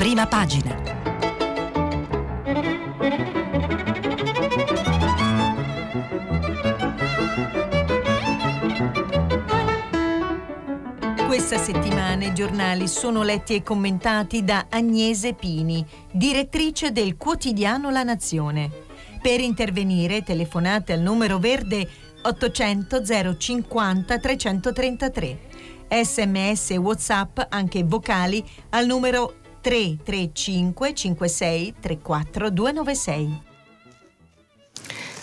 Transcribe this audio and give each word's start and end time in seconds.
prima 0.00 0.26
pagina. 0.26 0.74
Questa 11.26 11.58
settimana 11.58 12.24
i 12.24 12.32
giornali 12.32 12.88
sono 12.88 13.22
letti 13.22 13.54
e 13.54 13.62
commentati 13.62 14.42
da 14.42 14.68
Agnese 14.70 15.34
Pini, 15.34 15.84
direttrice 16.10 16.92
del 16.92 17.18
quotidiano 17.18 17.90
La 17.90 18.02
Nazione. 18.02 18.70
Per 19.20 19.38
intervenire 19.38 20.22
telefonate 20.22 20.94
al 20.94 21.00
numero 21.00 21.38
verde 21.38 21.86
800 22.22 23.36
050 23.36 24.18
333. 24.18 25.38
Sms 25.90 26.70
e 26.70 26.76
WhatsApp 26.78 27.40
anche 27.50 27.82
vocali 27.82 28.42
al 28.70 28.86
numero 28.86 29.39
335 29.60 30.94
56 30.94 31.74
34 31.80 32.50
296. 32.50 33.48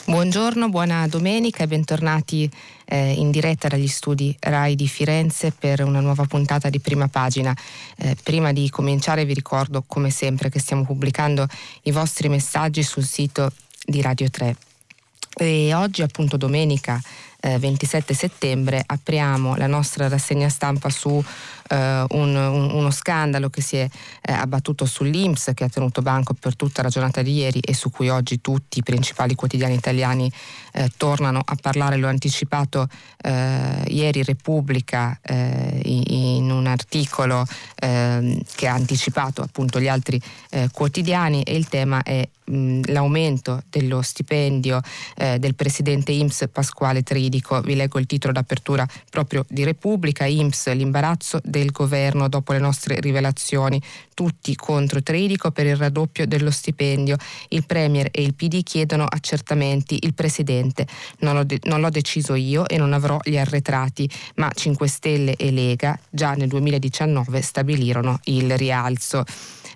Buongiorno, 0.06 0.70
buona 0.70 1.06
domenica 1.08 1.64
e 1.64 1.68
bentornati 1.68 2.50
eh, 2.86 3.12
in 3.12 3.30
diretta 3.30 3.68
dagli 3.68 3.88
studi 3.88 4.34
RAI 4.40 4.76
di 4.76 4.88
Firenze 4.88 5.52
per 5.52 5.84
una 5.84 6.00
nuova 6.00 6.26
puntata 6.26 6.70
di 6.70 6.80
prima 6.80 7.08
pagina. 7.08 7.54
Eh, 7.98 8.16
prima 8.24 8.54
di 8.54 8.70
cominciare 8.70 9.26
vi 9.26 9.34
ricordo 9.34 9.84
come 9.86 10.12
sempre 10.12 10.50
che 10.50 10.60
stiamo 10.60 10.86
pubblicando 10.86 11.46
i 11.84 11.92
vostri 11.92 12.30
messaggi 12.30 12.84
sul 12.84 13.04
sito 13.04 13.52
di 13.86 14.02
Radio 14.02 14.30
3. 14.30 14.56
E 15.40 15.74
oggi 15.74 16.04
appunto 16.04 16.38
domenica 16.38 17.02
eh, 17.40 17.60
27 17.60 18.14
settembre 18.14 18.82
apriamo 18.84 19.56
la 19.56 19.68
nostra 19.68 20.08
rassegna 20.08 20.50
stampa 20.50 20.90
su 20.90 21.24
eh, 21.70 22.06
un, 22.10 22.36
un, 22.36 22.72
uno 22.72 22.92
scandalo 22.92 23.50
che 23.50 23.62
si 23.62 23.78
è 23.78 23.88
eh, 24.22 24.32
abbattuto 24.32 24.86
sull'Inps 24.86 25.52
che 25.54 25.64
ha 25.64 25.70
tenuto 25.70 26.02
banco 26.02 26.34
per 26.34 26.56
tutta 26.56 26.82
la 26.82 26.90
giornata 26.90 27.22
di 27.22 27.34
ieri 27.34 27.60
e 27.60 27.74
su 27.74 27.90
cui 27.90 28.10
oggi 28.10 28.42
tutti 28.42 28.80
i 28.80 28.84
principali 28.84 29.36
quotidiani 29.36 29.74
italiani 29.74 30.32
eh, 30.74 30.92
tornano 30.96 31.42
a 31.44 31.56
parlare. 31.60 31.98
L'ho 31.98 32.08
anticipato 32.08 32.88
eh, 33.22 33.84
ieri 33.88 34.24
Repubblica 34.24 35.20
eh, 35.22 35.82
in 35.84 36.50
un 36.52 36.68
articolo 36.68 37.46
ehm, 37.80 38.40
che 38.56 38.68
ha 38.68 38.74
anticipato 38.74 39.42
appunto 39.42 39.80
gli 39.80 39.88
altri 39.88 40.22
eh, 40.52 40.70
quotidiani 40.72 41.44
e 41.44 41.56
il 41.56 41.68
tema 41.68 42.04
è 42.04 42.28
l'aumento 42.50 43.62
dello 43.70 44.02
stipendio 44.02 44.80
del 45.18 45.54
presidente 45.54 46.14
IMS 46.14 46.48
Pasquale 46.50 47.04
Tridico. 47.04 47.60
Vi 47.60 47.76
leggo 47.76 48.00
il 48.00 48.06
titolo 48.06 48.32
d'apertura 48.32 48.88
proprio 49.10 49.44
di 49.50 49.66
Repubblica, 49.66 50.24
IMS, 50.24 50.72
l'imbarazzo 50.72 51.42
del 51.44 51.57
governo 51.72 52.28
dopo 52.28 52.54
le 52.54 52.60
nostre 52.60 53.00
rivelazioni, 53.00 53.82
tutti 54.14 54.56
contro 54.56 55.02
Tridico 55.02 55.52
per 55.52 55.66
il 55.66 55.76
raddoppio 55.76 56.26
dello 56.26 56.52
stipendio. 56.52 57.18
Il 57.50 57.66
Premier 57.66 58.10
e 58.12 58.22
il 58.22 58.34
PD 58.34 58.64
chiedono 58.64 59.06
accertamenti, 59.06 60.00
il 60.02 60.14
Presidente 60.14 60.88
non, 61.20 61.46
de- 61.46 61.60
non 61.64 61.82
l'ho 61.82 61.90
deciso 61.90 62.36
io 62.36 62.68
e 62.68 62.78
non 62.78 62.94
avrò 62.94 63.20
gli 63.24 63.38
arretrati, 63.38 64.10
ma 64.36 64.52
5 64.54 64.88
Stelle 64.88 65.36
e 65.36 65.52
Lega 65.52 65.98
già 66.10 66.34
nel 66.34 66.48
2019 66.48 67.42
stabilirono 67.42 68.20
il 68.26 68.58
rialzo. 68.58 69.24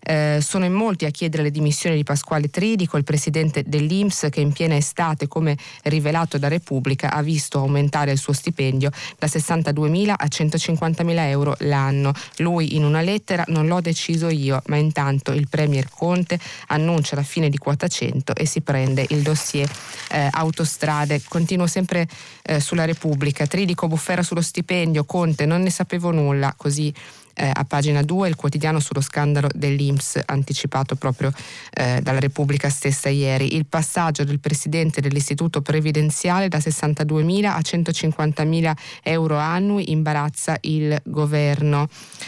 Eh, 0.03 0.39
sono 0.41 0.65
in 0.65 0.73
molti 0.73 1.05
a 1.05 1.11
chiedere 1.11 1.43
le 1.43 1.51
dimissioni 1.51 1.95
di 1.95 2.03
Pasquale 2.03 2.49
Tridico, 2.49 2.97
il 2.97 3.03
presidente 3.03 3.63
dell'Inps 3.65 4.27
che 4.29 4.41
in 4.41 4.51
piena 4.51 4.75
estate, 4.75 5.27
come 5.27 5.55
rivelato 5.83 6.37
da 6.37 6.47
Repubblica, 6.47 7.11
ha 7.11 7.21
visto 7.21 7.59
aumentare 7.59 8.11
il 8.11 8.17
suo 8.17 8.33
stipendio 8.33 8.89
da 9.17 9.27
62.000 9.27 10.13
a 10.15 10.25
150.000 10.25 11.17
euro 11.27 11.55
l'anno. 11.59 12.13
Lui 12.37 12.75
in 12.75 12.83
una 12.83 13.01
lettera 13.01 13.43
non 13.47 13.67
l'ho 13.67 13.81
deciso 13.81 14.29
io, 14.29 14.61
ma 14.67 14.77
intanto 14.77 15.31
il 15.31 15.47
Premier 15.47 15.87
Conte 15.89 16.39
annuncia 16.67 17.15
la 17.15 17.23
fine 17.23 17.49
di 17.49 17.57
quota 17.57 17.87
100 17.87 18.35
e 18.35 18.45
si 18.45 18.61
prende 18.61 19.05
il 19.09 19.21
dossier 19.21 19.69
eh, 20.09 20.27
autostrade. 20.31 21.21
Continuo 21.27 21.67
sempre 21.67 22.07
eh, 22.43 22.59
sulla 22.59 22.85
Repubblica. 22.85 23.45
Tridico 23.45 23.87
buffera 23.87 24.23
sullo 24.23 24.41
stipendio, 24.41 25.03
Conte 25.05 25.45
non 25.45 25.61
ne 25.61 25.69
sapevo 25.69 26.11
nulla, 26.11 26.53
così 26.57 26.93
eh, 27.33 27.49
a 27.51 27.63
pagina 27.65 28.01
2 28.01 28.29
il 28.29 28.35
quotidiano 28.35 28.79
sullo 28.79 29.01
scandalo 29.01 29.47
dell'Inps 29.53 30.19
anticipato 30.25 30.95
proprio 30.95 31.31
eh, 31.73 31.99
dalla 32.01 32.19
Repubblica 32.19 32.69
stessa 32.69 33.09
ieri. 33.09 33.55
Il 33.55 33.65
passaggio 33.65 34.23
del 34.23 34.39
presidente 34.39 35.01
dell'istituto 35.01 35.61
previdenziale 35.61 36.47
da 36.47 36.57
62.000 36.57 37.45
a 37.45 37.59
150.000 37.59 38.73
euro 39.03 39.37
annui 39.37 39.91
imbarazza 39.91 40.57
il 40.61 40.99
governo. 41.03 41.87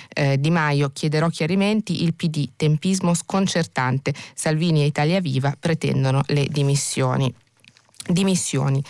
Eh, 0.09 0.40
di 0.40 0.50
Maio 0.50 0.92
chiederò 0.94 1.30
chiarimenti, 1.30 2.03
il 2.03 2.13
PD 2.13 2.50
tempismo 2.56 3.13
sconcertante. 3.13 4.13
Salvini 4.34 4.81
e 4.81 4.86
Italia 4.86 5.19
Viva 5.19 5.56
pretendono 5.59 6.24
le 6.28 6.47
dimissioni. 6.50 7.34
Dimissioni. 8.08 8.84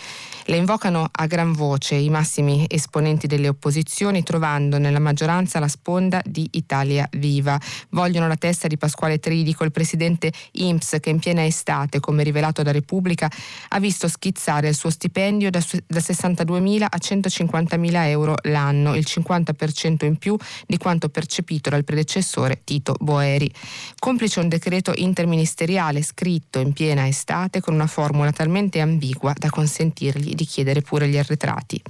Le 0.46 0.56
invocano 0.56 1.08
a 1.10 1.24
gran 1.24 1.52
voce 1.52 1.94
i 1.94 2.10
massimi 2.10 2.66
esponenti 2.68 3.26
delle 3.26 3.48
opposizioni, 3.48 4.22
trovando 4.22 4.76
nella 4.76 4.98
maggioranza 4.98 5.58
la 5.58 5.68
sponda 5.68 6.20
di 6.22 6.46
Italia 6.52 7.08
Viva. 7.12 7.58
Vogliono 7.90 8.28
la 8.28 8.36
testa 8.36 8.68
di 8.68 8.76
Pasquale 8.76 9.18
Tridico, 9.18 9.64
il 9.64 9.72
presidente 9.72 10.30
IMSS, 10.52 10.98
che 11.00 11.08
in 11.08 11.18
piena 11.18 11.46
estate, 11.46 11.98
come 11.98 12.22
rivelato 12.22 12.62
da 12.62 12.72
Repubblica, 12.72 13.30
ha 13.68 13.80
visto 13.80 14.06
schizzare 14.06 14.68
il 14.68 14.74
suo 14.74 14.90
stipendio 14.90 15.48
da, 15.48 15.64
da 15.86 16.00
62.000 16.00 16.82
a 16.82 16.98
150.000 16.98 18.06
euro 18.08 18.34
l'anno, 18.42 18.94
il 18.96 19.06
50% 19.08 20.04
in 20.04 20.16
più 20.18 20.36
di 20.66 20.76
quanto 20.76 21.08
percepito 21.08 21.70
dal 21.70 21.84
predecessore 21.84 22.60
Tito 22.64 22.96
Boeri. 23.00 23.50
Complice 23.98 24.40
un 24.40 24.48
decreto 24.48 24.92
interministeriale 24.94 26.02
scritto 26.02 26.58
in 26.58 26.74
piena 26.74 27.08
estate 27.08 27.62
con 27.62 27.72
una 27.72 27.86
formula 27.86 28.30
talmente 28.30 28.80
ambigua 28.80 29.32
da 29.34 29.48
consentirgli 29.48 30.33
di 30.34 30.44
chiedere 30.44 30.80
pure 30.80 31.08
gli 31.08 31.16
arretrati. 31.16 31.82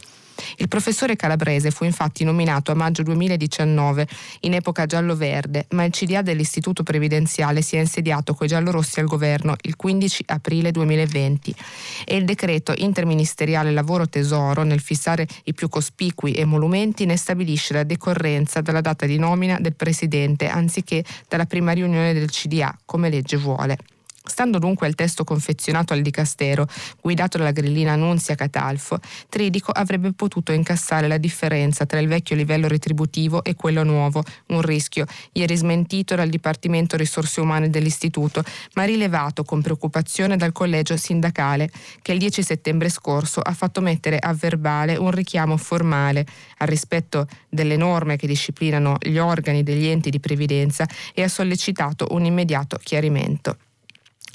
Il 0.57 0.69
professore 0.69 1.17
Calabrese 1.17 1.71
fu 1.71 1.85
infatti 1.85 2.25
nominato 2.25 2.73
a 2.73 2.75
maggio 2.75 3.03
2019 3.03 4.07
in 4.41 4.55
epoca 4.55 4.87
giallo-verde, 4.87 5.67
ma 5.71 5.85
il 5.85 5.93
CDA 5.93 6.23
dell'Istituto 6.23 6.83
Previdenziale 6.83 7.63
si 7.63 7.77
è 7.77 7.81
insediato 7.81 8.35
coi 8.35 8.49
giallorossi 8.49 9.01
al 9.01 9.07
governo 9.07 9.55
il 9.63 9.77
15 9.77 10.25
aprile 10.27 10.71
2020 10.71 11.55
e 12.05 12.17
il 12.17 12.25
decreto 12.25 12.75
interministeriale 12.77 13.73
Lavoro 13.73 14.09
Tesoro 14.09 14.63
nel 14.63 14.81
fissare 14.81 15.27
i 15.45 15.55
più 15.55 15.69
cospicui 15.69 16.35
emolumenti 16.35 17.07
ne 17.07 17.17
stabilisce 17.17 17.75
la 17.75 17.85
decorrenza 17.85 18.61
dalla 18.61 18.81
data 18.81 19.07
di 19.07 19.19
nomina 19.19 19.59
del 19.61 19.75
presidente 19.75 20.49
anziché 20.49 21.05
dalla 21.29 21.47
prima 21.47 21.73
riunione 21.73 22.13
del 22.13 22.31
CDA, 22.31 22.77
come 22.85 23.09
legge 23.09 23.37
vuole. 23.37 23.77
Stando 24.27 24.59
dunque 24.59 24.87
al 24.87 24.95
testo 24.95 25.23
confezionato 25.23 25.93
al 25.93 26.01
Dicastero, 26.01 26.67
guidato 27.03 27.37
dalla 27.37 27.51
grillina 27.51 27.95
Nunzia 27.95 28.35
Catalfo, 28.35 28.99
Tridico 29.29 29.71
avrebbe 29.71 30.15
potuto 30.15 30.51
incassare 30.51 31.07
la 31.07 31.19
differenza 31.19 31.85
tra 31.85 32.01
il 32.01 32.09
vecchio 32.09 32.35
livello 32.35 32.67
retributivo 32.67 33.45
e 33.45 33.55
quello 33.55 33.83
nuovo, 33.83 34.23
un 34.47 34.63
rischio 34.63 35.05
ieri 35.33 35.55
smentito 35.55 36.15
dal 36.15 36.31
Dipartimento 36.31 36.97
Risorse 36.97 37.43
Umane 37.43 37.69
dell'Istituto, 37.69 38.43
ma 38.77 38.85
rilevato 38.85 39.45
con 39.45 39.61
preoccupazione 39.61 40.39
dal 40.39 40.53
collegio 40.53 40.97
sindacale, 40.97 41.71
che 42.01 42.13
il 42.13 42.19
10 42.19 42.43
settembre 42.43 42.89
scorso 42.89 43.41
ha 43.41 43.53
fatto 43.53 43.83
mettere 43.83 44.19
a 44.19 44.33
verbale 44.33 44.97
un 44.97 45.11
richiamo 45.11 45.59
formale 45.59 46.25
al 46.59 46.69
rispetto 46.69 47.29
delle 47.51 47.77
norme 47.77 48.17
che 48.17 48.27
disciplinano 48.27 48.97
gli 49.01 49.19
organi 49.19 49.63
degli 49.63 49.85
enti 49.87 50.09
di 50.09 50.19
previdenza 50.19 50.89
e 51.13 51.23
ha 51.23 51.29
sollecitato 51.29 52.07
un 52.13 52.25
immediato 52.25 52.79
chiarimento. 52.83 53.59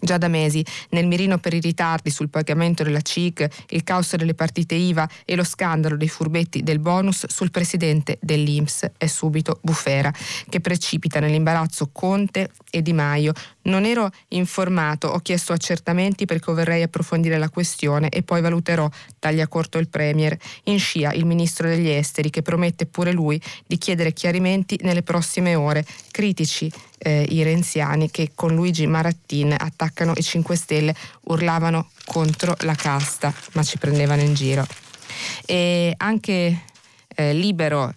Già 0.01 0.17
da 0.17 0.27
mesi, 0.27 0.65
nel 0.89 1.07
mirino 1.07 1.37
per 1.37 1.53
i 1.53 1.59
ritardi 1.59 2.09
sul 2.09 2.29
pagamento 2.29 2.83
della 2.83 3.01
CIC, 3.01 3.47
il 3.69 3.83
caos 3.83 4.15
delle 4.15 4.33
partite 4.33 4.75
IVA 4.75 5.07
e 5.25 5.35
lo 5.35 5.43
scandalo 5.43 5.97
dei 5.97 6.07
furbetti 6.07 6.63
del 6.63 6.79
bonus 6.79 7.25
sul 7.27 7.51
presidente 7.51 8.17
dell'Inps 8.21 8.91
è 8.97 9.07
subito 9.07 9.59
Bufera, 9.61 10.13
che 10.49 10.59
precipita 10.61 11.19
nell'imbarazzo 11.19 11.89
Conte 11.91 12.51
e 12.69 12.81
Di 12.81 12.93
Maio. 12.93 13.33
Non 13.69 13.85
ero 13.85 14.09
informato, 14.29 15.09
ho 15.09 15.19
chiesto 15.19 15.53
accertamenti 15.53 16.25
perché 16.25 16.51
vorrei 16.51 16.81
approfondire 16.81 17.37
la 17.37 17.49
questione 17.49 18.09
e 18.09 18.23
poi 18.23 18.41
valuterò, 18.41 18.89
taglia 19.19 19.47
corto 19.47 19.77
il 19.77 19.89
Premier. 19.89 20.35
In 20.63 20.79
scia 20.79 21.13
il 21.13 21.25
ministro 21.25 21.67
degli 21.67 21.87
esteri 21.87 22.31
che 22.31 22.41
promette 22.41 22.87
pure 22.87 23.11
lui 23.11 23.39
di 23.67 23.77
chiedere 23.77 24.11
chiarimenti 24.11 24.79
nelle 24.81 25.03
prossime 25.03 25.53
ore. 25.53 25.85
Critici 26.09 26.71
eh, 26.97 27.27
i 27.29 27.43
renziani 27.43 28.09
che 28.09 28.31
con 28.33 28.55
Luigi 28.55 28.87
Marattin 28.87 29.55
attaccano 29.55 30.13
i 30.15 30.23
5 30.23 30.55
Stelle, 30.55 30.95
urlavano 31.25 31.91
contro 32.05 32.55
la 32.61 32.73
casta, 32.73 33.31
ma 33.53 33.61
ci 33.61 33.77
prendevano 33.77 34.23
in 34.23 34.33
giro. 34.33 34.65
E 35.45 35.93
anche 35.95 36.63
eh, 37.15 37.33
Libero 37.33 37.93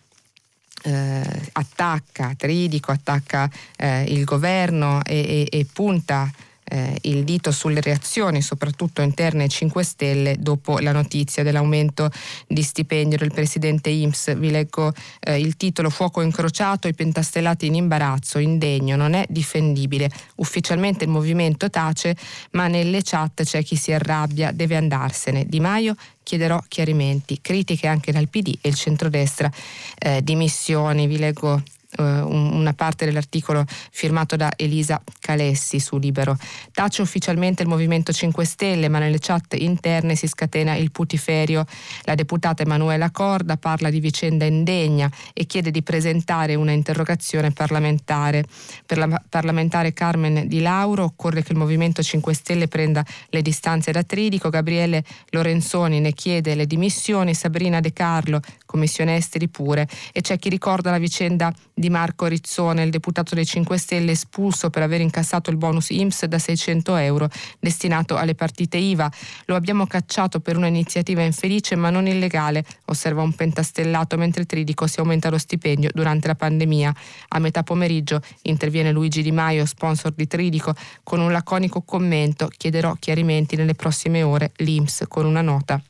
attacca 1.53 2.35
Tridico, 2.37 2.93
attacca 2.93 3.49
eh, 3.77 4.05
il 4.05 4.25
governo 4.25 5.01
e, 5.05 5.49
e, 5.51 5.59
e 5.59 5.67
punta 5.73 6.31
eh, 6.65 6.97
il 7.03 7.25
dito 7.25 7.51
sulle 7.51 7.81
reazioni, 7.81 8.43
soprattutto 8.43 9.03
interne 9.03 9.45
ai 9.45 9.49
5 9.49 9.83
Stelle, 9.83 10.37
dopo 10.39 10.79
la 10.79 10.93
notizia 10.93 11.43
dell'aumento 11.43 12.11
di 12.47 12.63
stipendio 12.63 13.19
del 13.19 13.33
presidente 13.33 13.91
IMSS. 13.91 14.37
Vi 14.37 14.51
leggo 14.51 14.93
eh, 15.21 15.39
il 15.39 15.57
titolo 15.57 15.91
Fuoco 15.91 16.21
incrociato, 16.21 16.89
i 16.89 16.95
pentastellati 16.95 17.67
in 17.67 17.75
imbarazzo, 17.75 18.39
indegno, 18.39 18.97
non 18.97 19.15
è 19.15 19.27
difendibile. 19.29 20.11
Ufficialmente 20.37 21.05
il 21.05 21.11
movimento 21.11 21.71
tace, 21.71 22.17
ma 22.53 22.69
nelle 22.69 23.03
chat 23.03 23.43
c'è 23.43 23.63
chi 23.63 23.77
si 23.77 23.93
arrabbia, 23.93 24.53
deve 24.53 24.77
andarsene. 24.77 25.45
Di 25.47 25.61
Maio 25.61 25.97
chiederò 26.23 26.63
chiarimenti, 26.69 27.41
critiche 27.41 27.87
anche 27.87 28.13
dal 28.13 28.29
PD 28.29 28.57
e 28.61 28.69
il 28.69 28.75
centrodestra, 28.75 29.51
eh, 29.99 30.23
dimissioni, 30.23 31.07
vi 31.07 31.19
leggo 31.19 31.63
eh, 31.99 32.03
una 32.03 32.73
parte 32.73 33.05
dell'articolo 33.05 33.65
firmato 33.91 34.37
da 34.37 34.53
Elisa 34.57 35.03
Calessi 35.21 35.79
su 35.81 35.99
Libero. 35.99 36.37
Tace 36.73 37.03
ufficialmente 37.03 37.63
il 37.63 37.69
Movimento 37.69 38.13
5 38.13 38.45
Stelle, 38.45 38.89
ma 38.89 38.99
nelle 38.99 39.19
chat 39.19 39.55
interne 39.59 40.15
si 40.15 40.27
scatena 40.27 40.75
il 40.75 40.91
putiferio. 40.91 41.65
La 42.03 42.15
deputata 42.15 42.63
Emanuela 42.63 43.11
Corda 43.11 43.57
parla 43.57 43.91
di 43.91 44.01
vicenda 44.01 44.45
indegna 44.45 45.11
e 45.33 45.45
chiede 45.47 45.71
di 45.71 45.83
presentare 45.83 46.55
una 46.55 46.73
interrogazione 46.73 47.51
parlamentare. 47.51 48.45
Per 48.87 48.99
la 48.99 49.23
parlamentare 49.29 49.93
Carmen 49.93 50.49
Di 50.49 50.61
Lauro 50.61 51.05
occorre 51.05 51.43
che 51.43 51.53
il 51.53 51.59
Movimento 51.59 52.03
5 52.03 52.35
Stelle 52.35 52.69
prenda 52.69 53.05
le 53.29 53.43
distanze 53.43 53.93
da 53.93 54.03
Tridico. 54.03 54.49
Gabriele 54.49 55.05
Lorenzoni 55.31 56.01
ne 56.01 56.13
chiede 56.13 56.55
le 56.55 56.67
dimissioni. 56.67 57.35
Sabrina 57.35 57.81
De 57.81 57.93
Carlo, 57.93 58.41
Commissione 58.73 59.17
Esteri 59.17 59.49
pure. 59.49 59.87
E 60.13 60.23
c'è 60.23 60.39
chi 60.39 60.49
ricorda 60.49 60.91
la 60.91 60.99
vicenda 60.99 61.53
di 61.75 61.91
Marco 61.91 62.25
Rizzone, 62.25 62.83
il 62.83 62.91
deputato 62.91 63.35
dei 63.35 63.45
5 63.45 63.77
Stelle 63.77 64.13
espulso 64.13 64.71
per 64.71 64.83
aver 64.83 65.03
incassato 65.03 65.51
il 65.51 65.59
bonus 65.59 65.91
IMSS 65.91 66.25
da 66.25 66.39
600 66.39 66.97
euro 66.97 67.29
destinato 67.61 68.17
alle 68.17 68.35
partite 68.35 68.79
IVA. 68.79 69.13
Lo 69.45 69.57
abbiamo 69.57 69.87
cacciato 69.87 70.41
per 70.41 70.57
un'iniziativa 70.57 71.21
infelice 71.21 71.77
ma 71.77 71.91
non 71.91 72.07
illegale, 72.07 72.65
osserva 72.87 73.21
un 73.21 73.35
pentastellato 73.35 74.17
mentre 74.17 74.47
Tridico 74.47 74.87
si 74.87 75.01
aumenta 75.01 75.29
lo 75.29 75.39
stipendio 75.39 75.91
durante 75.93 76.27
la 76.27 76.35
pandemia. 76.35 76.95
A 77.29 77.39
metà 77.39 77.63
pomeriggio 77.63 78.21
interviene 78.43 78.91
Luigi 78.91 79.21
Di 79.21 79.33
Maio, 79.33 79.67
sponsor 79.67 80.13
di 80.13 80.27
Tridico, 80.27 80.75
con 81.03 81.21
un 81.21 81.31
laconico 81.31 81.83
commento. 81.83 82.49
Chiederò 82.49 82.95
chiarimenti 82.99 83.55
nelle 83.57 83.75
prossime 83.75 84.23
ore. 84.23 84.53
L'IMSS 84.57 85.05
con 85.09 85.27
una 85.27 85.43
nota 85.43 85.83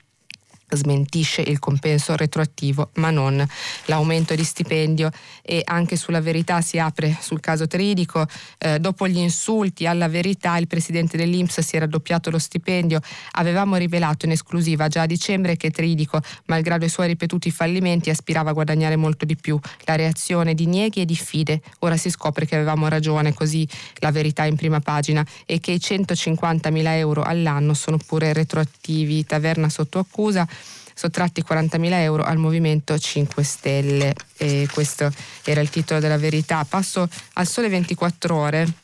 smentisce 0.77 1.43
il 1.43 1.59
compenso 1.59 2.17
retroattivo 2.17 2.91
ma 2.95 3.11
non 3.11 3.47
l'aumento 3.87 4.35
di 4.35 4.45
stipendio 4.45 5.11
e 5.43 5.63
anche 5.65 5.97
sulla 5.97 6.21
verità 6.21 6.61
si 6.61 6.79
apre 6.79 7.17
sul 7.21 7.41
caso 7.41 7.67
Tridico. 7.67 8.27
Eh, 8.59 8.79
dopo 8.79 9.09
gli 9.09 9.19
insulti 9.19 9.87
alla 9.87 10.09
verità 10.09 10.57
il 10.57 10.67
presidente 10.67 11.17
dell'Inps 11.17 11.61
si 11.61 11.77
è 11.77 11.81
raddoppiato 11.81 12.31
lo 12.31 12.39
stipendio. 12.39 13.01
Avevamo 13.33 13.77
rivelato 13.77 14.25
in 14.27 14.33
esclusiva 14.33 14.89
già 14.89 15.03
a 15.03 15.07
dicembre 15.07 15.57
che 15.57 15.71
Tridico 15.71 16.21
malgrado 16.47 16.85
i 16.85 16.89
suoi 16.89 17.09
ripetuti 17.09 17.51
fallimenti 17.51 18.11
aspirava 18.11 18.51
a 18.51 18.53
guadagnare 18.53 18.97
molto 18.97 19.25
di 19.25 19.37
più. 19.37 19.59
La 19.85 19.97
reazione 19.97 20.55
di 20.55 20.67
Nieghi 20.67 21.01
e 21.01 21.05
di 21.05 21.17
Fide. 21.17 21.61
Ora 21.81 21.97
si 21.97 22.11
scopre 22.11 22.47
che 22.47 22.55
avevamo 22.55 22.89
ragione 22.89 23.35
così 23.35 23.69
la 23.97 24.11
verità 24.11 24.45
in 24.45 24.57
prima 24.57 24.81
pagina 24.81 25.27
e 25.45 25.61
che 25.61 25.73
i 25.73 25.81
150 25.81 26.71
mila 26.71 26.97
euro 26.97 27.23
all'anno 27.23 27.75
sono 27.75 27.99
pure 27.99 28.33
retroattivi. 28.33 29.25
Taverna 29.25 29.69
sotto 29.69 29.99
accusa 29.99 30.47
sottratti 30.95 31.45
40.000 31.47 31.93
euro 31.93 32.23
al 32.23 32.39
Movimento 32.39 32.99
5 32.99 33.43
Stelle. 33.43 34.15
E 34.37 34.69
questo 34.73 35.11
era 35.45 35.61
il 35.61 35.71
titolo 35.71 36.01
della 36.01 36.19
verità. 36.19 36.65
Passo 36.65 37.09
al 37.35 37.47
Sole 37.47 37.69
24 37.69 38.35
Ore 38.35 38.75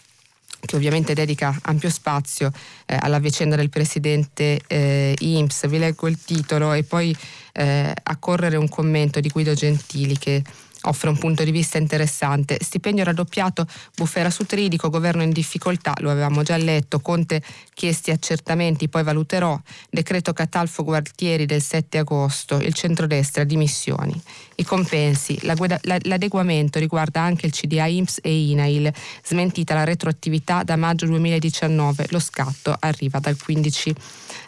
che 0.60 0.76
ovviamente 0.76 1.14
dedica 1.14 1.56
ampio 1.62 1.88
spazio 1.88 2.50
eh, 2.86 2.96
alla 2.98 3.20
vicenda 3.20 3.54
del 3.54 3.70
presidente 3.70 4.60
eh, 4.66 5.14
IMSS. 5.18 5.68
Vi 5.68 5.78
leggo 5.78 6.08
il 6.08 6.18
titolo 6.22 6.72
e 6.72 6.82
poi 6.82 7.16
eh, 7.52 7.94
a 8.02 8.16
correre 8.16 8.56
un 8.56 8.68
commento 8.68 9.20
di 9.20 9.28
Guido 9.28 9.54
Gentili 9.54 10.18
che 10.18 10.42
offre 10.82 11.08
un 11.08 11.18
punto 11.18 11.44
di 11.44 11.50
vista 11.50 11.78
interessante. 11.78 12.58
Stipendio 12.60 13.04
raddoppiato, 13.04 13.66
bufera 13.96 14.30
su 14.30 14.44
Tridico, 14.44 14.90
governo 14.90 15.22
in 15.22 15.30
difficoltà, 15.30 15.94
lo 15.98 16.10
avevamo 16.10 16.42
già 16.42 16.56
letto, 16.56 17.00
Conte 17.00 17.42
chiesti 17.74 18.10
accertamenti, 18.10 18.88
poi 18.88 19.02
valuterò, 19.02 19.58
decreto 19.90 20.32
Catalfo 20.32 20.84
Gualtieri 20.84 21.46
del 21.46 21.62
7 21.62 21.98
agosto, 21.98 22.56
il 22.56 22.74
centrodestra 22.74 23.44
dimissioni. 23.44 24.20
I 24.56 24.64
compensi, 24.64 25.38
l'adeguamento 25.42 26.78
riguarda 26.78 27.20
anche 27.20 27.46
il 27.46 27.52
CDA 27.52 27.86
IMSS 27.86 28.18
e 28.22 28.50
INAIL, 28.50 28.92
smentita 29.24 29.74
la 29.74 29.84
retroattività 29.84 30.64
da 30.64 30.76
maggio 30.76 31.06
2019, 31.06 32.06
lo 32.10 32.18
scatto 32.18 32.76
arriva 32.78 33.20
dal 33.20 33.36
15 33.36 33.94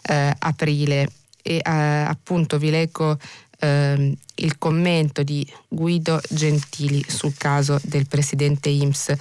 eh, 0.02 0.34
aprile 0.38 1.08
e 1.42 1.56
eh, 1.56 1.70
appunto 1.70 2.58
vi 2.58 2.70
leggo 2.70 3.18
ehm, 3.60 4.14
il 4.36 4.58
commento 4.58 5.22
di 5.22 5.46
Guido 5.68 6.20
Gentili 6.28 7.04
sul 7.06 7.34
caso 7.36 7.78
del 7.84 8.06
presidente 8.06 8.68
IMSS 8.68 9.14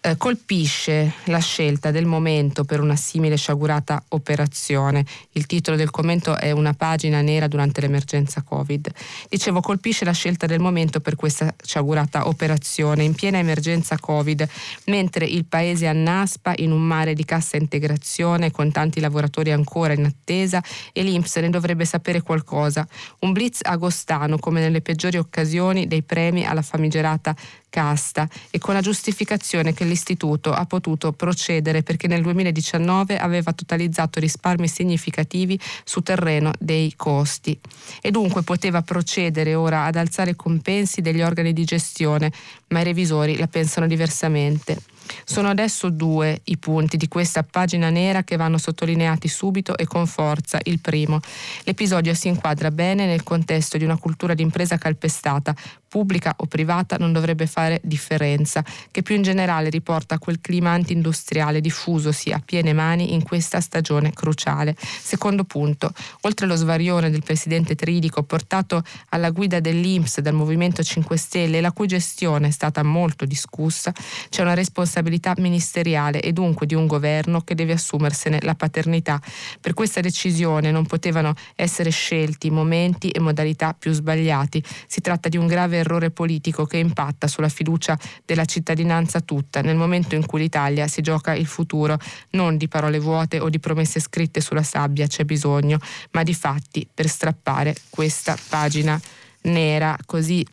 eh, 0.00 0.16
colpisce 0.16 1.14
la 1.24 1.38
scelta 1.38 1.90
del 1.90 2.06
momento 2.06 2.64
per 2.64 2.80
una 2.80 2.96
simile 2.96 3.36
sciagurata 3.36 4.02
operazione. 4.08 5.04
Il 5.32 5.46
titolo 5.46 5.76
del 5.76 5.90
commento 5.90 6.36
è 6.36 6.50
Una 6.50 6.74
pagina 6.74 7.20
nera 7.20 7.48
durante 7.48 7.80
l'emergenza 7.80 8.42
Covid. 8.42 8.90
Dicevo, 9.28 9.60
colpisce 9.60 10.04
la 10.04 10.12
scelta 10.12 10.46
del 10.46 10.60
momento 10.60 11.00
per 11.00 11.16
questa 11.16 11.54
sciagurata 11.62 12.28
operazione 12.28 13.04
in 13.04 13.14
piena 13.14 13.38
emergenza 13.38 13.98
Covid, 13.98 14.48
mentre 14.86 15.24
il 15.24 15.44
paese 15.44 15.86
annaspa 15.86 16.52
in 16.56 16.72
un 16.72 16.82
mare 16.82 17.14
di 17.14 17.24
cassa 17.24 17.56
integrazione 17.56 18.50
con 18.50 18.70
tanti 18.70 19.00
lavoratori 19.00 19.52
ancora 19.52 19.92
in 19.92 20.04
attesa 20.04 20.62
e 20.92 21.02
l'Inps 21.02 21.36
ne 21.36 21.50
dovrebbe 21.50 21.84
sapere 21.84 22.22
qualcosa. 22.22 22.86
Un 23.20 23.32
blitz 23.32 23.60
agostano 23.62 24.38
come 24.38 24.60
nelle 24.60 24.80
peggiori 24.80 25.16
occasioni 25.18 25.86
dei 25.86 26.02
premi 26.02 26.46
alla 26.46 26.62
famigerata 26.62 27.34
casta 27.68 28.28
e 28.50 28.58
con 28.58 28.74
la 28.74 28.80
giustificazione 28.80 29.74
che 29.74 29.84
l'istituto 29.84 30.52
ha 30.52 30.64
potuto 30.66 31.12
procedere 31.12 31.82
perché 31.82 32.06
nel 32.06 32.22
2019 32.22 33.18
aveva 33.18 33.52
totalizzato 33.52 34.20
risparmi 34.20 34.68
significativi 34.68 35.58
su 35.84 36.00
terreno 36.00 36.52
dei 36.58 36.94
costi 36.96 37.58
e 38.00 38.10
dunque 38.10 38.42
poteva 38.42 38.82
procedere 38.82 39.54
ora 39.54 39.84
ad 39.84 39.96
alzare 39.96 40.30
i 40.30 40.36
compensi 40.36 41.00
degli 41.00 41.22
organi 41.22 41.52
di 41.52 41.64
gestione, 41.64 42.32
ma 42.68 42.80
i 42.80 42.84
revisori 42.84 43.36
la 43.36 43.46
pensano 43.46 43.86
diversamente. 43.86 44.78
Sono 45.24 45.48
adesso 45.48 45.88
due 45.88 46.40
i 46.44 46.58
punti 46.58 46.96
di 46.96 47.08
questa 47.08 47.42
pagina 47.42 47.90
nera 47.90 48.24
che 48.24 48.36
vanno 48.36 48.58
sottolineati 48.58 49.28
subito 49.28 49.76
e 49.76 49.86
con 49.86 50.06
forza. 50.06 50.58
Il 50.64 50.80
primo, 50.80 51.20
l'episodio 51.64 52.14
si 52.14 52.28
inquadra 52.28 52.70
bene 52.70 53.06
nel 53.06 53.22
contesto 53.22 53.78
di 53.78 53.84
una 53.84 53.96
cultura 53.96 54.34
d'impresa 54.34 54.76
calpestata, 54.76 55.54
pubblica 55.88 56.34
o 56.36 56.46
privata 56.46 56.96
non 56.96 57.12
dovrebbe 57.12 57.46
fare 57.46 57.80
differenza, 57.82 58.64
che 58.90 59.02
più 59.02 59.14
in 59.16 59.22
generale 59.22 59.70
riporta 59.70 60.18
quel 60.18 60.40
clima 60.40 60.70
anti-industriale 60.70 61.60
diffusosi 61.60 62.30
a 62.30 62.42
piene 62.44 62.72
mani 62.72 63.14
in 63.14 63.22
questa 63.22 63.60
stagione 63.60 64.12
cruciale. 64.12 64.76
Secondo 64.78 65.44
punto, 65.44 65.92
oltre 66.22 66.46
allo 66.46 66.56
svarione 66.56 67.10
del 67.10 67.22
presidente 67.22 67.74
Tridico 67.74 68.22
portato 68.22 68.82
alla 69.10 69.30
guida 69.30 69.60
dell'Inps 69.60 70.20
dal 70.20 70.34
Movimento 70.34 70.82
5 70.82 71.16
Stelle, 71.16 71.60
la 71.60 71.72
cui 71.72 71.86
gestione 71.86 72.48
è 72.48 72.50
stata 72.50 72.82
molto 72.82 73.24
discussa, 73.24 73.92
c'è 74.28 74.42
una 74.42 74.54
responsabilità 74.54 75.34
ministeriale 75.38 76.20
e 76.20 76.32
dunque 76.32 76.66
di 76.66 76.74
un 76.74 76.86
governo 76.86 77.40
che 77.40 77.54
deve 77.54 77.72
assumersene 77.72 78.38
la 78.42 78.54
paternità. 78.54 79.20
Per 79.60 79.74
questa 79.74 80.00
decisione 80.00 80.70
non 80.70 80.86
potevano 80.86 81.34
essere 81.54 81.90
scelti 81.90 82.50
momenti 82.50 83.10
e 83.10 83.20
modalità 83.20 83.74
più 83.78 83.92
sbagliati. 83.92 84.62
Si 84.86 85.00
tratta 85.00 85.28
di 85.28 85.36
un 85.36 85.46
grave 85.46 85.77
errore 85.78 86.10
politico 86.10 86.64
che 86.64 86.78
impatta 86.78 87.26
sulla 87.26 87.48
fiducia 87.48 87.98
della 88.24 88.44
cittadinanza 88.44 89.20
tutta 89.20 89.60
nel 89.60 89.76
momento 89.76 90.14
in 90.14 90.26
cui 90.26 90.40
l'Italia 90.40 90.86
si 90.88 91.00
gioca 91.00 91.34
il 91.34 91.46
futuro 91.46 91.98
non 92.30 92.56
di 92.56 92.68
parole 92.68 92.98
vuote 92.98 93.40
o 93.40 93.48
di 93.48 93.58
promesse 93.58 94.00
scritte 94.00 94.40
sulla 94.40 94.62
sabbia 94.62 95.06
c'è 95.06 95.24
bisogno, 95.24 95.78
ma 96.12 96.22
di 96.22 96.34
fatti 96.34 96.88
per 96.92 97.08
strappare 97.08 97.74
questa 97.90 98.36
pagina 98.48 99.00
nera. 99.42 99.96
Così 100.04 100.46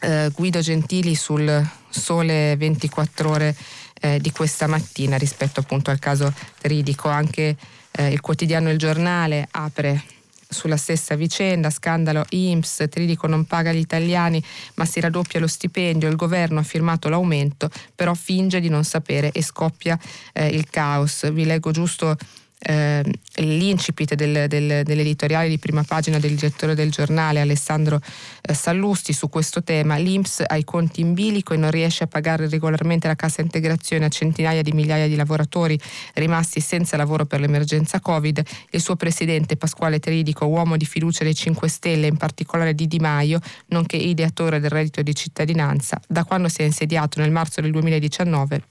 eh, 0.00 0.30
Guido 0.34 0.60
Gentili 0.60 1.14
sul 1.14 1.66
sole 1.88 2.56
24 2.56 3.30
ore 3.30 3.56
eh, 4.00 4.18
di 4.20 4.30
questa 4.30 4.66
mattina 4.66 5.16
rispetto 5.16 5.60
appunto 5.60 5.90
al 5.90 5.98
caso 5.98 6.32
Ridico. 6.62 7.08
Anche 7.08 7.56
eh, 7.92 8.08
il 8.08 8.20
quotidiano 8.20 8.70
Il 8.70 8.78
Giornale 8.78 9.46
apre 9.50 10.02
sulla 10.48 10.76
stessa 10.76 11.14
vicenda, 11.14 11.70
scandalo 11.70 12.24
IMSS, 12.30 12.86
Tridico 12.88 13.26
non 13.26 13.44
paga 13.44 13.72
gli 13.72 13.78
italiani 13.78 14.42
ma 14.74 14.84
si 14.84 15.00
raddoppia 15.00 15.40
lo 15.40 15.46
stipendio, 15.46 16.08
il 16.08 16.16
governo 16.16 16.60
ha 16.60 16.62
firmato 16.62 17.08
l'aumento, 17.08 17.70
però 17.94 18.14
finge 18.14 18.60
di 18.60 18.68
non 18.68 18.84
sapere 18.84 19.30
e 19.32 19.42
scoppia 19.42 19.98
eh, 20.32 20.46
il 20.48 20.68
caos. 20.70 21.30
Vi 21.30 21.44
leggo 21.44 21.70
giusto 21.70 22.16
eh, 22.60 23.04
l'incipit 23.36 24.14
del, 24.14 24.48
del, 24.48 24.82
dell'editoriale 24.84 25.48
di 25.48 25.58
prima 25.58 25.82
pagina 25.84 26.18
del 26.18 26.34
direttore 26.34 26.74
del 26.74 26.90
giornale 26.90 27.40
Alessandro 27.40 28.00
eh, 28.42 28.54
Sallusti 28.54 29.12
su 29.12 29.28
questo 29.28 29.62
tema. 29.62 29.96
L'Inps 29.96 30.42
ha 30.46 30.56
i 30.56 30.64
conti 30.64 31.00
in 31.00 31.14
bilico 31.14 31.54
e 31.54 31.56
non 31.56 31.70
riesce 31.70 32.04
a 32.04 32.06
pagare 32.06 32.48
regolarmente 32.48 33.06
la 33.06 33.14
cassa 33.14 33.40
integrazione 33.40 34.04
a 34.06 34.08
centinaia 34.08 34.62
di 34.62 34.72
migliaia 34.72 35.06
di 35.06 35.16
lavoratori 35.16 35.78
rimasti 36.14 36.60
senza 36.60 36.96
lavoro 36.96 37.26
per 37.26 37.40
l'emergenza 37.40 38.00
Covid. 38.00 38.42
Il 38.70 38.80
suo 38.80 38.96
presidente 38.96 39.56
Pasquale 39.56 40.00
Teridico, 40.00 40.46
uomo 40.46 40.76
di 40.76 40.84
fiducia 40.84 41.24
dei 41.24 41.34
5 41.34 41.68
Stelle, 41.68 42.06
in 42.06 42.16
particolare 42.16 42.74
di 42.74 42.86
Di 42.86 42.98
Maio, 42.98 43.40
nonché 43.66 43.96
ideatore 43.96 44.60
del 44.60 44.70
reddito 44.70 45.02
di 45.02 45.14
cittadinanza, 45.14 46.00
da 46.06 46.24
quando 46.24 46.48
si 46.48 46.62
è 46.62 46.64
insediato 46.64 47.20
nel 47.20 47.30
marzo 47.30 47.60
del 47.60 47.70
2019 47.70 48.62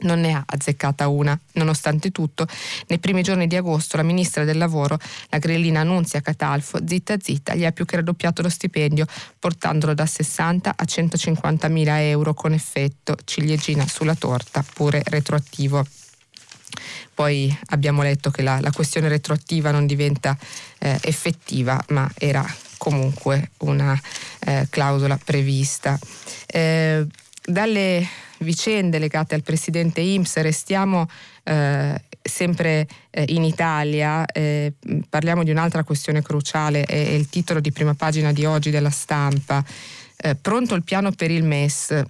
non 0.00 0.20
ne 0.20 0.32
ha 0.32 0.42
azzeccata 0.46 1.08
una. 1.08 1.38
Nonostante 1.52 2.10
tutto, 2.10 2.46
nei 2.86 2.98
primi 2.98 3.22
giorni 3.22 3.46
di 3.46 3.56
agosto 3.56 3.96
la 3.96 4.02
ministra 4.02 4.44
del 4.44 4.58
lavoro, 4.58 4.98
la 5.28 5.38
grillina 5.38 5.80
Annunzia 5.80 6.20
Catalfo, 6.20 6.78
zitta 6.86 7.16
zitta, 7.20 7.54
gli 7.54 7.64
ha 7.64 7.72
più 7.72 7.84
che 7.84 7.96
raddoppiato 7.96 8.42
lo 8.42 8.48
stipendio, 8.48 9.06
portandolo 9.38 9.94
da 9.94 10.06
60 10.06 10.74
a 10.76 10.84
150 10.84 11.68
mila 11.68 12.02
euro 12.02 12.34
con 12.34 12.52
effetto 12.52 13.16
ciliegina 13.24 13.86
sulla 13.86 14.14
torta, 14.14 14.64
pure 14.74 15.02
retroattivo. 15.04 15.86
Poi 17.14 17.54
abbiamo 17.66 18.02
letto 18.02 18.30
che 18.30 18.42
la, 18.42 18.60
la 18.60 18.70
questione 18.70 19.08
retroattiva 19.08 19.70
non 19.70 19.86
diventa 19.86 20.36
eh, 20.78 20.98
effettiva, 21.02 21.82
ma 21.88 22.10
era 22.16 22.44
comunque 22.78 23.50
una 23.58 24.00
eh, 24.40 24.66
clausola 24.70 25.18
prevista. 25.22 25.98
Eh, 26.46 27.06
dalle 27.44 28.06
vicende 28.38 28.98
legate 28.98 29.34
al 29.34 29.42
presidente 29.42 30.00
IMS, 30.00 30.36
restiamo 30.36 31.08
eh, 31.44 32.02
sempre 32.22 32.86
eh, 33.10 33.24
in 33.28 33.44
Italia, 33.44 34.24
eh, 34.26 34.72
parliamo 35.08 35.44
di 35.44 35.50
un'altra 35.50 35.84
questione 35.84 36.22
cruciale, 36.22 36.84
è, 36.84 37.06
è, 37.06 37.10
il 37.10 37.28
titolo 37.28 37.60
di 37.60 37.72
prima 37.72 37.94
pagina 37.94 38.32
di 38.32 38.44
oggi 38.44 38.70
della 38.70 38.90
stampa. 38.90 39.64
Eh, 40.16 40.34
pronto 40.34 40.74
il 40.74 40.84
piano 40.84 41.12
per 41.12 41.30
il 41.30 41.44
MES, 41.44 42.04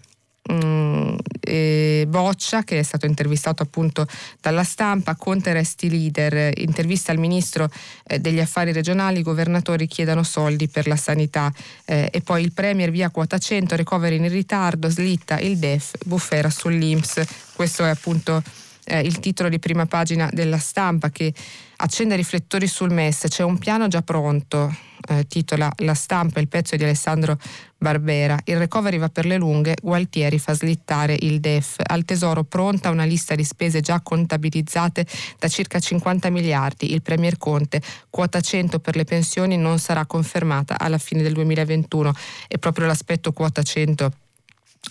Mm, 0.51 1.17
eh, 1.51 2.07
Boccia, 2.07 2.63
che 2.63 2.79
è 2.79 2.83
stato 2.83 3.07
intervistato 3.07 3.63
appunto 3.63 4.07
dalla 4.41 4.63
stampa, 4.63 5.17
Conte 5.17 5.53
resti 5.53 5.91
leader, 5.91 6.53
intervista 6.59 7.11
al 7.11 7.19
ministro 7.19 7.69
eh, 8.07 8.21
degli 8.21 8.39
affari 8.39 8.73
regionali, 8.73 9.19
i 9.19 9.23
governatori 9.23 9.87
chiedono 9.87 10.23
soldi 10.23 10.69
per 10.69 10.87
la 10.87 10.97
sanità. 10.97 11.53
Eh, 11.85 12.09
e 12.13 12.21
poi 12.21 12.43
il 12.43 12.53
Premier 12.53 12.91
via 12.91 13.11
quota 13.11 13.39
100, 13.39 13.77
recovery 13.77 14.17
in 14.17 14.29
ritardo, 14.29 14.89
slitta 14.89 15.39
il 15.41 15.59
DEF, 15.59 15.93
bufera 16.05 16.51
sull'Inps. 16.51 17.23
Questo 17.55 17.85
è 17.85 17.89
appunto 17.89 18.43
eh, 18.91 19.01
il 19.01 19.21
titolo 19.21 19.49
di 19.49 19.61
prima 19.61 19.87
pagina 19.87 20.29
della 20.33 20.59
stampa 20.59 21.11
che 21.11 21.33
accende 21.77 22.17
riflettori 22.17 22.67
sul 22.67 22.93
MES, 22.93 23.27
c'è 23.29 23.45
un 23.45 23.57
piano 23.57 23.87
già 23.89 24.03
pronto, 24.03 24.75
eh, 25.09 25.27
titola 25.27 25.73
La 25.79 25.95
stampa, 25.95 26.41
il 26.41 26.49
pezzo 26.49 26.77
di 26.77 26.83
Alessandro 26.83 27.39
Barbera. 27.79 28.39
Il 28.45 28.59
recovery 28.59 28.99
va 28.99 29.09
per 29.09 29.25
le 29.25 29.37
lunghe, 29.37 29.77
Gualtieri 29.81 30.39
fa 30.39 30.53
slittare 30.55 31.17
il 31.21 31.41
DEF. 31.41 31.77
Al 31.87 32.05
Tesoro 32.05 32.43
pronta 32.43 32.91
una 32.91 33.05
lista 33.05 33.35
di 33.35 33.45
spese 33.45 33.81
già 33.81 34.01
contabilizzate 34.01 35.07
da 35.39 35.49
circa 35.49 35.79
50 35.79 36.29
miliardi. 36.29 36.93
Il 36.93 37.01
Premier 37.01 37.39
Conte, 37.39 37.81
quota 38.11 38.41
100 38.41 38.81
per 38.81 38.97
le 38.97 39.05
pensioni 39.05 39.57
non 39.57 39.79
sarà 39.79 40.05
confermata 40.05 40.79
alla 40.79 40.99
fine 40.99 41.23
del 41.23 41.33
2021 41.33 42.13
e 42.49 42.59
proprio 42.59 42.87
l'aspetto 42.87 43.33
quota 43.33 43.63
100 43.63 44.13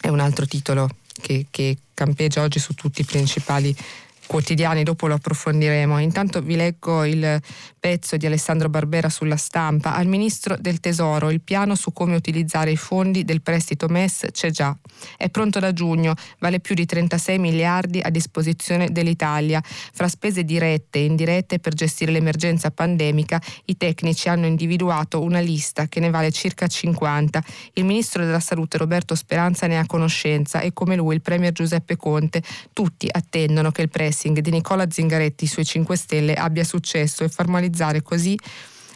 è 0.01 0.07
un 0.07 0.19
altro 0.19 0.45
titolo 0.45 0.89
che, 1.19 1.45
che 1.49 1.77
campeggia 1.93 2.41
oggi 2.41 2.59
su 2.59 2.73
tutti 2.73 3.01
i 3.01 3.05
principali 3.05 3.75
quotidiani, 4.25 4.83
dopo 4.83 5.07
lo 5.07 5.15
approfondiremo. 5.15 5.99
Intanto 5.99 6.41
vi 6.41 6.55
leggo 6.55 7.03
il 7.03 7.41
pezzo 7.79 8.17
di 8.17 8.25
Alessandro 8.25 8.69
Barbera 8.69 9.09
sulla 9.09 9.37
stampa. 9.37 9.95
Al 9.95 10.07
Ministro 10.07 10.57
del 10.59 10.79
Tesoro 10.79 11.29
il 11.31 11.41
piano 11.41 11.75
su 11.75 11.93
come 11.93 12.15
utilizzare 12.15 12.71
i 12.71 12.77
fondi 12.77 13.23
del 13.23 13.41
prestito 13.41 13.87
MES 13.87 14.27
c'è 14.31 14.51
già. 14.51 14.75
È 15.17 15.29
pronto 15.29 15.59
da 15.59 15.71
giugno, 15.73 16.13
vale 16.39 16.59
più 16.59 16.75
di 16.75 16.85
36 16.85 17.39
miliardi 17.39 18.01
a 18.01 18.09
disposizione 18.09 18.91
dell'Italia. 18.91 19.61
Fra 19.63 20.07
spese 20.07 20.43
dirette 20.43 20.99
e 20.99 21.05
indirette 21.05 21.59
per 21.59 21.73
gestire 21.73 22.11
l'emergenza 22.11 22.71
pandemica, 22.71 23.41
i 23.65 23.77
tecnici 23.77 24.29
hanno 24.29 24.45
individuato 24.45 25.21
una 25.21 25.39
lista 25.39 25.87
che 25.87 25.99
ne 25.99 26.09
vale 26.09 26.31
circa 26.31 26.67
50. 26.67 27.43
Il 27.73 27.85
Ministro 27.85 28.25
della 28.25 28.39
Salute 28.39 28.77
Roberto 28.77 29.15
Speranza 29.15 29.67
ne 29.67 29.79
ha 29.79 29.85
conoscenza 29.85 30.59
e 30.59 30.73
come 30.73 30.95
lui 30.95 31.15
il 31.15 31.21
Premier 31.21 31.51
Giuseppe 31.51 31.95
Conte. 31.95 32.43
Tutti 32.73 33.07
attendono 33.09 33.71
che 33.71 33.83
il 33.83 33.89
pressing 33.89 34.39
di 34.39 34.51
Nicola 34.51 34.89
Zingaretti 34.89 35.47
sui 35.47 35.65
5 35.65 35.95
Stelle 35.95 36.33
abbia 36.33 36.63
successo 36.63 37.23
e 37.23 37.29
formalizzare 37.69 38.01
così 38.01 38.37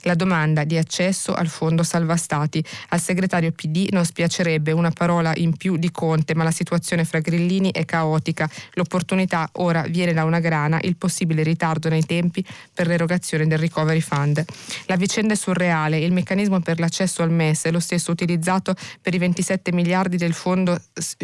la 0.06 0.16
domanda 0.16 0.66
di 0.66 0.78
accesso 0.78 1.34
al 1.34 1.48
fondo 1.48 1.82
salva 1.82 2.18
stati. 2.18 2.62
Al 2.90 3.00
segretario 3.00 3.54
PD 3.54 3.88
non 3.92 4.04
spiacerebbe 4.04 4.74
una 4.74 4.92
parola 4.92 5.32
in 5.36 5.56
più 5.56 5.78
di 5.78 5.92
Conte, 5.92 6.36
ma 6.36 6.44
la 6.44 6.52
situazione 6.52 7.06
fra 7.06 7.20
grillini 7.20 7.72
è 7.72 7.86
caotica. 7.86 8.50
L'opportunità 8.74 9.48
ora 9.54 9.84
viene 9.84 10.12
da 10.12 10.26
una 10.26 10.42
grana, 10.42 10.78
il 10.82 10.98
possibile 10.98 11.42
ritardo 11.42 11.88
nei 11.88 12.04
tempi 12.04 12.44
per 12.74 12.88
l'erogazione 12.88 13.48
del 13.48 13.60
recovery 13.60 14.02
fund. 14.02 14.44
La 14.88 14.98
vicenda 14.98 15.36
è 15.36 15.38
surreale, 15.38 16.00
il 16.00 16.12
meccanismo 16.12 16.60
per 16.60 16.80
l'accesso 16.80 17.24
al 17.24 17.32
MES 17.32 17.64
è 17.64 17.72
lo 17.72 17.80
stesso 17.80 18.12
utilizzato 18.12 18.76
per 19.02 19.14
i 19.14 19.20
27 19.20 19.72
miliardi 19.72 20.18
del 20.18 20.34
fondo 20.34 20.78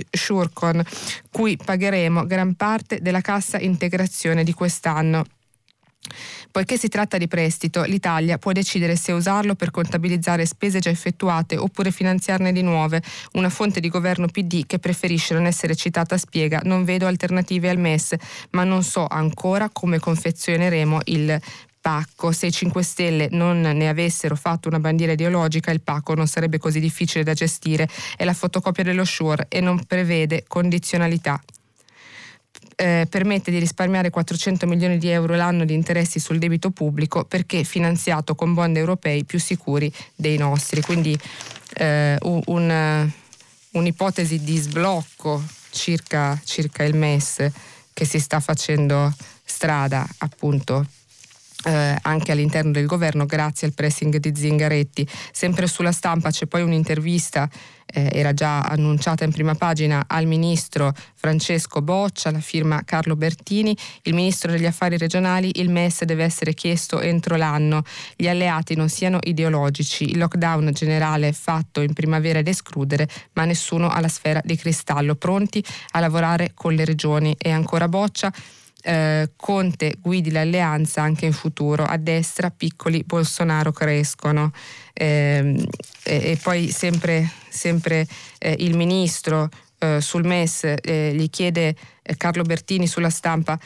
Shurcon, 0.10 0.82
cui 1.29 1.58
pagheremo 1.58 2.25
gran 2.25 2.53
parte 2.53 3.00
della 3.01 3.20
cassa 3.20 3.60
integrazione 3.60 4.46
di 4.46 4.53
quest'anno. 4.53 5.25
Poiché 6.51 6.77
si 6.77 6.88
tratta 6.88 7.18
di 7.18 7.27
prestito, 7.27 7.84
l'Italia 7.84 8.38
può 8.38 8.51
decidere 8.51 8.96
se 8.96 9.12
usarlo 9.12 9.56
per 9.56 9.70
contabilizzare 9.72 10.46
spese 10.46 10.79
già 10.79 10.89
effettuate 10.89 11.56
oppure 11.58 11.91
finanziarne 11.91 12.51
di 12.51 12.62
nuove. 12.62 13.01
Una 13.34 13.50
fonte 13.50 13.79
di 13.79 13.89
governo 13.89 14.27
PD 14.27 14.65
che 14.65 14.79
preferisce 14.79 15.34
non 15.34 15.46
essere 15.46 15.75
citata 15.75 16.18
spiega 16.18 16.62
non 16.63 16.84
vedo 16.84 17.06
alternative 17.06 17.70
al 17.70 17.77
MES, 17.77 18.15
ma 18.51 18.63
non 18.63 18.84
so 18.84 19.06
ancora 19.08 19.70
come 19.72 20.00
confezioneremo 20.00 21.01
il 21.06 21.39
pacco. 21.79 22.32
Se 22.32 22.48
i 22.48 22.51
5 22.51 22.84
Stelle 22.84 23.27
non 23.32 23.62
ne 23.62 23.88
avessero 23.88 24.36
fatto 24.36 24.68
una 24.68 24.79
bandiera 24.79 25.13
ideologica, 25.13 25.72
il 25.72 25.82
pacco 25.82 26.15
non 26.15 26.27
sarebbe 26.27 26.58
così 26.58 26.79
difficile 26.79 27.24
da 27.24 27.34
gestire. 27.34 27.88
È 28.18 28.24
la 28.24 28.34
fotocopia 28.34 28.84
dello 28.84 29.06
Shure 29.06 29.46
e 29.50 29.62
non 29.62 29.86
prevede 29.86 30.44
condizionalità 30.48 31.41
eh, 32.79 33.07
permette 33.09 33.51
di 33.51 33.59
risparmiare 33.59 34.09
400 34.09 34.65
milioni 34.65 34.98
di 34.98 35.09
euro 35.09 35.36
l'anno 35.36 35.65
di 35.65 35.74
interessi 35.74 36.17
sul 36.17 36.38
debito 36.38 36.69
pubblico 36.69 37.25
perché 37.25 37.65
finanziato 37.65 38.36
con 38.36 38.53
bond 38.53 38.77
europei 38.77 39.25
più 39.25 39.38
sicuri 39.38 39.91
dei 40.15 40.38
nostri. 40.38 40.81
Quindi 40.81 41.19
eh, 41.74 42.17
un, 42.21 43.12
un'ipotesi 43.71 44.41
di 44.41 44.55
sblocco 44.55 45.43
circa, 45.71 46.39
circa 46.45 46.83
il 46.83 46.95
MES 46.95 47.45
che 47.91 48.05
si 48.05 48.17
sta 48.17 48.39
facendo 48.39 49.13
strada 49.43 50.07
appunto 50.19 50.86
eh, 51.66 51.98
anche 52.01 52.32
all'interno 52.32 52.72
del 52.72 52.86
governo 52.86 53.25
grazie 53.25 53.68
al 53.68 53.74
pressing 53.74 54.18
di 54.18 54.34
Zingaretti. 54.36 55.08
Sempre 55.32 55.68
sulla 55.68 55.92
stampa 55.92 56.32
c'è 56.32 56.46
poi 56.46 56.62
un'intervista, 56.62 57.50
eh, 57.92 58.10
era 58.13 58.34
già 58.34 58.62
annunciata 58.62 59.24
in 59.24 59.32
prima 59.32 59.56
pagina, 59.56 60.06
al 60.08 60.25
ministro 60.25 60.94
Francesco 61.16 61.82
Boccia, 61.82 62.32
la 62.32 62.39
firma 62.39 62.84
Carlo 62.86 63.16
Bertini, 63.16 63.75
il 64.04 64.13
ministro 64.13 64.51
degli 64.51 64.66
affari 64.66 64.98
regionali, 64.98 65.60
il 65.60 65.70
MES 65.70 66.04
deve 66.04 66.24
essere 66.24 66.54
chiesto 66.54 67.00
entro 67.00 67.36
l'anno, 67.36 67.84
gli 68.16 68.28
alleati 68.28 68.75
non 68.75 68.89
siano 68.89 69.18
ideologici, 69.22 70.12
il 70.12 70.18
lockdown 70.18 70.72
generale 70.72 71.34
fatto 71.34 71.82
in 71.82 71.94
primavera 71.94 72.39
ed 72.39 72.48
escludere, 72.48 73.08
ma 73.34 73.46
nessuno 73.46 73.89
ha 73.89 74.00
la 74.00 74.08
sfera 74.08 74.42
di 74.44 74.56
cristallo, 74.56 75.16
pronti 75.16 75.63
a 75.92 76.00
lavorare 76.00 76.51
con 76.54 76.74
le 76.74 76.86
regioni. 76.86 77.36
E 77.38 77.50
ancora 77.50 77.88
Boccia 77.88 78.32
eh, 78.81 79.31
Conte 79.36 79.95
guidi 80.00 80.31
l'alleanza 80.31 81.01
anche 81.01 81.25
in 81.25 81.33
futuro, 81.33 81.83
a 81.83 81.98
destra 81.98 82.50
piccoli 82.50 83.03
Bolsonaro 83.03 83.71
crescono. 83.71 84.51
Eh, 84.93 85.67
e, 86.03 86.31
e, 86.31 86.39
poi 86.41 86.69
sempre, 86.69 87.29
sempre 87.50 88.07
eh, 88.38 88.55
il 88.59 88.75
ministro 88.75 89.50
eh, 89.79 90.01
sul 90.01 90.25
MES 90.25 90.75
eh, 90.81 91.13
gli 91.15 91.29
chiede 91.29 91.75
eh, 92.01 92.17
Carlo 92.17 92.43
Bertini 92.43 92.86
sulla 92.86 93.09
stampa 93.09 93.57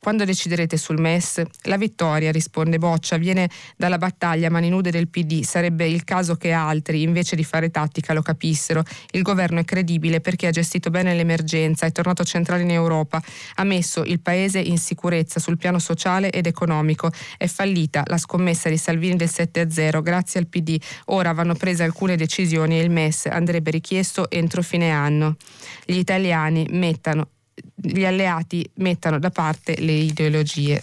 quando 0.00 0.24
deciderete 0.24 0.78
sul 0.78 0.98
MES? 0.98 1.42
La 1.64 1.76
vittoria, 1.76 2.32
risponde 2.32 2.78
Boccia, 2.78 3.18
viene 3.18 3.50
dalla 3.76 3.98
battaglia 3.98 4.48
mani 4.48 4.70
nude 4.70 4.90
del 4.90 5.08
PD. 5.08 5.42
Sarebbe 5.42 5.86
il 5.86 6.04
caso 6.04 6.36
che 6.36 6.52
altri, 6.52 7.02
invece 7.02 7.36
di 7.36 7.44
fare 7.44 7.70
tattica, 7.70 8.14
lo 8.14 8.22
capissero. 8.22 8.82
Il 9.10 9.20
governo 9.20 9.60
è 9.60 9.64
credibile 9.64 10.22
perché 10.22 10.46
ha 10.46 10.50
gestito 10.50 10.88
bene 10.88 11.14
l'emergenza, 11.14 11.84
è 11.84 11.92
tornato 11.92 12.24
centrale 12.24 12.62
in 12.62 12.70
Europa, 12.70 13.22
ha 13.56 13.64
messo 13.64 14.02
il 14.02 14.20
paese 14.20 14.58
in 14.58 14.78
sicurezza 14.78 15.38
sul 15.38 15.58
piano 15.58 15.78
sociale 15.78 16.30
ed 16.30 16.46
economico. 16.46 17.10
È 17.36 17.46
fallita 17.46 18.02
la 18.06 18.16
scommessa 18.16 18.70
di 18.70 18.78
Salvini 18.78 19.16
del 19.16 19.30
7-0 19.30 20.00
grazie 20.02 20.40
al 20.40 20.46
PD. 20.46 20.80
Ora 21.06 21.32
vanno 21.32 21.54
prese 21.54 21.82
alcune 21.82 22.16
decisioni 22.16 22.78
e 22.78 22.82
il 22.82 22.90
MES 22.90 23.26
andrebbe 23.26 23.70
richiesto 23.70 24.30
entro 24.30 24.62
fine 24.62 24.90
anno. 24.90 25.36
Gli 25.84 25.98
italiani 25.98 26.66
mettano 26.70 27.28
gli 27.82 28.04
alleati 28.04 28.68
mettano 28.74 29.18
da 29.18 29.30
parte 29.30 29.76
le 29.80 29.92
ideologie. 29.92 30.82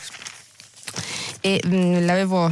e 1.41 1.61
mh, 1.63 2.05
l'avevo 2.05 2.51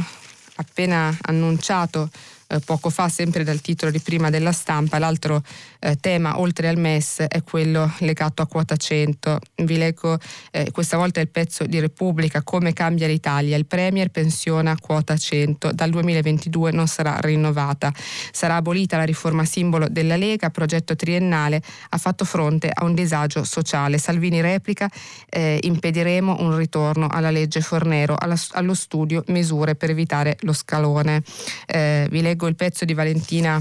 appena 0.56 1.16
annunciato 1.22 2.08
eh, 2.48 2.60
poco 2.60 2.90
fa, 2.90 3.08
sempre 3.08 3.42
dal 3.42 3.60
titolo 3.60 3.90
di 3.90 3.98
prima 3.98 4.30
della 4.30 4.52
stampa, 4.52 4.98
l'altro 4.98 5.42
eh, 5.80 5.96
tema 5.96 6.38
oltre 6.38 6.68
al 6.68 6.78
MES 6.78 7.24
è 7.28 7.42
quello 7.42 7.92
legato 7.98 8.42
a 8.42 8.46
quota 8.46 8.76
100. 8.76 9.38
Vi 9.56 9.76
leggo 9.76 10.18
eh, 10.52 10.70
questa 10.70 10.96
volta 10.96 11.20
il 11.20 11.28
pezzo 11.28 11.64
di 11.64 11.80
Repubblica, 11.80 12.42
come 12.42 12.72
cambia 12.72 13.08
l'Italia, 13.08 13.56
il 13.56 13.66
Premier 13.66 14.10
pensiona 14.10 14.76
quota 14.78 15.16
100, 15.16 15.72
dal 15.72 15.90
2022 15.90 16.70
non 16.70 16.86
sarà 16.86 17.18
rinnovata. 17.20 17.92
Sarà 18.30 18.56
abolita 18.56 18.96
la 18.96 19.04
riforma 19.04 19.44
simbolo 19.44 19.88
della 19.88 20.16
Lega, 20.16 20.50
progetto 20.50 20.94
triennale, 20.94 21.60
ha 21.90 21.98
fatto 21.98 22.24
fronte 22.24 22.70
a 22.72 22.84
un 22.84 22.94
disagio 22.94 23.42
sociale. 23.42 23.98
Salvini 23.98 24.40
replica, 24.40 24.88
eh, 25.28 25.58
impediremo 25.62 26.36
un 26.40 26.56
ritorno 26.56 27.08
alla 27.08 27.30
legge 27.30 27.60
Fornero, 27.60 28.14
alla, 28.16 28.36
allo 28.52 28.74
studio 28.74 29.24
misure 29.28 29.74
per 29.74 29.90
evitare 29.90 30.36
lo 30.40 30.52
scalone. 30.52 31.22
Eh, 31.66 32.06
vi 32.10 32.22
leggo 32.22 32.35
leggo 32.36 32.48
il 32.48 32.54
pezzo 32.54 32.84
di 32.84 32.92
Valentina 32.92 33.60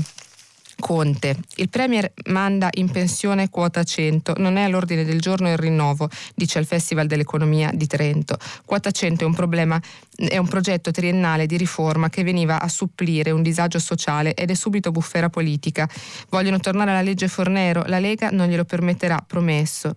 Conte. 0.78 1.38
Il 1.56 1.70
Premier 1.70 2.12
manda 2.26 2.68
in 2.74 2.92
pensione 2.92 3.50
quota 3.50 3.82
100, 3.82 4.34
non 4.38 4.58
è 4.58 4.64
all'ordine 4.64 5.06
del 5.06 5.22
giorno 5.22 5.50
il 5.50 5.56
rinnovo, 5.56 6.10
dice 6.36 6.60
al 6.60 6.66
Festival 6.66 7.08
dell'Economia 7.08 7.72
di 7.74 7.88
Trento. 7.88 8.38
Quota 8.66 8.92
100 8.92 9.24
è 9.24 9.26
un 9.26 9.34
problema, 9.34 9.82
è 10.18 10.38
un 10.38 10.50
progetto 10.50 10.92
triennale 10.92 11.46
di 11.46 11.56
riforma 11.56 12.10
che 12.10 12.24
veniva 12.24 12.60
a 12.60 12.68
supplire 12.68 13.32
un 13.32 13.42
disagio 13.42 13.80
sociale 13.80 14.34
ed 14.34 14.52
è 14.52 14.54
subito 14.54 14.92
bufera 14.92 15.30
politica. 15.30 15.90
Vogliono 16.28 16.60
tornare 16.60 16.92
alla 16.92 17.02
legge 17.02 17.30
Fornero, 17.30 17.84
la 17.86 18.00
Lega 18.00 18.30
non 18.30 18.50
glielo 18.50 18.66
permetterà, 18.66 19.24
promesso 19.26 19.96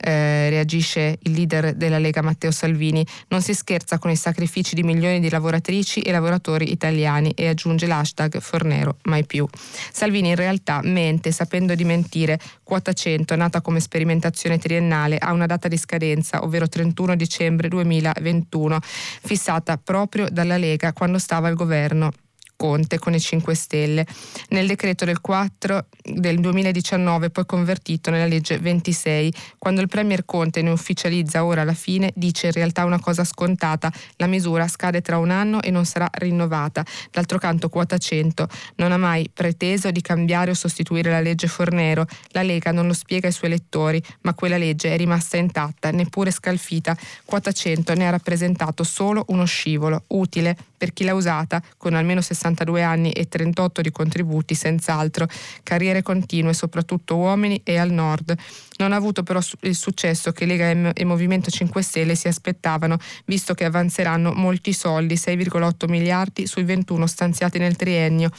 eh, 0.00 0.48
reagisce 0.48 1.18
il 1.22 1.32
leader 1.32 1.74
della 1.74 1.98
Lega 1.98 2.22
Matteo 2.22 2.50
Salvini, 2.50 3.04
non 3.28 3.42
si 3.42 3.54
scherza 3.54 3.98
con 3.98 4.10
i 4.10 4.16
sacrifici 4.16 4.74
di 4.74 4.82
milioni 4.82 5.20
di 5.20 5.28
lavoratrici 5.28 6.00
e 6.00 6.10
lavoratori 6.10 6.70
italiani 6.72 7.32
e 7.32 7.48
aggiunge 7.48 7.86
l'hashtag 7.86 8.40
Fornero 8.40 8.96
mai 9.04 9.24
più. 9.26 9.46
Salvini 9.92 10.30
in 10.30 10.36
realtà 10.36 10.80
mente 10.82 11.32
sapendo 11.32 11.74
di 11.74 11.84
mentire. 11.84 12.38
Quota 12.62 12.92
100, 12.92 13.36
nata 13.36 13.60
come 13.60 13.80
sperimentazione 13.80 14.58
triennale, 14.58 15.18
ha 15.18 15.32
una 15.32 15.46
data 15.46 15.68
di 15.68 15.76
scadenza, 15.76 16.42
ovvero 16.42 16.68
31 16.68 17.16
dicembre 17.16 17.68
2021, 17.68 18.78
fissata 18.82 19.76
proprio 19.76 20.28
dalla 20.30 20.56
Lega 20.56 20.92
quando 20.92 21.18
stava 21.18 21.48
al 21.48 21.54
governo. 21.54 22.12
Conte 22.60 22.98
con 22.98 23.14
i 23.14 23.20
5 23.20 23.54
Stelle. 23.54 24.06
Nel 24.50 24.66
decreto 24.66 25.06
del 25.06 25.22
4 25.22 25.86
del 26.02 26.40
2019, 26.40 27.30
poi 27.30 27.46
convertito 27.46 28.10
nella 28.10 28.26
legge 28.26 28.58
26, 28.58 29.32
quando 29.56 29.80
il 29.80 29.88
Premier 29.88 30.26
Conte 30.26 30.60
ne 30.60 30.68
ufficializza 30.68 31.42
ora 31.42 31.62
alla 31.62 31.72
fine, 31.72 32.12
dice 32.14 32.48
in 32.48 32.52
realtà 32.52 32.84
una 32.84 33.00
cosa 33.00 33.24
scontata, 33.24 33.90
la 34.16 34.26
misura 34.26 34.68
scade 34.68 35.00
tra 35.00 35.16
un 35.16 35.30
anno 35.30 35.62
e 35.62 35.70
non 35.70 35.86
sarà 35.86 36.06
rinnovata. 36.12 36.84
D'altro 37.10 37.38
canto 37.38 37.70
quota 37.70 37.96
100 37.96 38.46
non 38.76 38.92
ha 38.92 38.98
mai 38.98 39.30
preteso 39.32 39.90
di 39.90 40.02
cambiare 40.02 40.50
o 40.50 40.54
sostituire 40.54 41.10
la 41.10 41.22
legge 41.22 41.46
Fornero. 41.46 42.04
La 42.32 42.42
Lega 42.42 42.72
non 42.72 42.86
lo 42.86 42.92
spiega 42.92 43.28
ai 43.28 43.32
suoi 43.32 43.48
elettori, 43.48 44.02
ma 44.20 44.34
quella 44.34 44.58
legge 44.58 44.92
è 44.92 44.98
rimasta 44.98 45.38
intatta, 45.38 45.90
neppure 45.92 46.30
scalfita. 46.30 46.94
Quota 47.24 47.52
100 47.52 47.94
ne 47.94 48.06
ha 48.06 48.10
rappresentato 48.10 48.84
solo 48.84 49.24
uno 49.28 49.46
scivolo, 49.46 50.04
utile 50.08 50.56
per 50.80 50.94
chi 50.94 51.04
l'ha 51.04 51.12
usata 51.12 51.62
con 51.76 51.92
almeno 51.92 52.22
62 52.22 52.82
anni 52.82 53.10
e 53.10 53.28
38 53.28 53.82
di 53.82 53.90
contributi, 53.90 54.54
senz'altro, 54.54 55.26
carriere 55.62 56.00
continue, 56.00 56.54
soprattutto 56.54 57.18
uomini 57.18 57.60
e 57.64 57.76
al 57.76 57.90
nord. 57.90 58.34
Non 58.78 58.94
ha 58.94 58.96
avuto 58.96 59.22
però 59.22 59.40
il 59.60 59.76
successo 59.76 60.32
che 60.32 60.46
Lega 60.46 60.94
e 60.94 61.04
Movimento 61.04 61.50
5 61.50 61.82
Stelle 61.82 62.14
si 62.14 62.28
aspettavano, 62.28 62.96
visto 63.26 63.52
che 63.52 63.66
avanzeranno 63.66 64.32
molti 64.32 64.72
soldi, 64.72 65.16
6,8 65.16 65.86
miliardi 65.86 66.46
sui 66.46 66.64
21 66.64 67.06
stanziati 67.06 67.58
nel 67.58 67.76
triennio. 67.76 68.30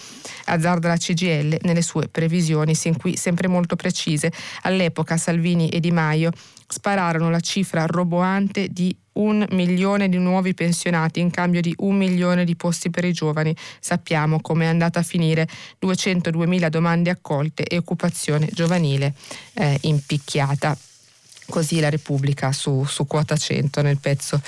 Azzarda 0.45 0.87
la 0.87 0.97
CGL 0.97 1.59
nelle 1.61 1.83
sue 1.83 2.07
previsioni, 2.07 2.73
sin 2.73 2.97
qui 2.97 3.17
sempre 3.17 3.47
molto 3.49 3.75
precise. 3.75 4.31
All'epoca 4.63 5.15
Salvini 5.15 5.69
e 5.69 5.79
Di 5.79 5.91
Maio 5.91 6.31
spararono 6.71 7.29
la 7.29 7.39
cifra 7.41 7.85
roboante 7.85 8.69
di 8.69 8.95
un 9.13 9.45
milione 9.51 10.07
di 10.07 10.17
nuovi 10.17 10.53
pensionati 10.53 11.19
in 11.19 11.29
cambio 11.29 11.59
di 11.59 11.73
un 11.79 11.97
milione 11.97 12.45
di 12.45 12.55
posti 12.55 12.89
per 12.89 13.03
i 13.03 13.11
giovani. 13.11 13.53
Sappiamo 13.79 14.39
come 14.39 14.65
è 14.65 14.67
andata 14.67 14.99
a 14.99 15.03
finire 15.03 15.47
202.000 15.83 16.67
domande 16.69 17.09
accolte 17.09 17.63
e 17.63 17.77
occupazione 17.77 18.47
giovanile 18.51 19.13
eh, 19.53 19.77
impicchiata. 19.81 20.77
Così 21.49 21.81
la 21.81 21.89
Repubblica 21.89 22.53
su, 22.53 22.85
su 22.85 23.05
quota 23.05 23.35
100 23.35 23.81
nel 23.81 23.97
pezzo 23.97 24.41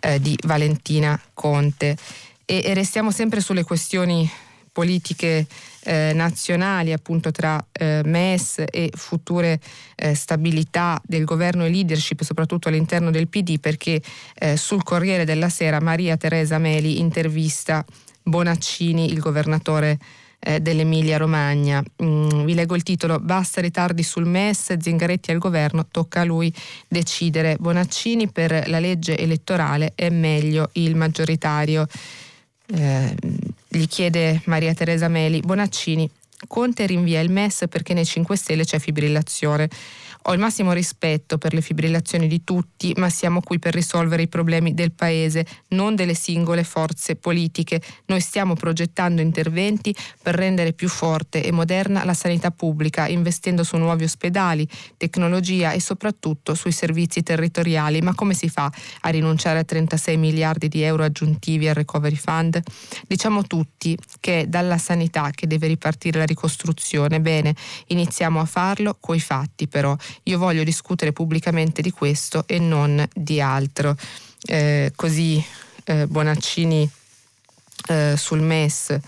eh, 0.00 0.20
di 0.20 0.36
Valentina 0.44 1.18
Conte. 1.32 1.96
E, 2.44 2.62
e 2.62 2.74
restiamo 2.74 3.10
sempre 3.10 3.40
sulle 3.40 3.64
questioni 3.64 4.30
politiche 4.72 5.46
eh, 5.84 6.12
nazionali 6.14 6.92
appunto 6.92 7.30
tra 7.30 7.64
eh, 7.72 8.02
MES 8.04 8.64
e 8.70 8.90
future 8.94 9.60
eh, 9.96 10.14
stabilità 10.14 11.00
del 11.04 11.24
governo 11.24 11.64
e 11.64 11.70
leadership 11.70 12.22
soprattutto 12.22 12.68
all'interno 12.68 13.10
del 13.10 13.28
PD 13.28 13.58
perché 13.58 14.00
eh, 14.34 14.56
sul 14.56 14.82
Corriere 14.82 15.24
della 15.24 15.48
Sera 15.48 15.80
Maria 15.80 16.16
Teresa 16.16 16.58
Meli 16.58 16.98
intervista 16.98 17.84
Bonaccini, 18.22 19.10
il 19.10 19.18
governatore 19.18 19.98
eh, 20.40 20.60
dell'Emilia 20.60 21.16
Romagna. 21.16 21.82
Mm, 22.02 22.44
vi 22.44 22.54
leggo 22.54 22.74
il 22.74 22.82
titolo 22.82 23.18
Basta 23.18 23.60
ritardi 23.60 24.02
sul 24.02 24.26
MES, 24.26 24.76
Zingaretti 24.78 25.30
al 25.30 25.38
governo, 25.38 25.86
tocca 25.90 26.20
a 26.20 26.24
lui 26.24 26.52
decidere. 26.88 27.56
Bonaccini 27.58 28.30
per 28.30 28.68
la 28.68 28.78
legge 28.78 29.18
elettorale 29.18 29.92
è 29.94 30.08
meglio 30.10 30.70
il 30.72 30.96
maggioritario. 30.96 31.86
Eh, 32.72 33.14
gli 33.68 33.86
chiede 33.86 34.40
Maria 34.44 34.74
Teresa 34.74 35.08
Meli, 35.08 35.40
Bonaccini, 35.40 36.10
Conte 36.46 36.86
rinvia 36.86 37.20
il 37.20 37.30
MES 37.30 37.64
perché 37.68 37.94
nei 37.94 38.06
5 38.06 38.36
Stelle 38.36 38.64
c'è 38.64 38.78
fibrillazione. 38.78 39.68
Ho 40.24 40.34
il 40.34 40.38
massimo 40.38 40.72
rispetto 40.72 41.38
per 41.38 41.54
le 41.54 41.62
fibrillazioni 41.62 42.28
di 42.28 42.44
tutti, 42.44 42.92
ma 42.96 43.08
siamo 43.08 43.40
qui 43.40 43.58
per 43.58 43.72
risolvere 43.72 44.22
i 44.22 44.28
problemi 44.28 44.74
del 44.74 44.92
Paese, 44.92 45.46
non 45.68 45.94
delle 45.94 46.14
singole 46.14 46.62
forze 46.62 47.16
politiche. 47.16 47.80
Noi 48.06 48.20
stiamo 48.20 48.54
progettando 48.54 49.22
interventi 49.22 49.94
per 50.22 50.34
rendere 50.34 50.74
più 50.74 50.88
forte 50.88 51.42
e 51.42 51.52
moderna 51.52 52.04
la 52.04 52.12
sanità 52.12 52.50
pubblica, 52.50 53.08
investendo 53.08 53.64
su 53.64 53.76
nuovi 53.78 54.04
ospedali, 54.04 54.68
tecnologia 54.96 55.72
e 55.72 55.80
soprattutto 55.80 56.54
sui 56.54 56.72
servizi 56.72 57.22
territoriali. 57.22 58.02
Ma 58.02 58.14
come 58.14 58.34
si 58.34 58.48
fa 58.48 58.70
a 59.00 59.08
rinunciare 59.08 59.60
a 59.60 59.64
36 59.64 60.16
miliardi 60.18 60.68
di 60.68 60.82
euro 60.82 61.04
aggiuntivi 61.04 61.66
al 61.66 61.74
Recovery 61.74 62.16
Fund? 62.16 62.60
Diciamo 63.06 63.44
tutti 63.44 63.96
che 64.20 64.40
è 64.40 64.46
dalla 64.46 64.78
sanità 64.78 65.30
che 65.30 65.46
deve 65.46 65.66
ripartire 65.66 66.18
la 66.18 66.26
ricostruzione. 66.26 67.20
Bene, 67.20 67.54
iniziamo 67.86 68.38
a 68.38 68.44
farlo 68.44 68.98
coi 69.00 69.20
fatti 69.20 69.66
però. 69.66 69.96
Io 70.24 70.38
voglio 70.38 70.64
discutere 70.64 71.12
pubblicamente 71.12 71.82
di 71.82 71.90
questo 71.90 72.44
e 72.46 72.58
non 72.58 73.06
di 73.14 73.40
altro. 73.40 73.96
Eh, 74.46 74.92
così 74.96 75.44
eh, 75.84 76.06
Bonaccini 76.06 76.90
eh, 77.88 78.14
sul 78.16 78.40
MES 78.40 78.98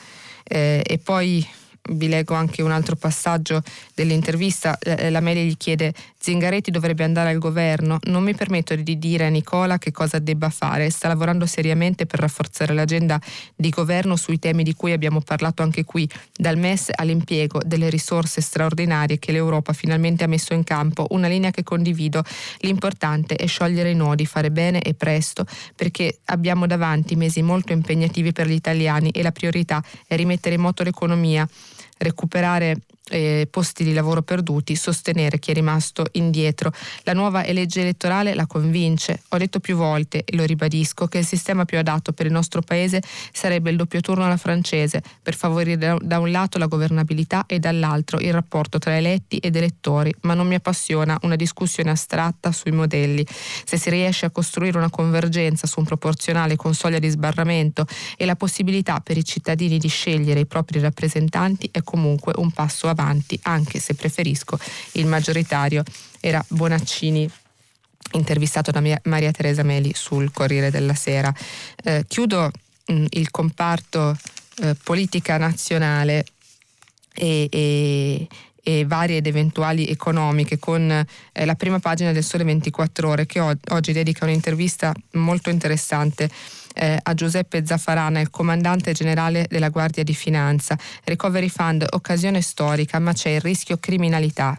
eh, 0.44 0.82
e 0.84 0.98
poi 0.98 1.46
vi 1.90 2.08
leggo 2.08 2.34
anche 2.34 2.62
un 2.62 2.70
altro 2.70 2.94
passaggio 2.96 3.62
dell'intervista. 3.94 4.78
La 5.10 5.20
Meli 5.20 5.46
gli 5.46 5.56
chiede 5.56 5.92
Zingaretti 6.18 6.70
dovrebbe 6.70 7.02
andare 7.02 7.30
al 7.30 7.38
governo. 7.38 7.98
Non 8.04 8.22
mi 8.22 8.34
permetto 8.34 8.74
di 8.76 8.98
dire 8.98 9.26
a 9.26 9.28
Nicola 9.28 9.78
che 9.78 9.90
cosa 9.90 10.20
debba 10.20 10.48
fare. 10.48 10.88
Sta 10.90 11.08
lavorando 11.08 11.44
seriamente 11.46 12.06
per 12.06 12.20
rafforzare 12.20 12.72
l'agenda 12.72 13.20
di 13.56 13.70
governo 13.70 14.14
sui 14.14 14.38
temi 14.38 14.62
di 14.62 14.74
cui 14.74 14.92
abbiamo 14.92 15.20
parlato 15.20 15.62
anche 15.62 15.84
qui, 15.84 16.08
dal 16.36 16.56
MES 16.56 16.90
all'impiego 16.94 17.60
delle 17.64 17.90
risorse 17.90 18.40
straordinarie 18.40 19.18
che 19.18 19.32
l'Europa 19.32 19.72
finalmente 19.72 20.22
ha 20.24 20.28
messo 20.28 20.54
in 20.54 20.62
campo. 20.62 21.06
Una 21.10 21.26
linea 21.26 21.50
che 21.50 21.64
condivido. 21.64 22.22
L'importante 22.58 23.34
è 23.34 23.46
sciogliere 23.46 23.90
i 23.90 23.94
nodi, 23.96 24.24
fare 24.24 24.52
bene 24.52 24.80
e 24.80 24.94
presto, 24.94 25.44
perché 25.74 26.20
abbiamo 26.26 26.66
davanti 26.66 27.16
mesi 27.16 27.42
molto 27.42 27.72
impegnativi 27.72 28.30
per 28.30 28.46
gli 28.46 28.52
italiani 28.52 29.10
e 29.10 29.22
la 29.22 29.32
priorità 29.32 29.82
è 30.06 30.14
rimettere 30.14 30.54
in 30.54 30.60
moto 30.60 30.84
l'economia 30.84 31.48
recuperare 32.02 32.76
eh, 33.12 33.46
posti 33.50 33.84
di 33.84 33.92
lavoro 33.92 34.22
perduti, 34.22 34.74
sostenere 34.74 35.38
chi 35.38 35.50
è 35.50 35.54
rimasto 35.54 36.06
indietro. 36.12 36.72
La 37.02 37.12
nuova 37.12 37.44
legge 37.52 37.82
elettorale 37.82 38.34
la 38.34 38.46
convince. 38.46 39.22
Ho 39.28 39.36
detto 39.36 39.60
più 39.60 39.76
volte 39.76 40.24
e 40.24 40.36
lo 40.36 40.44
ribadisco 40.44 41.06
che 41.06 41.18
il 41.18 41.26
sistema 41.26 41.64
più 41.64 41.78
adatto 41.78 42.12
per 42.12 42.26
il 42.26 42.32
nostro 42.32 42.62
paese 42.62 43.02
sarebbe 43.32 43.70
il 43.70 43.76
doppio 43.76 44.00
turno 44.00 44.24
alla 44.24 44.36
francese 44.36 45.02
per 45.22 45.34
favorire 45.34 45.98
da 46.00 46.18
un 46.18 46.30
lato 46.30 46.58
la 46.58 46.66
governabilità 46.66 47.44
e 47.46 47.58
dall'altro 47.58 48.18
il 48.18 48.32
rapporto 48.32 48.78
tra 48.78 48.96
eletti 48.96 49.36
ed 49.36 49.56
elettori, 49.56 50.12
ma 50.22 50.34
non 50.34 50.46
mi 50.46 50.54
appassiona 50.54 51.18
una 51.22 51.36
discussione 51.36 51.90
astratta 51.90 52.52
sui 52.52 52.72
modelli. 52.72 53.26
Se 53.64 53.76
si 53.76 53.90
riesce 53.90 54.26
a 54.26 54.30
costruire 54.30 54.78
una 54.78 54.90
convergenza 54.90 55.66
su 55.66 55.80
un 55.80 55.84
proporzionale 55.84 56.56
con 56.56 56.74
soglia 56.74 56.98
di 56.98 57.08
sbarramento 57.08 57.86
e 58.16 58.24
la 58.24 58.36
possibilità 58.36 59.00
per 59.00 59.16
i 59.16 59.24
cittadini 59.24 59.78
di 59.78 59.88
scegliere 59.88 60.40
i 60.40 60.46
propri 60.46 60.80
rappresentanti 60.80 61.68
è 61.70 61.82
comunque 61.82 62.32
un 62.36 62.50
passo 62.50 62.88
avanti, 62.88 63.01
anche 63.42 63.78
se 63.80 63.94
preferisco 63.94 64.58
il 64.92 65.06
maggioritario, 65.06 65.82
era 66.20 66.44
Bonaccini 66.48 67.30
intervistato 68.12 68.70
da 68.70 68.82
Maria 69.04 69.30
Teresa 69.30 69.62
Meli 69.62 69.92
sul 69.94 70.30
Corriere 70.32 70.70
della 70.70 70.94
Sera. 70.94 71.32
Eh, 71.82 72.04
chiudo 72.06 72.50
mh, 72.86 72.92
mm, 72.92 73.04
il 73.10 73.30
comparto 73.30 74.16
eh, 74.62 74.76
politica 74.82 75.38
nazionale 75.38 76.24
e, 77.14 77.48
e, 77.50 78.28
e, 78.62 78.84
varie 78.86 79.18
ed 79.18 79.26
eventuali 79.26 79.86
economiche 79.86 80.58
con 80.58 80.90
eh, 80.90 81.44
la 81.44 81.54
prima 81.54 81.78
pagina 81.78 82.12
del 82.12 82.24
Sole 82.24 82.44
24 82.44 83.08
Ore 83.08 83.26
che 83.26 83.40
oggi 83.40 83.92
dedica 83.92 84.24
un'intervista 84.24 84.94
molto 85.12 85.50
interessante 85.50 86.30
eh, 86.74 86.98
a 87.02 87.14
Giuseppe 87.14 87.64
Zaffarana, 87.64 88.20
il 88.20 88.30
comandante 88.30 88.92
generale 88.92 89.46
della 89.48 89.68
Guardia 89.68 90.02
di 90.02 90.14
Finanza. 90.14 90.78
Recovery 91.04 91.48
Fund, 91.48 91.86
occasione 91.90 92.40
storica, 92.40 92.98
ma 92.98 93.12
c'è 93.12 93.30
il 93.30 93.40
rischio 93.40 93.78
criminalità. 93.78 94.56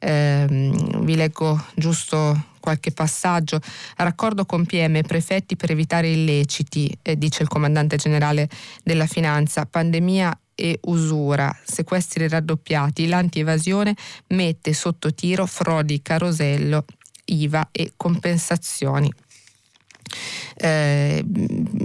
Eh, 0.00 0.46
vi 0.48 1.16
leggo 1.16 1.64
giusto 1.74 2.44
qualche 2.60 2.92
passaggio. 2.92 3.60
Raccordo 3.96 4.44
con 4.44 4.66
PM 4.66 4.96
e 4.96 5.02
prefetti 5.02 5.56
per 5.56 5.70
evitare 5.70 6.10
illeciti, 6.10 6.96
eh, 7.02 7.16
dice 7.16 7.42
il 7.42 7.48
comandante 7.48 7.96
generale 7.96 8.48
della 8.82 9.06
Finanza. 9.06 9.66
Pandemia 9.66 10.38
e 10.54 10.78
usura, 10.82 11.56
sequestri 11.64 12.28
raddoppiati, 12.28 13.06
l'anti-evasione 13.06 13.94
mette 14.28 14.72
sotto 14.72 15.14
tiro 15.14 15.46
frodi, 15.46 16.02
carosello, 16.02 16.84
IVA 17.26 17.68
e 17.70 17.92
compensazioni. 17.96 19.12
Eh, 20.54 21.24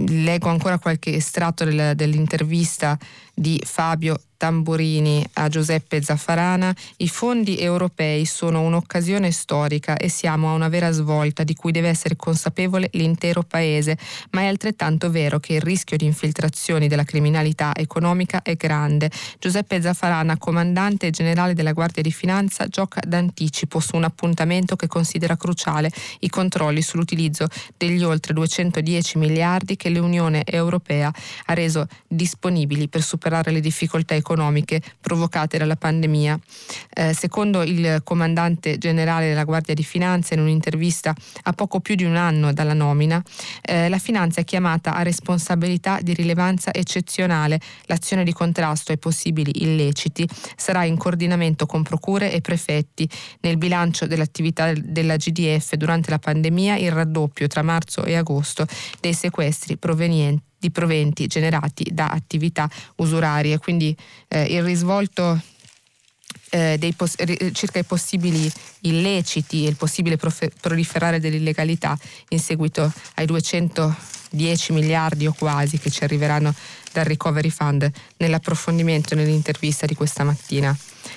leggo 0.08 0.48
ancora 0.48 0.78
qualche 0.78 1.14
estratto 1.14 1.64
del, 1.64 1.92
dell'intervista 1.94 2.98
di 3.34 3.60
Fabio 3.64 4.18
Tamburini 4.36 5.26
a 5.34 5.48
Giuseppe 5.48 6.02
Zaffarana, 6.02 6.74
i 6.98 7.08
fondi 7.08 7.58
europei 7.58 8.26
sono 8.26 8.60
un'occasione 8.60 9.30
storica 9.30 9.96
e 9.96 10.08
siamo 10.08 10.50
a 10.50 10.52
una 10.52 10.68
vera 10.68 10.90
svolta 10.90 11.44
di 11.44 11.54
cui 11.54 11.72
deve 11.72 11.88
essere 11.88 12.16
consapevole 12.16 12.90
l'intero 12.92 13.42
Paese, 13.42 13.96
ma 14.32 14.42
è 14.42 14.46
altrettanto 14.46 15.10
vero 15.10 15.40
che 15.40 15.54
il 15.54 15.60
rischio 15.60 15.96
di 15.96 16.04
infiltrazioni 16.04 16.88
della 16.88 17.04
criminalità 17.04 17.74
economica 17.74 18.42
è 18.42 18.54
grande. 18.54 19.10
Giuseppe 19.38 19.80
Zaffarana, 19.80 20.36
comandante 20.36 21.10
generale 21.10 21.54
della 21.54 21.72
Guardia 21.72 22.02
di 22.02 22.12
Finanza, 22.12 22.66
gioca 22.66 23.00
d'anticipo 23.06 23.80
su 23.80 23.96
un 23.96 24.04
appuntamento 24.04 24.76
che 24.76 24.88
considera 24.88 25.36
cruciale 25.36 25.90
i 26.20 26.28
controlli 26.28 26.82
sull'utilizzo 26.82 27.46
degli 27.76 28.02
oltre 28.02 28.34
210 28.34 29.18
miliardi 29.18 29.76
che 29.76 29.88
l'Unione 29.88 30.42
Europea 30.44 31.12
ha 31.46 31.54
reso 31.54 31.86
disponibili 32.06 32.88
per 32.88 33.00
superare 33.00 33.23
le 33.50 33.60
difficoltà 33.60 34.14
economiche 34.14 34.80
provocate 35.00 35.58
dalla 35.58 35.76
pandemia. 35.76 36.38
Eh, 36.92 37.14
secondo 37.14 37.62
il 37.62 38.00
comandante 38.04 38.78
generale 38.78 39.28
della 39.28 39.44
Guardia 39.44 39.74
di 39.74 39.82
Finanza 39.82 40.34
in 40.34 40.40
un'intervista 40.40 41.14
a 41.42 41.52
poco 41.52 41.80
più 41.80 41.94
di 41.94 42.04
un 42.04 42.16
anno 42.16 42.52
dalla 42.52 42.74
nomina, 42.74 43.22
eh, 43.62 43.88
la 43.88 43.98
finanza 43.98 44.40
è 44.40 44.44
chiamata 44.44 44.94
a 44.94 45.02
responsabilità 45.02 46.00
di 46.00 46.14
rilevanza 46.14 46.72
eccezionale. 46.72 47.60
L'azione 47.86 48.24
di 48.24 48.32
contrasto 48.32 48.92
ai 48.92 48.98
possibili 48.98 49.62
illeciti 49.62 50.28
sarà 50.56 50.84
in 50.84 50.96
coordinamento 50.96 51.66
con 51.66 51.82
procure 51.82 52.32
e 52.32 52.40
prefetti. 52.40 53.08
Nel 53.40 53.56
bilancio 53.56 54.06
dell'attività 54.06 54.72
della 54.72 55.16
GDF 55.16 55.74
durante 55.74 56.10
la 56.10 56.18
pandemia 56.18 56.76
il 56.76 56.92
raddoppio 56.92 57.46
tra 57.46 57.62
marzo 57.62 58.04
e 58.04 58.16
agosto 58.16 58.66
dei 59.00 59.14
sequestri 59.14 59.76
provenienti 59.76 60.52
di 60.64 60.70
proventi 60.70 61.26
generati 61.26 61.90
da 61.92 62.08
attività 62.08 62.70
usurarie. 62.96 63.58
Quindi 63.58 63.94
eh, 64.28 64.44
il 64.44 64.62
risvolto 64.62 65.38
eh, 66.50 66.94
pos- 66.96 67.16
circa 67.52 67.80
i 67.80 67.84
possibili 67.84 68.50
illeciti 68.80 69.66
e 69.66 69.68
il 69.68 69.76
possibile 69.76 70.16
profe- 70.16 70.52
proliferare 70.58 71.20
dell'illegalità 71.20 71.98
in 72.28 72.38
seguito 72.38 72.90
ai 73.16 73.26
210 74.34 74.72
miliardi 74.72 75.26
o 75.26 75.34
quasi 75.36 75.78
che 75.78 75.90
ci 75.90 76.04
arriveranno 76.04 76.54
dal 76.92 77.04
Recovery 77.04 77.50
Fund 77.50 77.90
nell'approfondimento 78.18 79.14
nell'intervista 79.14 79.86
di 79.86 79.94
questa 79.94 80.24
mattina 80.24 80.76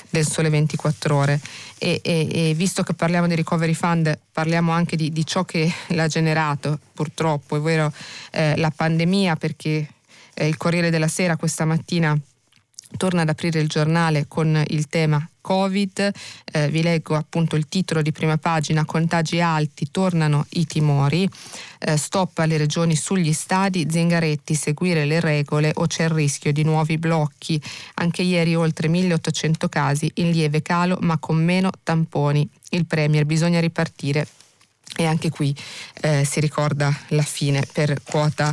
del 0.09 0.27
Sole 0.27 0.49
24 0.49 1.15
Ore. 1.15 1.39
E, 1.77 2.01
e, 2.03 2.27
e 2.31 2.53
visto 2.53 2.83
che 2.83 2.93
parliamo 2.93 3.27
di 3.27 3.35
Recovery 3.35 3.73
Fund, 3.73 4.17
parliamo 4.31 4.71
anche 4.71 4.95
di, 4.95 5.11
di 5.11 5.25
ciò 5.25 5.43
che 5.43 5.71
l'ha 5.89 6.07
generato, 6.07 6.79
purtroppo, 6.93 7.57
ovvero 7.57 7.91
eh, 8.31 8.57
la 8.57 8.71
pandemia, 8.75 9.35
perché 9.35 9.87
eh, 10.33 10.47
il 10.47 10.57
Corriere 10.57 10.89
della 10.89 11.07
Sera 11.07 11.37
questa 11.37 11.65
mattina 11.65 12.17
torna 12.95 13.21
ad 13.21 13.29
aprire 13.29 13.59
il 13.59 13.67
giornale 13.67 14.25
con 14.27 14.63
il 14.67 14.87
tema 14.87 15.27
Covid, 15.47 16.11
eh, 16.51 16.67
vi 16.67 16.81
leggo 16.81 17.15
appunto 17.15 17.55
il 17.55 17.69
titolo 17.69 18.01
di 18.01 18.11
prima 18.11 18.35
pagina, 18.35 18.83
contagi 18.83 19.39
alti, 19.39 19.87
tornano 19.89 20.45
i 20.49 20.65
timori, 20.65 21.25
eh, 21.79 21.95
stop 21.95 22.39
alle 22.39 22.57
regioni 22.57 22.97
sugli 22.97 23.31
stadi, 23.31 23.87
Zingaretti, 23.89 24.55
seguire 24.55 25.05
le 25.05 25.21
regole 25.21 25.71
o 25.75 25.87
c'è 25.87 26.03
il 26.03 26.09
rischio 26.09 26.51
di 26.51 26.63
nuovi 26.63 26.97
blocchi. 26.97 27.61
Anche 27.93 28.23
ieri 28.23 28.55
oltre 28.55 28.89
1800 28.89 29.69
casi 29.69 30.11
in 30.15 30.31
lieve 30.31 30.61
calo 30.61 30.97
ma 30.99 31.17
con 31.17 31.41
meno 31.41 31.69
tamponi. 31.81 32.45
Il 32.71 32.85
Premier 32.85 33.23
bisogna 33.23 33.61
ripartire 33.61 34.27
e 34.97 35.05
anche 35.05 35.29
qui 35.29 35.55
eh, 36.01 36.25
si 36.25 36.41
ricorda 36.41 36.93
la 37.09 37.23
fine 37.23 37.65
per 37.71 38.03
quota 38.03 38.51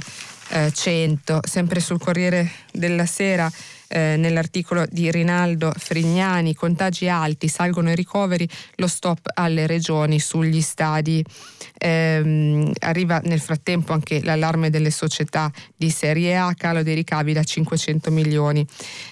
100. 0.73 1.43
Eh, 1.43 1.49
Sempre 1.49 1.81
sul 1.81 1.99
Corriere 1.99 2.49
della 2.71 3.07
Sera 3.07 3.51
eh, 3.89 4.17
nell'articolo 4.17 4.85
di 4.91 5.11
Rinaldo 5.11 5.73
Frignani, 5.77 6.55
contagi 6.55 7.09
alti, 7.09 7.49
salgono 7.49 7.91
i 7.91 7.95
ricoveri, 7.95 8.49
lo 8.77 8.87
stop 8.87 9.31
alle 9.35 9.67
regioni 9.67 10.19
sugli 10.19 10.61
stadi. 10.61 11.25
Eh, 11.77 12.73
arriva 12.81 13.21
nel 13.25 13.41
frattempo 13.41 13.93
anche 13.93 14.23
l'allarme 14.23 14.71
delle 14.71 14.91
società 14.91 15.51
di 15.77 15.91
Serie 15.91 16.37
A, 16.37 16.55
calo 16.57 16.83
dei 16.83 16.95
ricavi 16.95 17.33
da 17.33 17.43
500 17.43 18.11
milioni. 18.11 18.67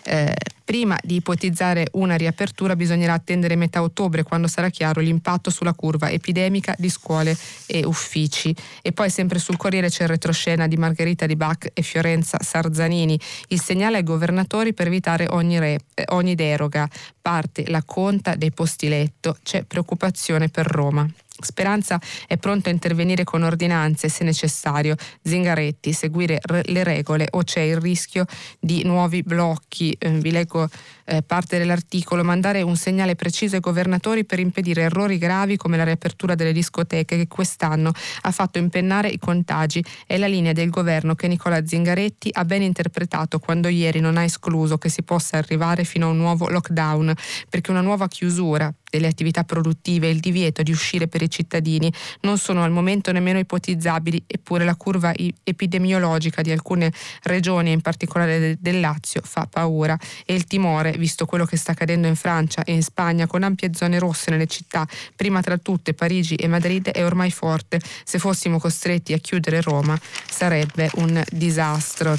Eh, 0.04 0.34
prima 0.72 0.98
di 1.02 1.16
ipotizzare 1.16 1.88
una 1.92 2.16
riapertura 2.16 2.74
bisognerà 2.74 3.12
attendere 3.12 3.56
metà 3.56 3.82
ottobre 3.82 4.22
quando 4.22 4.48
sarà 4.48 4.70
chiaro 4.70 5.02
l'impatto 5.02 5.50
sulla 5.50 5.74
curva 5.74 6.08
epidemica 6.08 6.74
di 6.78 6.88
scuole 6.88 7.36
e 7.66 7.84
uffici. 7.84 8.56
E 8.80 8.92
poi 8.92 9.10
sempre 9.10 9.38
sul 9.38 9.58
Corriere 9.58 9.90
c'è 9.90 10.04
il 10.04 10.08
retroscena 10.08 10.66
di 10.66 10.78
Margherita 10.78 11.26
Di 11.26 11.36
Bac 11.36 11.68
e 11.74 11.82
Fiorenza 11.82 12.38
Sarzanini. 12.40 13.20
Il 13.48 13.60
segnale 13.60 13.98
ai 13.98 14.02
governatori 14.02 14.72
per 14.72 14.86
evitare 14.86 15.26
ogni, 15.28 15.58
re, 15.58 15.78
eh, 15.92 16.04
ogni 16.08 16.34
deroga. 16.34 16.88
Parte 17.20 17.68
la 17.68 17.82
conta 17.84 18.34
dei 18.34 18.50
posti 18.50 18.88
letto, 18.88 19.36
c'è 19.42 19.64
preoccupazione 19.64 20.48
per 20.48 20.64
Roma. 20.64 21.06
Speranza 21.44 22.00
è 22.26 22.36
pronto 22.36 22.68
a 22.68 22.72
intervenire 22.72 23.24
con 23.24 23.42
ordinanze 23.42 24.08
se 24.08 24.24
necessario. 24.24 24.96
Zingaretti, 25.22 25.92
seguire 25.92 26.40
le 26.64 26.84
regole 26.84 27.28
o 27.30 27.42
c'è 27.42 27.60
il 27.60 27.78
rischio 27.78 28.24
di 28.58 28.84
nuovi 28.84 29.22
blocchi. 29.22 29.94
Eh, 29.98 30.10
vi 30.10 30.30
leggo 30.30 30.68
eh, 31.04 31.22
parte 31.22 31.58
dell'articolo. 31.58 32.24
Mandare 32.24 32.62
un 32.62 32.76
segnale 32.76 33.14
preciso 33.14 33.54
ai 33.56 33.60
governatori 33.60 34.24
per 34.24 34.38
impedire 34.38 34.82
errori 34.82 35.18
gravi 35.18 35.56
come 35.56 35.76
la 35.76 35.84
riapertura 35.84 36.34
delle 36.34 36.52
discoteche 36.52 37.16
che 37.16 37.26
quest'anno 37.28 37.92
ha 38.22 38.30
fatto 38.30 38.58
impennare 38.58 39.08
i 39.08 39.18
contagi. 39.18 39.84
È 40.06 40.16
la 40.16 40.26
linea 40.26 40.52
del 40.52 40.70
governo 40.70 41.14
che 41.14 41.28
Nicola 41.28 41.64
Zingaretti 41.66 42.30
ha 42.32 42.44
ben 42.44 42.62
interpretato 42.62 43.38
quando 43.38 43.68
ieri 43.68 44.00
non 44.00 44.16
ha 44.16 44.24
escluso 44.24 44.78
che 44.78 44.88
si 44.88 45.02
possa 45.02 45.38
arrivare 45.38 45.84
fino 45.84 46.06
a 46.06 46.10
un 46.10 46.16
nuovo 46.16 46.48
lockdown, 46.48 47.12
perché 47.48 47.70
una 47.70 47.80
nuova 47.80 48.08
chiusura 48.08 48.72
delle 48.92 49.06
attività 49.06 49.42
produttive 49.42 50.08
e 50.08 50.10
il 50.10 50.20
divieto 50.20 50.62
di 50.62 50.70
uscire 50.70 51.08
per 51.08 51.22
i 51.22 51.30
cittadini 51.30 51.90
non 52.20 52.36
sono 52.36 52.62
al 52.62 52.70
momento 52.70 53.10
nemmeno 53.10 53.38
ipotizzabili, 53.38 54.24
eppure 54.26 54.66
la 54.66 54.76
curva 54.76 55.14
epidemiologica 55.42 56.42
di 56.42 56.52
alcune 56.52 56.92
regioni, 57.22 57.72
in 57.72 57.80
particolare 57.80 58.58
del 58.60 58.80
Lazio, 58.80 59.22
fa 59.24 59.46
paura 59.46 59.98
e 60.26 60.34
il 60.34 60.44
timore, 60.44 60.92
visto 60.92 61.24
quello 61.24 61.46
che 61.46 61.56
sta 61.56 61.72
accadendo 61.72 62.06
in 62.06 62.16
Francia 62.16 62.64
e 62.64 62.74
in 62.74 62.82
Spagna 62.82 63.26
con 63.26 63.42
ampie 63.42 63.70
zone 63.72 63.98
rosse 63.98 64.30
nelle 64.30 64.46
città, 64.46 64.86
prima 65.16 65.40
tra 65.40 65.56
tutte 65.56 65.94
Parigi 65.94 66.34
e 66.34 66.46
Madrid, 66.46 66.90
è 66.90 67.02
ormai 67.02 67.30
forte. 67.30 67.80
Se 68.04 68.18
fossimo 68.18 68.58
costretti 68.58 69.14
a 69.14 69.18
chiudere 69.18 69.62
Roma 69.62 69.98
sarebbe 70.28 70.90
un 70.96 71.22
disastro. 71.30 72.14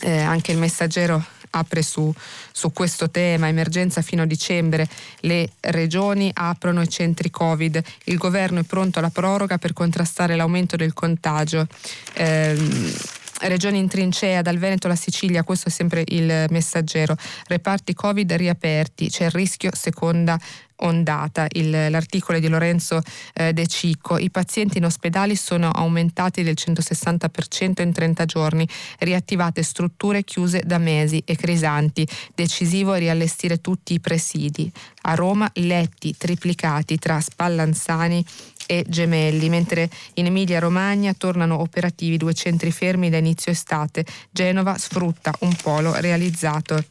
Eh, 0.00 0.20
anche 0.20 0.52
il 0.52 0.58
messaggero 0.58 1.37
apre 1.50 1.82
su, 1.82 2.12
su, 2.52 2.72
questo 2.72 3.10
tema, 3.10 3.48
emergenza 3.48 4.02
fino 4.02 4.22
a 4.22 4.26
dicembre, 4.26 4.88
le 5.20 5.50
regioni 5.60 6.30
aprono 6.32 6.82
i 6.82 6.88
centri 6.88 7.30
Covid, 7.30 7.82
il 8.04 8.16
governo 8.16 8.60
è 8.60 8.64
pronto 8.64 8.98
alla 8.98 9.10
proroga 9.10 9.58
per 9.58 9.72
contrastare 9.72 10.36
l'aumento 10.36 10.76
del 10.76 10.92
contagio. 10.92 11.66
Eh, 12.14 13.16
Regioni 13.40 13.78
in 13.78 13.86
trincea, 13.86 14.42
dal 14.42 14.58
Veneto 14.58 14.88
alla 14.88 14.96
Sicilia, 14.96 15.44
questo 15.44 15.68
è 15.68 15.70
sempre 15.70 16.02
il 16.08 16.46
messaggero. 16.50 17.16
Reparti 17.46 17.94
Covid 17.94 18.32
riaperti, 18.32 19.10
c'è 19.10 19.26
il 19.26 19.30
rischio 19.30 19.70
seconda 19.74 20.36
ondata. 20.78 21.46
Il, 21.52 21.70
l'articolo 21.70 22.38
di 22.38 22.48
Lorenzo 22.48 23.00
eh, 23.34 23.52
De 23.52 23.66
Cicco. 23.66 24.18
I 24.18 24.30
pazienti 24.30 24.78
in 24.78 24.84
ospedali 24.84 25.36
sono 25.36 25.70
aumentati 25.70 26.42
del 26.42 26.56
160% 26.58 27.82
in 27.82 27.92
30 27.92 28.24
giorni, 28.24 28.68
riattivate 28.98 29.62
strutture 29.62 30.24
chiuse 30.24 30.62
da 30.64 30.78
mesi 30.78 31.22
e 31.24 31.36
crisanti. 31.36 32.06
Decisivo 32.34 32.94
riallestire 32.94 33.60
tutti 33.60 33.94
i 33.94 34.00
presidi. 34.00 34.70
A 35.02 35.14
Roma 35.14 35.50
letti 35.54 36.14
triplicati 36.16 36.98
tra 36.98 37.20
Spallanzani 37.20 38.24
e 38.66 38.84
Gemelli, 38.86 39.48
mentre 39.48 39.88
in 40.14 40.26
Emilia-Romagna 40.26 41.14
tornano 41.14 41.60
operativi 41.60 42.18
due 42.18 42.34
centri 42.34 42.70
fermi 42.70 43.08
da 43.08 43.16
inizio 43.16 43.50
estate. 43.50 44.04
Genova 44.30 44.76
sfrutta 44.76 45.32
un 45.40 45.54
polo 45.54 45.94
realizzato 45.98 46.84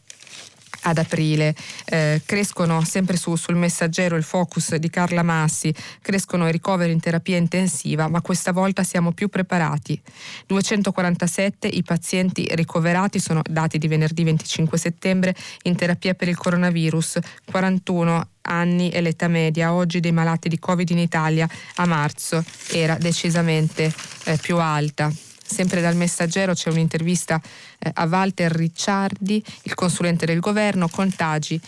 ad 0.88 0.98
aprile. 0.98 1.56
Eh, 1.86 2.22
crescono 2.26 2.84
sempre 2.84 3.18
su, 3.18 3.36
sul 3.36 3.56
messaggero 3.56 4.16
il 4.16 4.24
focus 4.24 4.76
di 4.76 4.90
Carla 4.90 5.24
Massi, 5.24 5.74
crescono 6.02 6.48
i 6.48 6.52
ricoveri 6.52 6.92
in 6.92 7.00
terapia 7.00 7.38
intensiva, 7.38 8.08
ma 8.08 8.22
questa 8.22 8.52
volta 8.52 8.84
siamo 8.84 9.12
più 9.12 9.28
preparati. 9.28 10.00
247 10.46 11.68
i 11.68 11.84
pazienti 11.84 12.48
ricoverati 12.52 13.20
sono 13.20 13.42
dati 13.48 13.78
di 13.78 13.88
venerdì 13.88 14.24
25 14.24 14.78
settembre 14.78 15.36
in 15.64 15.76
terapia 15.76 16.14
per 16.14 16.28
il 16.28 16.38
coronavirus, 16.38 17.20
41 17.46 18.28
anni 18.48 18.90
è 18.90 19.02
l'età 19.02 19.28
media 19.28 19.74
oggi 19.74 20.00
dei 20.00 20.12
malati 20.12 20.48
di 20.48 20.60
Covid 20.60 20.90
in 20.90 21.00
Italia, 21.00 21.48
a 21.76 21.86
marzo 21.86 22.44
era 22.72 22.96
decisamente 22.96 23.94
eh, 24.26 24.38
più 24.38 24.58
alta. 24.58 25.12
Sempre 25.48 25.80
dal 25.80 25.96
messaggero 25.96 26.54
c'è 26.54 26.70
un'intervista 26.70 27.42
eh, 27.80 27.90
a 27.94 28.06
Walter 28.06 28.52
Ricciardi, 28.52 29.42
il 29.64 29.74
consulente 29.74 30.26
del 30.26 30.42
governo, 30.42 30.90
contagi. 30.90 31.60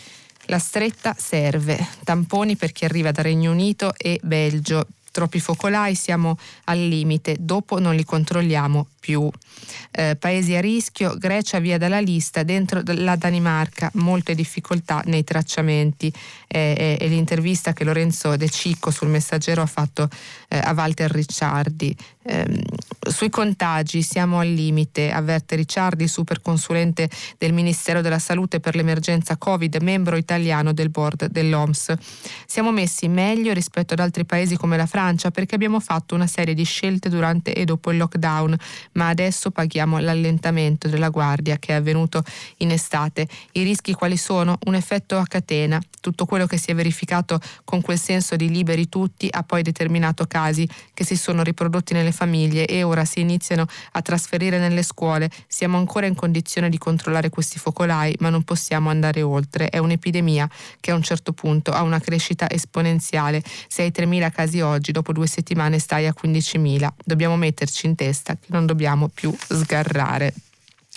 La 0.46 0.58
stretta 0.58 1.14
serve, 1.18 1.78
tamponi 2.04 2.56
per 2.56 2.72
chi 2.72 2.84
arriva 2.84 3.10
da 3.10 3.22
Regno 3.22 3.50
Unito 3.50 3.94
e 3.96 4.20
Belgio. 4.22 4.86
Troppi 5.10 5.40
focolai, 5.40 5.94
siamo 5.94 6.36
al 6.64 6.78
limite, 6.78 7.36
dopo 7.40 7.80
non 7.80 7.94
li 7.94 8.04
controlliamo 8.04 8.88
più. 9.00 9.28
Eh, 9.90 10.14
paesi 10.16 10.54
a 10.54 10.60
rischio, 10.60 11.16
Grecia 11.16 11.58
via 11.58 11.78
dalla 11.78 11.98
lista, 11.98 12.42
dentro 12.42 12.82
la 12.84 13.16
Danimarca 13.16 13.90
molte 13.94 14.34
difficoltà 14.34 15.02
nei 15.06 15.24
tracciamenti. 15.24 16.12
Eh, 16.46 16.98
è, 16.98 17.08
l'intervista 17.08 17.72
che 17.72 17.84
Lorenzo 17.84 18.36
De 18.36 18.48
Cicco 18.48 18.90
sul 18.90 19.08
messaggero 19.08 19.62
ha 19.62 19.66
fatto 19.66 20.08
eh, 20.48 20.58
a 20.58 20.72
Walter 20.72 21.10
Ricciardi. 21.10 21.96
Ehm, 22.22 22.60
sui 23.08 23.30
contagi 23.30 24.02
siamo 24.02 24.40
al 24.40 24.48
limite, 24.48 25.10
avverte 25.10 25.56
Ricciardi, 25.56 26.06
superconsulente 26.06 27.08
del 27.38 27.52
Ministero 27.52 28.02
della 28.02 28.18
Salute 28.18 28.60
per 28.60 28.74
l'emergenza 28.74 29.36
Covid, 29.38 29.76
membro 29.80 30.16
italiano 30.16 30.72
del 30.72 30.90
board 30.90 31.26
dell'OMS. 31.26 31.94
Siamo 32.46 32.72
messi 32.72 33.08
meglio 33.08 33.52
rispetto 33.54 33.94
ad 33.94 34.00
altri 34.00 34.26
paesi 34.26 34.56
come 34.56 34.76
la 34.76 34.86
Francia 34.86 35.30
perché 35.30 35.54
abbiamo 35.54 35.80
fatto 35.80 36.14
una 36.14 36.26
serie 36.26 36.54
di 36.54 36.64
scelte 36.64 37.08
durante 37.08 37.54
e 37.54 37.64
dopo 37.64 37.90
il 37.90 37.96
lockdown, 37.96 38.56
ma 38.92 39.08
adesso 39.08 39.50
paghiamo 39.50 39.98
l'allentamento 39.98 40.88
della 40.88 41.08
guardia 41.10 41.58
che 41.58 41.72
è 41.72 41.76
avvenuto 41.76 42.22
in 42.58 42.70
estate. 42.70 43.28
I 43.52 43.62
rischi 43.62 43.92
quali 43.92 44.16
sono? 44.16 44.58
Un 44.66 44.74
effetto 44.74 45.16
a 45.16 45.24
catena. 45.26 45.80
Tutto 46.00 46.24
quello 46.24 46.46
che 46.46 46.56
si 46.58 46.70
è 46.70 46.74
verificato 46.74 47.38
con 47.64 47.82
quel 47.82 47.98
senso 47.98 48.36
di 48.36 48.48
liberi 48.48 48.88
tutti 48.88 49.28
ha 49.30 49.42
poi 49.42 49.62
determinato 49.62 50.26
casi 50.26 50.68
che 50.94 51.04
si 51.04 51.16
sono 51.16 51.42
riprodotti 51.42 51.92
nelle 51.92 52.12
famiglie 52.12 52.66
e 52.66 52.82
ora 52.82 53.04
si 53.04 53.20
iniziano 53.20 53.66
a 53.92 54.02
trasferire 54.02 54.58
nelle 54.58 54.82
scuole. 54.82 55.30
Siamo 55.46 55.78
ancora 55.78 56.06
in 56.06 56.14
condizione 56.14 56.68
di 56.68 56.78
controllare 56.78 57.28
questi 57.28 57.58
focolai, 57.58 58.16
ma 58.20 58.30
non 58.30 58.42
possiamo 58.42 58.90
andare 58.90 59.22
oltre. 59.22 59.68
È 59.68 59.78
un'epidemia 59.78 60.48
che 60.80 60.90
a 60.90 60.94
un 60.94 61.02
certo 61.02 61.32
punto 61.32 61.70
ha 61.70 61.82
una 61.82 62.00
crescita 62.00 62.50
esponenziale. 62.50 63.42
Se 63.68 63.82
hai 63.82 63.92
3.000 63.94 64.32
casi 64.32 64.60
oggi, 64.60 64.92
dopo 64.92 65.12
due 65.12 65.26
settimane 65.26 65.78
stai 65.78 66.06
a 66.06 66.14
15.000. 66.18 66.88
Dobbiamo 67.04 67.36
metterci 67.36 67.86
in 67.86 67.94
testa 67.94 68.34
che 68.34 68.46
non 68.48 68.66
dobbiamo 68.66 68.79
più 69.08 69.34
sgarrare 69.38 70.32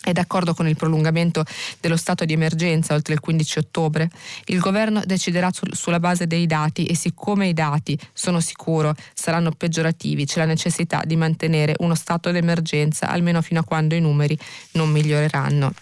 è 0.03 0.11
d'accordo 0.11 0.53
con 0.53 0.67
il 0.67 0.75
prolungamento 0.75 1.45
dello 1.79 1.95
stato 1.95 2.25
di 2.25 2.33
emergenza 2.33 2.93
oltre 2.93 3.13
il 3.13 3.21
15 3.21 3.59
ottobre. 3.59 4.09
Il 4.45 4.59
governo 4.59 5.01
deciderà 5.05 5.49
su, 5.51 5.63
sulla 5.71 5.99
base 6.01 6.27
dei 6.27 6.45
dati 6.45 6.85
e 6.85 6.95
siccome 6.95 7.47
i 7.47 7.53
dati, 7.53 7.97
sono 8.11 8.41
sicuro, 8.41 8.93
saranno 9.13 9.51
peggiorativi, 9.51 10.25
c'è 10.25 10.39
la 10.39 10.45
necessità 10.45 11.03
di 11.05 11.15
mantenere 11.15 11.75
uno 11.79 11.95
stato 11.95 12.31
d'emergenza 12.31 13.07
almeno 13.07 13.41
fino 13.41 13.61
a 13.61 13.63
quando 13.63 13.95
i 13.95 14.01
numeri 14.01 14.37
non 14.71 14.89
miglioreranno. 14.89 15.73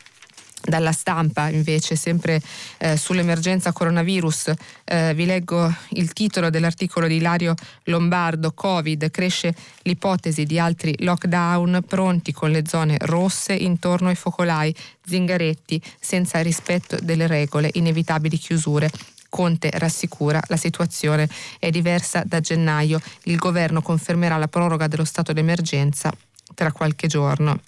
Dalla 0.63 0.91
stampa 0.91 1.50
invece, 1.50 1.95
sempre 1.95 2.39
eh, 2.78 2.95
sull'emergenza 2.95 3.71
coronavirus, 3.71 4.54
eh, 4.86 5.13
vi 5.15 5.26
leggo 5.26 5.74
il 5.89 6.13
titolo 6.13 6.52
dell'articolo 6.52 7.08
di 7.08 7.15
Ilario 7.15 7.56
Lombardo, 7.86 8.52
Covid, 8.54 9.10
cresce 9.10 9.56
l'ipotesi 9.82 10.45
di 10.45 10.60
altri 10.60 10.95
lockdown 11.00 11.84
pronti 11.88 12.32
con 12.32 12.52
le 12.52 12.63
zone 12.67 12.97
rosse 13.02 13.54
intorno 13.54 14.10
ai 14.10 14.15
focolai, 14.15 14.74
Zingaretti, 15.04 15.82
senza 16.00 16.41
rispetto 16.41 16.97
delle 17.02 17.26
regole, 17.26 17.71
inevitabili 17.74 18.38
chiusure. 18.38 18.91
Conte 19.30 19.71
rassicura 19.74 20.39
la 20.47 20.58
situazione 20.58 21.28
è 21.58 21.71
diversa 21.71 22.21
da 22.24 22.39
gennaio, 22.39 23.00
il 23.24 23.38
governo 23.38 23.82
confermerà 23.82 24.38
la 24.38 24.47
proroga 24.47 24.88
dello 24.88 25.06
stato 25.06 25.34
d'emergenza 25.34 26.13
tra 26.54 26.71
qualche 26.71 27.08
giorno. 27.08 27.60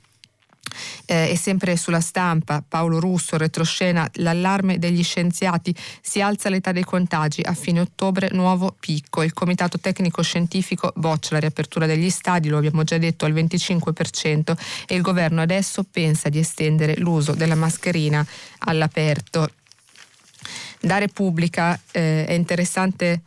Eh, 1.05 1.31
e 1.31 1.37
sempre 1.37 1.75
sulla 1.75 1.99
stampa, 1.99 2.63
Paolo 2.67 2.99
Russo, 2.99 3.37
retroscena, 3.37 4.09
l'allarme 4.15 4.79
degli 4.79 5.03
scienziati, 5.03 5.75
si 6.01 6.21
alza 6.21 6.49
l'età 6.49 6.71
dei 6.71 6.83
contagi, 6.83 7.41
a 7.41 7.53
fine 7.53 7.81
ottobre 7.81 8.29
nuovo 8.31 8.75
picco, 8.79 9.21
il 9.23 9.33
comitato 9.33 9.79
tecnico 9.79 10.21
scientifico 10.21 10.91
boccia 10.95 11.33
la 11.33 11.39
riapertura 11.39 11.85
degli 11.85 12.09
stadi, 12.09 12.49
lo 12.49 12.57
abbiamo 12.57 12.83
già 12.83 12.97
detto, 12.97 13.25
al 13.25 13.33
25% 13.33 14.55
e 14.87 14.95
il 14.95 15.01
governo 15.01 15.41
adesso 15.41 15.83
pensa 15.83 16.29
di 16.29 16.39
estendere 16.39 16.95
l'uso 16.97 17.33
della 17.33 17.55
mascherina 17.55 18.25
all'aperto. 18.59 19.49
Da 20.79 20.97
Repubblica 20.97 21.79
eh, 21.91 22.25
è 22.25 22.33
interessante 22.33 23.21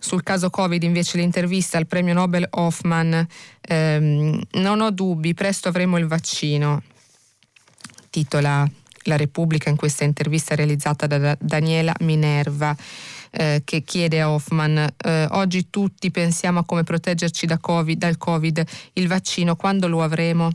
sul 0.00 0.22
caso 0.22 0.48
Covid 0.48 0.82
invece 0.82 1.18
l'intervista 1.18 1.76
al 1.76 1.86
premio 1.86 2.14
Nobel 2.14 2.46
Hoffman, 2.50 3.26
ehm, 3.60 4.40
non 4.52 4.80
ho 4.80 4.90
dubbi, 4.90 5.34
presto 5.34 5.68
avremo 5.68 5.98
il 5.98 6.06
vaccino, 6.06 6.82
titola 8.10 8.68
la 9.02 9.16
Repubblica 9.16 9.70
in 9.70 9.76
questa 9.76 10.04
intervista 10.04 10.54
realizzata 10.54 11.06
da 11.06 11.36
Daniela 11.40 11.94
Minerva. 12.00 12.76
Eh, 13.30 13.60
che 13.62 13.82
chiede 13.82 14.22
a 14.22 14.30
Hoffman 14.30 14.88
eh, 14.96 15.26
oggi 15.32 15.68
tutti 15.68 16.10
pensiamo 16.10 16.60
a 16.60 16.64
come 16.64 16.82
proteggerci 16.82 17.44
da 17.44 17.58
COVID, 17.58 17.98
dal 17.98 18.16
Covid, 18.16 18.64
il 18.94 19.06
vaccino, 19.06 19.54
quando 19.54 19.86
lo 19.86 20.02
avremo? 20.02 20.50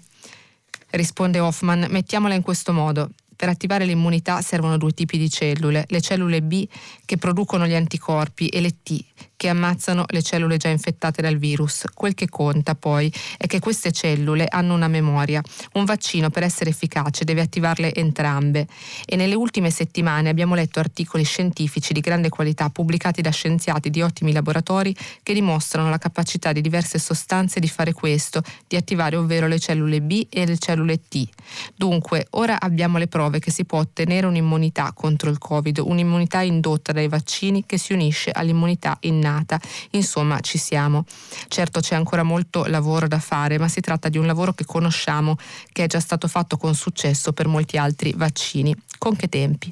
Risponde 0.90 1.40
Hoffman, 1.40 1.86
mettiamola 1.90 2.34
in 2.34 2.42
questo 2.42 2.74
modo. 2.74 3.12
Per 3.36 3.48
attivare 3.48 3.86
l'immunità 3.86 4.42
servono 4.42 4.78
due 4.78 4.92
tipi 4.92 5.20
di 5.20 5.30
cellule, 5.30 5.86
le 5.88 6.02
cellule 6.02 6.42
B 6.42 6.68
che 7.06 7.18
producono 7.18 7.68
gli 7.68 7.76
anticorpi 7.76 8.48
e 8.48 8.62
le 8.62 8.78
T 8.82 9.04
che 9.44 9.50
ammazzano 9.50 10.06
le 10.08 10.22
cellule 10.22 10.56
già 10.56 10.70
infettate 10.70 11.22
dal 11.22 11.36
virus. 11.36 11.84
Quel 11.94 12.14
che 12.14 12.30
conta 12.30 12.76
poi 12.76 13.12
è 13.38 13.46
che 13.46 13.60
queste 13.60 13.92
cellule 13.92 14.48
hanno 14.50 14.74
una 14.74 14.88
memoria. 14.88 15.42
Un 15.74 15.84
vaccino 15.84 16.30
per 16.30 16.44
essere 16.44 16.70
efficace 16.70 17.26
deve 17.26 17.42
attivarle 17.42 17.94
entrambe 17.94 18.66
e 19.06 19.18
nelle 19.18 19.36
ultime 19.36 19.70
settimane 19.70 20.30
abbiamo 20.30 20.56
letto 20.56 20.80
articoli 20.80 21.26
scientifici 21.26 21.92
di 21.92 22.00
grande 22.00 22.30
qualità 22.30 22.70
pubblicati 22.70 23.22
da 23.22 23.32
scienziati 23.32 23.90
di 23.90 24.02
ottimi 24.02 24.32
laboratori 24.32 24.96
che 25.22 25.34
dimostrano 25.34 25.90
la 25.90 25.98
capacità 25.98 26.54
di 26.54 26.62
diverse 26.62 26.98
sostanze 26.98 27.60
di 27.60 27.68
fare 27.68 27.92
questo, 27.92 28.42
di 28.66 28.78
attivare 28.78 29.18
ovvero 29.18 29.48
le 29.48 29.60
cellule 29.60 30.00
B 30.00 30.26
e 30.30 30.46
le 30.46 30.58
cellule 30.58 31.02
T. 31.06 31.28
Dunque, 31.76 32.28
ora 32.30 32.62
abbiamo 32.62 32.98
le 32.98 33.08
prove 33.08 33.40
che 33.40 33.52
si 33.52 33.66
può 33.66 33.80
ottenere 33.80 34.26
un'immunità 34.26 34.94
contro 34.94 35.30
il 35.30 35.38
Covid, 35.38 35.80
un'immunità 35.80 36.40
indotta 36.40 36.94
dai 36.94 37.10
vaccini 37.10 37.66
che 37.66 37.78
si 37.78 37.92
unisce 37.92 38.32
all'immunità 38.32 38.96
innata 39.02 39.32
giornata. 39.34 39.60
Insomma, 39.92 40.40
ci 40.40 40.58
siamo. 40.58 41.06
Certo 41.48 41.80
c'è 41.80 41.96
ancora 41.96 42.24
molto 42.24 42.66
lavoro 42.66 43.08
da 43.08 43.20
fare, 43.20 43.58
ma 43.58 43.68
si 43.68 43.82
tratta 43.82 44.10
di 44.10 44.18
un 44.18 44.26
lavoro 44.26 44.54
che 44.54 44.66
conosciamo, 44.66 45.38
che 45.72 45.86
è 45.86 45.88
già 45.88 46.00
stato 46.00 46.28
fatto 46.28 46.58
con 46.58 46.76
successo 46.76 47.34
per 47.34 47.48
molti 47.48 47.78
altri 47.78 48.14
vaccini. 48.16 48.76
Con 48.98 49.18
che 49.18 49.28
tempi? 49.28 49.70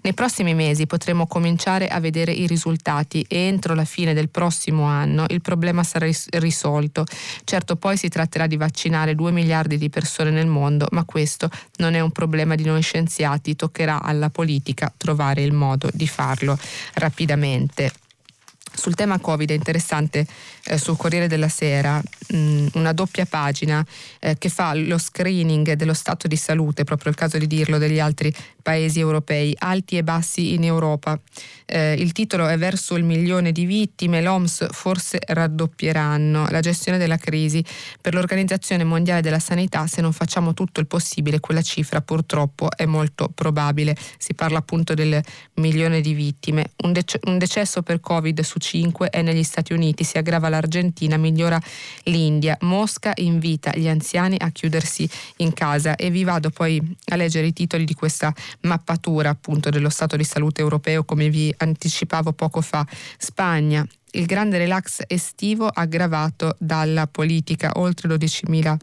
Nei 0.00 0.14
prossimi 0.14 0.52
mesi 0.52 0.86
potremo 0.86 1.28
cominciare 1.28 1.86
a 1.86 2.00
vedere 2.00 2.32
i 2.32 2.48
risultati 2.48 3.24
e 3.28 3.38
entro 3.38 3.74
la 3.74 3.84
fine 3.84 4.14
del 4.14 4.28
prossimo 4.28 4.84
anno 4.84 5.26
il 5.28 5.40
problema 5.40 5.84
sarà 5.84 6.08
risolto. 6.30 7.04
Certo 7.44 7.76
poi 7.76 7.96
si 7.96 8.08
tratterà 8.08 8.48
di 8.48 8.56
vaccinare 8.56 9.14
2 9.14 9.30
miliardi 9.30 9.78
di 9.78 9.90
persone 9.90 10.30
nel 10.30 10.46
mondo, 10.46 10.88
ma 10.90 11.04
questo 11.04 11.48
non 11.76 11.94
è 11.94 12.00
un 12.00 12.10
problema 12.10 12.56
di 12.56 12.64
noi 12.64 12.82
scienziati, 12.82 13.54
toccherà 13.54 14.02
alla 14.02 14.30
politica 14.30 14.92
trovare 14.96 15.42
il 15.42 15.52
modo 15.52 15.88
di 15.92 16.08
farlo 16.08 16.58
rapidamente. 16.94 17.92
Sul 18.74 18.94
tema 18.94 19.18
Covid 19.18 19.50
è 19.50 19.54
interessante 19.54 20.26
eh, 20.64 20.78
sul 20.78 20.96
Corriere 20.96 21.28
della 21.28 21.48
Sera 21.48 22.02
mh, 22.28 22.36
mm, 22.36 22.66
una 22.74 22.92
doppia 22.92 23.24
pagina 23.24 23.84
eh, 24.20 24.36
che 24.36 24.48
fa 24.48 24.74
lo 24.74 24.98
screening 24.98 25.72
dello 25.72 25.94
stato 25.94 26.26
di 26.26 26.36
salute, 26.36 26.84
proprio 26.84 27.10
il 27.10 27.16
caso 27.16 27.38
di 27.38 27.46
dirlo, 27.46 27.78
degli 27.78 28.00
altri 28.00 28.34
paesi 28.64 28.98
europei, 28.98 29.54
alti 29.58 29.98
e 29.98 30.02
bassi 30.02 30.54
in 30.54 30.64
Europa. 30.64 31.20
Eh, 31.66 31.92
il 31.92 32.12
titolo 32.12 32.48
è 32.48 32.56
Verso 32.56 32.96
il 32.96 33.04
milione 33.04 33.52
di 33.52 33.66
vittime, 33.66 34.22
l'OMS 34.22 34.68
forse 34.70 35.18
raddoppieranno 35.24 36.46
la 36.48 36.60
gestione 36.60 36.96
della 36.96 37.18
crisi. 37.18 37.62
Per 38.00 38.14
l'Organizzazione 38.14 38.82
Mondiale 38.82 39.20
della 39.20 39.38
Sanità, 39.38 39.86
se 39.86 40.00
non 40.00 40.12
facciamo 40.12 40.54
tutto 40.54 40.80
il 40.80 40.86
possibile, 40.86 41.40
quella 41.40 41.60
cifra 41.60 42.00
purtroppo 42.00 42.70
è 42.74 42.86
molto 42.86 43.30
probabile. 43.34 43.94
Si 44.16 44.32
parla 44.32 44.58
appunto 44.58 44.94
del 44.94 45.22
milione 45.56 46.00
di 46.00 46.14
vittime. 46.14 46.70
Un, 46.84 46.92
dec- 46.92 47.20
un 47.26 47.36
decesso 47.36 47.82
per 47.82 48.00
Covid 48.00 48.40
su 48.40 48.58
5 48.58 49.10
è 49.10 49.20
negli 49.20 49.42
Stati 49.42 49.74
Uniti, 49.74 50.04
si 50.04 50.16
aggrava 50.16 50.48
l'Argentina, 50.48 51.18
migliora 51.18 51.60
l'India. 52.04 52.56
Mosca 52.62 53.12
invita 53.16 53.72
gli 53.74 53.88
anziani 53.88 54.36
a 54.38 54.48
chiudersi 54.50 55.06
in 55.38 55.52
casa 55.52 55.96
e 55.96 56.08
vi 56.08 56.24
vado 56.24 56.48
poi 56.48 56.80
a 57.10 57.16
leggere 57.16 57.48
i 57.48 57.52
titoli 57.52 57.84
di 57.84 57.94
questa 57.94 58.32
mappatura 58.62 59.30
appunto 59.30 59.70
dello 59.70 59.90
stato 59.90 60.16
di 60.16 60.24
salute 60.24 60.60
europeo 60.60 61.04
come 61.04 61.28
vi 61.28 61.54
anticipavo 61.56 62.32
poco 62.32 62.60
fa. 62.60 62.86
Spagna, 63.18 63.86
il 64.12 64.26
grande 64.26 64.58
relax 64.58 65.02
estivo 65.06 65.66
aggravato 65.66 66.56
dalla 66.58 67.06
politica, 67.06 67.72
oltre 67.74 68.08
12.000 68.08 68.76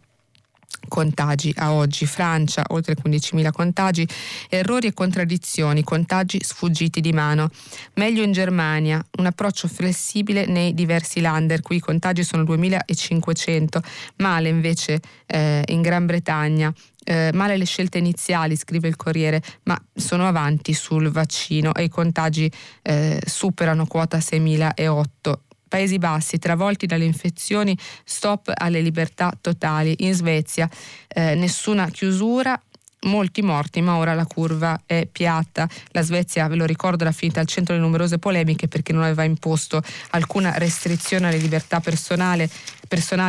contagi 0.88 1.54
a 1.58 1.74
oggi, 1.74 2.06
Francia 2.06 2.64
oltre 2.70 2.96
15.000 2.96 3.52
contagi, 3.52 4.08
errori 4.50 4.88
e 4.88 4.94
contraddizioni, 4.94 5.84
contagi 5.84 6.40
sfuggiti 6.42 7.02
di 7.02 7.14
mano. 7.14 7.50
Meglio 7.94 8.24
in 8.24 8.32
Germania, 8.32 9.04
un 9.20 9.26
approccio 9.26 9.68
flessibile 9.68 10.46
nei 10.46 10.74
diversi 10.74 11.22
lander, 11.22 11.62
qui 11.62 11.78
i 11.78 11.80
contagi 11.80 12.24
sono 12.24 12.44
2.500, 12.44 13.80
male 14.18 14.50
invece 14.50 15.00
eh, 15.28 15.64
in 15.68 15.82
Gran 15.82 16.06
Bretagna. 16.06 16.74
Eh, 17.04 17.32
male 17.34 17.58
le 17.58 17.66
scelte 17.66 17.98
iniziali, 17.98 18.56
scrive 18.56 18.88
il 18.88 18.96
Corriere, 18.96 19.42
ma 19.64 19.82
sono 19.94 20.28
avanti 20.28 20.74
sul 20.74 21.10
vaccino 21.10 21.74
e 21.74 21.84
i 21.84 21.90
contagi 21.90 22.52
eh, 22.84 23.20
superano 23.26 23.88
quota 23.88 24.18
6.008. 24.18 25.34
Paesi 25.68 25.98
Bassi, 25.98 26.38
travolti 26.38 26.86
dalle 26.86 27.06
infezioni, 27.06 27.78
stop 28.04 28.52
alle 28.54 28.82
libertà 28.82 29.34
totali. 29.40 29.96
In 30.00 30.14
Svezia 30.14 30.70
eh, 31.08 31.34
nessuna 31.36 31.90
chiusura, 31.90 32.60
molti 33.04 33.42
morti, 33.42 33.82
ma 33.82 33.96
ora 33.96 34.14
la 34.14 34.26
curva 34.26 34.82
è 34.86 35.08
piatta. 35.10 35.68
La 35.92 36.02
Svezia, 36.02 36.48
ve 36.48 36.56
lo 36.56 36.66
ricordo, 36.66 37.04
era 37.04 37.12
finita 37.12 37.40
al 37.40 37.48
centro 37.48 37.74
di 37.74 37.82
numerose 37.82 38.20
polemiche 38.20 38.68
perché 38.68 38.94
non 38.94 39.04
aveva 39.04 39.24
imposto 39.24 39.82
alcuna 40.12 40.58
restrizione 40.58 41.28
alle 41.28 41.38
libertà 41.38 41.80
personali, 41.80 42.50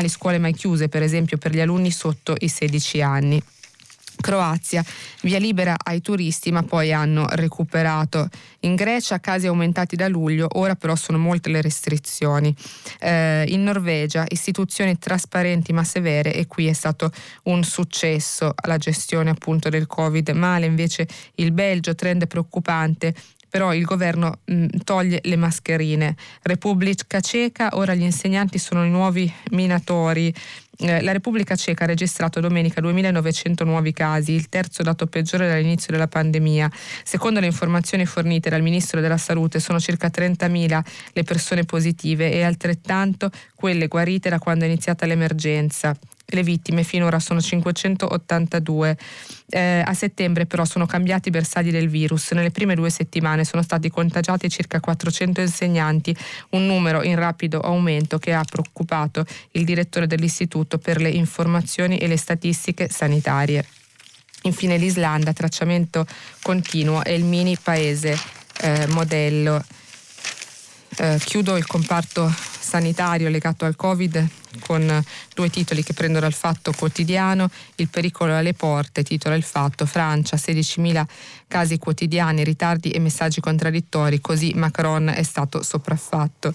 scuole 0.09 0.39
mai 0.39 0.53
chiuse, 0.53 0.89
per 0.89 1.03
esempio 1.03 1.39
per 1.39 1.53
gli 1.53 1.61
alunni 1.61 1.91
sotto 1.91 2.35
i 2.39 2.49
16 2.49 3.03
anni. 3.03 3.43
Croazia, 4.20 4.85
via 5.22 5.38
libera 5.38 5.77
ai 5.83 6.01
turisti, 6.01 6.53
ma 6.53 6.62
poi 6.62 6.92
hanno 6.92 7.27
recuperato. 7.31 8.29
In 8.61 8.75
Grecia 8.75 9.20
casi 9.20 9.46
aumentati 9.46 9.96
da 9.96 10.09
luglio, 10.09 10.48
ora 10.53 10.75
però 10.75 10.94
sono 10.94 11.18
molte 11.18 11.51
le 11.51 11.61
restrizioni. 11.61 12.55
Eh, 13.01 13.44
in 13.48 13.62
Norvegia 13.62 14.25
istituzioni 14.29 14.98
trasparenti 14.98 15.72
ma 15.72 15.85
severe 15.85 16.33
e 16.33 16.46
qui 16.46 16.66
è 16.66 16.72
stato 16.72 17.11
un 17.44 17.64
successo 17.64 18.55
la 18.66 18.79
gestione 18.79 19.31
appunto 19.31 19.68
del 19.68 19.87
Covid. 19.87 20.29
Male 20.31 20.66
invece 20.66 21.09
il 21.37 21.53
Belgio, 21.53 21.94
trend 21.94 22.27
preoccupante 22.27 23.14
però 23.53 23.75
il 23.75 23.85
governo 23.85 24.38
mh, 24.47 24.79
toglie 24.83 25.21
le 25.25 25.37
mascherine. 25.37 26.17
Repubblica 26.41 27.21
Ceca, 27.21 27.69
ora 27.75 27.93
gli 27.93 28.01
insegnanti 28.01 28.57
sono 28.57 28.83
i 28.83 28.88
nuovi 28.88 29.31
minatori. 29.51 30.33
Eh, 30.79 31.03
la 31.03 31.12
Repubblica 31.12 31.55
Ceca 31.55 31.85
ha 31.85 31.87
registrato 31.87 32.41
domenica 32.41 32.81
2.900 32.81 33.67
nuovi 33.67 33.93
casi, 33.93 34.33
il 34.33 34.49
terzo 34.49 34.83
dato 34.83 35.07
peggiore 35.07 35.49
dall'inizio 35.49 35.93
della 35.93 36.09
pandemia. 36.09 36.71
Secondo 37.05 37.41
le 37.41 37.47
informazioni 37.47 38.07
fornite 38.07 38.49
dal 38.49 38.62
Ministro 38.62 39.03
della 39.03 39.19
Salute 39.19 39.61
sono 39.61 39.79
circa 39.79 40.09
30.000 40.09 40.83
le 41.12 41.23
persone 41.23 41.65
positive 41.65 42.33
e 42.33 42.45
altrettanto 42.45 43.31
quelle 43.55 43.87
guarite 43.87 44.31
da 44.31 44.38
quando 44.38 44.65
è 44.65 44.69
iniziata 44.69 45.05
l'emergenza 45.05 45.95
le 46.33 46.43
vittime 46.43 46.83
finora 46.83 47.19
sono 47.19 47.41
582. 47.41 48.97
Eh, 49.55 49.83
a 49.85 49.93
settembre 49.93 50.47
però 50.47 50.65
sono 50.65 50.87
cambiati 50.87 51.29
i 51.29 51.31
bersagli 51.31 51.71
del 51.71 51.91
virus. 51.91 52.31
Nelle 52.31 52.51
prime 52.51 52.75
due 52.75 52.88
settimane 52.88 53.45
sono 53.45 53.62
stati 53.62 53.91
contagiati 53.91 54.49
circa 54.49 54.81
400 54.81 55.43
insegnanti, 55.43 56.17
un 56.51 56.65
numero 56.65 57.03
in 57.03 57.17
rapido 57.17 57.61
aumento 57.61 58.19
che 58.19 58.33
ha 58.33 58.43
preoccupato 58.45 59.27
il 59.51 59.67
direttore 59.67 60.07
dell'Istituto 60.07 60.79
per 60.79 61.03
le 61.03 61.11
informazioni 61.11 61.99
e 61.99 62.07
le 62.07 62.17
statistiche 62.17 62.88
sanitarie. 62.88 63.67
Infine 64.45 64.79
l'Islanda, 64.79 65.35
tracciamento 65.35 66.07
continuo, 66.41 67.05
è 67.05 67.11
il 67.11 67.25
mini 67.25 67.59
paese 67.62 68.19
eh, 68.62 68.87
modello. 68.88 69.62
Eh, 70.96 71.18
chiudo 71.24 71.57
il 71.57 71.66
comparto 71.66 72.31
sanitario 72.72 73.31
legato 73.31 73.64
al 73.64 73.76
Covid 73.76 74.28
con 74.61 75.02
due 75.35 75.48
titoli 75.48 75.83
che 75.83 75.94
prendo 75.94 76.20
dal 76.20 76.35
Fatto 76.35 76.72
Quotidiano, 76.72 77.48
Il 77.76 77.88
pericolo 77.88 78.37
alle 78.37 78.52
porte, 78.52 79.02
titola 79.02 79.35
Il 79.35 79.42
Fatto, 79.42 79.87
Francia, 79.87 80.37
16.000 80.37 81.05
casi 81.48 81.78
quotidiani, 81.78 82.44
ritardi 82.44 82.90
e 82.90 82.98
messaggi 82.98 83.40
contraddittori, 83.40 84.20
così 84.20 84.52
Macron 84.55 85.09
è 85.09 85.22
stato 85.22 85.62
sopraffatto. 85.62 86.55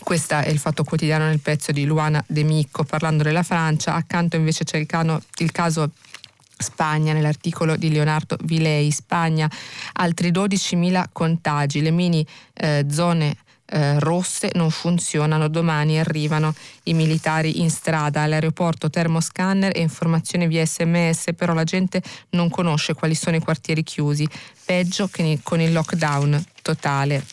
Questo 0.00 0.34
è 0.34 0.48
il 0.48 0.58
fatto 0.58 0.84
quotidiano 0.84 1.26
nel 1.26 1.40
pezzo 1.40 1.72
di 1.72 1.84
Luana 1.84 2.22
De 2.26 2.42
Micco 2.42 2.84
parlando 2.84 3.22
della 3.22 3.44
Francia, 3.44 3.94
accanto 3.94 4.36
invece 4.36 4.64
c'è 4.64 4.76
il, 4.76 4.86
cano, 4.86 5.22
il 5.38 5.52
caso 5.52 5.90
Spagna, 6.56 7.12
nell'articolo 7.12 7.76
di 7.76 7.90
Leonardo 7.90 8.36
Vilei, 8.44 8.90
Spagna, 8.90 9.50
altri 9.94 10.30
12.000 10.30 11.04
contagi, 11.12 11.82
le 11.82 11.90
mini 11.90 12.26
eh, 12.54 12.86
zone 12.90 13.36
eh, 13.66 13.98
rosse 13.98 14.50
non 14.54 14.70
funzionano. 14.70 15.48
Domani 15.48 15.98
arrivano 15.98 16.54
i 16.84 16.94
militari 16.94 17.60
in 17.60 17.70
strada 17.70 18.22
all'aeroporto 18.22 18.90
termoscanner 18.90 19.76
e 19.76 19.80
informazioni 19.80 20.46
via 20.46 20.64
sms, 20.64 21.30
però 21.36 21.54
la 21.54 21.64
gente 21.64 22.02
non 22.30 22.48
conosce 22.50 22.94
quali 22.94 23.14
sono 23.14 23.36
i 23.36 23.40
quartieri 23.40 23.82
chiusi, 23.82 24.28
peggio 24.64 25.08
che 25.08 25.40
con 25.42 25.60
il 25.60 25.72
lockdown 25.72 26.44
totale. 26.62 27.24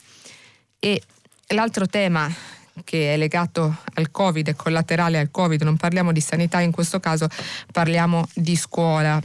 E 0.80 1.02
l'altro 1.48 1.86
tema 1.86 2.34
che 2.84 3.14
è 3.14 3.18
legato 3.18 3.76
al 3.96 4.12
Covid, 4.12 4.48
è 4.48 4.56
collaterale 4.56 5.20
al 5.20 5.32
Covid, 5.32 5.62
non 5.64 5.78
parliamo 5.78 6.12
di 6.12 6.22
sanità, 6.22 6.60
in 6.60 6.72
questo 6.72 7.00
caso 7.00 7.28
parliamo 7.72 8.28
di 8.34 8.56
scuola. 8.56 9.22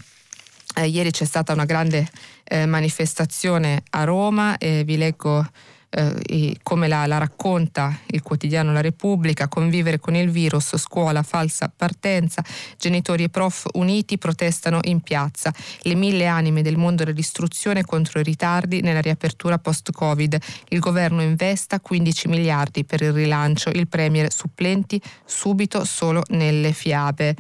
Eh, 0.77 0.87
ieri 0.89 1.11
c'è 1.11 1.25
stata 1.25 1.53
una 1.53 1.65
grande 1.65 2.07
eh, 2.45 2.67
manifestazione 2.67 3.83
a 3.91 4.05
Roma 4.05 4.59
e 4.59 4.85
vi 4.85 4.97
leggo 4.97 5.47
eh, 5.91 6.57
come 6.63 6.89
la, 6.89 7.07
la, 7.07 7.19
racconta 7.19 7.99
il 8.07 8.23
quotidiano 8.23 8.73
La 8.73 8.81
Repubblica, 8.81 9.49
convivere 9.49 9.99
con 9.99 10.15
il 10.15 10.31
virus, 10.31 10.77
scuola, 10.77 11.23
falsa 11.23 11.73
partenza, 11.75 12.45
genitori 12.79 13.25
e 13.25 13.29
prof 13.29 13.67
uniti 13.75 14.19
protestano 14.19 14.81
in 14.85 15.01
piazza, 15.01 15.53
le 15.83 15.95
mille 15.95 16.27
anime 16.27 16.63
del 16.63 16.77
mondo 16.77 17.05
dell'istruzione 17.05 17.85
contro 17.85 18.21
i 18.21 18.25
ritardi 18.25 18.81
nella 18.81 19.01
riapertura 19.01 19.59
post-Covid, 19.59 20.37
il 20.69 20.79
governo 20.79 21.23
investa 21.23 21.81
15 21.81 22.29
miliardi 22.29 22.85
per 22.85 23.03
il 23.03 23.13
rilancio, 23.13 23.71
il 23.71 23.89
premier 23.89 24.33
supplenti 24.33 25.01
subito 25.25 25.85
solo 25.85 26.23
nelle 26.29 26.73
fiabe. 26.73 27.37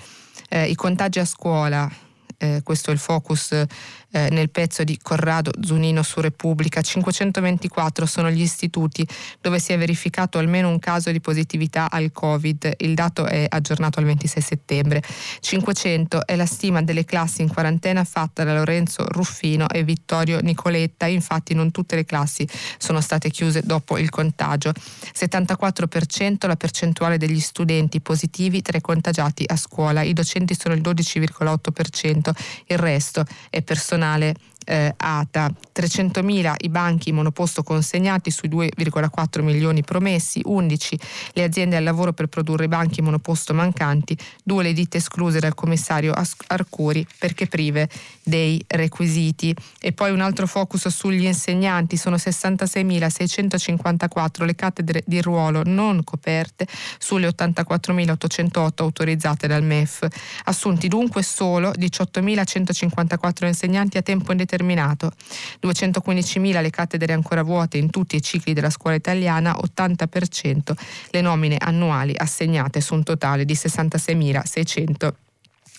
Eh, 0.48 0.66
I 0.66 0.74
contagi 0.74 1.18
a 1.18 1.24
scuola, 1.24 1.90
eh, 2.38 2.60
questo 2.62 2.90
è 2.90 2.92
il 2.92 2.98
focus 2.98 3.64
eh, 4.10 4.28
nel 4.30 4.50
pezzo 4.50 4.84
di 4.84 4.98
Corrado 5.02 5.50
Zunino 5.60 6.02
su 6.02 6.20
Repubblica, 6.20 6.80
524 6.80 8.06
sono 8.06 8.30
gli 8.30 8.40
istituti 8.40 9.06
dove 9.40 9.58
si 9.58 9.72
è 9.72 9.78
verificato 9.78 10.38
almeno 10.38 10.68
un 10.68 10.78
caso 10.78 11.10
di 11.10 11.20
positività 11.20 11.90
al 11.90 12.12
Covid, 12.12 12.74
il 12.78 12.94
dato 12.94 13.26
è 13.26 13.46
aggiornato 13.48 13.98
al 13.98 14.06
26 14.06 14.42
settembre. 14.42 15.02
500 15.40 16.26
è 16.26 16.36
la 16.36 16.46
stima 16.46 16.82
delle 16.82 17.04
classi 17.04 17.42
in 17.42 17.52
quarantena 17.52 18.04
fatta 18.04 18.44
da 18.44 18.54
Lorenzo 18.54 19.06
Ruffino 19.08 19.68
e 19.68 19.82
Vittorio 19.82 20.40
Nicoletta, 20.40 21.06
infatti 21.06 21.54
non 21.54 21.70
tutte 21.70 21.96
le 21.96 22.04
classi 22.04 22.48
sono 22.78 23.00
state 23.00 23.30
chiuse 23.30 23.62
dopo 23.62 23.98
il 23.98 24.10
contagio. 24.10 24.72
74% 24.72 26.46
la 26.46 26.56
percentuale 26.56 27.18
degli 27.18 27.40
studenti 27.40 28.00
positivi 28.00 28.62
tra 28.62 28.78
i 28.78 28.80
contagiati 28.80 29.44
a 29.46 29.56
scuola, 29.56 30.02
i 30.02 30.12
docenti 30.12 30.56
sono 30.58 30.74
il 30.74 30.80
12,8%, 30.80 32.30
il 32.66 32.78
resto 32.78 33.24
è 33.50 33.62
personale 33.96 34.34
eh, 34.66 34.92
ATA, 34.96 35.52
300.000 35.74 36.54
i 36.58 36.68
banchi 36.68 37.12
monoposto 37.12 37.62
consegnati 37.62 38.30
sui 38.30 38.48
2,4 38.48 39.42
milioni 39.42 39.82
promessi, 39.82 40.40
11 40.44 40.98
le 41.32 41.44
aziende 41.44 41.76
al 41.76 41.84
lavoro 41.84 42.12
per 42.12 42.26
produrre 42.26 42.64
i 42.64 42.68
banchi 42.68 43.00
monoposto 43.00 43.54
mancanti, 43.54 44.16
2 44.42 44.62
le 44.62 44.72
ditte 44.72 44.96
escluse 44.98 45.38
dal 45.38 45.54
commissario 45.54 46.12
Arcuri 46.48 47.06
perché 47.18 47.46
prive 47.46 47.88
dei 48.22 48.62
requisiti. 48.66 49.54
E 49.80 49.92
poi 49.92 50.10
un 50.10 50.20
altro 50.20 50.46
focus 50.46 50.88
sugli 50.88 51.24
insegnanti, 51.24 51.96
sono 51.96 52.16
66.654 52.16 54.44
le 54.44 54.54
cattedre 54.54 55.02
di 55.06 55.22
ruolo 55.22 55.62
non 55.64 56.04
coperte 56.04 56.66
sulle 56.98 57.28
84.808 57.28 58.72
autorizzate 58.76 59.46
dal 59.46 59.62
MEF, 59.62 60.06
assunti 60.44 60.88
dunque 60.88 61.22
solo 61.22 61.70
18.154 61.70 63.46
insegnanti 63.46 63.96
a 63.96 64.02
tempo 64.02 64.32
indeterminato, 64.32 64.55
215.000 64.64 66.60
le 66.60 66.70
cattedre 66.70 67.12
ancora 67.12 67.42
vuote 67.42 67.78
in 67.78 67.90
tutti 67.90 68.16
i 68.16 68.22
cicli 68.22 68.52
della 68.52 68.70
scuola 68.70 68.96
italiana, 68.96 69.56
80% 69.56 70.72
le 71.10 71.20
nomine 71.20 71.56
annuali 71.58 72.14
assegnate 72.16 72.80
su 72.80 72.94
un 72.94 73.02
totale 73.02 73.44
di 73.44 73.54
66.600. 73.54 75.12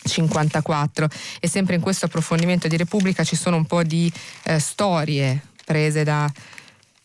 54 0.08 1.10
e 1.42 1.50
sempre 1.50 1.76
in 1.76 1.82
questo 1.82 2.06
approfondimento 2.06 2.70
di 2.70 2.78
Repubblica 2.78 3.26
ci 3.26 3.36
sono 3.36 3.58
un 3.58 3.66
po' 3.66 3.84
di 3.84 4.10
eh, 4.44 4.58
storie 4.58 5.42
prese 5.66 6.04
da, 6.04 6.32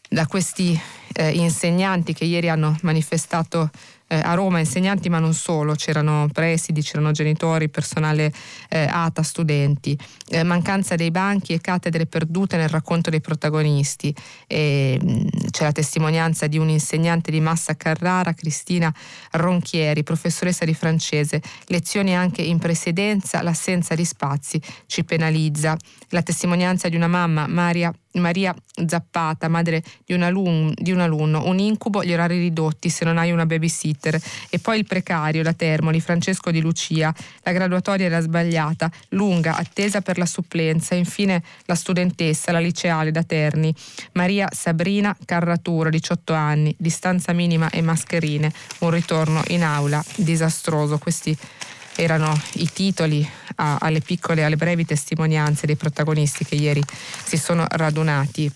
da 0.09 0.27
questi 0.27 0.79
eh, 1.15 1.31
insegnanti 1.31 2.13
che 2.13 2.25
ieri 2.25 2.49
hanno 2.49 2.77
manifestato 2.83 3.71
eh, 4.13 4.21
a 4.23 4.35
Roma 4.35 4.59
insegnanti 4.59 5.09
ma 5.09 5.19
non 5.19 5.33
solo, 5.33 5.75
c'erano 5.75 6.29
presidi, 6.31 6.83
c'erano 6.83 7.13
genitori, 7.13 7.71
personale 7.71 8.31
eh, 8.69 8.87
ATA, 8.89 9.23
studenti, 9.23 9.99
eh, 10.29 10.43
mancanza 10.43 10.97
dei 10.97 11.11
banchi 11.11 11.55
e 11.55 11.61
cattedre 11.61 12.05
perdute 12.05 12.59
nel 12.59 12.69
racconto 12.69 13.09
dei 13.09 13.23
protagonisti. 13.23 14.15
E, 14.47 14.99
mh, 15.01 15.11
mm, 15.11 15.27
c'è 15.51 15.65
la 15.65 15.73
testimonianza 15.73 16.47
di 16.47 16.59
un 16.59 16.69
insegnante 16.69 17.31
di 17.31 17.41
Massa 17.41 17.75
Carrara, 17.75 18.35
Cristina 18.35 18.93
Ronchieri, 19.33 20.03
professoressa 20.03 20.67
di 20.67 20.75
francese, 20.75 21.41
lezioni 21.67 22.15
anche 22.15 22.43
in 22.43 22.59
precedenza, 22.59 23.41
l'assenza 23.41 23.95
di 23.95 24.05
spazi 24.05 24.61
ci 24.87 25.05
penalizza. 25.05 25.75
La 26.09 26.23
testimonianza 26.23 26.91
di 26.91 26.97
una 26.97 27.09
mamma, 27.09 27.47
Maria 27.47 27.91
Maria 28.15 28.55
Zappata, 28.87 29.49
madre 29.49 29.83
di 30.05 30.13
un, 30.15 30.23
alun, 30.23 30.73
di 30.77 30.93
un, 30.93 31.01
alunno, 31.01 31.47
un 31.47 31.59
incubo, 31.59 32.03
gli 32.03 32.13
orari 32.13 32.39
ridotti 32.39 32.89
se 32.89 33.05
non 33.05 33.19
hai 33.19 33.31
una 33.31 33.47
babysitter. 33.47 34.21
E 34.51 34.59
poi 34.59 34.79
il 34.79 34.87
precario, 34.87 35.43
la 35.43 35.53
Termoli, 35.53 36.01
Francesco 36.01 36.51
di 36.51 36.61
Lucia, 36.61 37.15
la 37.43 37.53
graduatoria 37.53 38.07
era 38.07 38.21
sbagliata, 38.21 38.91
lunga, 39.11 39.57
attesa 39.57 40.01
per 40.01 40.19
la 40.19 40.27
supplenza. 40.27 40.95
Infine 40.95 41.43
la 41.67 41.75
studentessa, 41.75 42.53
la 42.53 42.61
liceale 42.61 43.11
da 43.11 43.23
Terni, 43.23 43.75
Maria 44.13 44.49
Sabrina 44.51 45.17
Carraturo, 45.25 45.91
18 45.91 46.33
anni, 46.33 46.75
distanza 46.79 47.33
minima 47.33 47.71
e 47.71 47.83
mascherine, 47.83 48.53
un 48.81 48.91
ritorno 48.91 49.43
in 49.49 49.63
aula 49.63 50.03
disastroso. 50.17 50.99
Questi 50.99 51.37
erano 51.97 52.39
i 52.55 52.71
titoli 52.73 53.29
a, 53.57 53.79
alle 53.81 54.01
piccole, 54.01 54.45
alle 54.45 54.57
brevi 54.57 54.85
testimonianze 54.85 55.67
dei 55.67 55.77
protagonisti 55.77 56.45
che 56.45 56.55
ieri 56.55 56.83
si 57.25 57.37
sono 57.37 57.67
radunati 57.69 58.51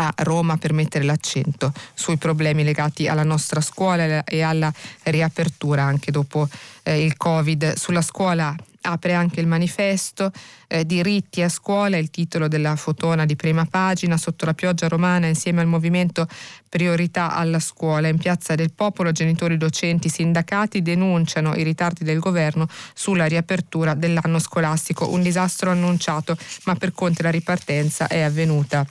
a 0.00 0.12
Roma 0.18 0.56
per 0.56 0.72
mettere 0.72 1.04
l'accento 1.04 1.72
sui 1.94 2.16
problemi 2.16 2.62
legati 2.62 3.08
alla 3.08 3.24
nostra 3.24 3.60
scuola 3.60 4.24
e 4.24 4.42
alla 4.42 4.72
riapertura 5.04 5.82
anche 5.82 6.10
dopo 6.10 6.48
eh, 6.82 7.02
il 7.02 7.16
Covid. 7.16 7.74
Sulla 7.74 8.02
scuola 8.02 8.54
apre 8.82 9.12
anche 9.12 9.40
il 9.40 9.46
manifesto 9.46 10.30
eh, 10.68 10.86
Diritti 10.86 11.42
a 11.42 11.48
scuola, 11.48 11.96
il 11.96 12.10
titolo 12.10 12.46
della 12.46 12.76
fotona 12.76 13.26
di 13.26 13.34
prima 13.34 13.66
pagina, 13.66 14.16
sotto 14.16 14.44
la 14.44 14.54
pioggia 14.54 14.86
romana 14.86 15.26
insieme 15.26 15.60
al 15.60 15.66
movimento 15.66 16.28
Priorità 16.68 17.34
alla 17.34 17.60
scuola. 17.60 18.08
In 18.08 18.18
Piazza 18.18 18.54
del 18.54 18.72
Popolo 18.72 19.10
genitori, 19.10 19.56
docenti, 19.56 20.08
sindacati 20.08 20.82
denunciano 20.82 21.54
i 21.54 21.62
ritardi 21.62 22.04
del 22.04 22.18
governo 22.18 22.68
sulla 22.94 23.26
riapertura 23.26 23.94
dell'anno 23.94 24.38
scolastico, 24.38 25.10
un 25.10 25.22
disastro 25.22 25.70
annunciato, 25.70 26.36
ma 26.64 26.76
per 26.76 26.92
Conte 26.92 27.22
la 27.22 27.30
ripartenza 27.30 28.06
è 28.06 28.20
avvenuta 28.20 28.86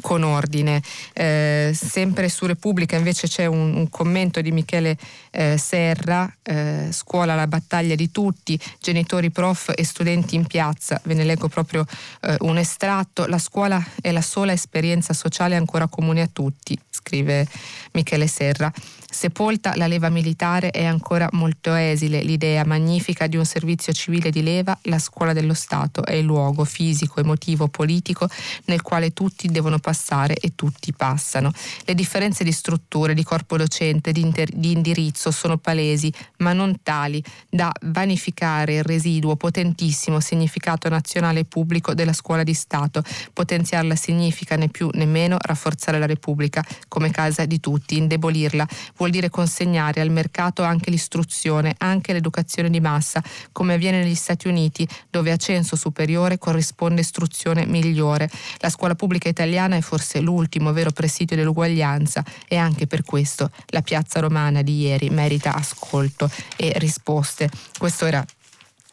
con 0.00 0.22
ordine. 0.22 0.82
Eh, 1.12 1.72
sempre 1.74 2.28
su 2.28 2.46
Repubblica 2.46 2.96
invece 2.96 3.28
c'è 3.28 3.46
un, 3.46 3.74
un 3.74 3.88
commento 3.88 4.40
di 4.40 4.50
Michele 4.50 4.96
eh, 5.30 5.56
Serra, 5.56 6.32
eh, 6.42 6.88
scuola 6.90 7.34
la 7.34 7.46
battaglia 7.46 7.94
di 7.94 8.10
tutti, 8.10 8.58
genitori, 8.80 9.30
prof 9.30 9.72
e 9.74 9.84
studenti 9.84 10.34
in 10.34 10.46
piazza, 10.46 11.00
ve 11.04 11.14
ne 11.14 11.24
leggo 11.24 11.48
proprio 11.48 11.84
eh, 12.22 12.36
un 12.40 12.58
estratto, 12.58 13.26
la 13.26 13.38
scuola 13.38 13.82
è 14.00 14.10
la 14.10 14.22
sola 14.22 14.52
esperienza 14.52 15.12
sociale 15.12 15.56
ancora 15.56 15.88
comune 15.88 16.22
a 16.22 16.28
tutti, 16.32 16.78
scrive 16.90 17.46
Michele 17.92 18.26
Serra. 18.26 18.72
Sepolta 19.12 19.74
la 19.74 19.88
leva 19.88 20.08
militare 20.08 20.70
è 20.70 20.84
ancora 20.84 21.28
molto 21.32 21.74
esile 21.74 22.22
l'idea 22.22 22.64
magnifica 22.64 23.26
di 23.26 23.36
un 23.36 23.44
servizio 23.44 23.92
civile 23.92 24.30
di 24.30 24.40
leva, 24.40 24.78
la 24.82 25.00
scuola 25.00 25.32
dello 25.32 25.52
Stato 25.52 26.04
è 26.04 26.14
il 26.14 26.24
luogo 26.24 26.64
fisico, 26.64 27.18
emotivo, 27.18 27.66
politico 27.66 28.28
nel 28.66 28.82
quale 28.82 29.12
tutti 29.12 29.48
devono 29.48 29.80
passare 29.80 30.36
e 30.36 30.52
tutti 30.54 30.92
passano. 30.92 31.50
Le 31.84 31.94
differenze 31.94 32.44
di 32.44 32.52
strutture, 32.52 33.12
di 33.12 33.24
corpo 33.24 33.56
docente, 33.56 34.12
di, 34.12 34.20
inter- 34.20 34.54
di 34.54 34.70
indirizzo 34.70 35.32
sono 35.32 35.58
palesi, 35.58 36.12
ma 36.38 36.52
non 36.52 36.76
tali 36.82 37.22
da 37.48 37.72
vanificare 37.82 38.76
il 38.76 38.84
residuo 38.84 39.34
potentissimo 39.34 40.20
significato 40.20 40.88
nazionale 40.88 41.40
e 41.40 41.44
pubblico 41.44 41.94
della 41.94 42.12
scuola 42.12 42.44
di 42.44 42.54
Stato. 42.54 43.02
Potenziarla 43.32 43.96
significa 43.96 44.54
né 44.54 44.68
più 44.68 44.88
né 44.92 45.04
meno 45.04 45.36
rafforzare 45.40 45.98
la 45.98 46.06
Repubblica 46.06 46.64
come 46.86 47.10
casa 47.10 47.44
di 47.44 47.58
tutti, 47.58 47.96
indebolirla 47.96 48.66
vuol 49.00 49.10
dire 49.10 49.30
consegnare 49.30 50.02
al 50.02 50.10
mercato 50.10 50.62
anche 50.62 50.90
l'istruzione, 50.90 51.74
anche 51.78 52.12
l'educazione 52.12 52.68
di 52.68 52.80
massa, 52.80 53.22
come 53.50 53.72
avviene 53.74 54.02
negli 54.02 54.14
Stati 54.14 54.46
Uniti, 54.46 54.86
dove 55.08 55.32
a 55.32 55.36
censo 55.36 55.74
superiore 55.74 56.36
corrisponde 56.36 57.00
istruzione 57.00 57.64
migliore. 57.64 58.28
La 58.58 58.68
scuola 58.68 58.94
pubblica 58.94 59.30
italiana 59.30 59.76
è 59.76 59.80
forse 59.80 60.20
l'ultimo 60.20 60.72
vero 60.74 60.90
presidio 60.90 61.34
dell'uguaglianza 61.34 62.22
e 62.46 62.56
anche 62.56 62.86
per 62.86 63.02
questo 63.02 63.50
la 63.68 63.80
piazza 63.80 64.20
romana 64.20 64.60
di 64.60 64.80
ieri 64.80 65.08
merita 65.08 65.54
ascolto 65.54 66.30
e 66.56 66.74
risposte. 66.76 67.48
Questo 67.78 68.04
era 68.04 68.22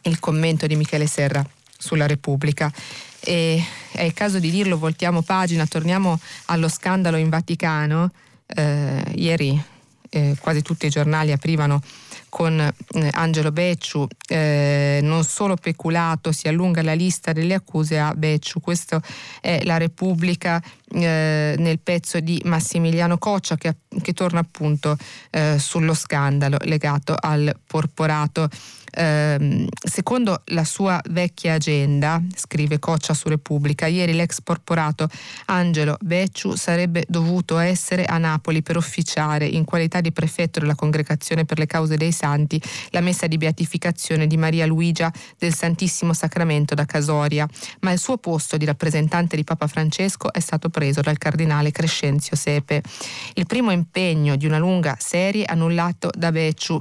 il 0.04 0.18
commento 0.20 0.66
di 0.66 0.76
Michele 0.76 1.06
Serra 1.06 1.46
sulla 1.76 2.06
Repubblica. 2.06 2.72
E 3.20 3.62
è 3.92 4.04
il 4.04 4.14
caso 4.14 4.38
di 4.38 4.50
dirlo, 4.50 4.78
voltiamo 4.78 5.20
pagina, 5.20 5.66
torniamo 5.66 6.18
allo 6.46 6.68
scandalo 6.68 7.18
in 7.18 7.28
Vaticano. 7.28 8.10
Eh, 8.46 9.02
ieri 9.16 9.76
eh, 10.10 10.36
quasi 10.40 10.62
tutti 10.62 10.86
i 10.86 10.90
giornali 10.90 11.32
aprivano 11.32 11.80
con 12.28 12.60
eh, 12.60 13.08
Angelo 13.12 13.52
Becciu, 13.52 14.06
eh, 14.28 15.00
non 15.02 15.24
solo 15.24 15.56
peculato, 15.56 16.32
si 16.32 16.48
allunga 16.48 16.82
la 16.82 16.92
lista 16.92 17.32
delle 17.32 17.54
accuse 17.54 17.98
a 17.98 18.14
Becciu, 18.14 18.60
questa 18.60 19.00
è 19.40 19.62
la 19.64 19.76
Repubblica 19.76 20.62
eh, 20.90 21.54
nel 21.58 21.78
pezzo 21.80 22.20
di 22.20 22.40
Massimiliano 22.44 23.18
Coccia 23.18 23.56
che, 23.56 23.76
che 24.00 24.12
torna 24.12 24.40
appunto 24.40 24.96
eh, 25.30 25.56
sullo 25.58 25.94
scandalo 25.94 26.56
legato 26.62 27.14
al 27.18 27.54
porporato. 27.66 28.48
Eh, 28.90 29.68
secondo 29.78 30.42
la 30.46 30.64
sua 30.64 31.00
vecchia 31.10 31.54
agenda, 31.54 32.22
scrive 32.34 32.78
Coccia 32.78 33.12
su 33.12 33.28
Repubblica, 33.28 33.86
ieri 33.86 34.14
l'ex 34.14 34.40
porporato 34.40 35.08
Angelo 35.46 35.96
Becciu 36.00 36.54
sarebbe 36.54 37.04
dovuto 37.06 37.58
essere 37.58 38.06
a 38.06 38.16
Napoli 38.16 38.62
per 38.62 38.76
officiare 38.76 39.46
in 39.46 39.64
qualità 39.64 40.00
di 40.00 40.10
prefetto 40.10 40.58
della 40.58 40.74
Congregazione 40.74 41.44
per 41.44 41.58
le 41.58 41.66
cause 41.66 41.96
dei 41.96 42.12
santi 42.12 42.60
la 42.90 43.00
messa 43.00 43.26
di 43.26 43.36
beatificazione 43.36 44.26
di 44.26 44.36
Maria 44.36 44.66
Luigia 44.66 45.12
del 45.36 45.54
Santissimo 45.54 46.14
Sacramento 46.14 46.74
da 46.74 46.86
Casoria, 46.86 47.46
ma 47.80 47.92
il 47.92 47.98
suo 47.98 48.16
posto 48.16 48.56
di 48.56 48.64
rappresentante 48.64 49.36
di 49.36 49.44
Papa 49.44 49.66
Francesco 49.66 50.32
è 50.32 50.40
stato 50.40 50.70
preso 50.78 51.00
dal 51.00 51.18
cardinale 51.18 51.72
Crescenzio 51.72 52.36
Sepe. 52.36 52.82
Il 53.34 53.46
primo 53.46 53.72
impegno 53.72 54.36
di 54.36 54.46
una 54.46 54.58
lunga 54.58 54.96
serie 55.00 55.44
annullato 55.44 56.08
da 56.16 56.30
Becciu 56.30 56.80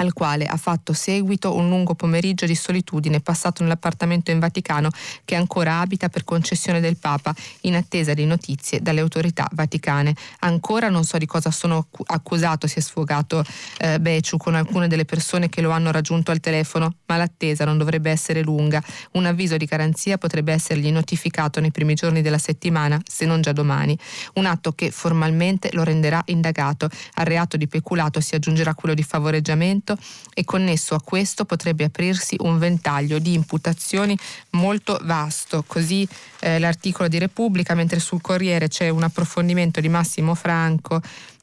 al 0.00 0.12
quale 0.12 0.46
ha 0.46 0.56
fatto 0.56 0.92
seguito 0.92 1.54
un 1.54 1.68
lungo 1.68 1.94
pomeriggio 1.94 2.46
di 2.46 2.54
solitudine 2.54 3.20
passato 3.20 3.62
nell'appartamento 3.62 4.30
in 4.30 4.38
Vaticano 4.38 4.90
che 5.24 5.34
ancora 5.34 5.80
abita 5.80 6.08
per 6.08 6.24
concessione 6.24 6.80
del 6.80 6.96
Papa 6.96 7.34
in 7.62 7.74
attesa 7.74 8.14
di 8.14 8.24
notizie 8.24 8.80
dalle 8.80 9.00
autorità 9.00 9.48
vaticane. 9.52 10.14
Ancora 10.40 10.88
non 10.88 11.04
so 11.04 11.18
di 11.18 11.26
cosa 11.26 11.50
sono 11.50 11.86
accusato, 12.06 12.66
si 12.66 12.78
è 12.78 12.82
sfogato 12.82 13.44
eh, 13.78 14.00
Beciu 14.00 14.38
con 14.38 14.54
alcune 14.54 14.88
delle 14.88 15.04
persone 15.04 15.48
che 15.48 15.60
lo 15.60 15.70
hanno 15.70 15.90
raggiunto 15.90 16.30
al 16.30 16.40
telefono, 16.40 16.94
ma 17.06 17.16
l'attesa 17.16 17.64
non 17.64 17.76
dovrebbe 17.76 18.10
essere 18.10 18.42
lunga. 18.42 18.82
Un 19.12 19.26
avviso 19.26 19.56
di 19.56 19.66
garanzia 19.66 20.16
potrebbe 20.16 20.52
essergli 20.52 20.90
notificato 20.90 21.60
nei 21.60 21.70
primi 21.70 21.94
giorni 21.94 22.22
della 22.22 22.38
settimana, 22.38 23.00
se 23.04 23.26
non 23.26 23.42
già 23.42 23.52
domani. 23.52 23.96
Un 24.34 24.46
atto 24.46 24.72
che 24.72 24.90
formalmente 24.90 25.68
lo 25.72 25.82
renderà 25.82 26.22
indagato. 26.26 26.88
Al 27.14 27.26
reato 27.26 27.58
di 27.58 27.68
peculato 27.68 28.20
si 28.20 28.34
aggiungerà 28.34 28.74
quello 28.74 28.94
di 28.94 29.02
favoreggiamento 29.02 29.89
diritto 29.90 29.98
e 30.32 30.44
connesso 30.44 30.94
a 30.94 31.02
questo 31.02 31.44
potrebbe 31.44 31.84
aprirsi 31.84 32.36
un 32.40 32.58
ventaglio 32.58 33.18
di 33.18 33.34
imputazioni 33.34 34.16
molto 34.50 34.98
vasto. 35.02 35.64
Così 35.66 36.06
eh, 36.40 36.58
l'articolo 36.58 37.08
di 37.08 37.18
Repubblica, 37.18 37.74
mentre 37.74 37.98
sul 37.98 38.20
Corriere 38.20 38.68
c'è 38.68 38.88
un 38.88 39.02
approfondimento 39.02 39.80
di 39.80 39.88
Massimo 39.88 40.34
Franco 40.34 41.00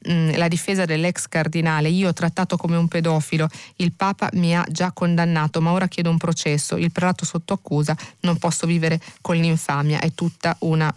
Mm, 0.08 0.36
la 0.36 0.46
difesa 0.46 0.84
dell'ex 0.84 1.26
cardinale, 1.26 1.88
io 1.88 2.10
ho 2.10 2.12
trattato 2.12 2.56
come 2.56 2.76
un 2.76 2.86
pedofilo, 2.86 3.48
il 3.76 3.90
Papa 3.92 4.28
mi 4.34 4.56
ha 4.56 4.64
già 4.70 4.92
condannato, 4.92 5.60
ma 5.60 5.72
ora 5.72 5.88
chiedo 5.88 6.08
un 6.08 6.18
processo, 6.18 6.76
il 6.76 6.92
prelato 6.92 7.24
sotto 7.24 7.52
accusa, 7.52 7.96
non 8.20 8.38
posso 8.38 8.64
vivere 8.68 9.00
con 9.20 9.34
l'infamia, 9.34 9.98
è 9.98 10.12
tutta 10.14 10.54
una 10.60 10.94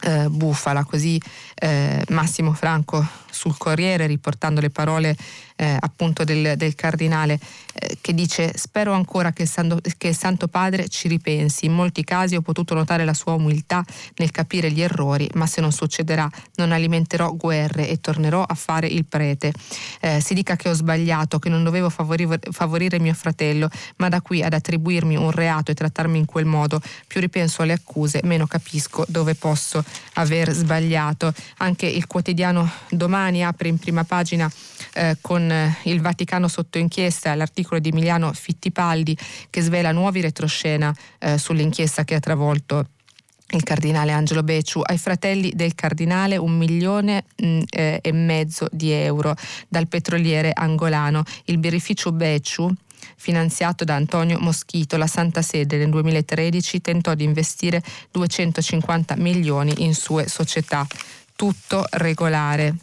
eh, 0.00 0.28
bufala, 0.28 0.84
così 0.84 1.20
eh, 1.54 2.04
Massimo 2.10 2.52
Franco 2.52 3.04
sul 3.30 3.56
Corriere 3.56 4.06
riportando 4.06 4.60
le 4.60 4.70
parole 4.70 5.16
eh, 5.58 5.76
appunto 5.78 6.22
del, 6.22 6.56
del 6.56 6.74
cardinale 6.76 7.38
eh, 7.74 7.98
che 8.00 8.14
dice 8.14 8.52
spero 8.56 8.92
ancora 8.92 9.32
che 9.32 9.42
il, 9.42 9.48
Santo, 9.48 9.80
che 9.96 10.08
il, 10.08 10.16
Santo, 10.16 10.46
Padre 10.46 10.88
ci 10.88 11.08
ripensi, 11.08 11.66
in 11.66 11.72
molti 11.72 12.04
casi 12.04 12.36
ho 12.36 12.42
potuto 12.42 12.74
notare 12.74 13.04
la 13.04 13.12
sua 13.12 13.32
umiltà 13.32 13.84
nel 14.16 14.30
capire 14.30 14.70
gli 14.70 14.80
errori, 14.80 15.28
ma 15.34 15.46
se 15.46 15.60
non 15.60 15.72
succederà 15.72 16.30
non 16.56 16.70
alimenterò 16.70 17.34
guerre 17.34 17.88
e 17.88 18.00
tornerò 18.00 18.42
a 18.42 18.54
fare 18.54 18.86
il 18.86 19.04
prete. 19.04 19.52
Eh, 20.00 20.20
si 20.20 20.32
dica 20.32 20.54
che 20.54 20.68
ho 20.68 20.72
sbagliato, 20.74 21.40
che 21.40 21.48
non 21.48 21.64
dovevo 21.64 21.90
favorire, 21.90 22.38
favorire 22.50 23.00
mio 23.00 23.14
fratello, 23.14 23.68
ma 23.96 24.08
da 24.08 24.20
qui 24.20 24.42
ad 24.42 24.52
attribuirmi 24.52 25.16
un 25.16 25.32
reato 25.32 25.72
e 25.72 25.74
trattarmi 25.74 26.18
in 26.18 26.24
quel 26.24 26.44
modo, 26.44 26.80
più 27.06 27.20
ripenso 27.20 27.62
alle 27.62 27.72
accuse, 27.72 28.20
meno 28.22 28.46
capisco 28.46 29.04
dove 29.08 29.34
posso 29.34 29.84
aver 30.14 30.52
sbagliato. 30.52 31.34
Anche 31.58 31.86
il 31.86 32.06
quotidiano 32.06 32.70
domani 32.90 33.44
apre 33.44 33.68
in 33.68 33.78
prima 33.78 34.04
pagina 34.04 34.50
eh, 34.94 35.16
con 35.20 35.50
eh, 35.50 35.76
il 35.84 36.00
Vaticano 36.00 36.48
sotto 36.48 36.78
inchiesta, 36.78 37.34
l'articolo 37.34 37.80
di 37.80 37.90
Emiliano 37.90 38.32
Fittipaldi 38.32 39.16
che 39.50 39.60
svela 39.60 39.92
nuovi 39.92 40.20
retroscena 40.20 40.94
eh, 41.18 41.38
sull'inchiesta 41.38 42.04
che 42.04 42.14
ha 42.14 42.20
travolto 42.20 42.86
il 43.52 43.62
cardinale 43.62 44.12
Angelo 44.12 44.42
Becciu, 44.42 44.82
ai 44.84 44.98
fratelli 44.98 45.52
del 45.54 45.74
cardinale 45.74 46.36
un 46.36 46.56
milione 46.56 47.24
mh, 47.36 47.46
mm, 47.46 47.60
eh, 47.70 47.98
e 48.02 48.12
mezzo 48.12 48.68
di 48.70 48.90
euro 48.90 49.34
dal 49.68 49.88
petroliere 49.88 50.50
angolano. 50.52 51.22
Il 51.44 51.58
birrificio 51.58 52.12
Becciu 52.12 52.70
finanziato 53.16 53.84
da 53.84 53.94
Antonio 53.94 54.38
Moschito, 54.38 54.96
la 54.96 55.06
Santa 55.06 55.42
Sede 55.42 55.76
nel 55.78 55.90
2013 55.90 56.80
tentò 56.80 57.14
di 57.14 57.24
investire 57.24 57.82
250 58.10 59.16
milioni 59.16 59.72
in 59.78 59.94
sue 59.94 60.28
società. 60.28 60.86
Tutto 61.34 61.84
regolare. 61.90 62.76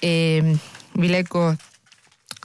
E 0.00 0.40
mm, 0.42 0.54
vi 1.00 1.08
leggo 1.08 1.56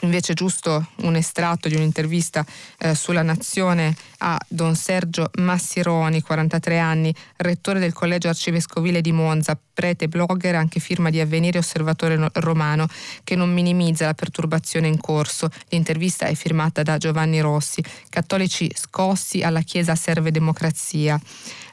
invece 0.01 0.33
giusto 0.33 0.87
un 0.97 1.15
estratto 1.15 1.67
di 1.67 1.75
un'intervista 1.75 2.45
eh, 2.79 2.95
sulla 2.95 3.21
Nazione 3.21 3.95
a 4.27 4.39
Don 4.47 4.75
Sergio 4.75 5.29
Massironi, 5.35 6.21
43 6.21 6.79
anni, 6.79 7.13
rettore 7.37 7.79
del 7.79 7.93
Collegio 7.93 8.27
Arcivescovile 8.27 9.01
di 9.01 9.11
Monza, 9.11 9.57
prete 9.75 10.07
blogger, 10.07 10.55
anche 10.55 10.79
firma 10.79 11.11
di 11.11 11.19
Avvenire 11.19 11.59
Osservatore 11.59 12.31
Romano, 12.33 12.87
che 13.23 13.35
non 13.35 13.53
minimizza 13.53 14.05
la 14.05 14.15
perturbazione 14.15 14.87
in 14.87 14.99
corso. 14.99 15.49
L'intervista 15.69 16.25
è 16.25 16.33
firmata 16.33 16.81
da 16.81 16.97
Giovanni 16.97 17.39
Rossi. 17.39 17.83
Cattolici 18.09 18.71
scossi 18.73 19.43
alla 19.43 19.61
Chiesa 19.61 19.95
serve 19.95 20.31
democrazia. 20.31 21.19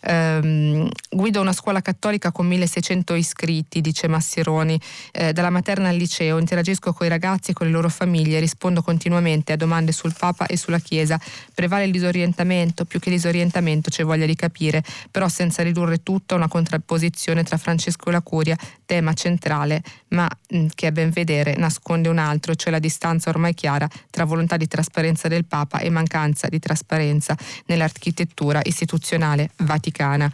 Um, 0.05 0.91
guido 1.09 1.41
una 1.41 1.53
scuola 1.53 1.81
cattolica 1.81 2.33
con 2.33 2.45
1600 2.49 3.15
iscritti, 3.15 3.81
dice 3.81 4.09
Massironi, 4.09 4.79
eh, 5.13 5.33
dalla 5.33 5.49
materna 5.49 5.91
al 5.91 5.95
liceo, 5.95 6.39
interagisco 6.39 6.93
con 6.93 7.07
i 7.07 7.09
ragazzi 7.09 7.53
e 7.53 7.55
con 7.55 7.69
le 7.69 7.73
loro 7.73 7.89
famiglie, 7.89 8.41
rispondo 8.41 8.83
continuamente 8.83 9.53
a 9.53 9.57
domande 9.57 9.93
sul 9.93 10.13
Papa 10.19 10.47
e 10.47 10.57
sulla 10.57 10.81
Chiesa. 10.81 11.21
Prevale 11.55 11.85
il 11.85 11.93
disorientamento, 11.93 12.42
più 12.85 12.99
che 12.99 13.11
disorientamento 13.11 13.91
c'è 13.91 14.05
voglia 14.05 14.27
di 14.27 14.35
capire, 14.35 14.83
però 15.11 15.29
senza 15.29 15.63
ridurre 15.63 16.03
tutto 16.03 16.35
a 16.35 16.37
una 16.37 16.49
contrapposizione 16.49 17.43
tra 17.45 17.57
Francesco 17.57 18.09
e 18.09 18.13
la 18.13 18.21
Curia, 18.23 18.57
tema 18.85 19.13
centrale, 19.15 19.83
ma 20.09 20.29
che 20.75 20.87
a 20.87 20.93
ben 20.93 21.11
vedere 21.11 21.55
nasconde 21.57 22.09
un 22.09 22.19
altro, 22.19 22.55
cioè 22.55 22.73
la 22.73 22.79
distanza 22.79 23.31
ormai 23.31 23.55
chiara 23.55 23.89
tra 24.11 24.25
volontà 24.25 24.57
di 24.57 24.69
trasparenza 24.69 25.29
del 25.29 25.45
Papa 25.45 25.79
e 25.79 25.91
mancanza 25.91 26.49
di 26.49 26.59
trasparenza 26.59 27.37
nell'architettura 27.67 28.61
istituzionale 28.63 29.51
vaticana. 29.59 30.31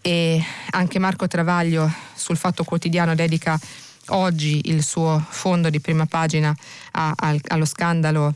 E 0.00 0.42
anche 0.70 0.98
Marco 0.98 1.26
Travaglio 1.26 1.90
sul 2.14 2.36
Fatto 2.36 2.64
Quotidiano 2.64 3.14
dedica 3.14 3.58
oggi 4.06 4.62
il 4.64 4.82
suo 4.82 5.24
fondo 5.28 5.70
di 5.70 5.80
prima 5.80 6.06
pagina 6.06 6.54
a, 6.92 7.12
a, 7.16 7.36
allo 7.48 7.64
scandalo 7.64 8.34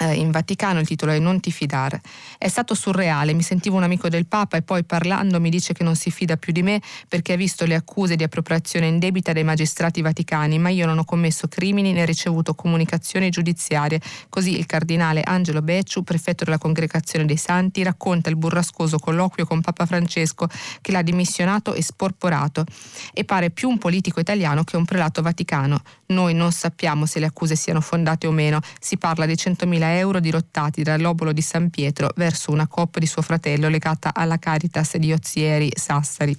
in 0.00 0.30
Vaticano, 0.30 0.80
il 0.80 0.86
titolo 0.86 1.12
è 1.12 1.18
Non 1.18 1.40
ti 1.40 1.52
fidare. 1.52 2.00
È 2.38 2.48
stato 2.48 2.74
surreale, 2.74 3.34
mi 3.34 3.42
sentivo 3.42 3.76
un 3.76 3.84
amico 3.84 4.08
del 4.08 4.26
Papa 4.26 4.56
e 4.56 4.62
poi 4.62 4.84
parlando 4.84 5.40
mi 5.40 5.50
dice 5.50 5.72
che 5.72 5.84
non 5.84 5.94
si 5.94 6.10
fida 6.10 6.36
più 6.36 6.52
di 6.52 6.62
me 6.62 6.80
perché 7.08 7.34
ha 7.34 7.36
visto 7.36 7.64
le 7.66 7.74
accuse 7.74 8.16
di 8.16 8.24
appropriazione 8.24 8.86
indebita 8.86 9.32
dei 9.32 9.44
magistrati 9.44 10.00
vaticani, 10.00 10.58
ma 10.58 10.70
io 10.70 10.86
non 10.86 10.98
ho 10.98 11.04
commesso 11.04 11.46
crimini 11.46 11.92
né 11.92 12.04
ricevuto 12.04 12.54
comunicazioni 12.54 13.30
giudiziarie. 13.30 14.00
Così 14.28 14.58
il 14.58 14.66
cardinale 14.66 15.22
Angelo 15.22 15.62
Becciu, 15.62 16.02
prefetto 16.02 16.44
della 16.44 16.58
Congregazione 16.58 17.24
dei 17.24 17.36
Santi, 17.36 17.82
racconta 17.82 18.28
il 18.28 18.36
burrascoso 18.36 18.98
colloquio 18.98 19.46
con 19.46 19.60
Papa 19.60 19.86
Francesco 19.86 20.48
che 20.80 20.90
l'ha 20.90 21.02
dimissionato 21.02 21.74
e 21.74 21.82
sporporato 21.82 22.64
e 23.12 23.24
pare 23.24 23.50
più 23.50 23.68
un 23.68 23.78
politico 23.78 24.20
italiano 24.20 24.64
che 24.64 24.76
un 24.76 24.84
prelato 24.84 25.22
vaticano. 25.22 25.80
Noi 26.12 26.34
non 26.34 26.52
sappiamo 26.52 27.06
se 27.06 27.20
le 27.20 27.26
accuse 27.26 27.56
siano 27.56 27.80
fondate 27.80 28.26
o 28.26 28.30
meno, 28.30 28.60
si 28.78 28.98
parla 28.98 29.24
di 29.24 29.32
100.000 29.32 29.78
euro 29.96 30.20
dirottati 30.20 30.82
dall'obolo 30.82 31.32
di 31.32 31.40
San 31.40 31.70
Pietro 31.70 32.10
verso 32.16 32.52
una 32.52 32.66
coppa 32.66 33.00
di 33.00 33.06
suo 33.06 33.22
fratello 33.22 33.68
legata 33.68 34.12
alla 34.12 34.38
Caritas 34.38 34.96
di 34.98 35.10
Ozieri 35.10 35.72
Sassari. 35.74 36.36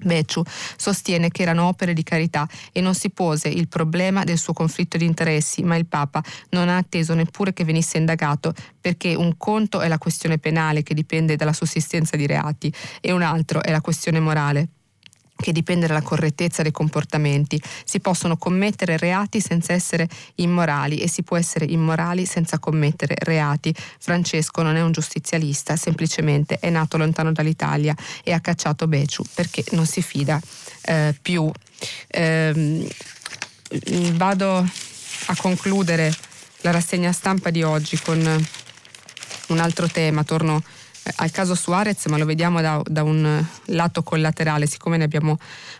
Becciu 0.00 0.42
sostiene 0.76 1.28
che 1.28 1.42
erano 1.42 1.66
opere 1.66 1.92
di 1.92 2.02
carità 2.02 2.48
e 2.72 2.80
non 2.80 2.94
si 2.94 3.10
pose 3.10 3.48
il 3.48 3.68
problema 3.68 4.24
del 4.24 4.38
suo 4.38 4.52
conflitto 4.52 4.96
di 4.96 5.04
interessi, 5.04 5.62
ma 5.62 5.76
il 5.76 5.86
Papa 5.86 6.22
non 6.50 6.68
ha 6.68 6.76
atteso 6.76 7.14
neppure 7.14 7.52
che 7.52 7.64
venisse 7.64 7.98
indagato 7.98 8.52
perché 8.80 9.14
un 9.14 9.36
conto 9.36 9.80
è 9.80 9.88
la 9.88 9.98
questione 9.98 10.38
penale 10.38 10.82
che 10.82 10.94
dipende 10.94 11.36
dalla 11.36 11.52
sussistenza 11.52 12.16
di 12.16 12.26
reati 12.26 12.72
e 13.00 13.12
un 13.12 13.22
altro 13.22 13.62
è 13.62 13.70
la 13.70 13.80
questione 13.80 14.20
morale 14.20 14.68
che 15.40 15.52
dipende 15.52 15.86
dalla 15.86 16.02
correttezza 16.02 16.62
dei 16.62 16.72
comportamenti. 16.72 17.60
Si 17.84 18.00
possono 18.00 18.36
commettere 18.36 18.96
reati 18.96 19.40
senza 19.40 19.72
essere 19.72 20.08
immorali 20.36 20.98
e 20.98 21.08
si 21.08 21.22
può 21.22 21.36
essere 21.36 21.64
immorali 21.64 22.26
senza 22.26 22.58
commettere 22.58 23.14
reati. 23.20 23.74
Francesco 23.98 24.62
non 24.62 24.76
è 24.76 24.82
un 24.82 24.92
giustizialista, 24.92 25.76
semplicemente 25.76 26.58
è 26.58 26.70
nato 26.70 26.96
lontano 26.96 27.32
dall'Italia 27.32 27.94
e 28.24 28.32
ha 28.32 28.40
cacciato 28.40 28.88
Beciu 28.88 29.24
perché 29.34 29.64
non 29.72 29.86
si 29.86 30.02
fida 30.02 30.40
eh, 30.82 31.14
più. 31.20 31.50
Eh, 32.08 32.88
vado 34.14 34.58
a 34.58 35.36
concludere 35.36 36.12
la 36.62 36.70
rassegna 36.72 37.12
stampa 37.12 37.50
di 37.50 37.62
oggi 37.62 37.98
con 37.98 38.46
un 39.48 39.58
altro 39.58 39.86
tema, 39.88 40.24
torno 40.24 40.62
al 41.16 41.30
caso 41.30 41.54
Suarez, 41.54 42.06
ma 42.06 42.16
lo 42.16 42.24
vediamo 42.24 42.60
da, 42.60 42.80
da, 42.84 43.02
un 43.02 43.44
lato 43.66 44.02
collaterale, 44.02 44.66
siccome 44.66 44.96
ne 44.96 45.04
abbiamo 45.04 45.38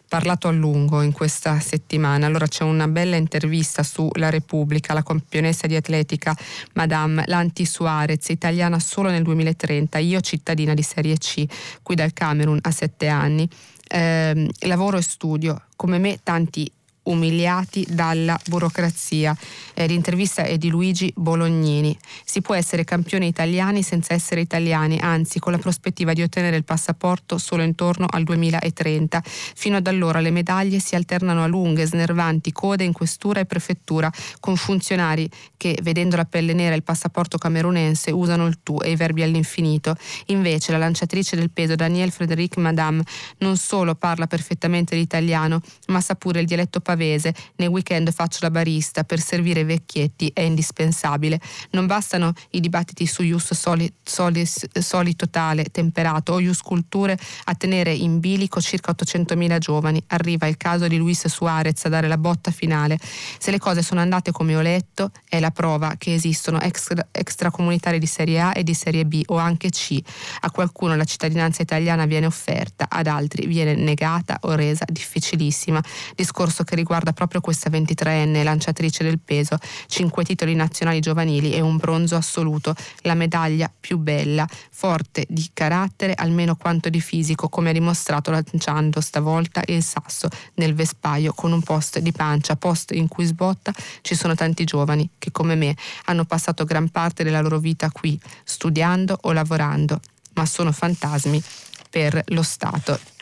parlato 0.08 0.48
a 0.48 0.50
lungo 0.50 1.02
in 1.02 1.12
questa 1.12 1.60
settimana. 1.60 2.26
Allora 2.26 2.46
c'è 2.46 2.64
una 2.64 2.88
bella 2.88 3.16
intervista 3.16 3.82
su 3.82 4.08
La 4.14 4.30
Repubblica, 4.30 4.94
la 4.94 5.02
campionessa 5.02 5.66
di 5.66 5.76
atletica 5.76 6.36
Madame 6.74 7.24
Lanti 7.26 7.64
Suarez, 7.64 8.28
italiana 8.28 8.78
solo 8.78 9.10
nel 9.10 9.22
2030, 9.22 9.98
io 9.98 10.20
cittadina 10.20 10.74
di 10.74 10.82
Serie 10.82 11.16
C, 11.16 11.44
qui 11.82 11.94
dal 11.94 12.12
Camerun 12.12 12.58
a 12.62 12.70
sette 12.70 13.08
anni. 13.08 13.48
Eh, 13.90 14.50
lavoro 14.60 14.98
e 14.98 15.02
studio, 15.02 15.62
come 15.74 15.98
me 15.98 16.18
tanti 16.22 16.70
umiliati 17.08 17.86
dalla 17.88 18.38
burocrazia. 18.46 19.36
Eh, 19.74 19.86
l'intervista 19.86 20.42
è 20.42 20.58
di 20.58 20.68
Luigi 20.68 21.12
Bolognini. 21.16 21.96
Si 22.24 22.40
può 22.40 22.54
essere 22.54 22.84
campioni 22.84 23.26
italiani 23.26 23.82
senza 23.82 24.14
essere 24.14 24.40
italiani, 24.40 24.98
anzi 25.00 25.38
con 25.38 25.52
la 25.52 25.58
prospettiva 25.58 26.12
di 26.12 26.22
ottenere 26.22 26.56
il 26.56 26.64
passaporto 26.64 27.38
solo 27.38 27.62
intorno 27.62 28.06
al 28.08 28.24
2030. 28.24 29.22
Fino 29.24 29.76
ad 29.76 29.86
allora 29.86 30.20
le 30.20 30.30
medaglie 30.30 30.78
si 30.78 30.94
alternano 30.94 31.42
a 31.42 31.46
lunghe, 31.46 31.86
snervanti 31.86 32.52
code 32.52 32.84
in 32.84 32.92
questura 32.92 33.40
e 33.40 33.46
prefettura, 33.46 34.12
con 34.40 34.56
funzionari 34.56 35.28
che, 35.56 35.78
vedendo 35.82 36.16
la 36.16 36.24
pelle 36.24 36.52
nera 36.52 36.74
e 36.74 36.76
il 36.76 36.82
passaporto 36.82 37.38
camerunense, 37.38 38.10
usano 38.10 38.46
il 38.46 38.58
tu 38.62 38.78
e 38.82 38.90
i 38.90 38.96
verbi 38.96 39.22
all'infinito. 39.22 39.96
Invece 40.26 40.72
la 40.72 40.78
lanciatrice 40.78 41.36
del 41.36 41.50
peso 41.50 41.74
Danielle 41.74 42.10
Frédéric 42.10 42.56
Madame 42.58 43.02
non 43.38 43.56
solo 43.56 43.94
parla 43.94 44.26
perfettamente 44.26 44.94
l'italiano, 44.94 45.60
ma 45.86 46.00
sa 46.00 46.14
pure 46.14 46.40
il 46.40 46.46
dialetto 46.46 46.80
pavese 46.80 46.97
pavese, 46.98 47.32
nei 47.56 47.68
weekend 47.68 48.10
faccio 48.12 48.40
la 48.42 48.50
barista, 48.50 49.04
per 49.04 49.20
servire 49.20 49.64
vecchietti 49.64 50.30
è 50.34 50.40
indispensabile. 50.40 51.40
Non 51.70 51.86
bastano 51.86 52.32
i 52.50 52.60
dibattiti 52.60 53.06
su 53.06 53.22
ius 53.22 53.54
soli, 53.54 53.90
soli, 54.02 54.44
soli 54.44 55.14
totale, 55.14 55.64
temperato 55.64 56.32
o 56.32 56.40
ius 56.40 56.60
culture 56.60 57.16
a 57.44 57.54
tenere 57.54 57.92
in 57.92 58.18
bilico 58.18 58.60
circa 58.60 58.92
800.000 58.92 59.58
giovani. 59.58 60.02
Arriva 60.08 60.48
il 60.48 60.56
caso 60.56 60.88
di 60.88 60.96
Luis 60.96 61.28
Suarez 61.28 61.84
a 61.84 61.88
dare 61.88 62.08
la 62.08 62.18
botta 62.18 62.50
finale. 62.50 62.98
Se 63.38 63.52
le 63.52 63.58
cose 63.58 63.82
sono 63.82 64.00
andate 64.00 64.32
come 64.32 64.56
ho 64.56 64.60
letto, 64.60 65.12
è 65.28 65.38
la 65.38 65.52
prova 65.52 65.94
che 65.96 66.12
esistono 66.12 66.60
extra, 66.60 67.06
extracomunitari 67.12 67.98
di 67.98 68.06
serie 68.06 68.40
A 68.40 68.52
e 68.54 68.64
di 68.64 68.74
serie 68.74 69.06
B 69.06 69.22
o 69.26 69.36
anche 69.36 69.70
C. 69.70 69.98
A 70.40 70.50
qualcuno 70.50 70.96
la 70.96 71.04
cittadinanza 71.04 71.62
italiana 71.62 72.06
viene 72.06 72.26
offerta, 72.26 72.86
ad 72.88 73.06
altri 73.06 73.46
viene 73.46 73.74
negata 73.74 74.38
o 74.42 74.54
resa 74.54 74.84
difficilissima. 74.88 75.80
Discorso 76.14 76.64
che 76.64 76.74
riguarda 76.78 77.12
proprio 77.12 77.40
questa 77.40 77.70
23enne 77.70 78.42
lanciatrice 78.42 79.04
del 79.04 79.18
peso, 79.18 79.58
cinque 79.86 80.24
titoli 80.24 80.54
nazionali 80.54 81.00
giovanili 81.00 81.52
e 81.52 81.60
un 81.60 81.76
bronzo 81.76 82.16
assoluto, 82.16 82.74
la 83.02 83.14
medaglia 83.14 83.70
più 83.78 83.98
bella, 83.98 84.46
forte 84.70 85.26
di 85.28 85.50
carattere 85.52 86.14
almeno 86.14 86.56
quanto 86.56 86.88
di 86.88 87.00
fisico, 87.00 87.48
come 87.48 87.70
ha 87.70 87.72
dimostrato 87.72 88.30
lanciando 88.30 89.00
stavolta 89.00 89.62
il 89.66 89.82
sasso 89.82 90.28
nel 90.54 90.74
vespaio 90.74 91.32
con 91.32 91.52
un 91.52 91.62
post 91.62 91.98
di 91.98 92.12
pancia, 92.12 92.56
post 92.56 92.92
in 92.92 93.08
cui 93.08 93.24
sbotta 93.24 93.72
ci 94.02 94.14
sono 94.14 94.34
tanti 94.34 94.64
giovani 94.64 95.10
che 95.18 95.30
come 95.30 95.54
me 95.54 95.76
hanno 96.06 96.24
passato 96.24 96.64
gran 96.64 96.88
parte 96.88 97.24
della 97.24 97.40
loro 97.40 97.58
vita 97.58 97.90
qui, 97.90 98.18
studiando 98.44 99.18
o 99.22 99.32
lavorando, 99.32 100.00
ma 100.34 100.46
sono 100.46 100.72
fantasmi 100.72 101.42
per 101.90 102.22
lo 102.26 102.42
Stato 102.42 103.17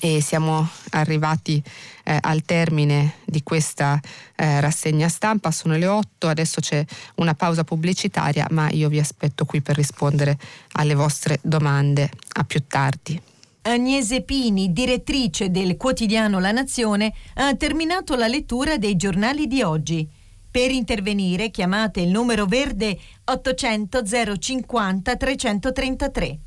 e 0.00 0.20
siamo 0.20 0.68
arrivati 0.90 1.62
eh, 2.04 2.18
al 2.20 2.42
termine 2.42 3.14
di 3.24 3.42
questa 3.42 4.00
eh, 4.36 4.60
rassegna 4.60 5.08
stampa, 5.08 5.50
sono 5.50 5.76
le 5.76 5.86
8, 5.86 6.28
adesso 6.28 6.60
c'è 6.60 6.84
una 7.16 7.34
pausa 7.34 7.64
pubblicitaria, 7.64 8.46
ma 8.50 8.70
io 8.70 8.88
vi 8.88 8.98
aspetto 8.98 9.44
qui 9.44 9.60
per 9.60 9.76
rispondere 9.76 10.38
alle 10.72 10.94
vostre 10.94 11.38
domande. 11.42 12.10
A 12.34 12.44
più 12.44 12.64
tardi. 12.66 13.20
Agnese 13.62 14.22
Pini, 14.22 14.72
direttrice 14.72 15.50
del 15.50 15.76
quotidiano 15.76 16.38
La 16.38 16.52
Nazione, 16.52 17.12
ha 17.34 17.54
terminato 17.54 18.14
la 18.14 18.28
lettura 18.28 18.78
dei 18.78 18.96
giornali 18.96 19.46
di 19.46 19.62
oggi. 19.62 20.08
Per 20.50 20.70
intervenire 20.70 21.50
chiamate 21.50 22.00
il 22.00 22.08
numero 22.08 22.46
verde 22.46 22.98
800 23.24 24.02
050 24.38 25.16
333 25.16 26.38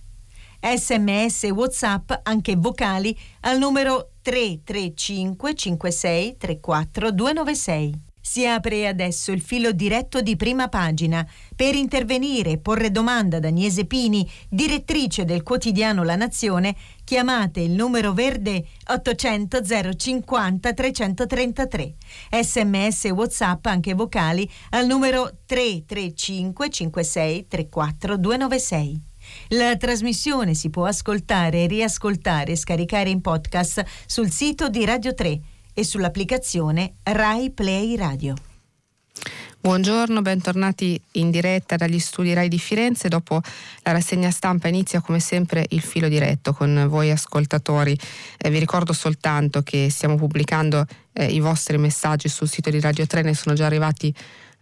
sms 0.61 1.43
whatsapp 1.51 2.11
anche 2.23 2.55
vocali 2.55 3.17
al 3.41 3.57
numero 3.57 4.11
335 4.21 5.55
56 5.55 6.37
34 6.37 7.11
296. 7.11 8.09
Si 8.23 8.45
apre 8.45 8.87
adesso 8.87 9.31
il 9.31 9.41
filo 9.41 9.71
diretto 9.71 10.21
di 10.21 10.35
prima 10.35 10.69
pagina. 10.69 11.27
Per 11.55 11.73
intervenire 11.73 12.51
e 12.51 12.57
porre 12.59 12.91
domanda 12.91 13.37
ad 13.37 13.45
Agnese 13.45 13.85
Pini, 13.85 14.29
direttrice 14.47 15.25
del 15.25 15.41
quotidiano 15.41 16.03
La 16.03 16.15
Nazione, 16.15 16.75
chiamate 17.03 17.61
il 17.61 17.71
numero 17.71 18.13
verde 18.13 18.63
800 18.85 19.61
050 19.97 20.73
333. 20.73 21.95
Sms 22.39 23.05
WhatsApp 23.05 23.65
anche 23.65 23.95
vocali 23.95 24.49
al 24.69 24.85
numero 24.85 25.39
335 25.45 26.69
56 26.69 27.47
34 27.47 28.17
296. 28.17 29.09
La 29.49 29.75
trasmissione 29.77 30.53
si 30.53 30.69
può 30.69 30.85
ascoltare, 30.85 31.67
riascoltare 31.67 32.53
e 32.53 32.57
scaricare 32.57 33.09
in 33.09 33.21
podcast 33.21 33.83
sul 34.05 34.31
sito 34.31 34.69
di 34.69 34.85
Radio 34.85 35.13
3 35.13 35.39
e 35.73 35.83
sull'applicazione 35.83 36.95
Rai 37.03 37.51
Play 37.51 37.95
Radio. 37.95 38.35
Buongiorno, 39.61 40.23
bentornati 40.23 40.99
in 41.13 41.29
diretta 41.29 41.75
dagli 41.75 41.99
studi 41.99 42.33
RAI 42.33 42.47
di 42.47 42.57
Firenze. 42.57 43.09
Dopo 43.09 43.39
la 43.83 43.91
rassegna 43.91 44.31
stampa 44.31 44.67
inizia 44.67 45.01
come 45.01 45.19
sempre 45.19 45.67
il 45.69 45.81
filo 45.81 46.07
diretto 46.07 46.51
con 46.51 46.87
voi 46.89 47.11
ascoltatori. 47.11 47.95
Eh, 48.39 48.49
vi 48.49 48.57
ricordo 48.57 48.91
soltanto 48.91 49.61
che 49.61 49.89
stiamo 49.91 50.15
pubblicando 50.15 50.83
eh, 51.13 51.25
i 51.25 51.39
vostri 51.39 51.77
messaggi 51.77 52.27
sul 52.27 52.49
sito 52.49 52.71
di 52.71 52.79
Radio 52.79 53.05
3, 53.05 53.21
ne 53.21 53.35
sono 53.35 53.53
già 53.53 53.67
arrivati 53.67 54.11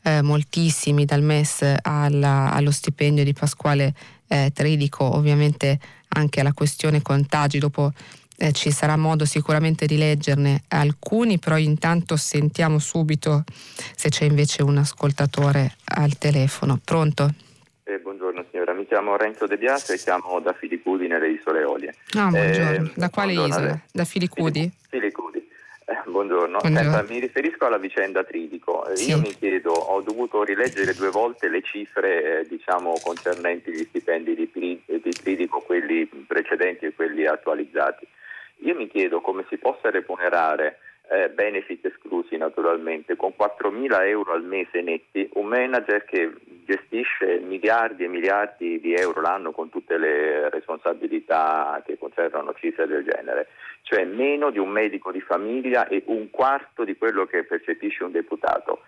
eh, 0.09 0.21
moltissimi 0.21 1.05
dal 1.05 1.21
MES 1.21 1.75
alla, 1.81 2.51
allo 2.51 2.71
stipendio 2.71 3.23
di 3.23 3.33
Pasquale 3.33 3.93
eh, 4.27 4.51
Tridico, 4.53 5.03
ovviamente 5.03 5.79
anche 6.09 6.39
alla 6.39 6.53
questione 6.53 7.01
contagi, 7.01 7.59
dopo 7.59 7.91
eh, 8.37 8.51
ci 8.51 8.71
sarà 8.71 8.97
modo 8.97 9.25
sicuramente 9.25 9.85
di 9.85 9.97
leggerne 9.97 10.63
alcuni, 10.69 11.37
però 11.37 11.57
intanto 11.57 12.15
sentiamo 12.15 12.79
subito 12.79 13.43
se 13.95 14.09
c'è 14.09 14.25
invece 14.25 14.63
un 14.63 14.77
ascoltatore 14.77 15.75
al 15.85 16.17
telefono. 16.17 16.79
Pronto? 16.83 17.33
Eh, 17.83 17.99
buongiorno 17.99 18.45
signora, 18.49 18.73
mi 18.73 18.85
chiamo 18.87 19.17
Renzo 19.17 19.45
De 19.45 19.57
Biase 19.57 19.95
e 19.95 19.97
chiamo 19.97 20.39
da 20.39 20.53
Filicudi 20.53 21.07
nelle 21.07 21.31
isole 21.31 21.63
Olie. 21.63 21.95
Ah, 22.15 22.29
buongiorno. 22.29 22.87
Eh, 22.87 22.91
da 22.95 23.09
quale 23.09 23.33
isola? 23.33 23.79
Da 23.91 24.05
Filicudi? 24.05 24.71
Filicudi. 24.89 25.38
Buongiorno, 26.05 26.59
Buongiorno. 26.59 26.91
Senta, 26.91 27.11
mi 27.11 27.19
riferisco 27.19 27.65
alla 27.65 27.77
vicenda 27.77 28.23
Tridico. 28.23 28.87
Sì. 28.93 29.09
Io 29.09 29.19
mi 29.19 29.35
chiedo, 29.35 29.71
ho 29.71 30.01
dovuto 30.01 30.43
rileggere 30.43 30.93
due 30.93 31.09
volte 31.09 31.49
le 31.49 31.61
cifre 31.61 32.41
eh, 32.41 32.47
diciamo, 32.47 32.93
concernenti 33.01 33.71
gli 33.71 33.83
stipendi 33.83 34.35
di, 34.35 34.49
di 34.85 35.11
Tridico, 35.11 35.61
quelli 35.61 36.05
precedenti 36.27 36.85
e 36.85 36.93
quelli 36.93 37.25
attualizzati. 37.25 38.07
Io 38.63 38.75
mi 38.75 38.87
chiedo 38.87 39.21
come 39.21 39.45
si 39.49 39.57
possa 39.57 39.89
remunerare 39.89 40.77
eh, 41.09 41.29
benefit 41.29 41.85
esclusi 41.85 42.37
naturalmente, 42.37 43.15
con 43.15 43.33
4.000 43.37 44.07
euro 44.07 44.33
al 44.33 44.43
mese 44.43 44.81
netti, 44.81 45.27
un 45.33 45.47
manager 45.47 46.05
che 46.05 46.31
gestisce 46.65 47.39
miliardi 47.39 48.03
e 48.03 48.07
miliardi 48.07 48.79
di 48.79 48.93
euro 48.93 49.21
l'anno 49.21 49.51
con 49.51 49.69
tutte 49.69 49.97
le 49.97 50.49
responsabilità 50.49 51.81
che 51.83 51.97
concernono 51.97 52.53
cifre 52.53 52.85
del 52.85 53.03
genere, 53.03 53.47
cioè 53.81 54.05
meno 54.05 54.51
di 54.51 54.59
un 54.59 54.69
medico 54.69 55.11
di 55.11 55.21
famiglia 55.21 55.87
e 55.87 56.03
un 56.05 56.29
quarto 56.29 56.83
di 56.83 56.95
quello 56.95 57.25
che 57.25 57.43
percepisce 57.43 58.03
un 58.03 58.11
deputato 58.11 58.81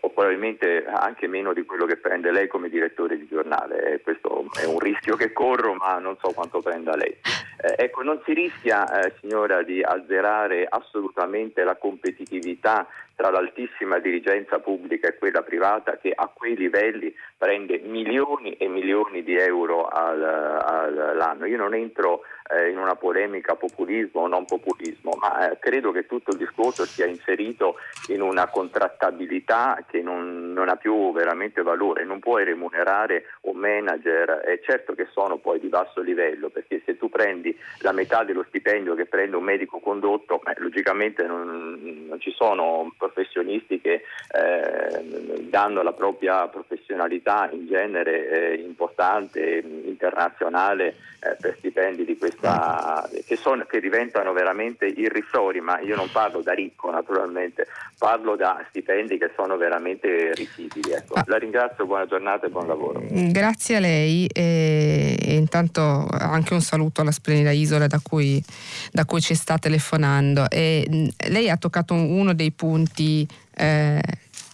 o 0.00 0.10
probabilmente 0.10 0.84
anche 0.84 1.26
meno 1.26 1.52
di 1.52 1.64
quello 1.64 1.86
che 1.86 1.96
prende 1.96 2.30
lei 2.30 2.48
come 2.48 2.68
direttore 2.68 3.16
di 3.16 3.26
giornale. 3.28 3.94
Eh, 3.94 4.00
questo 4.00 4.46
è 4.60 4.64
un 4.64 4.78
rischio 4.78 5.16
che 5.16 5.32
corro, 5.32 5.74
ma 5.74 5.98
non 5.98 6.16
so 6.20 6.32
quanto 6.32 6.60
prenda 6.60 6.96
lei. 6.96 7.10
Eh, 7.10 7.74
ecco, 7.76 8.02
non 8.02 8.20
si 8.24 8.32
rischia, 8.32 9.02
eh, 9.02 9.14
signora, 9.20 9.62
di 9.62 9.82
azzerare 9.82 10.66
assolutamente 10.68 11.62
la 11.62 11.76
competitività 11.76 12.86
tra 13.22 13.30
l'altissima 13.30 14.00
dirigenza 14.00 14.58
pubblica 14.58 15.06
e 15.06 15.16
quella 15.16 15.42
privata 15.42 15.96
che 15.96 16.10
a 16.12 16.26
quei 16.26 16.56
livelli 16.56 17.14
prende 17.38 17.78
milioni 17.78 18.54
e 18.56 18.66
milioni 18.66 19.22
di 19.22 19.36
euro 19.36 19.86
al, 19.86 20.20
all'anno. 20.20 21.46
Io 21.46 21.56
non 21.56 21.72
entro 21.72 22.22
eh, 22.52 22.68
in 22.68 22.78
una 22.78 22.96
polemica 22.96 23.54
populismo 23.54 24.22
o 24.22 24.26
non 24.26 24.44
populismo, 24.44 25.12
ma 25.20 25.50
eh, 25.50 25.58
credo 25.58 25.90
che 25.90 26.06
tutto 26.06 26.32
il 26.32 26.38
discorso 26.38 26.84
sia 26.84 27.06
inserito 27.06 27.76
in 28.08 28.20
una 28.20 28.48
contrattabilità 28.48 29.84
che 29.88 30.02
non, 30.02 30.52
non, 30.52 30.68
ha 30.68 30.76
più 30.76 31.12
veramente 31.12 31.62
valore. 31.62 32.04
Non 32.04 32.18
puoi 32.18 32.44
remunerare 32.44 33.26
un 33.42 33.56
manager, 33.56 34.40
è 34.44 34.60
certo 34.62 34.94
che 34.94 35.08
sono 35.12 35.38
poi 35.38 35.60
di 35.60 35.68
basso 35.68 36.00
livello, 36.00 36.50
perché 36.50 36.82
se 36.84 36.96
tu 36.96 37.08
prendi 37.08 37.56
la 37.80 37.92
metà 37.92 38.24
dello 38.24 38.44
stipendio 38.48 38.94
che 38.94 39.06
prende 39.06 39.36
un 39.36 39.44
medico 39.44 39.78
condotto, 39.78 40.40
eh, 40.44 40.54
logicamente 40.58 41.24
non, 41.24 42.06
non, 42.08 42.20
ci 42.20 42.32
sono 42.32 42.92
professionisti 43.12 43.80
che 43.80 44.02
eh, 44.30 45.42
danno 45.48 45.82
la 45.82 45.92
propria 45.92 46.48
professionalità 46.48 47.48
in 47.52 47.66
genere 47.66 48.28
eh, 48.28 48.54
importante, 48.62 49.62
internazionale, 49.84 50.94
eh, 51.24 51.36
per 51.40 51.54
stipendi 51.58 52.04
di 52.04 52.18
questa, 52.18 53.08
che, 53.24 53.36
sono, 53.36 53.64
che, 53.64 53.78
diventano 53.80 54.32
veramente 54.32 54.86
irrisori, 54.86 55.60
ma 55.60 55.78
io 55.78 55.94
non 55.94 56.10
parlo 56.10 56.42
da 56.42 56.52
ricco 56.52 56.90
naturalmente, 56.90 57.68
parlo 57.96 58.34
da 58.34 58.64
stipendi 58.70 59.18
che 59.18 59.30
sono 59.36 59.56
veramente 59.56 60.32
risibili. 60.34 60.90
Ecco. 60.90 61.22
La 61.26 61.36
ringrazio, 61.36 61.86
buona 61.86 62.06
giornata 62.06 62.46
e 62.46 62.50
buon 62.50 62.66
lavoro. 62.66 63.00
Grazie 63.08 63.76
a 63.76 63.78
lei 63.78 64.26
e, 64.26 65.16
e 65.20 65.34
intanto 65.36 66.08
anche 66.10 66.54
un 66.54 66.60
saluto 66.60 67.02
alla 67.02 67.12
splendida 67.12 67.52
isola 67.52 67.86
da 67.86 68.00
cui, 68.02 68.42
da 68.90 69.04
cui 69.04 69.20
ci 69.20 69.36
sta 69.36 69.58
telefonando. 69.58 70.50
E, 70.50 71.08
lei 71.28 71.48
ha 71.48 71.56
toccato 71.56 71.94
uno 71.94 72.34
dei 72.34 72.50
punti 72.50 72.91
eh, 72.94 74.00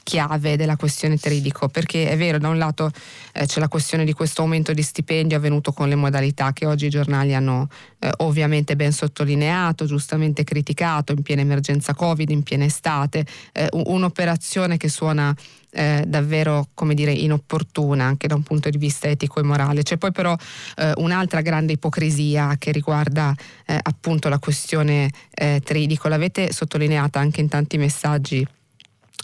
chiave 0.09 0.57
della 0.57 0.77
questione 0.77 1.19
Tridico, 1.19 1.69
perché 1.69 2.09
è 2.09 2.17
vero, 2.17 2.39
da 2.39 2.49
un 2.49 2.57
lato 2.57 2.91
eh, 3.35 3.45
c'è 3.45 3.61
la 3.61 3.69
questione 3.69 4.07
di 4.07 4.15
questo 4.15 4.41
aumento 4.41 4.73
di 4.73 4.81
stipendio 4.81 5.37
avvenuto 5.37 5.73
con 5.73 5.87
le 5.87 5.97
modalità 5.97 6.55
che 6.55 6.65
oggi 6.65 6.87
i 6.87 6.89
giornali 6.89 7.35
hanno 7.35 7.69
eh, 7.99 8.11
ovviamente 8.19 8.75
ben 8.75 8.91
sottolineato, 8.91 9.85
giustamente 9.85 10.45
criticato 10.45 11.13
in 11.13 11.21
piena 11.21 11.43
emergenza 11.43 11.93
Covid, 11.93 12.31
in 12.31 12.43
piena 12.43 12.65
estate, 12.65 13.27
eh, 13.53 13.69
un'operazione 13.71 14.79
che 14.79 14.89
suona 14.89 15.37
eh, 15.71 16.05
davvero 16.07 16.69
come 16.75 16.95
dire 16.95 17.13
inopportuna 17.13 18.05
anche 18.05 18.27
da 18.27 18.35
un 18.35 18.43
punto 18.43 18.71
di 18.71 18.79
vista 18.79 19.09
etico 19.09 19.41
e 19.41 19.43
morale. 19.43 19.83
C'è 19.83 19.97
poi 19.97 20.13
però 20.13 20.37
eh, 20.77 20.93
un'altra 20.97 21.41
grande 21.41 21.75
ipocrisia 21.75 22.57
che 22.59 22.73
riguarda 22.73 23.35
eh, 23.67 23.79
appunto 23.81 24.29
la 24.29 24.39
questione 24.39 25.11
eh, 25.31 25.61
tridico, 25.65 26.09
l'avete 26.09 26.53
sottolineata 26.53 27.19
anche 27.21 27.41
in 27.41 27.49
tanti 27.49 27.77
messaggi 27.79 28.47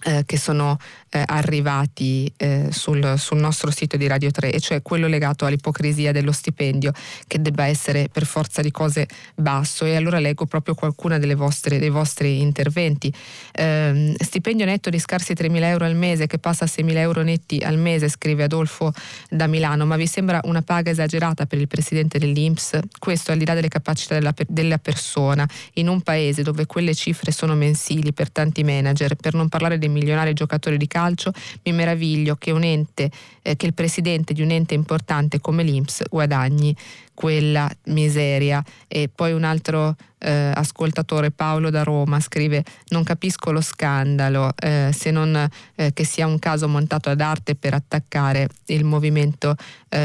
eh, 0.02 0.24
che 0.26 0.36
sono 0.36 0.78
eh, 1.10 1.22
arrivati 1.24 2.30
eh, 2.36 2.68
sul, 2.70 3.14
sul, 3.16 3.38
nostro 3.38 3.70
sito 3.70 3.96
di 3.96 4.06
Radio 4.06 4.30
3, 4.30 4.52
e 4.52 4.60
cioè 4.60 4.82
quello 4.82 5.06
legato 5.06 5.46
all'ipocrisia 5.46 6.12
dello 6.12 6.32
stipendio 6.32 6.92
che 7.26 7.40
debba 7.40 7.66
essere 7.66 8.08
per 8.10 8.26
forza 8.26 8.60
di 8.62 8.70
cose 8.70 9.06
basso. 9.34 9.84
E 9.84 9.94
allora 9.96 10.18
leggo 10.18 10.46
proprio 10.46 10.74
qualcuna 10.74 11.18
vostre, 11.34 11.78
dei 11.78 11.90
vostri 11.90 12.40
interventi. 12.40 13.12
Ehm, 13.52 14.14
stipendio 14.16 14.66
netto 14.66 14.90
di 14.90 14.98
scarsi 14.98 15.32
3.000 15.32 15.62
euro 15.62 15.84
al 15.84 15.94
mese 15.94 16.26
che 16.26 16.38
passa 16.38 16.64
a 16.64 16.68
6.000 16.68 16.96
euro 16.96 17.22
netti 17.22 17.58
al 17.58 17.78
mese, 17.78 18.08
scrive 18.08 18.44
Adolfo 18.44 18.92
da 19.30 19.46
Milano, 19.46 19.86
ma 19.86 19.96
vi 19.96 20.06
sembra 20.06 20.40
una 20.44 20.62
paga 20.62 20.90
esagerata 20.90 21.46
per 21.46 21.58
il 21.58 21.68
presidente 21.68 22.18
dell'Inps? 22.18 22.78
Questo 22.98 23.32
al 23.32 23.38
di 23.38 23.44
là 23.44 23.54
delle 23.54 23.68
capacità 23.68 24.14
della, 24.14 24.34
della 24.46 24.78
persona, 24.78 25.48
in 25.74 25.88
un 25.88 26.00
paese 26.00 26.42
dove 26.42 26.66
quelle 26.66 26.94
cifre 26.94 27.30
sono 27.30 27.54
mensili 27.54 28.12
per 28.12 28.30
tanti 28.30 28.64
manager, 28.64 29.14
per 29.14 29.34
non 29.34 29.48
parlare 29.48 29.78
dei 29.84 29.88
milionari 29.88 30.32
giocatori 30.32 30.76
di 30.76 30.86
calcio, 30.86 31.32
mi 31.64 31.72
meraviglio 31.72 32.36
che, 32.36 32.50
un 32.50 32.62
ente, 32.62 33.10
eh, 33.42 33.56
che 33.56 33.66
il 33.66 33.74
presidente 33.74 34.32
di 34.32 34.42
un 34.42 34.50
ente 34.50 34.74
importante 34.74 35.40
come 35.40 35.62
l'Inps 35.62 36.02
guadagni 36.08 36.74
quella 37.14 37.70
miseria. 37.84 38.62
E 38.88 39.08
poi 39.08 39.32
un 39.32 39.44
altro 39.44 39.96
eh, 40.18 40.50
ascoltatore, 40.54 41.30
Paolo 41.30 41.70
da 41.70 41.82
Roma, 41.82 42.20
scrive: 42.20 42.64
Non 42.88 43.04
capisco 43.04 43.52
lo 43.52 43.60
scandalo, 43.60 44.52
eh, 44.56 44.90
se 44.92 45.10
non 45.10 45.48
eh, 45.76 45.92
che 45.92 46.04
sia 46.04 46.26
un 46.26 46.38
caso 46.38 46.68
montato 46.68 47.10
ad 47.10 47.20
arte 47.20 47.54
per 47.54 47.74
attaccare 47.74 48.48
il 48.66 48.84
movimento 48.84 49.54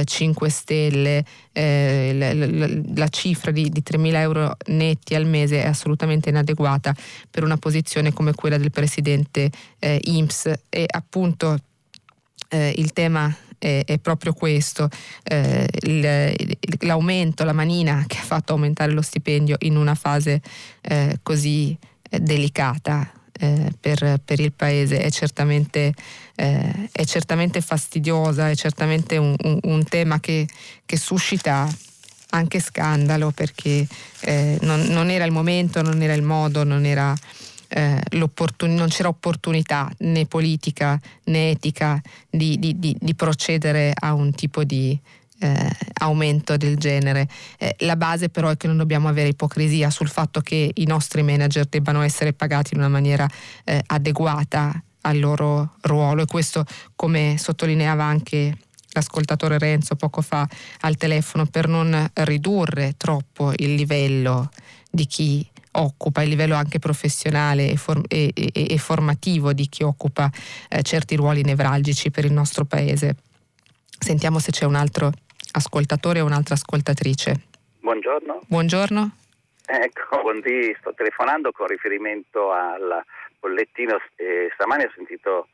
5 0.04 0.48
eh, 0.48 0.52
Stelle. 0.52 1.26
Eh, 1.52 2.12
la, 2.16 2.34
la, 2.34 2.82
la, 2.96 3.08
cifra 3.08 3.52
di, 3.52 3.70
di 3.70 3.84
3.000 3.84 4.16
euro 4.16 4.56
netti 4.68 5.16
al 5.16 5.26
mese 5.26 5.64
è 5.64 5.68
assolutamente 5.68 6.30
inadeguata 6.30 6.96
per 7.30 7.44
una 7.44 7.58
posizione 7.58 8.14
come 8.14 8.34
quella 8.34 8.58
del 8.58 8.72
presidente 8.72 9.50
eh, 9.80 10.00
IMSS. 10.04 10.54
E 10.70 10.86
appunto 10.88 11.58
il 12.52 12.94
tema 12.94 13.32
è, 13.60 13.84
è 13.86 14.00
proprio 14.00 14.34
questo, 14.34 14.90
eh, 15.24 15.68
il, 15.82 16.58
l'aumento, 16.80 17.44
la 17.44 17.54
manina 17.54 18.06
che 18.08 18.18
ha 18.18 18.24
fatto 18.24 18.54
aumentare 18.54 18.92
lo 18.92 19.04
stipendio 19.04 19.58
in 19.60 19.76
una 19.76 19.94
fase 19.94 20.42
eh, 20.82 21.20
così 21.22 21.78
eh, 22.10 22.20
delicata. 22.20 23.12
Eh, 23.42 23.72
per, 23.80 24.20
per, 24.26 24.42
il 24.42 24.52
paese 24.52 25.00
è 25.00 25.10
certamente, 25.10 25.94
eh, 26.36 26.90
è 26.92 27.06
certamente 27.06 27.62
fastidiosa, 27.62 28.50
è 28.50 28.56
certamente 28.56 29.16
un, 29.16 29.34
un, 29.44 29.60
un 29.64 29.84
tema 29.86 30.20
che, 30.20 30.46
che 30.86 30.98
suscita 30.98 31.66
anche 32.32 32.60
scandalo 32.60 33.32
perché 33.32 33.88
eh, 34.22 34.58
non, 34.62 34.82
non, 34.88 35.10
era 35.10 35.24
il 35.24 35.32
momento, 35.32 35.82
non 35.82 36.02
era 36.02 36.14
il 36.14 36.22
modo, 36.22 36.64
non 36.64 36.86
era 36.86 37.16
eh, 37.70 38.02
non 38.68 38.88
c'era 38.90 39.08
opportunità 39.08 39.92
né 40.00 40.26
politica 40.26 41.00
né 41.26 41.52
etica 41.52 42.02
di, 42.30 42.58
di, 42.60 42.78
di, 42.80 42.96
di 43.00 43.16
procedere 43.16 43.94
a 43.94 44.14
un 44.14 44.32
tipo 44.34 44.64
di 44.64 45.00
eh, 45.40 45.70
aumento 46.00 46.58
del 46.58 46.78
genere. 46.78 47.28
Eh, 47.58 47.76
la 47.80 47.96
base 47.96 48.30
però 48.30 48.50
è 48.50 48.58
che 48.58 48.68
non 48.68 48.78
dobbiamo 48.78 49.08
avere 49.08 49.30
ipocrisia 49.30 49.90
sul 49.90 50.10
fatto 50.10 50.42
che 50.42 50.72
i 50.74 50.86
nostri 50.86 51.24
manager 51.24 51.66
debbano 51.66 52.02
essere 52.02 52.34
pagati 52.34 52.74
in 52.74 52.80
una 52.80 52.90
maniera 52.90 53.28
eh, 53.64 53.82
adeguata 53.88 54.82
al 55.02 55.20
loro 55.20 55.76
ruolo 55.82 56.24
e 56.24 56.26
questo 56.26 56.66
come 56.96 57.36
sottolineava 57.38 58.04
anche 58.04 58.58
l'ascoltatore 58.92 59.58
Renzo 59.58 59.96
poco 59.96 60.22
fa 60.22 60.48
al 60.82 60.98
telefono 60.98 61.46
per 61.46 61.68
non 61.68 62.10
ridurre 62.16 62.96
troppo 62.98 63.54
il 63.56 63.76
livello 63.76 64.50
di 64.90 65.06
chi 65.06 65.48
occupa, 65.80 66.22
il 66.22 66.30
livello 66.30 66.56
anche 66.56 66.80
professionale 66.80 67.70
e, 67.70 67.76
form- 67.76 68.06
e, 68.08 68.32
e, 68.34 68.52
e 68.54 68.78
formativo 68.78 69.54
di 69.54 69.68
chi 69.68 69.84
occupa 69.84 70.30
eh, 70.70 70.82
certi 70.82 71.16
ruoli 71.16 71.44
nevralgici 71.44 72.12
per 72.12 72.26
il 72.26 72.34
nostro 72.34 72.66
paese. 72.66 73.16
Sentiamo 73.98 74.40
se 74.40 74.52
c'è 74.52 74.66
un 74.66 74.76
altro 74.76 75.12
ascoltatore 75.52 76.22
o 76.22 76.26
un'altra 76.26 76.56
ascoltatrice. 76.56 77.48
Buongiorno. 77.80 78.42
Buongiorno. 78.48 79.12
Ecco, 79.66 80.22
buondì, 80.22 80.76
sto 80.80 80.94
telefonando 80.96 81.52
con 81.52 81.68
riferimento 81.68 82.52
al 82.52 83.04
bollettino. 83.40 83.98
Eh, 84.16 84.50
stamani 84.56 84.84
ho 84.84 84.92
sentito 84.96 85.48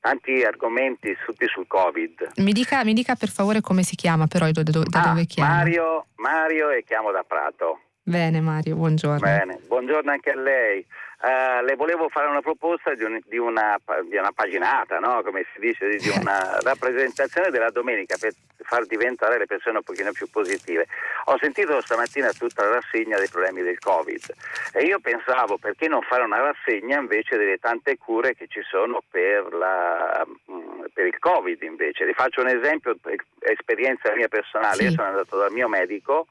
tanti 0.00 0.42
argomenti 0.42 1.14
tutti 1.24 1.46
sul 1.46 1.66
Covid. 1.66 2.32
Mi 2.36 2.52
dica, 2.52 2.84
mi 2.84 2.94
dica, 2.94 3.14
per 3.14 3.28
favore 3.28 3.60
come 3.60 3.82
si 3.82 3.94
chiama 3.96 4.26
però 4.26 4.50
da, 4.50 4.62
do, 4.62 4.82
da 4.82 5.02
ah, 5.02 5.08
dove 5.08 5.26
chiama. 5.26 5.56
Mario, 5.56 6.06
Mario 6.16 6.70
e 6.70 6.82
chiamo 6.84 7.12
da 7.12 7.22
Prato. 7.22 7.80
Bene 8.02 8.40
Mario, 8.40 8.76
buongiorno. 8.76 9.18
Bene, 9.18 9.60
buongiorno 9.66 10.10
anche 10.10 10.30
a 10.30 10.36
lei. 10.36 10.84
Uh, 11.22 11.62
le 11.66 11.76
volevo 11.76 12.08
fare 12.08 12.28
una 12.28 12.40
proposta 12.40 12.94
di, 12.94 13.04
un, 13.04 13.20
di, 13.26 13.36
una, 13.36 13.78
di 14.08 14.16
una, 14.16 14.32
paginata, 14.32 14.98
no? 14.98 15.20
come 15.22 15.44
si 15.52 15.60
dice, 15.60 15.86
di, 15.86 15.98
di 15.98 16.08
una 16.18 16.58
rappresentazione 16.62 17.50
della 17.50 17.68
domenica 17.68 18.16
per 18.18 18.32
far 18.62 18.86
diventare 18.86 19.36
le 19.36 19.44
persone 19.44 19.76
un 19.76 19.82
pochino 19.82 20.12
più 20.12 20.30
positive. 20.30 20.86
Ho 21.26 21.36
sentito 21.38 21.78
stamattina 21.82 22.32
tutta 22.32 22.64
la 22.64 22.80
rassegna 22.80 23.18
dei 23.18 23.28
problemi 23.28 23.60
del 23.60 23.78
Covid 23.78 24.34
e 24.72 24.84
io 24.84 24.98
pensavo 25.00 25.58
perché 25.58 25.88
non 25.88 26.00
fare 26.00 26.22
una 26.22 26.40
rassegna 26.40 26.98
invece 26.98 27.36
delle 27.36 27.58
tante 27.58 27.98
cure 27.98 28.34
che 28.34 28.46
ci 28.48 28.62
sono 28.62 29.02
per, 29.10 29.52
la, 29.52 30.26
mm, 30.50 30.84
per 30.94 31.04
il 31.04 31.18
Covid 31.18 31.60
invece. 31.62 32.06
Le 32.06 32.14
faccio 32.14 32.40
un 32.40 32.48
esempio, 32.48 32.96
esperienza 33.40 34.14
mia 34.14 34.28
personale, 34.28 34.76
sì. 34.76 34.84
io 34.84 34.90
sono 34.92 35.08
andato 35.08 35.36
dal 35.36 35.52
mio 35.52 35.68
medico 35.68 36.28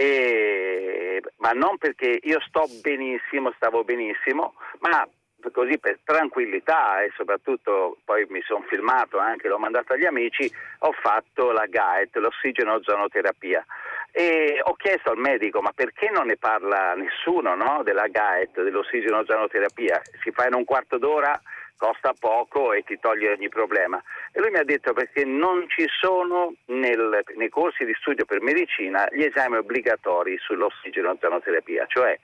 e, 0.00 1.20
ma 1.36 1.50
non 1.50 1.76
perché 1.76 2.20
io 2.22 2.40
sto 2.48 2.64
benissimo, 2.80 3.52
stavo 3.56 3.84
benissimo, 3.84 4.54
ma 4.78 5.06
così 5.52 5.78
per 5.78 5.98
tranquillità 6.04 7.02
e 7.02 7.12
soprattutto 7.16 7.98
poi 8.04 8.24
mi 8.30 8.40
sono 8.40 8.64
filmato 8.68 9.18
anche, 9.18 9.48
l'ho 9.48 9.58
mandato 9.58 9.92
agli 9.92 10.06
amici, 10.06 10.50
ho 10.80 10.92
fatto 10.92 11.50
la 11.50 11.66
GAET, 11.66 12.16
l'ossigenozonoterapia 12.16 13.62
e 14.10 14.60
ho 14.62 14.74
chiesto 14.74 15.10
al 15.10 15.18
medico 15.18 15.60
ma 15.60 15.72
perché 15.72 16.10
non 16.10 16.26
ne 16.26 16.36
parla 16.38 16.94
nessuno 16.94 17.54
no? 17.54 17.82
della 17.82 18.08
GAET, 18.08 18.62
dell'ossigenozonoterapia, 18.62 20.00
si 20.22 20.30
fa 20.30 20.46
in 20.46 20.54
un 20.54 20.64
quarto 20.64 20.96
d'ora 20.96 21.38
costa 21.80 22.12
poco 22.12 22.74
e 22.74 22.82
ti 22.82 22.98
toglie 23.00 23.32
ogni 23.32 23.48
problema. 23.48 24.00
E 24.32 24.40
lui 24.40 24.50
mi 24.50 24.58
ha 24.58 24.64
detto 24.64 24.92
perché 24.92 25.24
non 25.24 25.64
ci 25.68 25.86
sono 25.88 26.52
nel, 26.66 27.24
nei 27.36 27.48
corsi 27.48 27.86
di 27.86 27.94
studio 27.98 28.26
per 28.26 28.42
medicina 28.42 29.08
gli 29.10 29.22
esami 29.22 29.56
obbligatori 29.56 30.36
sull'ossigenozonoterapia, 30.38 31.86
cioè 31.88 32.18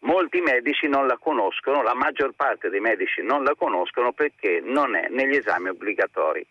molti 0.00 0.40
medici 0.42 0.86
non 0.88 1.06
la 1.06 1.16
conoscono, 1.18 1.82
la 1.82 1.94
maggior 1.94 2.32
parte 2.36 2.68
dei 2.68 2.80
medici 2.80 3.22
non 3.22 3.42
la 3.44 3.54
conoscono 3.56 4.12
perché 4.12 4.60
non 4.62 4.94
è 4.94 5.08
negli 5.08 5.36
esami 5.36 5.70
obbligatori 5.70 6.46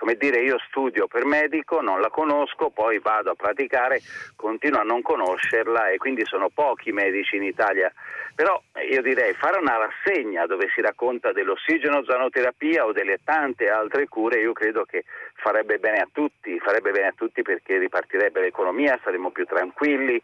come 0.00 0.14
dire 0.14 0.40
io 0.40 0.56
studio 0.66 1.06
per 1.06 1.26
medico, 1.26 1.82
non 1.82 2.00
la 2.00 2.08
conosco, 2.08 2.70
poi 2.70 2.98
vado 3.00 3.32
a 3.32 3.34
praticare, 3.34 4.00
continuo 4.34 4.80
a 4.80 4.82
non 4.82 5.02
conoscerla 5.02 5.90
e 5.90 5.98
quindi 5.98 6.24
sono 6.24 6.48
pochi 6.48 6.88
i 6.88 6.92
medici 6.92 7.36
in 7.36 7.42
Italia. 7.42 7.92
Però 8.34 8.58
io 8.90 9.02
direi 9.02 9.34
fare 9.34 9.58
una 9.58 9.76
rassegna 9.76 10.46
dove 10.46 10.70
si 10.74 10.80
racconta 10.80 11.32
dell'ossigeno 11.32 12.02
zanoterapia 12.02 12.86
o 12.86 12.92
delle 12.92 13.18
tante 13.22 13.68
altre 13.68 14.08
cure, 14.08 14.40
io 14.40 14.54
credo 14.54 14.84
che 14.84 15.04
farebbe 15.34 15.76
bene 15.76 15.98
a 15.98 16.08
tutti, 16.10 16.58
farebbe 16.60 16.92
bene 16.92 17.08
a 17.08 17.14
tutti 17.14 17.42
perché 17.42 17.76
ripartirebbe 17.76 18.40
l'economia, 18.40 18.98
saremmo 19.04 19.30
più 19.32 19.44
tranquilli, 19.44 20.18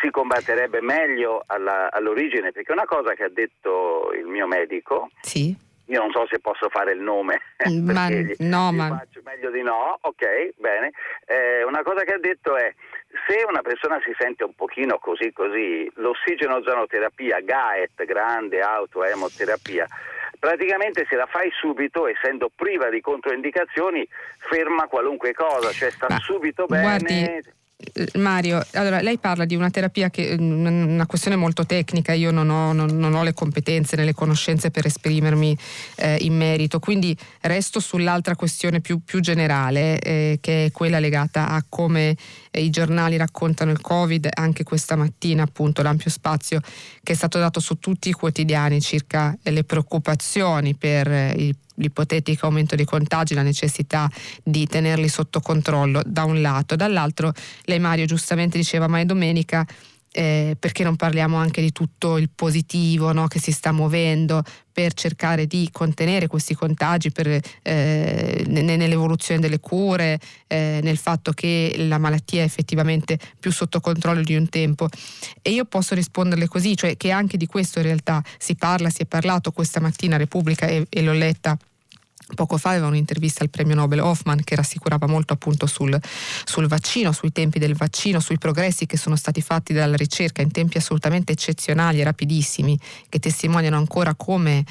si 0.00 0.10
combatterebbe 0.10 0.80
meglio 0.80 1.42
alla, 1.46 1.90
all'origine, 1.92 2.52
perché 2.52 2.72
una 2.72 2.86
cosa 2.86 3.12
che 3.12 3.24
ha 3.24 3.30
detto 3.30 4.12
il 4.14 4.24
mio 4.24 4.46
medico 4.46 5.10
sì 5.20 5.68
io 5.90 6.00
non 6.00 6.12
so 6.12 6.24
se 6.30 6.38
posso 6.38 6.68
fare 6.68 6.92
il 6.92 7.00
nome, 7.00 7.40
ma, 7.82 8.08
gli, 8.08 8.34
no, 8.38 8.72
ma... 8.72 8.88
faccio 8.98 9.20
meglio 9.24 9.50
di 9.50 9.62
no, 9.62 9.98
ok, 10.00 10.54
bene. 10.56 10.92
Eh, 11.26 11.64
una 11.64 11.82
cosa 11.82 12.04
che 12.04 12.14
ha 12.14 12.18
detto 12.18 12.56
è, 12.56 12.72
se 13.26 13.44
una 13.46 13.60
persona 13.60 14.00
si 14.04 14.14
sente 14.16 14.44
un 14.44 14.54
pochino 14.54 14.98
così 14.98 15.32
così, 15.32 15.90
l'ossigenozonoterapia, 15.96 17.40
GAET, 17.40 18.04
grande 18.04 18.60
autoemoterapia, 18.60 19.86
praticamente 20.38 21.06
se 21.08 21.16
la 21.16 21.26
fai 21.26 21.50
subito, 21.60 22.06
essendo 22.06 22.50
priva 22.54 22.88
di 22.88 23.00
controindicazioni, 23.00 24.06
ferma 24.38 24.86
qualunque 24.86 25.32
cosa, 25.32 25.72
cioè 25.72 25.90
sta 25.90 26.06
ma, 26.08 26.18
subito 26.18 26.66
bene. 26.66 26.82
Guardi 26.82 27.58
Mario, 28.14 28.64
allora 28.72 29.00
lei 29.00 29.18
parla 29.18 29.44
di 29.44 29.54
una 29.54 29.70
terapia 29.70 30.10
che 30.10 30.30
è 30.30 30.38
mm, 30.38 30.92
una 30.92 31.06
questione 31.06 31.36
molto 31.36 31.64
tecnica, 31.64 32.12
io 32.12 32.30
non 32.30 32.50
ho, 32.50 32.72
non, 32.72 32.96
non 32.96 33.14
ho 33.14 33.22
le 33.22 33.32
competenze 33.32 33.96
né 33.96 34.04
le 34.04 34.14
conoscenze 34.14 34.70
per 34.70 34.86
esprimermi 34.86 35.56
eh, 35.96 36.18
in 36.20 36.36
merito, 36.36 36.78
quindi 36.78 37.16
resto 37.40 37.80
sull'altra 37.80 38.36
questione 38.36 38.80
più, 38.80 39.00
più 39.02 39.20
generale, 39.20 39.98
eh, 39.98 40.38
che 40.40 40.66
è 40.66 40.70
quella 40.70 40.98
legata 40.98 41.48
a 41.48 41.64
come 41.68 42.16
eh, 42.50 42.62
i 42.62 42.70
giornali 42.70 43.16
raccontano 43.16 43.70
il 43.70 43.80
Covid, 43.80 44.28
anche 44.34 44.62
questa 44.62 44.96
mattina 44.96 45.42
appunto 45.42 45.82
l'ampio 45.82 46.10
spazio 46.10 46.60
che 47.02 47.12
è 47.12 47.16
stato 47.16 47.38
dato 47.38 47.60
su 47.60 47.78
tutti 47.78 48.08
i 48.08 48.12
quotidiani 48.12 48.80
circa 48.80 49.36
le 49.42 49.64
preoccupazioni 49.64 50.74
per 50.74 51.10
eh, 51.10 51.34
il 51.36 51.56
l'ipotetico 51.80 52.46
aumento 52.46 52.76
dei 52.76 52.84
contagi, 52.84 53.34
la 53.34 53.42
necessità 53.42 54.08
di 54.42 54.66
tenerli 54.66 55.08
sotto 55.08 55.40
controllo 55.40 56.02
da 56.04 56.24
un 56.24 56.40
lato, 56.40 56.76
dall'altro 56.76 57.32
lei 57.64 57.80
Mario 57.80 58.04
giustamente 58.04 58.58
diceva 58.58 58.86
ma 58.86 59.00
è 59.00 59.04
domenica 59.04 59.66
eh, 60.12 60.56
perché 60.58 60.82
non 60.82 60.96
parliamo 60.96 61.36
anche 61.36 61.60
di 61.60 61.72
tutto 61.72 62.16
il 62.16 62.30
positivo 62.30 63.12
no, 63.12 63.28
che 63.28 63.38
si 63.38 63.52
sta 63.52 63.72
muovendo 63.72 64.42
per 64.72 64.92
cercare 64.94 65.46
di 65.46 65.68
contenere 65.70 66.26
questi 66.26 66.54
contagi, 66.54 67.10
per, 67.10 67.40
eh, 67.62 68.44
nell'evoluzione 68.46 69.40
delle 69.40 69.60
cure, 69.60 70.18
eh, 70.46 70.80
nel 70.82 70.96
fatto 70.96 71.32
che 71.32 71.74
la 71.76 71.98
malattia 71.98 72.40
è 72.40 72.44
effettivamente 72.44 73.18
più 73.38 73.52
sotto 73.52 73.80
controllo 73.80 74.22
di 74.22 74.34
un 74.34 74.48
tempo. 74.48 74.88
E 75.42 75.50
io 75.50 75.64
posso 75.64 75.94
risponderle 75.94 76.48
così, 76.48 76.76
cioè 76.76 76.96
che 76.96 77.10
anche 77.10 77.36
di 77.36 77.46
questo 77.46 77.78
in 77.78 77.84
realtà 77.84 78.22
si 78.38 78.54
parla, 78.54 78.90
si 78.90 79.02
è 79.02 79.06
parlato 79.06 79.52
questa 79.52 79.80
mattina 79.80 80.14
a 80.14 80.18
Repubblica 80.18 80.66
e, 80.66 80.86
e 80.88 81.02
l'ho 81.02 81.12
letta 81.12 81.56
Poco 82.34 82.56
fa 82.56 82.70
aveva 82.70 82.86
un'intervista 82.86 83.42
al 83.42 83.50
premio 83.50 83.74
Nobel 83.74 84.00
Hoffman 84.00 84.42
che 84.44 84.54
rassicurava 84.54 85.06
molto 85.06 85.32
appunto 85.32 85.66
sul, 85.66 85.98
sul, 86.44 86.66
vaccino, 86.66 87.12
sui 87.12 87.32
tempi 87.32 87.58
del 87.58 87.74
vaccino, 87.74 88.20
sui 88.20 88.38
progressi 88.38 88.86
che 88.86 88.96
sono 88.96 89.16
stati 89.16 89.40
fatti 89.40 89.72
dalla 89.72 89.96
ricerca 89.96 90.42
in 90.42 90.50
tempi 90.50 90.78
assolutamente 90.78 91.32
eccezionali 91.32 92.00
e 92.00 92.04
rapidissimi, 92.04 92.78
che 93.08 93.18
testimoniano 93.18 93.76
ancora 93.76 94.14
come 94.14 94.64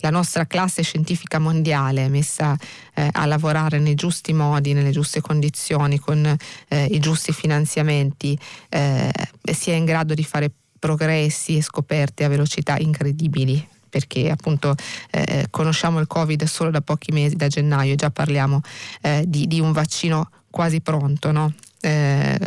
la 0.00 0.10
nostra 0.10 0.46
classe 0.46 0.82
scientifica 0.82 1.38
mondiale 1.38 2.08
messa 2.08 2.56
eh, 2.94 3.08
a 3.10 3.26
lavorare 3.26 3.78
nei 3.78 3.94
giusti 3.94 4.32
modi, 4.32 4.72
nelle 4.72 4.90
giuste 4.90 5.20
condizioni, 5.20 5.98
con 5.98 6.36
eh, 6.68 6.84
i 6.84 6.98
giusti 6.98 7.32
finanziamenti, 7.32 8.38
eh, 8.68 9.12
sia 9.52 9.74
in 9.74 9.84
grado 9.84 10.14
di 10.14 10.24
fare 10.24 10.50
progressi 10.78 11.56
e 11.56 11.62
scoperte 11.62 12.24
a 12.24 12.28
velocità 12.28 12.76
incredibili 12.78 13.74
perché 13.88 14.30
appunto 14.30 14.74
eh, 15.10 15.46
conosciamo 15.50 16.00
il 16.00 16.06
Covid 16.06 16.44
solo 16.44 16.70
da 16.70 16.80
pochi 16.80 17.12
mesi, 17.12 17.36
da 17.36 17.48
gennaio, 17.48 17.92
e 17.92 17.96
già 17.96 18.10
parliamo 18.10 18.60
eh, 19.02 19.24
di, 19.26 19.46
di, 19.46 19.60
un 19.60 19.72
vaccino 19.72 20.30
quasi 20.50 20.80
pronto, 20.80 21.32
no? 21.32 21.52
Eh, 21.80 22.38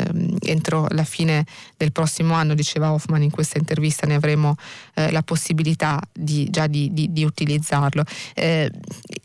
entro 0.42 0.88
la 0.90 1.04
fine 1.04 1.46
del 1.78 1.92
prossimo 1.92 2.34
anno, 2.34 2.56
diceva 2.56 2.92
Hoffman 2.92 3.22
in 3.22 3.30
questa 3.30 3.58
intervista, 3.58 4.08
ne 4.08 4.16
avremo 4.16 4.56
eh, 4.96 5.12
la 5.12 5.22
possibilità 5.22 6.02
di, 6.12 6.50
già 6.50 6.68
di, 6.68 6.92
di, 6.92 7.24
utilizzarlo. 7.24 8.04
Eh, 8.34 8.70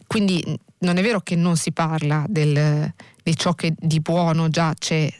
quindi 0.06 0.44
non 0.78 0.98
è 0.98 1.02
vero 1.02 1.20
che 1.20 1.34
non 1.34 1.56
si 1.56 1.72
parla 1.72 2.24
del, 2.28 2.92
di 3.22 3.36
ciò 3.36 3.54
che 3.54 3.74
di 3.76 4.00
buono 4.00 4.50
già 4.50 4.74
c'è 4.78 5.10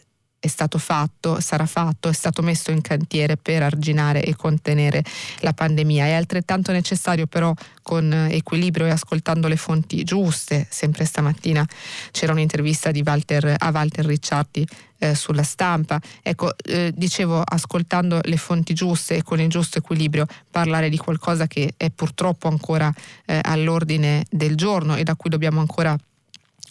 è 0.45 0.49
stato 0.49 0.77
fatto, 0.77 1.41
sarà 1.41 1.65
fatto, 1.65 2.11
è 2.11 2.13
stato 2.13 2.43
messo 2.43 2.71
in 2.71 2.83
cantiere 2.83 3.39
per 3.39 3.63
arginare 3.63 4.23
e 4.23 4.37
contenere 4.37 5.03
la 5.39 5.55
pandemia. 5.55 6.05
È 6.05 6.13
altrettanto 6.13 6.71
necessario 6.71 7.27
però 7.27 7.55
con 7.81 8.13
equilibrio 8.31 8.85
e 8.85 8.91
ascoltando 8.91 9.49
le 9.49 9.57
fonti 9.57 10.05
giuste. 10.05 10.67
Sempre 10.69 11.07
stamattina 11.07 11.67
c'era 12.11 12.33
un'intervista 12.33 12.91
Walter, 13.03 13.55
a 13.57 13.71
Walter 13.71 14.05
Ricciardi 14.05 14.69
eh, 14.99 15.15
sulla 15.15 15.43
stampa. 15.43 15.99
Ecco, 16.21 16.55
eh, 16.59 16.93
dicevo, 16.95 17.41
ascoltando 17.41 18.21
le 18.23 18.37
fonti 18.37 18.75
giuste 18.75 19.17
e 19.17 19.23
con 19.23 19.41
il 19.41 19.49
giusto 19.49 19.79
equilibrio, 19.79 20.27
parlare 20.51 20.91
di 20.91 20.99
qualcosa 20.99 21.47
che 21.47 21.73
è 21.79 21.89
purtroppo 21.89 22.49
ancora 22.49 22.93
eh, 23.25 23.41
all'ordine 23.43 24.27
del 24.29 24.57
giorno 24.57 24.95
e 24.97 25.05
da 25.05 25.17
cui 25.17 25.31
dobbiamo 25.31 25.61
ancora 25.61 25.97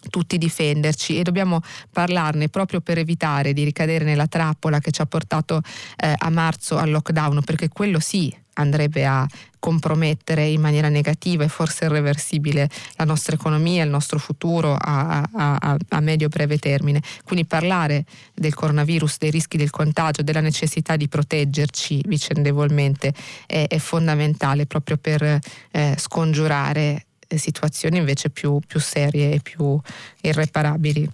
tutti 0.10 0.38
difenderci 0.38 1.20
e 1.20 1.24
dobbiamo 1.24 1.62
parlarne 1.92 2.50
proprio 2.50 2.82
per 2.82 2.98
evitare 2.98 3.54
di 3.54 3.64
ricadere 3.64 4.06
nella 4.06 4.28
trappola 4.28 4.80
che 4.80 4.92
ci 4.92 5.02
ha 5.02 5.06
portato 5.06 5.62
eh, 5.98 6.14
a 6.18 6.30
marzo 6.30 6.78
al 6.78 6.92
lockdown, 6.92 7.44
perché 7.44 7.70
quello 7.70 8.00
sì 8.00 8.36
andrebbe 8.56 9.06
a 9.06 9.28
compromettere 9.60 10.46
in 10.46 10.60
maniera 10.60 10.90
negativa 10.90 11.44
e 11.44 11.48
forse 11.48 11.86
irreversibile 11.86 12.70
la 12.98 13.06
nostra 13.06 13.34
economia, 13.34 13.84
il 13.84 13.90
nostro 13.90 14.20
futuro 14.20 14.76
a, 14.78 15.28
a, 15.32 15.78
a 15.90 16.00
medio-breve 16.02 16.58
termine. 16.58 17.02
Quindi 17.24 17.46
parlare 17.46 18.04
del 18.34 18.54
coronavirus, 18.54 19.18
dei 19.20 19.32
rischi 19.32 19.58
del 19.58 19.70
contagio, 19.70 20.22
della 20.22 20.42
necessità 20.42 20.98
di 20.98 21.08
proteggerci 21.08 22.04
vicendevolmente 22.06 23.14
è, 23.48 23.66
è 23.68 23.78
fondamentale 23.78 24.66
proprio 24.66 24.98
per 24.98 25.40
eh, 25.72 25.96
scongiurare 25.98 27.06
situazioni 27.38 27.98
invece 27.98 28.30
più, 28.30 28.60
più 28.66 28.80
serie 28.80 29.34
e 29.34 29.40
più 29.42 29.80
irreparabili. 30.22 31.10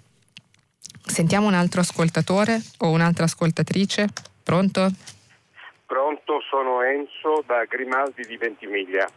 Sentiamo 1.04 1.46
un 1.46 1.54
altro 1.54 1.80
ascoltatore 1.80 2.60
o 2.78 2.90
un'altra 2.90 3.24
ascoltatrice. 3.24 4.08
Pronto? 4.42 4.90
Pronto, 5.86 6.40
sono 6.48 6.82
Enzo 6.82 7.42
da 7.46 7.64
Grimaldi 7.64 8.24
di 8.26 8.36
Ventimiglia. 8.36 9.08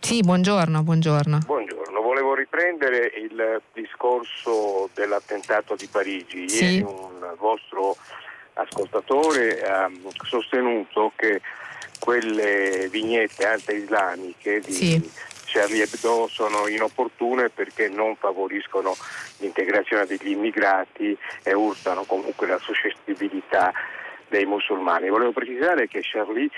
Sì, 0.00 0.20
buongiorno, 0.20 0.82
buongiorno. 0.82 1.40
Buongiorno, 1.44 2.00
volevo 2.00 2.34
riprendere 2.34 3.12
il 3.16 3.60
discorso 3.74 4.88
dell'attentato 4.94 5.74
di 5.74 5.86
Parigi. 5.86 6.48
Sì. 6.48 6.64
Ieri 6.64 6.82
un 6.82 7.34
vostro 7.36 7.96
ascoltatore 8.54 9.60
ha 9.62 9.90
sostenuto 10.24 11.12
che 11.16 11.40
quelle 11.98 12.88
vignette 12.90 13.46
anti-islamiche 13.46 14.60
di 14.60 14.72
sì. 14.72 15.10
Charlie 15.50 15.82
Hebdo 15.82 16.28
sono 16.28 16.68
inopportune 16.68 17.48
perché 17.48 17.88
non 17.88 18.16
favoriscono 18.16 18.94
l'integrazione 19.38 20.04
degli 20.04 20.30
immigrati 20.30 21.16
e 21.42 21.54
urtano 21.54 22.04
comunque 22.04 22.46
la 22.46 22.58
suscettibilità 22.58 23.72
dei 24.28 24.44
musulmani. 24.44 25.08
Volevo 25.08 25.32
precisare 25.32 25.88
che 25.88 26.00
Charlie 26.02 26.50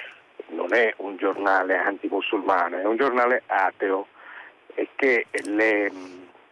non 0.49 0.75
è 0.75 0.93
un 0.99 1.17
giornale 1.17 1.77
antimusulmano, 1.77 2.79
è 2.79 2.85
un 2.85 2.97
giornale 2.97 3.43
ateo 3.47 4.09
e 4.75 4.89
che 4.97 5.27
le 5.45 5.93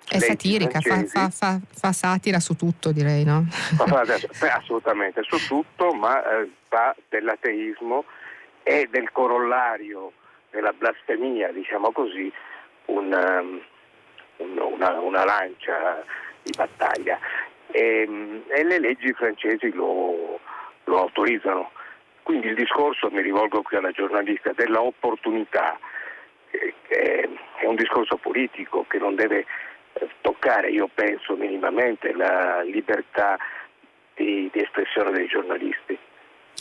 è 0.08 0.18
satirica, 0.20 0.80
fa, 0.80 1.04
fa, 1.04 1.28
fa, 1.28 1.60
fa, 1.70 1.92
satira 1.92 2.40
su 2.40 2.56
tutto 2.56 2.92
direi, 2.92 3.24
no? 3.24 3.44
assolutamente, 4.50 5.22
su 5.22 5.36
tutto, 5.46 5.92
ma 5.92 6.22
eh, 6.22 6.50
fa 6.66 6.96
dell'ateismo 7.10 8.04
e 8.62 8.88
del 8.90 9.10
corollario 9.12 10.12
nella 10.50 10.72
blasfemia, 10.72 11.52
diciamo 11.52 11.92
così, 11.92 12.32
un, 12.86 13.12
um, 13.12 13.60
un, 14.36 14.58
una, 14.58 15.00
una, 15.00 15.24
lancia 15.24 16.02
di 16.42 16.52
battaglia 16.56 17.18
e, 17.70 18.42
e 18.48 18.64
le 18.64 18.78
leggi 18.78 19.12
francesi 19.12 19.72
lo, 19.72 20.40
lo, 20.84 20.98
autorizzano. 20.98 21.70
Quindi 22.22 22.48
il 22.48 22.54
discorso, 22.54 23.10
mi 23.10 23.22
rivolgo 23.22 23.62
qui 23.62 23.76
alla 23.76 23.90
giornalista, 23.90 24.52
della 24.52 24.82
opportunità 24.82 25.78
eh, 26.50 27.28
è 27.56 27.66
un 27.66 27.74
discorso 27.74 28.16
politico 28.16 28.84
che 28.88 28.98
non 28.98 29.14
deve 29.14 29.46
eh, 29.94 30.08
toccare, 30.20 30.70
io 30.70 30.88
penso, 30.92 31.36
minimamente 31.36 32.12
la 32.12 32.62
libertà 32.62 33.38
di, 34.14 34.48
di 34.52 34.60
espressione 34.60 35.10
dei 35.10 35.26
giornalisti. 35.26 35.98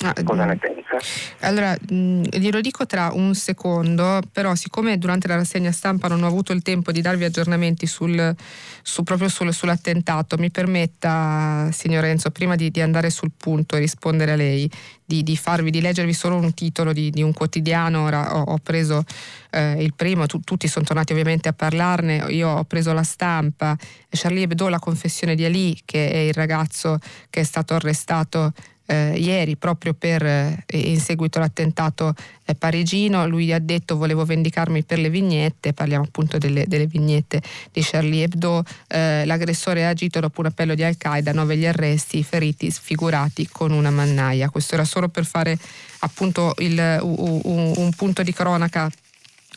Ah, 0.02 0.14
Cosa 0.24 0.45
ne 0.45 0.58
pensa? 0.58 0.98
Allora, 1.39 1.76
mh, 1.89 2.22
glielo 2.38 2.62
dico 2.62 2.86
tra 2.86 3.10
un 3.14 3.34
secondo, 3.34 4.20
però 4.32 4.54
siccome 4.54 4.98
durante 5.00 5.28
la 5.28 5.36
rassegna 5.36 5.72
stampa 5.72 6.08
non 6.08 6.22
ho 6.22 6.28
avuto 6.28 6.54
il 6.54 6.62
tempo 6.62 6.91
di 6.91 7.02
darvi 7.02 7.24
aggiornamenti 7.24 7.88
sul, 7.88 8.36
su, 8.84 9.04
proprio 9.04 9.28
sul, 9.28 9.52
sull'attentato, 9.52 10.38
mi 10.38 10.52
permetta, 10.52 11.70
signor 11.72 12.04
Renzo, 12.04 12.30
prima 12.30 12.56
di, 12.56 12.70
di 12.70 12.82
andare 12.82 13.10
sul 13.10 13.32
punto 13.36 13.76
e 13.76 13.80
rispondere 13.80 14.34
a 14.34 14.36
lei, 14.36 14.70
di, 15.04 15.24
di, 15.24 15.36
farvi, 15.36 15.72
di 15.72 15.82
leggervi 15.82 16.14
solo 16.14 16.36
un 16.36 16.54
titolo 16.54 16.93
di, 16.93 17.10
di 17.10 17.24
un 17.24 17.34
quotidiano, 17.34 18.04
ora 18.04 18.38
ho, 18.38 18.41
ho 18.43 18.58
preso 18.62 19.04
eh, 19.50 19.82
il 19.82 19.95
primo, 19.95 20.28
tu, 20.28 20.41
tutti 20.41 20.68
sono 20.68 20.86
tornati 20.86 21.12
ovviamente 21.12 21.50
a 21.50 21.54
parlarne, 21.54 22.26
io 22.30 22.50
ho 22.50 22.64
preso 22.66 22.93
la 22.93 23.04
stampa, 23.04 23.76
Charlie 24.10 24.43
Hebdo, 24.43 24.68
la 24.68 24.80
confessione 24.80 25.34
di 25.34 25.43
Ali, 25.43 25.80
che 25.86 26.12
è 26.12 26.18
il 26.18 26.34
ragazzo 26.34 27.00
che 27.32 27.39
è 27.39 27.43
stato 27.43 27.74
arrestato 27.74 28.54
eh, 28.88 29.18
ieri 29.18 29.56
proprio 29.56 29.94
per, 29.94 30.26
eh, 30.26 30.64
in 30.72 31.00
seguito 31.00 31.38
all'attentato 31.38 32.14
eh, 32.46 32.56
parigino. 32.56 33.28
Lui 33.28 33.54
ha 33.54 33.60
detto 33.60 33.98
volevo 33.98 34.26
vendicarmi 34.26 34.84
per 34.84 35.00
le 35.00 35.10
vignette, 35.10 35.74
parliamo 35.74 36.06
appunto 36.06 36.38
delle, 36.38 36.66
delle 36.68 36.88
vignette 36.88 37.42
di 37.72 37.82
Charlie 37.84 38.24
Hebdo. 38.24 38.64
Eh, 38.88 39.26
l'aggressore 39.26 39.86
ha 39.86 39.90
agito 39.90 40.20
dopo 40.20 40.40
un 40.40 40.48
appello 40.48 40.74
di 40.74 40.84
Al-Qaeda, 40.84 41.32
nove 41.32 41.58
gli 41.58 41.66
arresti, 41.66 42.20
i 42.20 42.24
feriti 42.24 42.72
sfigurati 42.72 43.48
con 43.52 43.72
una 43.72 43.92
mannaia. 43.92 44.50
Questo 44.50 44.74
era 44.74 44.86
solo 44.86 45.10
per 45.10 45.26
fare 45.26 45.58
appunto 46.00 46.54
il, 46.60 47.00
un, 47.02 47.74
un 47.76 47.92
punto 47.96 48.24
di 48.24 48.34
cronaca 48.34 48.90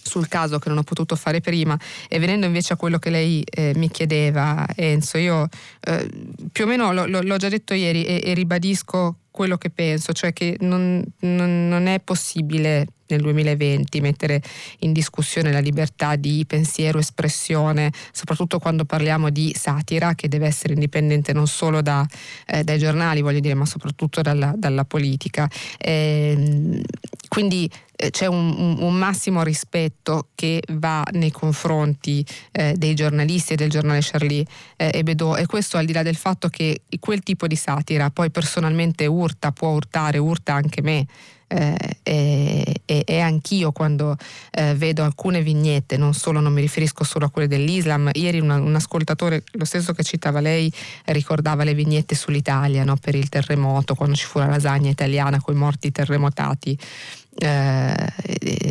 sul 0.02 0.28
caso 0.28 0.58
che 0.58 0.68
non 0.68 0.78
ho 0.78 0.82
potuto 0.82 1.14
fare 1.14 1.40
prima 1.40 1.78
e 2.08 2.18
venendo 2.18 2.46
invece 2.46 2.72
a 2.72 2.76
quello 2.76 2.98
che 2.98 3.10
lei 3.10 3.44
eh, 3.44 3.72
mi 3.76 3.90
chiedeva 3.90 4.66
Enzo, 4.74 5.18
io 5.18 5.48
eh, 5.82 6.08
più 6.50 6.64
o 6.64 6.66
meno 6.66 6.92
lo, 6.92 7.06
lo, 7.06 7.20
l'ho 7.20 7.36
già 7.36 7.48
detto 7.48 7.74
ieri 7.74 8.04
e, 8.04 8.22
e 8.24 8.34
ribadisco 8.34 9.16
quello 9.30 9.56
che 9.56 9.70
penso, 9.70 10.12
cioè 10.12 10.32
che 10.32 10.56
non, 10.60 11.02
non, 11.20 11.68
non, 11.68 11.86
è 11.86 12.00
possibile 12.00 12.86
nel 13.10 13.22
2020 13.22 14.00
mettere 14.00 14.42
in 14.80 14.92
discussione 14.92 15.52
la 15.52 15.58
libertà 15.58 16.16
di 16.16 16.44
pensiero, 16.46 16.98
espressione, 16.98 17.92
soprattutto 18.12 18.58
quando 18.58 18.84
parliamo 18.84 19.30
di 19.30 19.54
satira 19.56 20.14
che 20.14 20.28
deve 20.28 20.46
essere 20.46 20.74
indipendente 20.74 21.32
non 21.32 21.46
solo 21.46 21.82
da, 21.82 22.06
eh, 22.46 22.64
dai 22.64 22.78
giornali, 22.78 23.20
voglio 23.20 23.40
dire, 23.40 23.54
ma 23.54 23.66
soprattutto 23.66 24.22
dalla, 24.22 24.52
dalla 24.56 24.84
politica. 24.84 25.48
Eh, 25.78 26.82
quindi 27.28 27.70
c'è 28.08 28.26
un, 28.26 28.76
un, 28.80 28.94
massimo 28.94 29.42
rispetto 29.42 30.28
che 30.34 30.62
va 30.70 31.04
nei 31.12 31.30
confronti 31.30 32.24
eh, 32.52 32.74
dei 32.76 32.94
giornalisti 32.94 33.52
e 33.52 33.56
del 33.56 33.68
giornale 33.68 34.00
Charlie 34.00 34.44
eh, 34.76 34.90
Hebdo 34.94 35.36
e 35.36 35.44
questo 35.44 35.76
al 35.76 35.84
di 35.84 35.92
là 35.92 36.02
del 36.02 36.16
fatto 36.16 36.48
che 36.48 36.82
quel 36.98 37.22
tipo 37.22 37.46
di 37.46 37.56
satira 37.56 38.08
poi 38.10 38.30
personalmente 38.30 39.04
urta, 39.04 39.52
può 39.52 39.68
urtare, 39.70 40.16
urta 40.16 40.54
anche 40.54 40.80
me 40.80 41.06
eh, 41.52 41.96
e, 42.04 42.82
e, 42.84 43.02
e, 43.04 43.20
anch'io 43.20 43.72
quando 43.72 44.16
eh, 44.52 44.74
vedo 44.76 45.02
alcune 45.02 45.42
vignette, 45.42 45.96
non 45.96 46.14
solo, 46.14 46.38
non 46.38 46.52
mi 46.52 46.60
riferisco 46.60 47.02
solo 47.02 47.26
a 47.26 47.30
quelle 47.30 47.48
dell'Islam, 47.48 48.10
ieri 48.12 48.38
una, 48.38 48.54
un 48.56 48.74
ascoltatore, 48.74 49.42
lo 49.52 49.64
stesso 49.64 49.92
che 49.92 50.04
citava 50.04 50.38
lei, 50.38 50.72
ricordava 51.06 51.64
le 51.64 51.74
vignette 51.74 52.14
sull'Italia 52.14 52.84
no, 52.84 52.96
per 52.96 53.16
il 53.16 53.28
terremoto, 53.28 53.96
quando 53.96 54.14
ci 54.14 54.26
fu 54.26 54.38
la 54.38 54.46
lasagna 54.46 54.90
italiana 54.90 55.40
con 55.40 55.54
i 55.56 55.58
morti 55.58 55.90
terremotati 55.90 56.78
eh, 57.38 57.94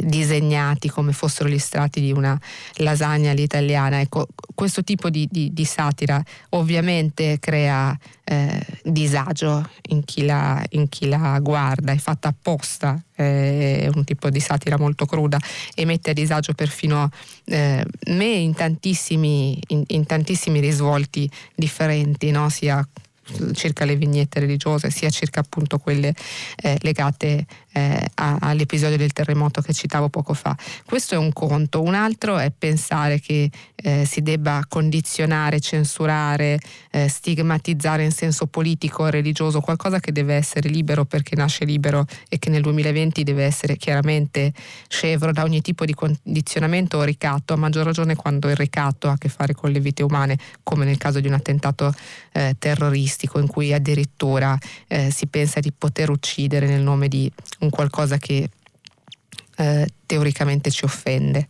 disegnati 0.04 0.90
come 0.90 1.12
fossero 1.12 1.50
gli 1.50 1.60
strati 1.60 2.02
di 2.02 2.12
una 2.12 2.40
lasagna 2.78 3.32
all'italiana. 3.32 4.00
Ecco, 4.00 4.28
questo 4.54 4.84
tipo 4.84 5.10
di, 5.10 5.28
di, 5.32 5.54
di 5.54 5.66
satira 5.66 6.22
ovviamente 6.50 7.38
crea 7.40 7.98
eh, 8.26 8.66
disagio 8.84 9.68
in 9.90 10.04
chi, 10.04 10.26
la, 10.26 10.64
in 10.72 10.90
chi, 10.90 11.08
la, 11.08 11.40
guarda, 11.40 11.94
è 11.94 11.98
fatta 11.98 12.28
apposta, 12.28 13.02
eh, 13.16 13.82
è 13.82 13.90
un 13.94 14.04
tipo 14.04 14.30
di 14.30 14.40
satira 14.40 14.78
molto 14.78 15.06
cruda 15.06 15.40
e 15.74 15.86
mette 15.86 16.12
a 16.12 16.14
disagio 16.14 16.54
perfino 16.54 17.10
eh, 17.46 17.84
me 18.08 18.26
in 18.26 18.54
tantissimi, 18.54 19.60
in, 19.68 19.84
in 19.88 20.06
tantissimi 20.06 20.60
risvolti 20.60 21.30
differenti, 21.56 22.32
no? 22.32 22.50
sia 22.50 22.86
circa 23.54 23.86
le 23.86 23.96
vignette 23.96 24.40
religiose 24.40 24.90
sia 24.90 25.10
circa 25.10 25.40
appunto 25.40 25.78
quelle 25.78 26.14
eh, 26.58 26.78
legate 26.82 27.46
eh, 27.72 28.10
a, 28.16 28.38
all'episodio 28.42 28.98
del 28.98 29.14
terremoto 29.14 29.62
che 29.62 29.74
citavo 29.74 30.10
poco 30.10 30.34
fa. 30.34 30.56
Questo 30.86 31.16
è 31.16 31.18
un 31.18 31.32
conto, 31.34 31.82
un 31.82 31.94
altro 31.94 32.38
è 32.38 32.52
pensare 32.56 33.20
che 33.20 33.50
eh, 33.76 34.06
si 34.06 34.22
debba 34.22 34.64
condizionare, 34.68 35.60
censurare, 35.60 36.60
eh, 36.92 37.08
stigmatizzare 37.08 38.04
in 38.04 38.12
senso 38.12 38.48
politico 38.48 39.08
religioso 39.08 39.62
qualcosa 39.62 40.00
che 40.00 40.12
deve 40.12 40.36
essere 40.36 40.70
libero 40.70 41.06
perché 41.06 41.36
nasce 41.36 41.66
libero 41.66 42.06
e 42.28 42.40
che 42.40 42.50
nel 42.50 42.62
2020 42.62 43.24
deve 43.24 43.46
essere 43.46 43.78
chiaramente 43.78 44.54
scevro 44.88 45.32
da 45.32 45.44
ogni 45.44 45.62
tipo 45.62 45.86
di 45.86 45.94
condizionamento 45.94 46.98
o 46.98 47.04
ricatto, 47.04 47.54
a 47.54 47.58
maggior 47.58 47.86
ragione 47.86 48.16
quando 48.16 48.50
il 48.50 48.56
ricatto 48.56 49.08
ha 49.08 49.14
a 49.14 49.18
che 49.18 49.30
fare 49.30 49.54
con 49.54 49.72
le 49.72 49.80
vite 49.80 50.04
umane, 50.04 50.38
come 50.64 50.86
nel 50.86 50.98
caso 50.98 51.20
di 51.20 51.28
un 51.28 51.34
attentato 51.34 51.94
eh, 52.34 52.56
terroristico 53.20 53.40
in 53.40 53.48
cui 53.48 53.74
addirittura 53.74 54.58
eh, 54.88 55.12
si 55.12 55.28
pensa 55.28 55.60
di 55.60 55.72
poter 55.72 56.10
uccidere 56.10 56.68
nel 56.68 56.82
nome 56.82 57.08
di 57.08 57.30
un 57.60 57.70
qualcosa 57.70 58.18
che 58.18 58.50
eh, 59.58 59.88
teoricamente 60.06 60.72
ci 60.72 60.86
offende. 60.86 61.46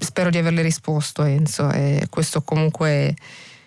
Spero 0.00 0.30
di 0.30 0.38
averle 0.38 0.62
risposto 0.62 1.22
Enzo, 1.22 1.70
eh, 1.70 2.06
questo 2.08 2.42
comunque 2.42 3.14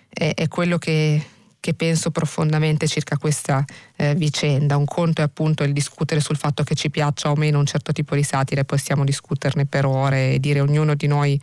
è, 0.09 0.33
è 0.33 0.47
quello 0.47 0.77
che, 0.77 1.23
che, 1.59 1.73
penso 1.73 2.11
profondamente 2.11 2.87
circa 2.87 3.17
questa 3.17 3.63
eh, 3.95 4.15
vicenda. 4.15 4.75
Un 4.75 4.85
conto 4.85 5.21
è 5.21 5.23
appunto 5.23 5.63
il 5.63 5.73
discutere 5.73 6.19
sul 6.19 6.37
fatto 6.37 6.63
che 6.63 6.75
ci 6.75 6.89
piaccia 6.89 7.31
o 7.31 7.35
meno 7.35 7.59
un 7.59 7.65
certo 7.65 7.91
tipo 7.91 8.15
di 8.15 8.23
satira 8.23 8.61
e 8.61 8.65
possiamo 8.65 9.03
discuterne 9.03 9.65
per 9.65 9.85
ore 9.85 10.33
e 10.33 10.39
dire 10.39 10.59
ognuno 10.59 10.95
di 10.95 11.07
noi 11.07 11.39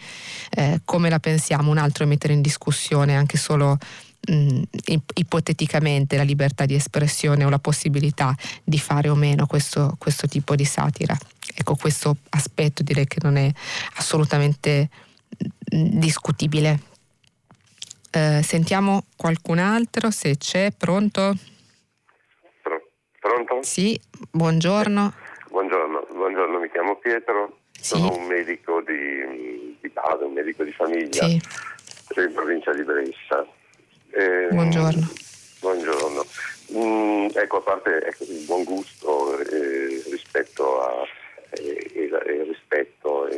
eh, 0.50 0.80
come 0.84 1.08
la 1.08 1.20
pensiamo, 1.20 1.70
un 1.70 1.78
altro 1.78 2.04
è 2.04 2.06
mettere 2.06 2.34
in 2.34 2.42
discussione 2.42 3.16
anche 3.16 3.38
solo 3.38 3.78
mh, 4.26 4.62
ipoteticamente 5.14 6.16
la 6.16 6.22
libertà 6.22 6.66
di 6.66 6.74
espressione 6.74 7.44
o 7.44 7.48
la 7.48 7.58
possibilità 7.58 8.34
di 8.64 8.78
fare 8.78 9.08
o 9.08 9.14
meno 9.14 9.46
questo, 9.46 9.94
questo 9.98 10.26
tipo 10.26 10.54
di 10.54 10.64
satira. 10.64 11.16
Ecco, 11.54 11.76
questo 11.76 12.16
aspetto 12.30 12.82
direi 12.82 13.06
che 13.06 13.18
non 13.22 13.36
è 13.36 13.50
assolutamente 13.94 14.88
discutibile. 15.68 16.80
Eh, 18.10 18.40
sentiamo 18.42 19.04
qualcun 19.16 19.58
altro 19.58 20.10
se 20.10 20.36
c'è, 20.36 20.70
pronto? 20.76 21.34
Pronto? 23.20 23.62
Sì, 23.62 23.98
buongiorno. 24.30 25.12
Buongiorno, 25.50 26.06
buongiorno, 26.12 26.58
mi 26.60 26.70
chiamo 26.70 26.96
Pietro, 26.96 27.58
sì. 27.72 27.96
sono 27.96 28.14
un 28.14 28.26
medico 28.26 28.82
di, 28.82 29.76
di, 29.80 29.88
base, 29.88 30.22
un 30.22 30.32
medico 30.32 30.62
di 30.62 30.72
famiglia, 30.72 31.26
sì. 31.26 31.40
in 32.16 32.32
provincia 32.32 32.72
di 32.72 32.84
Brescia. 32.84 33.46
Eh, 34.16 34.48
buongiorno. 34.50 35.10
Buongiorno. 35.60 36.24
Mm, 36.72 37.26
ecco, 37.34 37.58
a 37.58 37.60
parte 37.60 38.02
ecco, 38.02 38.24
il 38.24 38.44
buon 38.46 38.64
gusto 38.64 39.38
eh, 39.40 40.02
rispetto 40.10 40.80
a 40.80 41.06
eh, 41.50 41.90
il, 41.96 42.22
il, 42.26 42.44
rispetto 42.46 43.28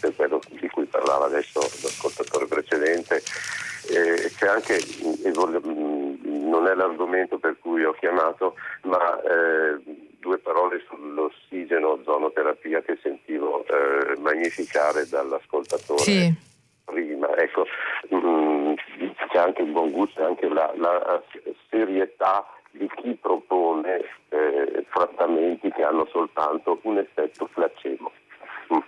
per 0.00 0.16
quello 0.16 0.40
di 0.48 0.68
cui 0.70 0.86
parlava 0.86 1.26
adesso 1.26 1.60
l'ascoltatore 1.60 2.46
precedente, 2.46 3.22
eh, 3.90 4.32
c'è 4.36 4.48
anche, 4.48 4.80
mm, 5.04 6.48
non 6.48 6.66
è 6.66 6.74
l'argomento 6.74 7.38
per 7.38 7.56
cui 7.60 7.84
ho 7.84 7.92
chiamato, 7.92 8.56
ma 8.82 9.22
eh, 9.22 9.78
due 10.18 10.38
parole 10.38 10.82
sull'ossigeno 10.88 12.00
zonoterapia 12.02 12.82
che 12.82 12.98
sentivo 13.00 13.64
eh, 13.66 14.18
magnificare 14.18 15.06
dall'ascoltatore. 15.06 16.02
Sì 16.02 16.52
prima. 16.84 17.34
Ecco, 17.36 17.66
mh, 18.10 18.16
mm, 18.16 18.74
c'è 19.28 19.38
anche 19.38 19.62
il 19.62 19.70
buon 19.70 19.90
gusto 19.90 20.20
e 20.20 20.24
anche 20.24 20.48
la, 20.48 20.72
la, 20.76 21.22
serietà 21.68 22.46
di 22.70 22.88
chi 22.96 23.14
propone 23.14 24.04
eh, 24.30 24.84
trattamenti 24.92 25.70
che 25.70 25.82
hanno 25.82 26.06
soltanto 26.06 26.78
un 26.82 26.98
effetto 26.98 27.48
placebo. 27.52 28.12
Mm. 28.72 28.78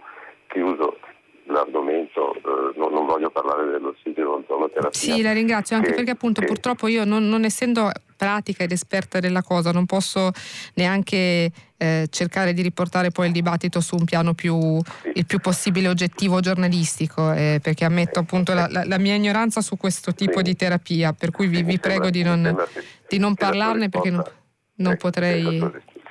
Chiuso 0.48 0.98
l'argomento, 1.46 2.34
eh, 2.34 2.78
non, 2.78 2.92
non, 2.92 3.06
voglio 3.06 3.30
parlare 3.30 3.70
dell'ossigeno 3.70 4.42
zonoterapia. 4.46 4.98
Sì, 4.98 5.22
la 5.22 5.32
ringrazio, 5.32 5.76
anche 5.76 5.90
che, 5.90 5.94
perché 5.94 6.10
appunto 6.10 6.40
che... 6.40 6.46
purtroppo 6.46 6.88
io 6.88 7.04
non, 7.04 7.28
non, 7.28 7.44
essendo 7.44 7.90
pratica 8.16 8.64
ed 8.64 8.72
esperta 8.72 9.20
della 9.20 9.42
cosa 9.42 9.72
non 9.72 9.84
posso 9.84 10.30
neanche 10.74 11.50
eh, 11.76 12.06
cercare 12.10 12.54
di 12.54 12.62
riportare 12.62 13.10
poi 13.10 13.26
il 13.26 13.32
dibattito 13.32 13.80
su 13.80 13.96
un 13.96 14.04
piano 14.04 14.34
più, 14.34 14.80
sì. 15.02 15.12
il 15.14 15.26
più 15.26 15.38
possibile 15.38 15.88
oggettivo 15.88 16.40
giornalistico, 16.40 17.32
eh, 17.32 17.60
perché 17.62 17.84
ammetto 17.84 18.18
appunto 18.18 18.54
la, 18.54 18.66
la, 18.70 18.84
la, 18.84 18.98
mia 18.98 19.14
ignoranza 19.14 19.60
su 19.60 19.76
questo 19.76 20.14
tipo 20.14 20.38
sì. 20.38 20.44
di 20.44 20.56
terapia, 20.56 21.12
per 21.12 21.30
cui 21.30 21.46
vi, 21.46 21.62
vi 21.62 21.78
prego 21.78 22.10
di 22.10 22.22
non, 22.22 22.56
di 23.08 23.18
non 23.18 23.34
parlarne 23.34 23.88
perché 23.88 24.10
non, 24.10 24.24
non 24.76 24.96
potrei... 24.96 25.60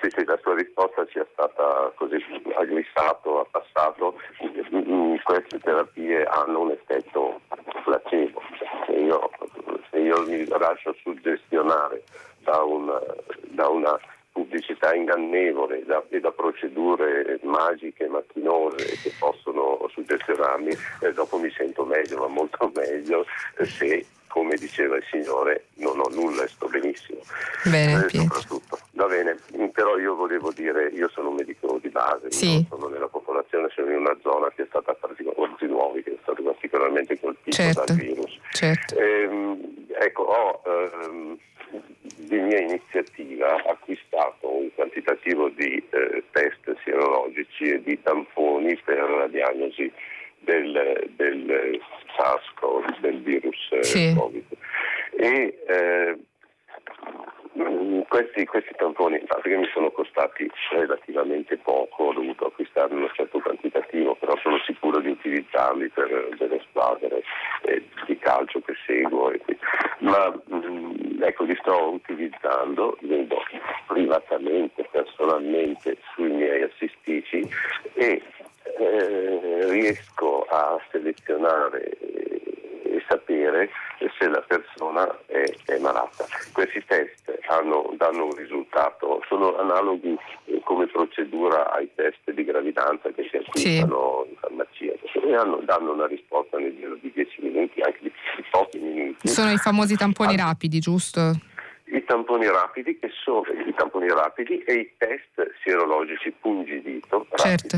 Sì, 0.02 0.10
sì, 0.16 0.26
la 0.26 0.38
sua 0.42 0.54
risposta 0.76 1.08
sia 1.12 1.26
stata 1.32 1.92
così 1.96 2.18
agglissato, 2.56 3.40
a 3.40 3.46
passato, 3.50 4.16
queste 5.24 5.60
terapie 5.60 6.24
hanno 6.26 6.62
un 6.62 6.72
effetto 6.72 7.40
placebo. 7.84 8.42
Se 8.86 8.92
io, 8.92 9.30
se 9.90 9.98
io 9.98 10.22
mi 10.28 10.46
lascio 10.46 10.94
suggestionare 11.02 12.04
da 12.44 12.62
una, 12.64 13.00
da 13.52 13.70
una 13.70 13.98
pubblicità 14.34 14.94
ingannevole 14.94 15.86
da, 15.86 16.04
e 16.10 16.20
da 16.20 16.32
procedure 16.32 17.40
magiche, 17.44 18.08
macchinose 18.08 19.00
che 19.02 19.14
possono 19.18 19.88
suggestionarmi, 19.94 20.72
eh, 21.02 21.14
dopo 21.14 21.38
mi 21.38 21.50
sento 21.52 21.86
meglio, 21.86 22.20
ma 22.20 22.28
molto 22.28 22.70
meglio 22.76 23.26
eh, 23.58 23.66
se 23.66 24.06
come 24.28 24.56
diceva 24.56 24.98
il 24.98 25.04
Signore, 25.10 25.68
non 25.76 25.98
ho 25.98 26.10
nulla 26.10 26.44
e 26.44 26.48
sto 26.50 26.68
benissimo. 26.68 27.22
Bene, 27.64 28.06
eh, 28.06 28.10
soprattutto. 28.10 28.85
Va 28.96 29.08
bene, 29.08 29.38
però 29.74 29.98
io 29.98 30.16
volevo 30.16 30.54
dire, 30.54 30.88
io 30.88 31.10
sono 31.10 31.28
un 31.28 31.36
medico 31.36 31.78
di 31.82 31.90
base, 31.90 32.32
sì. 32.32 32.66
sono 32.70 32.88
nella 32.88 33.10
popolazione, 33.10 33.68
sono 33.76 33.92
in 33.92 33.98
una 33.98 34.18
zona 34.22 34.50
che 34.56 34.64
è 34.64 34.66
stata 34.70 34.94
particolarmente 34.94 35.66
nuovi, 35.66 36.02
che 36.02 36.12
è 36.12 36.18
stata 36.22 36.42
particolarmente 36.42 37.20
colpita 37.20 37.58
certo. 37.58 37.84
dal 37.84 37.98
virus. 37.98 38.40
Certo. 38.52 38.98
Ehm, 38.98 39.86
ecco, 40.00 40.24
ho 40.24 40.62
ehm, 40.66 41.38
di 42.16 42.40
mia 42.40 42.62
iniziativa 42.62 43.62
acquistato 43.66 44.50
un 44.50 44.74
quantitativo 44.74 45.50
di 45.50 45.84
eh, 45.90 46.24
test 46.32 46.78
sierologici 46.84 47.66
e 47.66 47.84
di 47.84 48.02
tamponi 48.02 48.80
per 48.86 49.10
la 49.10 49.28
diagnosi 49.28 49.92
del, 50.40 51.12
del 51.18 51.82
SARS-CoV, 52.16 53.00
del 53.02 53.22
virus 53.22 53.58
eh, 53.72 53.84
sì. 53.84 54.14
Covid. 54.18 54.46
E 55.18 55.60
eh, 55.68 56.18
questi, 58.08 58.46
questi, 58.46 58.74
tamponi 58.76 59.18
in 59.18 59.26
pratica 59.26 59.58
mi 59.58 59.70
sono 59.74 59.90
costati 59.92 60.50
relativamente 60.72 61.58
poco, 61.58 62.04
ho 62.04 62.14
dovuto 62.14 62.48
acquistare 62.48 62.94
un 62.94 63.10
certo 63.14 63.40
quantitativo 63.40 64.16
utilizzarli 65.26 65.90
per 65.90 66.30
delle 66.38 66.62
squadre 66.70 67.24
eh, 67.64 67.84
di 68.06 68.18
calcio 68.18 68.60
che 68.62 68.74
seguo, 68.86 69.32
ma 70.00 70.34
mh, 70.46 70.56
mm, 70.56 71.24
ecco 71.24 71.44
li 71.44 71.56
sto 71.62 71.94
utilizzando, 71.94 72.98
vedo 73.02 73.42
privatamente, 73.88 74.88
personalmente 74.92 75.98
sui 76.14 76.30
miei 76.30 76.64
assistici 76.64 77.48
e 77.94 78.22
eh, 78.78 79.70
riesco 79.70 80.46
a 80.50 80.80
selezionare 80.92 81.98
e 82.84 83.04
sapere 83.08 83.70
se 84.18 84.28
la 84.28 84.42
persona 84.42 85.08
è, 85.26 85.44
è 85.66 85.78
malata. 85.80 86.26
Questi 86.54 86.84
test 86.86 87.38
hanno, 87.48 87.94
danno 87.98 88.26
un 88.26 88.36
risultato, 88.36 89.22
sono 89.28 89.58
analoghi 89.58 90.18
eh, 90.46 90.62
come 90.64 90.88
procedura 90.88 91.72
ai 91.72 91.90
test 91.96 92.32
di 92.32 92.44
gravidanza 92.44 93.10
che 93.12 93.28
si 93.30 93.38
acquistano 93.38 94.24
sì. 94.24 94.30
in 94.30 94.36
farmacia 94.38 94.94
e 95.26 95.36
hanno, 95.36 95.62
danno 95.64 95.94
una 95.94 96.08
risposta 96.08 96.58
nel 96.58 96.76
giro 96.76 96.96
di 96.96 97.12
10 97.14 97.42
minuti, 97.42 97.82
anche 97.82 98.00
di, 98.02 98.12
pochi 98.52 98.80
minuti. 98.80 99.28
Sono 99.28 99.52
i 99.52 99.58
famosi 99.58 99.96
tamponi 99.96 100.36
ah, 100.36 100.46
rapidi, 100.48 100.80
giusto? 100.80 101.32
I 101.86 102.04
tamponi 102.04 102.48
rapidi 102.48 102.98
che 103.00 103.10
sono 103.24 103.44
i 103.66 103.74
tamponi 103.76 104.08
rapidi 104.08 104.60
e 104.64 104.74
i 104.74 104.92
test 104.98 105.54
sierologici 105.62 106.32
pungidito. 106.32 107.28
Certo, 107.36 107.78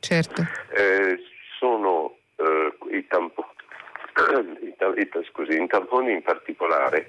certo. 0.00 0.42
Eh, 0.74 1.18
sono 1.58 2.16
eh, 2.36 2.96
i 2.96 3.06
tamponi 3.06 3.55
scusi, 5.36 5.56
in 5.56 5.66
tamponi 5.66 6.12
in 6.12 6.22
particolare, 6.22 7.06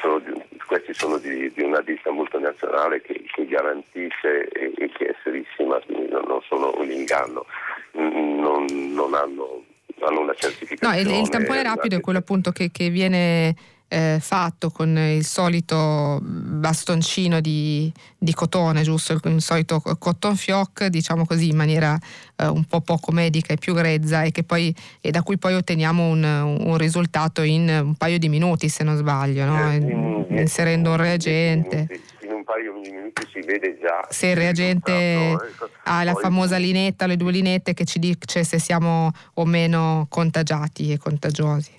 sono 0.00 0.18
di, 0.18 0.32
questi 0.66 0.92
sono 0.94 1.18
di, 1.18 1.50
di, 1.52 1.62
una 1.62 1.80
ditta 1.80 2.10
multinazionale 2.10 3.00
che, 3.00 3.24
che 3.32 3.46
garantisce 3.46 4.48
e, 4.48 4.72
e, 4.76 4.90
che 4.90 5.06
è 5.06 5.14
serissima, 5.22 5.78
quindi 5.86 6.10
non, 6.10 6.24
non 6.26 6.40
sono 6.42 6.72
un 6.76 6.90
inganno, 6.90 7.46
non, 7.92 8.64
non 8.92 9.14
hanno, 9.14 9.64
hanno, 10.00 10.20
una 10.20 10.34
certificazione. 10.34 11.02
No, 11.02 11.10
il, 11.10 11.20
il 11.20 11.28
tampone 11.28 11.62
rapido 11.62 11.96
è 11.96 12.00
quello 12.00 12.18
appunto 12.18 12.50
che, 12.50 12.70
che 12.70 12.90
viene 12.90 13.54
eh, 13.88 14.18
fatto 14.20 14.70
con 14.70 14.96
il 14.98 15.24
solito 15.24 16.18
bastoncino 16.22 17.40
di, 17.40 17.92
di, 18.18 18.34
cotone, 18.34 18.82
giusto? 18.82 19.12
Il, 19.12 19.40
solito 19.40 19.80
cotton 19.80 20.36
fioc, 20.36 20.86
diciamo 20.86 21.24
così, 21.24 21.50
in 21.50 21.56
maniera 21.56 21.96
eh, 22.36 22.46
un 22.46 22.64
po' 22.64 22.80
poco 22.80 23.12
medica 23.12 23.52
e 23.52 23.56
più 23.56 23.74
grezza 23.74 24.22
e, 24.22 24.32
poi, 24.44 24.74
e 25.00 25.10
da 25.10 25.22
cui 25.22 25.38
poi 25.38 25.54
otteniamo 25.54 26.08
un, 26.08 26.22
un, 26.22 26.76
risultato 26.76 27.42
in 27.42 27.68
un 27.68 27.94
paio 27.94 28.18
di 28.18 28.28
minuti, 28.28 28.68
se 28.68 28.82
non 28.82 28.96
sbaglio, 28.96 29.44
no? 29.44 29.70
Eh, 29.70 29.76
in, 29.76 30.26
inserendo 30.30 30.90
un 30.90 30.96
reagente. 30.96 31.86
In 32.22 32.32
un 32.32 32.44
paio 32.44 32.72
di 32.82 32.90
minuti 32.90 33.22
si 33.32 33.40
vede 33.46 33.78
già. 33.80 34.04
Se 34.08 34.26
il 34.26 34.36
reagente 34.36 35.30
ecco. 35.30 35.70
ha 35.84 36.02
la 36.02 36.14
famosa 36.14 36.56
linetta, 36.56 37.06
le 37.06 37.16
due 37.16 37.30
linette 37.30 37.72
che 37.72 37.84
ci 37.84 38.00
dice 38.00 38.42
se 38.42 38.58
siamo 38.58 39.12
o 39.34 39.44
meno 39.44 40.06
contagiati 40.08 40.90
e 40.90 40.98
contagiosi. 40.98 41.75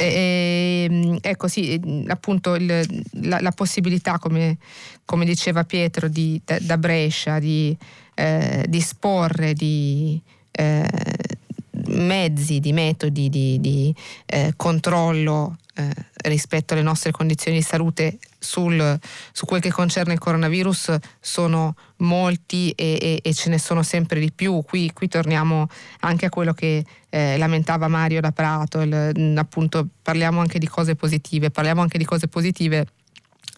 E, 0.00 0.86
ehm, 0.88 1.18
ecco 1.20 1.46
sì, 1.46 1.78
appunto 2.08 2.54
il, 2.54 3.04
la, 3.22 3.38
la, 3.40 3.50
possibilità, 3.50 4.18
come, 4.18 4.56
come, 5.04 5.26
diceva 5.26 5.64
Pietro, 5.64 6.08
di, 6.08 6.40
da, 6.42 6.58
da, 6.58 6.78
Brescia, 6.78 7.38
di 7.38 7.76
eh, 8.14 8.64
disporre 8.66 9.52
di 9.52 10.18
eh, 10.52 10.88
mezzi, 11.88 12.60
di 12.60 12.72
metodi 12.72 13.28
di, 13.28 13.60
di 13.60 13.94
eh, 14.24 14.54
controllo 14.56 15.58
eh, 15.80 16.28
rispetto 16.28 16.74
alle 16.74 16.82
nostre 16.82 17.10
condizioni 17.10 17.58
di 17.58 17.62
salute 17.62 18.18
sul, 18.38 18.98
su 19.32 19.46
quel 19.46 19.60
che 19.60 19.70
concerne 19.70 20.12
il 20.12 20.18
coronavirus 20.18 20.96
sono 21.20 21.74
molti 21.98 22.70
e, 22.70 22.98
e, 23.00 23.20
e 23.22 23.34
ce 23.34 23.50
ne 23.50 23.58
sono 23.58 23.82
sempre 23.82 24.20
di 24.20 24.32
più. 24.32 24.62
Qui, 24.62 24.92
qui 24.92 25.08
torniamo 25.08 25.66
anche 26.00 26.26
a 26.26 26.28
quello 26.28 26.52
che 26.52 26.84
eh, 27.08 27.36
lamentava 27.38 27.88
Mario 27.88 28.20
da 28.20 28.32
Prato, 28.32 28.80
il, 28.80 29.34
appunto 29.36 29.86
parliamo 30.02 30.40
anche 30.40 30.58
di 30.58 30.68
cose 30.68 30.94
positive, 30.94 31.50
parliamo 31.50 31.80
anche 31.80 31.98
di 31.98 32.04
cose 32.04 32.28
positive 32.28 32.86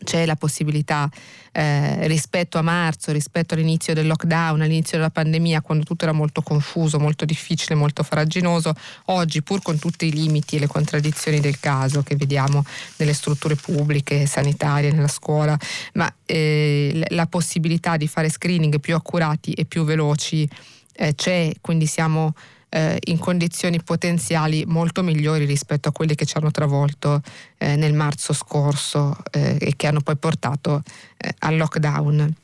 c'è 0.05 0.27
la 0.27 0.37
possibilità 0.37 1.11
eh, 1.53 2.07
rispetto 2.07 2.59
a 2.59 2.63
marzo, 2.63 3.13
rispetto 3.13 3.55
all'inizio 3.55 3.95
del 3.95 4.07
lockdown, 4.07 4.63
all'inizio 4.63 4.97
della 4.97 5.11
pandemia, 5.11 5.61
quando 5.61 5.85
tutto 5.85 6.05
era 6.05 6.13
molto 6.13 6.43
confuso, 6.43 6.99
molto 6.99 7.25
difficile, 7.25 7.75
molto 7.75 8.03
faraginoso, 8.03 8.75
oggi 9.07 9.43
pur 9.43 9.63
con 9.63 9.79
tutti 9.79 10.07
i 10.07 10.13
limiti 10.13 10.57
e 10.57 10.61
le 10.61 10.67
contraddizioni 10.67 11.41
del 11.41 11.61
caso 11.61 12.03
che 12.03 12.17
vediamo 12.17 12.65
nelle 12.97 13.13
strutture 13.13 13.55
pubbliche, 13.55 14.27
sanitarie, 14.27 14.93
nella 14.93 15.09
scuola, 15.09 15.59
ma 15.95 16.13
eh, 16.27 17.05
la 17.09 17.27
possibilità 17.27 17.97
di 17.97 18.09
fare 18.09 18.31
screening 18.31 18.81
più 18.81 18.95
accurati 18.95 19.53
e 19.53 19.65
più 19.65 19.85
veloci 19.85 20.49
eh, 20.95 21.15
c'è, 21.15 21.53
quindi 21.61 21.87
siamo 21.87 22.35
eh, 22.73 22.99
in 23.05 23.19
condizioni 23.19 23.83
potenziali 23.83 24.65
molto 24.67 25.03
migliori 25.03 25.45
rispetto 25.45 25.91
a 25.91 25.93
quelle 25.93 26.15
che 26.15 26.25
ci 26.25 26.37
hanno 26.39 26.51
travolto 26.51 27.21
eh, 27.59 27.77
nel 27.77 27.93
marzo 27.93 28.33
scorso 28.33 29.17
eh, 29.31 29.59
e 29.61 29.75
che 29.77 29.87
hanno 29.87 30.01
poi 30.01 30.17
portato 30.17 30.81
eh, 31.19 31.35
al 31.41 31.57
lockdown. 31.57 32.35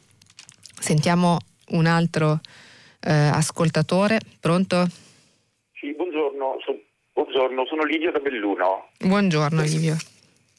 Sentiamo 0.78 1.38
un 1.70 1.86
altro 1.86 2.40
eh, 3.00 3.12
ascoltatore, 3.12 4.20
pronto? 4.38 4.86
Sì, 5.72 5.94
buongiorno, 5.94 6.56
so, 6.64 6.78
buongiorno, 7.14 7.64
sono 7.66 7.84
Livio 7.84 8.12
da 8.12 8.18
Belluno. 8.18 8.88
Buongiorno 8.98 9.62
Livio. 9.62 9.96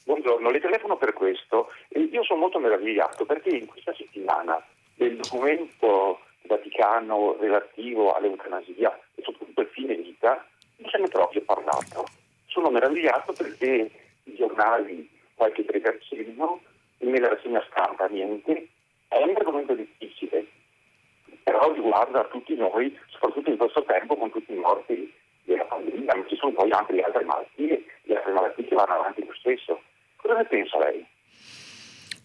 Buongiorno, 0.04 0.50
le 0.50 0.60
telefono 0.60 0.98
per 0.98 1.14
questo. 1.14 1.68
Io 1.90 2.24
sono 2.24 2.40
molto 2.40 2.58
meravigliato 2.58 3.26
perché 3.26 3.50
in 3.50 3.68
questa 3.68 3.94
settimana 3.96 4.60
del 4.96 5.16
documento 5.18 6.22
Vaticano 6.50 7.38
relativo 7.40 8.14
all'eutanasia 8.14 9.00
e 9.14 9.22
soprattutto 9.22 9.62
al 9.62 9.68
fine 9.68 9.96
vita 9.96 10.44
non 10.78 10.90
se 10.90 10.98
ne 10.98 11.06
è 11.06 11.10
proprio 11.10 11.42
parlato. 11.44 12.06
Sono 12.48 12.72
meravigliato 12.72 13.34
perché 13.34 13.92
i 14.24 14.36
giornali 14.36 15.08
qualche 15.36 15.64
pregazzino, 15.64 16.60
nella 16.98 17.30
rassegna 17.30 17.64
stampa 17.70 18.08
niente, 18.08 18.68
è 19.08 19.22
un 19.22 19.36
argomento 19.36 19.74
difficile, 19.74 20.46
però 21.44 21.72
riguarda 21.72 22.26
tutti 22.26 22.56
noi, 22.56 22.98
soprattutto 23.10 23.50
in 23.52 23.58
questo 23.58 23.84
tempo 23.84 24.18
con 24.18 24.32
tutti 24.32 24.52
i 24.52 24.58
morti 24.58 25.14
della 25.44 25.66
pandemia, 25.66 26.16
ma 26.16 26.26
ci 26.28 26.36
sono 26.36 26.54
poi 26.54 26.72
anche 26.72 26.94
le 26.94 27.04
altre 27.04 27.24
malattie, 27.24 27.86
le 28.04 28.18
altre 28.18 28.34
malattie 28.34 28.66
che 28.66 28.76
vanno 28.76 28.94
avanti 28.96 29.24
lo 29.26 29.34
stesso. 29.36 29.82
Cosa 30.16 30.34
ne 30.36 30.46
pensa 30.46 30.78
lei? 30.80 31.06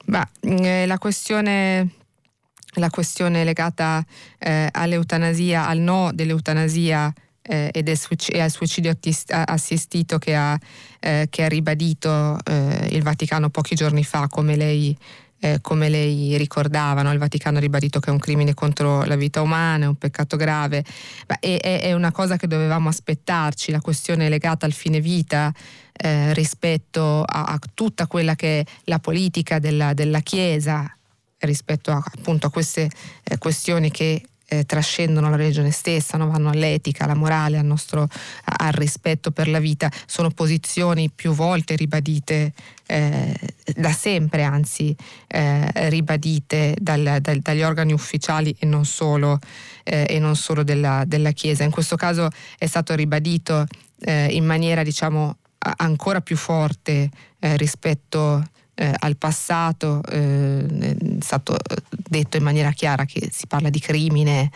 Ma, 0.07 0.23
eh, 0.43 0.87
la 0.87 0.99
questione 0.99 2.04
la 2.75 2.91
questione 2.91 3.45
legata 3.45 4.05
eh, 4.39 4.69
all'eutanasia, 4.71 5.67
al 5.67 5.79
no 5.79 6.11
dell'eutanasia 6.13 7.13
eh, 7.47 7.71
ed 7.73 7.89
e 7.89 8.41
al 8.41 8.51
suicidio 8.51 8.97
assistito 9.29 10.19
che 10.19 10.35
ha, 10.35 10.59
eh, 11.01 11.27
che 11.29 11.45
ha 11.45 11.49
ribadito 11.49 12.39
eh, 12.45 12.89
il 12.91 13.03
Vaticano 13.03 13.51
pochi 13.51 13.75
giorni 13.75 14.03
fa, 14.03 14.29
come 14.29 14.57
lei, 14.57 14.97
eh, 15.41 15.59
come 15.61 15.91
lei 15.91 16.37
ricordava, 16.39 17.03
no? 17.03 17.13
il 17.13 17.19
Vaticano 17.19 17.59
ha 17.59 17.61
ribadito 17.61 18.01
che 18.01 18.09
è 18.09 18.13
un 18.13 18.19
crimine 18.19 18.55
contro 18.55 19.05
la 19.05 19.17
vita 19.17 19.43
umana, 19.43 19.85
è 19.85 19.89
un 19.89 19.97
peccato 19.97 20.37
grave, 20.37 20.85
Beh, 21.27 21.39
è, 21.41 21.81
è, 21.83 21.93
una 21.93 22.13
cosa 22.13 22.37
che 22.37 22.47
dovevamo 22.47 22.89
aspettarci, 22.89 23.71
la 23.71 23.81
questione 23.81 24.29
legata 24.29 24.67
al 24.67 24.73
fine 24.73 25.01
vita. 25.01 25.53
Eh, 25.97 26.35
rispetto 26.35 27.23
a, 27.23 27.45
a, 27.45 27.59
tutta 27.73 28.09
quella 28.09 28.35
che 28.35 28.59
è 28.59 28.65
la 28.87 28.99
politica 28.99 29.61
della, 29.61 29.95
della 29.95 30.19
Chiesa 30.19 30.93
rispetto 31.45 31.91
a, 31.91 32.03
appunto 32.05 32.47
a 32.47 32.51
queste 32.51 32.89
eh, 33.23 33.39
questioni 33.39 33.91
che 33.91 34.23
eh, 34.47 34.65
trascendono 34.65 35.31
la 35.31 35.37
religione 35.37 35.71
stessa, 35.71 36.17
no? 36.17 36.31
vanno 36.31 36.51
all'etica, 36.51 37.05
alla 37.05 37.15
morale, 37.15 37.59
al, 37.59 37.65
nostro, 37.65 38.07
al 38.45 38.73
rispetto 38.73 39.31
per 39.31 39.49
la 39.49 39.59
vita, 39.59 39.91
sono 40.07 40.31
posizioni 40.31 41.11
più 41.11 41.33
volte 41.33 41.77
ribadite 41.77 42.53
eh, 42.87 43.35
da 43.75 43.93
sempre, 43.93 44.43
anzi 44.43 44.95
eh, 45.27 45.89
ribadite 45.89 46.77
dal, 46.79 47.19
dal, 47.21 47.39
dagli 47.39 47.63
organi 47.63 47.93
ufficiali 47.93 48.55
e 48.59 48.67
non 48.67 48.85
solo, 48.85 49.39
eh, 49.83 50.07
e 50.09 50.19
non 50.19 50.37
solo 50.37 50.63
della, 50.63 51.05
della, 51.07 51.33
Chiesa. 51.33 51.65
In 51.65 51.71
questo 51.71 51.97
caso 51.97 52.29
è 52.59 52.67
stato 52.67 52.95
ribadito 52.95 53.67
eh, 54.01 54.27
in 54.27 54.45
maniera 54.45 54.83
diciamo 54.83 55.39
ancora 55.77 56.21
più 56.21 56.37
forte 56.37 57.09
eh, 57.39 57.57
rispetto 57.57 58.47
eh, 58.75 58.95
al 58.99 59.17
passato, 59.17 60.01
eh, 60.09 60.67
è 60.67 60.97
stato 61.21 61.57
detto 61.89 62.37
in 62.37 62.43
maniera 62.43 62.71
chiara 62.73 63.05
che 63.05 63.29
si 63.31 63.47
parla 63.47 63.71
di 63.71 63.81
crimine 63.81 64.51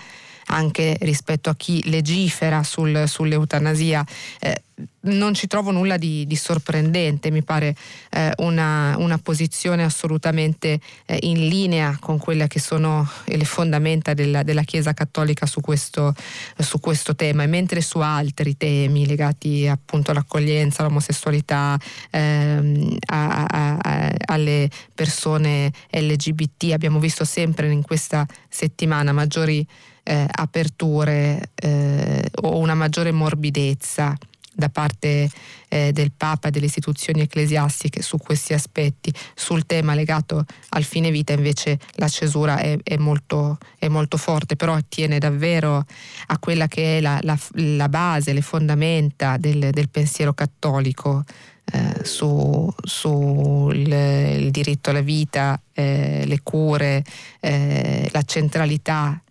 anche 0.49 0.97
rispetto 1.01 1.51
a 1.51 1.57
chi 1.57 1.83
legifera 1.89 2.63
sul, 2.63 3.05
sull'eutanasia. 3.07 4.05
Eh, 4.41 4.63
non 5.01 5.35
ci 5.35 5.47
trovo 5.47 5.71
nulla 5.71 5.97
di, 5.97 6.27
di 6.27 6.37
sorprendente, 6.37 7.31
mi 7.31 7.43
pare 7.43 7.75
eh, 8.11 8.33
una, 8.39 8.97
una, 8.99 9.19
posizione 9.19 9.83
assolutamente 9.83 10.81
eh, 11.07 11.19
in 11.23 11.49
linea 11.49 11.97
con 11.99 12.19
quelle 12.19 12.47
che 12.47 12.61
sono 12.61 13.09
le 13.25 13.45
fondamenta 13.45 14.15
della, 14.15 14.43
della 14.43 14.63
Chiesa 14.63 14.93
Cattolica 14.95 15.47
su 15.47 15.61
questo, 15.61 16.15
su 16.59 16.79
questo, 16.79 17.15
tema, 17.17 17.43
e 17.43 17.47
mentre 17.47 17.81
su 17.81 17.99
altri 17.99 18.57
temi 18.57 19.07
legati 19.07 19.67
appunto 19.67 20.11
all'accoglienza, 20.11 20.83
all'omosessualità, 20.83 21.79
ehm, 22.11 22.97
a, 23.07 23.47
a, 23.47 23.77
a, 23.81 24.15
alle 24.27 24.69
persone 24.95 25.73
LGBT 25.91 26.71
abbiamo 26.73 26.99
visto 26.99 27.25
sempre 27.25 27.71
in 27.71 27.83
questa 27.83 28.27
settimana 28.49 29.13
maggiori 29.13 29.67
eh, 30.09 30.27
aperture 30.31 31.51
eh, 31.55 32.31
o 32.43 32.57
una 32.57 32.75
maggiore 32.75 33.13
morbidezza 33.13 34.17
da 34.55 34.71
parte 34.71 35.31
eh, 35.69 35.93
del 35.93 36.11
Papa 36.17 36.49
e 36.49 36.51
delle 36.51 36.67
istituzioni 36.67 37.21
ecclesiastiche 37.21 38.03
su 38.03 38.17
questi 38.17 38.55
aspetti. 38.55 39.13
Sul 39.35 39.67
tema 39.67 39.95
legato 39.95 40.45
al 40.71 40.83
fine 40.83 41.11
vita 41.11 41.35
invece 41.35 41.79
la 41.93 42.09
cesura 42.09 42.59
è, 42.59 42.77
è, 42.83 42.97
molto, 42.97 43.59
è 43.79 43.87
molto, 43.89 44.17
forte, 44.17 44.57
però 44.57 44.75
attiene 44.75 45.19
davvero 45.19 45.85
a 46.27 46.39
quella 46.39 46.67
che 46.67 46.97
è 46.97 47.01
la, 47.01 47.21
la, 47.23 47.39
la 47.53 47.89
base, 47.89 48.33
le 48.33 48.43
fondamenta 48.43 49.37
del, 49.37 49.69
del 49.71 49.91
pensiero 49.91 50.33
cattolico. 50.33 51.25
Eh, 51.71 52.03
su, 52.03 52.75
su 52.83 53.71
diritto 53.71 54.89
alla 54.89 55.03
vita, 55.03 55.61
eh, 55.75 56.25
le 56.25 56.41
cure, 56.43 57.05
eh, 57.41 58.09
la 58.11 58.23
centralità 58.23 59.23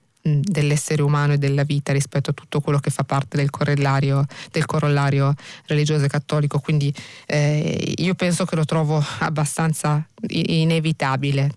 dell'essere 0.41 1.01
umano 1.01 1.33
e 1.33 1.37
della 1.37 1.63
vita 1.63 1.93
rispetto 1.93 2.31
a 2.31 2.33
tutto 2.33 2.61
quello 2.61 2.79
che 2.79 2.89
fa 2.89 3.03
parte 3.03 3.37
del 3.37 3.49
corollario, 3.49 4.25
del 4.51 4.65
corollario 4.65 5.33
religioso 5.65 6.05
e 6.05 6.09
cattolico. 6.09 6.59
Quindi 6.59 6.93
eh, 7.25 7.93
io 7.97 8.15
penso 8.15 8.45
che 8.45 8.55
lo 8.55 8.65
trovo 8.65 9.03
abbastanza 9.19 10.05
inevitabile 10.27 11.51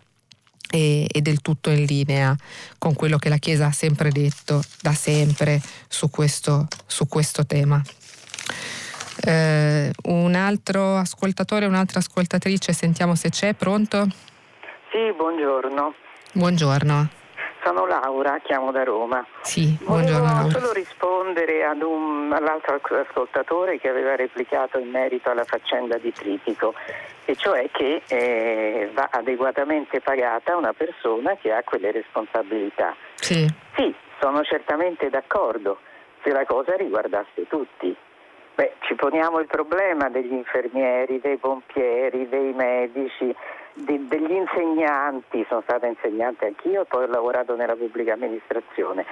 e, 0.71 1.07
e, 1.11 1.21
del 1.21 1.41
tutto 1.41 1.71
in 1.71 1.85
linea 1.85 2.35
con 2.79 2.95
quello 2.95 3.19
che 3.19 3.29
la 3.29 3.39
Chiesa 3.39 3.67
ha 3.67 3.73
sempre 3.73 4.11
detto 4.11 4.63
da 4.81 4.93
sempre 4.93 5.61
su 5.89 6.11
questo, 6.11 6.67
su 6.87 7.09
questo 7.09 7.45
tema. 7.45 7.83
Eh, 9.23 9.91
un 10.05 10.35
altro 10.35 10.97
ascoltatore, 10.97 11.67
un'altra 11.67 11.99
ascoltatrice, 11.99 12.73
sentiamo 12.73 13.15
se 13.15 13.29
c'è, 13.29 13.55
pronto? 13.55 14.09
Sì, 14.91 15.13
buongiorno. 15.17 15.95
Buongiorno. 16.33 17.11
Sono 17.63 17.87
Laura, 17.87 18.39
chiamo 18.43 18.73
da 18.73 18.85
Roma. 18.85 19.25
Sì, 19.43 19.77
buongiorno. 19.83 20.33
Volevo 20.33 20.51
solo 20.51 20.73
rispondere 20.73 21.65
un, 21.83 22.33
all'altro 22.33 22.81
ascoltatore 23.01 23.79
che 23.79 23.89
aveva 23.89 24.17
replicato 24.17 24.79
in 24.79 24.89
merito 24.89 25.31
alla 25.31 25.45
faccenda 25.45 25.99
di 25.99 26.11
Tritico, 26.13 26.75
e 27.27 27.37
cioè 27.37 27.69
che 27.71 28.03
eh, 28.09 28.91
va 28.95 29.09
adeguatamente 29.13 30.01
pagata 30.01 30.57
una 30.57 30.73
persona 30.73 31.37
che 31.37 31.53
ha 31.53 31.63
quelle 31.63 31.91
responsabilità. 31.93 32.97
Sì. 33.15 33.47
Sì, 33.75 33.95
sono 34.21 34.43
certamente 34.43 35.11
d'accordo 35.11 35.79
se 36.23 36.31
la 36.33 36.47
cosa 36.47 36.77
riguardasse 36.77 37.47
tutti. 37.47 37.95
Beh, 38.55 38.75
ci 38.81 38.95
poniamo 38.95 39.39
il 39.39 39.47
problema 39.47 40.09
degli 40.09 40.33
infermieri, 40.33 41.21
dei 41.21 41.37
pompieri, 41.37 42.29
dei 42.29 42.53
medici, 42.53 43.35
di, 43.85 44.07
degli 44.09 44.33
insegnanti, 44.33 45.45
sono 45.49 45.63
stata 45.63 45.87
insegnante 45.87 46.47
anch'io 46.47 46.83
e 46.83 46.85
poi 46.85 47.05
ho 47.05 47.07
lavorato 47.07 47.57
nella 47.57 47.75
pubblica 47.75 48.15
amministrazione. 48.15 49.05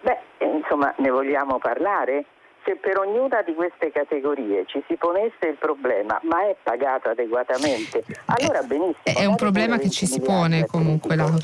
Beh, 0.00 0.18
insomma, 0.38 0.92
ne 0.98 1.10
vogliamo 1.10 1.58
parlare? 1.58 2.24
Se 2.64 2.76
per 2.76 2.98
ognuna 2.98 3.42
di 3.42 3.54
queste 3.54 3.92
categorie 3.92 4.64
ci 4.66 4.82
si 4.88 4.96
ponesse 4.96 5.46
il 5.46 5.56
problema, 5.56 6.18
ma 6.24 6.48
è 6.48 6.56
pagato 6.60 7.10
adeguatamente, 7.10 8.04
allora 8.24 8.62
benissimo. 8.62 9.16
È 9.16 9.24
un 9.24 9.36
problema 9.36 9.78
che 9.78 9.88
ci 9.88 10.06
si 10.06 10.20
pone 10.20 10.66
comunque, 10.66 11.14
Laura 11.14 11.36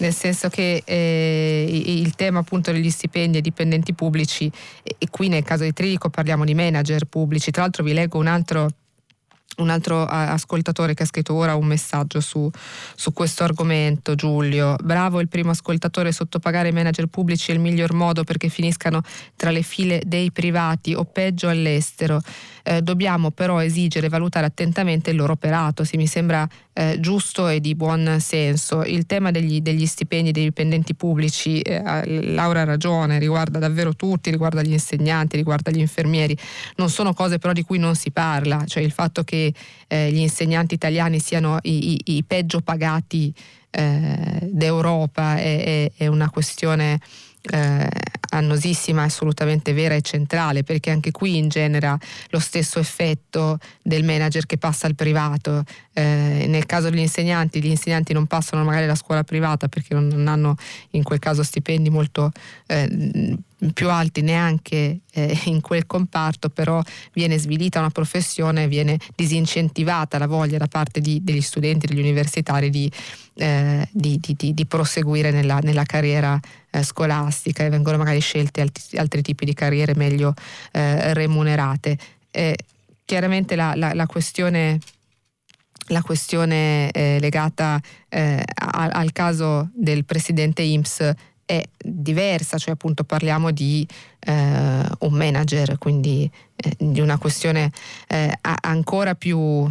nel 0.00 0.12
senso 0.12 0.48
che 0.48 0.82
eh, 0.84 1.66
il 1.68 2.14
tema 2.14 2.40
appunto 2.40 2.72
degli 2.72 2.90
stipendi 2.90 3.36
ai 3.36 3.42
dipendenti 3.42 3.94
pubblici 3.94 4.50
e, 4.82 4.96
e 4.98 5.06
qui 5.10 5.28
nel 5.28 5.44
caso 5.44 5.64
di 5.64 5.72
Tridico 5.72 6.08
parliamo 6.08 6.44
di 6.44 6.54
manager 6.54 7.04
pubblici, 7.04 7.50
tra 7.50 7.62
l'altro 7.62 7.84
vi 7.84 7.92
leggo 7.92 8.18
un 8.18 8.26
altro 8.26 8.68
un 9.58 9.70
altro 9.70 10.04
ascoltatore 10.04 10.94
che 10.94 11.02
ha 11.02 11.06
scritto 11.06 11.34
ora 11.34 11.54
un 11.54 11.66
messaggio 11.66 12.20
su, 12.20 12.50
su, 12.94 13.12
questo 13.12 13.44
argomento, 13.44 14.14
Giulio. 14.14 14.76
Bravo 14.82 15.20
il 15.20 15.28
primo 15.28 15.50
ascoltatore, 15.50 16.12
sottopagare 16.12 16.68
i 16.68 16.72
manager 16.72 17.06
pubblici 17.06 17.50
è 17.50 17.54
il 17.54 17.60
miglior 17.60 17.92
modo 17.92 18.24
perché 18.24 18.48
finiscano 18.48 19.02
tra 19.36 19.50
le 19.50 19.62
file 19.62 20.02
dei 20.06 20.30
privati 20.30 20.94
o 20.94 21.04
peggio 21.04 21.48
all'estero. 21.48 22.20
Eh, 22.62 22.82
dobbiamo 22.82 23.30
però 23.30 23.60
esigere 23.60 24.06
e 24.06 24.10
valutare 24.10 24.46
attentamente 24.46 25.10
il 25.10 25.16
loro 25.16 25.32
operato, 25.32 25.84
sì, 25.84 25.96
mi 25.96 26.06
sembra 26.06 26.48
eh, 26.80 26.98
giusto 26.98 27.46
e 27.48 27.60
di 27.60 27.74
buon 27.74 28.16
senso. 28.20 28.82
Il 28.82 29.04
tema 29.04 29.30
degli, 29.30 29.60
degli 29.60 29.84
stipendi 29.84 30.32
dei 30.32 30.44
dipendenti 30.44 30.94
pubblici, 30.94 31.60
eh, 31.60 31.82
Laura 32.32 32.62
ha 32.62 32.64
ragione, 32.64 33.18
riguarda 33.18 33.58
davvero 33.58 33.94
tutti, 33.94 34.30
riguarda 34.30 34.62
gli 34.62 34.72
insegnanti, 34.72 35.36
riguarda 35.36 35.70
gli 35.70 35.78
infermieri, 35.78 36.34
non 36.76 36.88
sono 36.88 37.12
cose 37.12 37.38
però 37.38 37.52
di 37.52 37.62
cui 37.62 37.78
non 37.78 37.96
si 37.96 38.10
parla, 38.10 38.64
cioè 38.64 38.82
il 38.82 38.92
fatto 38.92 39.24
che 39.24 39.52
eh, 39.88 40.10
gli 40.10 40.20
insegnanti 40.20 40.72
italiani 40.72 41.20
siano 41.20 41.58
i, 41.62 41.92
i, 41.92 42.16
i 42.16 42.24
peggio 42.24 42.62
pagati 42.62 43.32
eh, 43.72 44.48
d'Europa 44.50 45.36
è, 45.36 45.62
è, 45.62 45.92
è 46.04 46.06
una 46.06 46.30
questione 46.30 46.98
eh, 47.42 47.88
annosissima, 48.30 49.02
assolutamente 49.02 49.72
vera 49.72 49.94
e 49.94 50.02
centrale, 50.02 50.62
perché 50.62 50.90
anche 50.90 51.10
qui 51.10 51.36
ingenera 51.36 51.98
lo 52.28 52.38
stesso 52.38 52.78
effetto 52.78 53.58
del 53.82 54.04
manager 54.04 54.46
che 54.46 54.58
passa 54.58 54.86
al 54.86 54.94
privato. 54.94 55.64
Eh, 55.92 56.44
nel 56.46 56.66
caso 56.66 56.90
degli 56.90 57.00
insegnanti, 57.00 57.62
gli 57.62 57.66
insegnanti 57.66 58.12
non 58.12 58.26
passano 58.26 58.64
magari 58.64 58.84
alla 58.84 58.94
scuola 58.94 59.24
privata 59.24 59.68
perché 59.68 59.94
non, 59.94 60.06
non 60.06 60.28
hanno 60.28 60.54
in 60.90 61.02
quel 61.02 61.18
caso 61.18 61.42
stipendi 61.42 61.90
molto 61.90 62.30
eh, 62.66 63.36
più 63.74 63.90
alti 63.90 64.22
neanche 64.22 65.00
eh, 65.12 65.38
in 65.44 65.60
quel 65.60 65.86
comparto, 65.86 66.48
però 66.48 66.80
viene 67.12 67.38
svilita 67.38 67.78
una 67.78 67.90
professione, 67.90 68.68
viene 68.68 68.98
disincentivata 69.14 70.18
la 70.18 70.26
voglia 70.26 70.58
da 70.58 70.66
parte 70.66 71.00
di, 71.00 71.22
degli 71.22 71.40
studenti, 71.40 71.86
degli 71.86 72.00
universitari 72.00 72.70
di, 72.70 72.90
eh, 73.34 73.86
di, 73.90 74.20
di 74.36 74.66
proseguire 74.66 75.30
nella, 75.30 75.58
nella 75.58 75.84
carriera 75.84 76.38
eh, 76.70 76.82
scolastica 76.82 77.64
e 77.64 77.68
vengono 77.68 77.98
magari 77.98 78.20
scelte 78.20 78.60
altri, 78.60 78.98
altri 78.98 79.22
tipi 79.22 79.44
di 79.44 79.54
carriere 79.54 79.94
meglio 79.94 80.34
eh, 80.72 81.14
remunerate. 81.14 81.98
chiaramente 83.04 83.56
la, 83.56 83.74
la, 83.74 83.92
la 83.92 84.06
questione 84.06 84.78
la 85.90 86.02
questione 86.02 86.90
eh, 86.92 87.18
legata 87.20 87.80
eh, 88.08 88.42
al, 88.54 88.90
al, 88.92 89.12
caso 89.12 89.70
del 89.74 90.04
presidente 90.04 90.62
IMSS 90.62 91.12
è 91.50 91.64
diversa, 91.82 92.58
cioè 92.58 92.74
appunto 92.74 93.02
parliamo 93.02 93.50
di 93.50 93.84
eh, 94.20 94.32
un 94.32 95.12
manager, 95.12 95.78
quindi 95.78 96.30
eh, 96.54 96.76
di 96.78 97.00
una 97.00 97.18
questione 97.18 97.72
eh, 98.06 98.38
ancora 98.60 99.16
più 99.16 99.68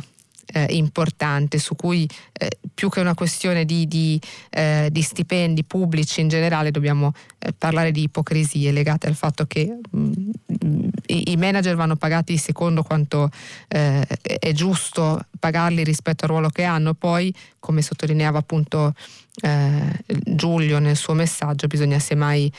eh, 0.51 0.67
importante 0.71 1.57
su 1.57 1.75
cui 1.75 2.07
eh, 2.33 2.57
più 2.73 2.89
che 2.89 2.99
una 2.99 3.13
questione 3.13 3.65
di, 3.65 3.87
di, 3.87 4.19
eh, 4.49 4.89
di, 4.91 5.01
stipendi 5.01 5.63
pubblici 5.63 6.21
in 6.21 6.27
generale 6.27 6.71
dobbiamo 6.71 7.13
eh, 7.39 7.53
parlare 7.53 7.91
di 7.91 8.03
ipocrisie 8.03 8.71
legate 8.71 9.07
al 9.07 9.15
fatto 9.15 9.45
che 9.45 9.77
mh, 9.89 9.99
mm, 9.99 10.89
i, 11.07 11.31
i, 11.31 11.37
manager 11.37 11.75
vanno 11.75 11.95
pagati 11.95 12.37
secondo 12.37 12.83
quanto 12.83 13.29
eh, 13.67 14.05
è 14.21 14.51
giusto 14.53 15.25
pagarli 15.39 15.83
rispetto 15.83 16.25
al 16.25 16.31
ruolo 16.31 16.49
che 16.49 16.63
hanno, 16.63 16.93
poi 16.93 17.33
come 17.59 17.81
sottolineava 17.81 18.39
appunto 18.39 18.93
eh, 19.41 20.03
Giulio 20.23 20.79
nel 20.79 20.95
suo 20.95 21.13
messaggio 21.13 21.67
bisogna 21.67 21.99
semmai 21.99 22.51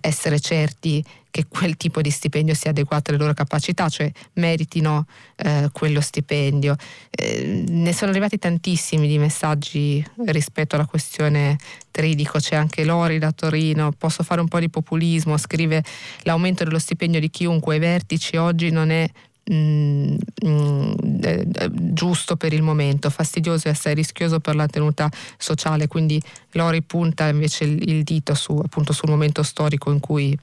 essere 0.00 0.40
certi 0.40 1.02
che 1.30 1.46
quel 1.48 1.76
tipo 1.76 2.00
di 2.00 2.10
stipendio 2.10 2.54
sia 2.54 2.70
adeguato 2.70 3.10
alle 3.10 3.20
loro 3.20 3.34
capacità, 3.34 3.88
cioè 3.88 4.10
meritino 4.34 5.06
eh, 5.36 5.68
quello 5.72 6.00
stipendio. 6.00 6.76
Eh, 7.10 7.64
ne 7.68 7.92
sono 7.92 8.10
arrivati 8.10 8.38
tantissimi 8.38 9.06
di 9.08 9.18
messaggi 9.18 10.04
rispetto 10.26 10.74
alla 10.76 10.86
questione 10.86 11.58
Tridico, 11.90 12.38
c'è 12.38 12.56
anche 12.56 12.84
Lori 12.84 13.18
da 13.18 13.32
Torino, 13.32 13.92
posso 13.96 14.22
fare 14.22 14.40
un 14.40 14.48
po' 14.48 14.60
di 14.60 14.68
populismo, 14.68 15.36
scrive 15.36 15.82
l'aumento 16.22 16.64
dello 16.64 16.78
stipendio 16.78 17.20
di 17.20 17.30
chiunque 17.30 17.74
ai 17.74 17.80
vertici 17.80 18.36
oggi 18.36 18.70
non 18.70 18.90
è 18.90 19.08
Mm, 19.52 20.16
mm, 20.46 20.92
eh, 21.22 21.46
giusto 21.72 22.36
per 22.36 22.52
il 22.52 22.62
momento, 22.62 23.10
fastidioso 23.10 23.66
e 23.66 23.72
assai 23.72 23.94
rischioso 23.94 24.38
per 24.38 24.54
la 24.54 24.68
tenuta 24.68 25.10
sociale, 25.38 25.88
quindi 25.88 26.22
Lori 26.52 26.82
punta 26.82 27.26
invece 27.26 27.64
il, 27.64 27.88
il 27.88 28.04
dito 28.04 28.34
su, 28.34 28.52
appunto, 28.52 28.92
sul 28.92 29.08
momento 29.08 29.42
storico 29.42 29.90
in 29.90 29.98
cui 29.98 30.38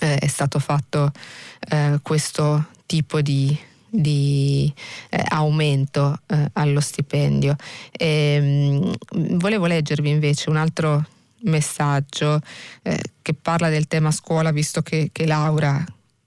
eh, 0.00 0.18
è 0.18 0.26
stato 0.26 0.58
fatto 0.58 1.12
eh, 1.70 1.98
questo 2.02 2.66
tipo 2.86 3.20
di, 3.20 3.56
di 3.88 4.72
eh, 5.10 5.24
aumento 5.28 6.20
eh, 6.26 6.50
allo 6.54 6.80
stipendio. 6.80 7.56
E, 7.92 8.40
mh, 8.40 9.18
mm, 9.18 9.38
volevo 9.38 9.66
leggervi 9.66 10.08
invece 10.10 10.50
un 10.50 10.56
altro 10.56 11.04
messaggio 11.42 12.40
eh, 12.82 13.00
che 13.22 13.34
parla 13.34 13.68
del 13.68 13.86
tema 13.86 14.10
scuola, 14.10 14.50
visto 14.50 14.82
che, 14.82 15.10
che 15.12 15.26
Laura 15.26 15.84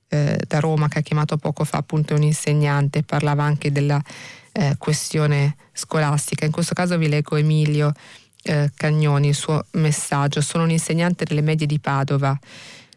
eh, 0.07 0.39
da 0.47 0.59
Roma 0.59 0.87
che 0.87 0.99
ha 0.99 1.01
chiamato 1.01 1.37
poco 1.37 1.63
fa 1.63 1.77
appunto 1.77 2.15
un 2.15 2.23
insegnante, 2.23 3.03
parlava 3.03 3.43
anche 3.43 3.71
della 3.71 4.01
questione 4.77 5.55
scolastica. 5.71 6.43
In 6.43 6.51
questo 6.51 6.73
caso 6.73 6.97
vi 6.97 7.07
leggo 7.07 7.37
Emilio 7.37 7.93
Cagnoni, 8.75 9.29
il 9.29 9.35
suo 9.35 9.63
messaggio. 9.73 10.41
Sono 10.41 10.63
un 10.63 10.71
insegnante 10.71 11.23
delle 11.23 11.39
medie 11.39 11.67
di 11.67 11.79
Padova. 11.79 12.37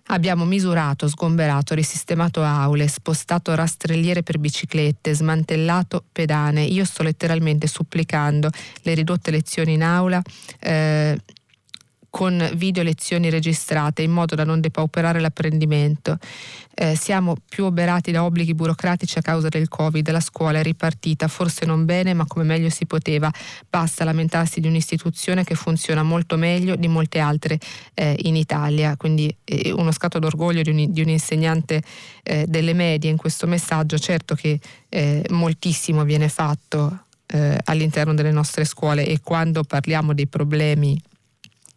Abbiamo 0.06 0.44
misurato, 0.44 1.08
sgomberato, 1.08 1.74
risistemato 1.74 2.42
aule, 2.42 2.88
spostato 2.88 3.54
rastrelliere 3.54 4.22
per 4.22 4.38
biciclette, 4.38 5.14
smantellato 5.14 6.04
pedane. 6.10 6.64
Io 6.64 6.84
sto 6.84 7.02
letteralmente 7.02 7.66
supplicando 7.66 8.50
le 8.82 8.94
ridotte 8.94 9.30
lezioni 9.30 9.74
in 9.74 9.82
aula. 9.82 10.20
Eh, 10.58 11.18
con 12.12 12.46
video 12.56 12.82
lezioni 12.82 13.30
registrate 13.30 14.02
in 14.02 14.10
modo 14.10 14.34
da 14.34 14.44
non 14.44 14.60
depauperare 14.60 15.18
l'apprendimento. 15.18 16.18
Eh, 16.74 16.96
siamo 16.96 17.36
più 17.48 17.64
oberati 17.64 18.10
da 18.12 18.24
obblighi 18.24 18.54
burocratici 18.54 19.18
a 19.18 19.22
causa 19.22 19.48
del 19.48 19.68
Covid, 19.68 20.10
la 20.10 20.20
scuola 20.20 20.58
è 20.58 20.62
ripartita, 20.62 21.28
forse 21.28 21.66
non 21.66 21.84
bene, 21.84 22.14
ma 22.14 22.24
come 22.26 22.44
meglio 22.44 22.70
si 22.70 22.86
poteva. 22.86 23.30
Basta 23.68 24.04
lamentarsi 24.04 24.60
di 24.60 24.68
un'istituzione 24.68 25.44
che 25.44 25.54
funziona 25.54 26.02
molto 26.02 26.36
meglio 26.36 26.76
di 26.76 26.88
molte 26.88 27.18
altre 27.18 27.58
eh, 27.94 28.16
in 28.22 28.36
Italia. 28.36 28.96
Quindi 28.96 29.34
eh, 29.44 29.70
uno 29.72 29.92
scatto 29.92 30.18
d'orgoglio 30.18 30.62
di 30.62 30.70
un, 30.70 30.92
di 30.92 31.02
un 31.02 31.08
insegnante 31.08 31.82
eh, 32.22 32.46
delle 32.48 32.72
medie 32.72 33.10
in 33.10 33.16
questo 33.16 33.46
messaggio. 33.46 33.98
Certo 33.98 34.34
che 34.34 34.58
eh, 34.88 35.24
moltissimo 35.30 36.04
viene 36.04 36.28
fatto 36.28 37.04
eh, 37.26 37.58
all'interno 37.64 38.14
delle 38.14 38.30
nostre 38.30 38.64
scuole 38.64 39.06
e 39.06 39.20
quando 39.20 39.62
parliamo 39.62 40.14
dei 40.14 40.26
problemi 40.26 41.00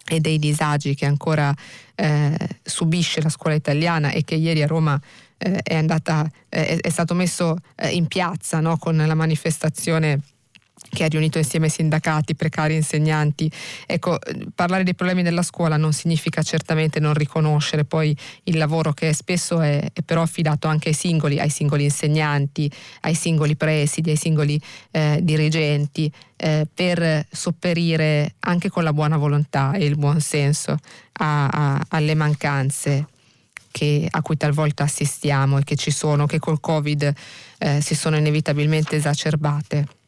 e 0.08 0.20
dei 0.20 0.38
disagi 0.38 0.94
che 0.96 1.06
ancora 1.06 1.54
eh, 1.96 2.38
subisce 2.62 3.22
la 3.22 3.30
scuola 3.30 3.56
italiana 3.56 4.12
e 4.12 4.24
che 4.24 4.36
ieri 4.36 4.62
a 4.62 4.68
Roma 4.68 5.00
eh, 5.38 5.60
è, 5.64 5.76
andata, 5.76 6.30
eh, 6.50 6.78
è, 6.78 6.90
stato 6.90 7.14
messo 7.14 7.58
eh, 7.76 7.90
in 7.90 8.08
piazza 8.08 8.60
no? 8.60 8.78
con 8.78 8.96
la 8.96 9.16
manifestazione 9.16 10.20
che 10.90 11.04
ha 11.04 11.08
riunito 11.08 11.38
insieme 11.38 11.70
sindacati, 11.70 12.36
precari, 12.36 12.76
insegnanti. 12.76 13.52
Ecco, 13.86 14.18
parlare 14.54 14.84
dei 14.84 14.96
problemi 14.96 15.24
della 15.24 15.44
scuola 15.44 15.78
non 15.78 15.94
significa 15.94 16.42
certamente 16.42 17.00
non 17.00 17.14
riconoscere 17.14 17.86
poi 17.86 18.16
il 18.44 18.58
lavoro 18.58 18.94
che 18.94 19.14
spesso 19.14 19.62
è, 19.62 19.90
è 19.92 20.02
però 20.02 20.22
affidato 20.22 20.68
anche 20.68 20.90
ai 20.90 20.96
singoli, 20.96 21.40
ai 21.40 21.50
singoli 21.50 21.84
insegnanti, 21.84 22.72
ai 23.02 23.16
singoli 23.16 23.56
presidi, 23.56 24.12
ai 24.12 24.18
singoli 24.18 24.60
eh, 24.92 25.20
dirigenti, 25.22 26.12
eh, 26.38 26.68
per 26.74 27.26
sopperire 27.32 28.36
anche 28.40 28.70
con 28.70 28.84
la 28.84 28.94
buona 28.94 29.18
volontà 29.18 29.74
e 29.74 29.86
il 29.86 29.98
buon 29.98 30.20
senso 30.20 30.78
a, 31.14 31.48
a, 31.48 31.86
alle 31.90 32.16
mancanze 32.16 33.08
che, 33.72 34.08
a 34.10 34.22
cui 34.22 34.38
talvolta 34.38 34.84
assistiamo 34.84 35.58
e 35.58 35.64
che 35.64 35.76
ci 35.76 35.92
sono, 35.92 36.26
che 36.26 36.40
col 36.40 36.60
Covid 36.60 37.14
eh, 37.58 37.82
si 37.82 37.96
sono 37.96 38.16
inevitabilmente 38.18 38.96
esacerbate 38.96 40.04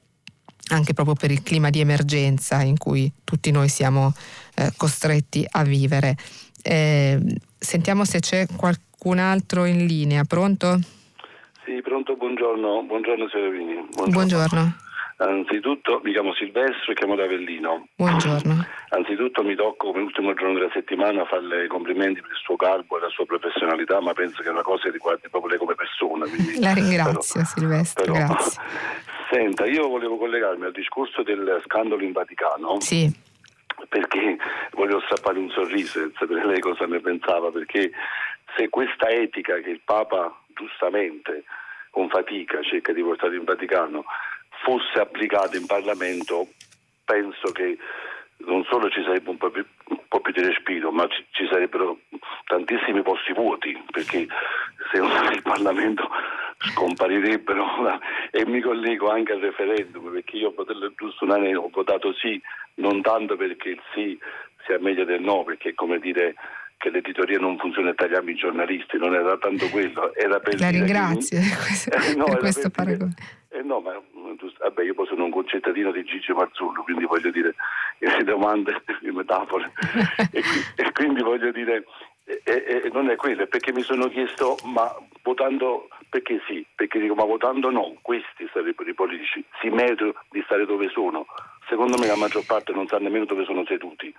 anche 0.70 0.94
proprio 0.94 1.16
per 1.16 1.32
il 1.32 1.44
clima 1.44 1.70
di 1.70 1.80
emergenza 1.80 2.62
in 2.62 2.78
cui 2.78 3.12
tutti 3.24 3.52
noi 3.52 3.70
siamo 3.70 4.14
eh, 4.56 4.72
costretti 4.76 5.46
a 5.50 5.64
vivere. 5.64 6.16
Eh, 6.62 7.20
sentiamo 7.58 8.06
se 8.06 8.20
c'è 8.20 8.46
qualcun 8.56 9.20
altro 9.20 9.66
in 9.66 9.86
linea. 9.86 10.24
Pronto? 10.24 10.80
Sì, 11.66 11.82
pronto, 11.82 12.16
buongiorno, 12.16 12.84
buongiorno 12.84 13.28
Severini. 13.30 13.74
Buongiorno. 13.94 14.12
buongiorno. 14.12 14.76
Anzitutto 15.20 16.00
mi 16.04 16.12
chiamo 16.12 16.32
Silvestro 16.36 16.92
e 16.92 16.94
chiamo 16.94 17.16
da 17.16 17.24
Avellino. 17.24 17.88
Buongiorno. 17.96 18.68
Anzitutto 18.90 19.44
mi 19.44 19.56
tocco 19.56 19.92
come 19.92 20.04
ultimo 20.04 20.36
giorno 20.36 20.54
della 20.54 20.70
settimana 20.72 21.24
a 21.24 21.26
farle 21.26 21.66
i 21.66 21.68
complimenti 21.68 22.22
per 22.22 22.30
il 22.30 22.38
suo 22.38 22.56
calbo 22.56 22.98
e 22.98 23.02
la 23.02 23.10
sua 23.10 23.26
professionalità, 23.26 24.00
ma 24.00 24.14
penso 24.14 24.44
che 24.44 24.50
è 24.50 24.52
una 24.52 24.62
cosa 24.62 24.84
che 24.84 24.92
riguardi 24.92 25.28
proprio 25.28 25.50
lei 25.50 25.60
come 25.60 25.74
persona. 25.74 26.28
Quindi, 26.28 26.60
la 26.60 26.72
ringrazio 26.72 27.42
però, 27.42 27.46
Silvestro, 27.46 28.14
però, 28.14 28.26
grazie. 28.26 28.62
Senta, 29.32 29.66
io 29.66 29.88
volevo 29.88 30.18
collegarmi 30.18 30.66
al 30.66 30.72
discorso 30.72 31.24
del 31.24 31.64
scandalo 31.66 32.04
in 32.04 32.12
Vaticano. 32.12 32.80
Sì. 32.80 33.12
Perché 33.90 34.38
voglio 34.74 35.02
strappare 35.02 35.40
un 35.40 35.50
sorriso 35.50 36.00
e 36.00 36.12
sapere 36.16 36.46
lei 36.46 36.60
cosa 36.60 36.86
ne 36.86 37.00
pensava, 37.00 37.50
perché 37.50 37.90
se 38.56 38.70
questa 38.70 39.10
etica 39.10 39.56
che 39.62 39.72
il 39.72 39.82
Papa 39.84 40.32
giustamente 40.56 41.44
con 41.90 42.08
fatica 42.10 42.62
cerca 42.62 42.94
di 42.94 43.02
portare 43.02 43.36
in 43.36 43.44
Vaticano 43.44 44.06
fosse 44.64 45.00
applicata 45.00 45.58
in 45.58 45.66
Parlamento, 45.66 46.48
penso 47.06 47.52
che 47.52 47.78
non 48.40 48.64
solo 48.66 48.90
ci 48.90 49.02
sarebbe 49.04 49.30
un 49.30 49.38
po' 49.38 49.50
più, 49.50 49.66
un 49.90 50.00
po 50.08 50.20
più 50.20 50.32
di 50.34 50.44
respiro, 50.44 50.92
ma 50.92 51.08
ci, 51.08 51.26
ci, 51.32 51.48
sarebbero 51.50 52.00
tantissimi 52.46 53.02
posti 53.02 53.34
vuoti, 53.34 53.78
perché 53.92 54.28
secondo 54.92 55.24
me 55.24 55.36
il 55.36 55.42
Parlamento 55.42 56.08
scomparirebbero 56.60 58.00
e 58.32 58.46
mi 58.46 58.62
collego 58.62 59.10
anche 59.10 59.34
al 59.34 59.40
referendum, 59.40 60.12
perché 60.12 60.38
io 60.38 60.54
giusto 60.96 61.26
un 61.26 61.32
anno 61.32 61.62
ho 61.62 61.70
votato 61.72 62.14
sì, 62.14 62.42
non 62.76 63.02
tanto 63.02 63.36
perché 63.36 63.70
il 63.70 63.82
sì 63.94 64.18
sia 64.66 64.80
meglio 64.80 65.06
del 65.06 65.22
no, 65.22 65.44
perché 65.44 65.74
come 65.74 66.00
dire 66.00 66.36
che 66.78 66.90
l'editoria 66.92 67.40
non 67.40 67.58
funziona 67.58 67.90
e 67.90 67.96
tagliamo 67.96 68.30
i 68.30 68.36
giornalisti, 68.36 68.98
non 68.98 69.16
era 69.16 69.36
tanto 69.38 69.68
quello, 69.70 70.14
era 70.14 70.40
per 70.40 70.60
La 70.60 70.70
ringrazio 70.70 71.40
che, 71.40 72.12
eh, 72.12 72.14
no, 72.16 72.26
per 72.26 72.38
questo 72.38 72.70
paragone. 72.70 73.14
Eh, 73.50 73.64
no, 73.64 73.80
ma 73.80 74.00
vabbè, 74.60 74.84
io 74.84 74.94
poi 74.94 75.08
sono 75.08 75.26
un 75.26 75.32
concittadino 75.32 75.92
di 75.92 76.04
Gigi 76.04 76.32
Marzullo, 76.34 76.84
quindi 76.84 77.06
voglio 77.06 77.32
dire, 77.32 77.56
le 78.00 78.24
domande, 78.24 78.82
le 79.00 79.12
metafore, 79.12 79.72
e, 80.32 80.42
e, 80.76 80.92
quindi 80.92 81.22
voglio 81.22 81.52
dire, 81.52 81.86
e, 82.24 82.42
e, 82.44 82.90
non 82.92 83.10
è 83.10 83.16
quello, 83.16 83.44
è 83.44 83.48
perché 83.48 83.72
mi 83.72 83.82
sono 83.82 84.08
chiesto, 84.08 84.58
ma 84.66 84.94
votando, 85.24 85.88
perché 86.10 86.42
sì, 86.48 86.66
perché 86.76 87.00
dico, 87.00 87.16
ma 87.16 87.26
votando 87.26 87.70
no, 87.70 87.98
questi 88.02 88.50
sarebbero 88.54 88.90
i 88.90 88.94
politici, 88.94 89.44
si 89.62 89.70
meritano 89.70 90.14
di 90.30 90.42
stare 90.46 90.66
dove 90.66 90.90
sono. 90.90 91.26
Secondo 91.68 91.98
me 91.98 92.08
la 92.08 92.16
maggior 92.16 92.46
parte 92.46 92.72
non 92.72 92.88
sa 92.88 92.98
nemmeno 92.98 93.26
dove 93.26 93.44
sono 93.44 93.66
seduti 93.66 94.14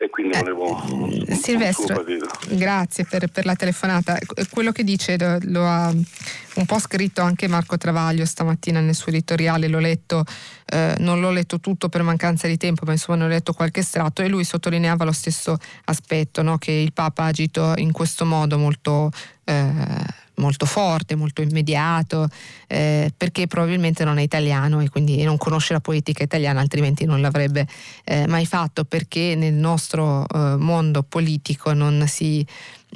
e 0.00 0.10
quindi 0.10 0.36
eh, 0.36 0.38
volevo... 0.38 0.80
Silvestro, 1.28 2.04
grazie 2.50 3.04
per, 3.04 3.26
per, 3.26 3.44
la 3.44 3.56
telefonata. 3.56 4.16
Quello 4.48 4.70
che 4.70 4.84
dice 4.84 5.18
lo, 5.18 5.38
lo, 5.42 5.66
ha 5.66 5.88
un 5.88 6.66
po' 6.66 6.78
scritto 6.78 7.20
anche 7.20 7.48
Marco 7.48 7.76
Travaglio 7.76 8.24
stamattina 8.24 8.78
nel 8.78 8.94
suo 8.94 9.10
editoriale, 9.10 9.66
l'ho 9.66 9.80
letto, 9.80 10.24
eh, 10.66 10.94
non 10.98 11.18
l'ho 11.18 11.30
letto 11.30 11.58
tutto 11.58 11.88
per 11.88 12.02
mancanza 12.02 12.46
di 12.46 12.56
tempo, 12.56 12.84
ma 12.86 12.92
insomma 12.92 13.18
ne 13.18 13.24
ho 13.24 13.28
letto 13.28 13.52
qualche 13.52 13.80
estratto 13.80 14.22
e 14.22 14.28
lui 14.28 14.44
sottolineava 14.44 15.04
lo 15.04 15.12
stesso 15.12 15.58
aspetto, 15.86 16.42
no? 16.42 16.58
che 16.58 16.70
il 16.70 16.92
Papa 16.92 17.24
ha 17.24 17.26
agito 17.26 17.74
in 17.76 17.90
questo 17.90 18.24
modo 18.24 18.56
molto... 18.56 19.10
Eh, 19.42 20.26
molto 20.38 20.66
forte, 20.66 21.14
molto 21.14 21.42
immediato, 21.42 22.28
eh, 22.66 23.12
perché 23.16 23.46
probabilmente 23.46 24.04
non 24.04 24.18
è 24.18 24.22
italiano 24.22 24.80
e 24.80 24.88
quindi 24.88 25.22
non 25.22 25.36
conosce 25.36 25.72
la 25.72 25.80
politica 25.80 26.22
italiana, 26.22 26.60
altrimenti 26.60 27.04
non 27.04 27.20
l'avrebbe 27.20 27.66
eh, 28.04 28.26
mai 28.26 28.46
fatto, 28.46 28.84
perché 28.84 29.34
nel 29.36 29.54
nostro 29.54 30.26
eh, 30.26 30.56
mondo 30.56 31.02
politico 31.02 31.72
non 31.72 32.04
si, 32.06 32.44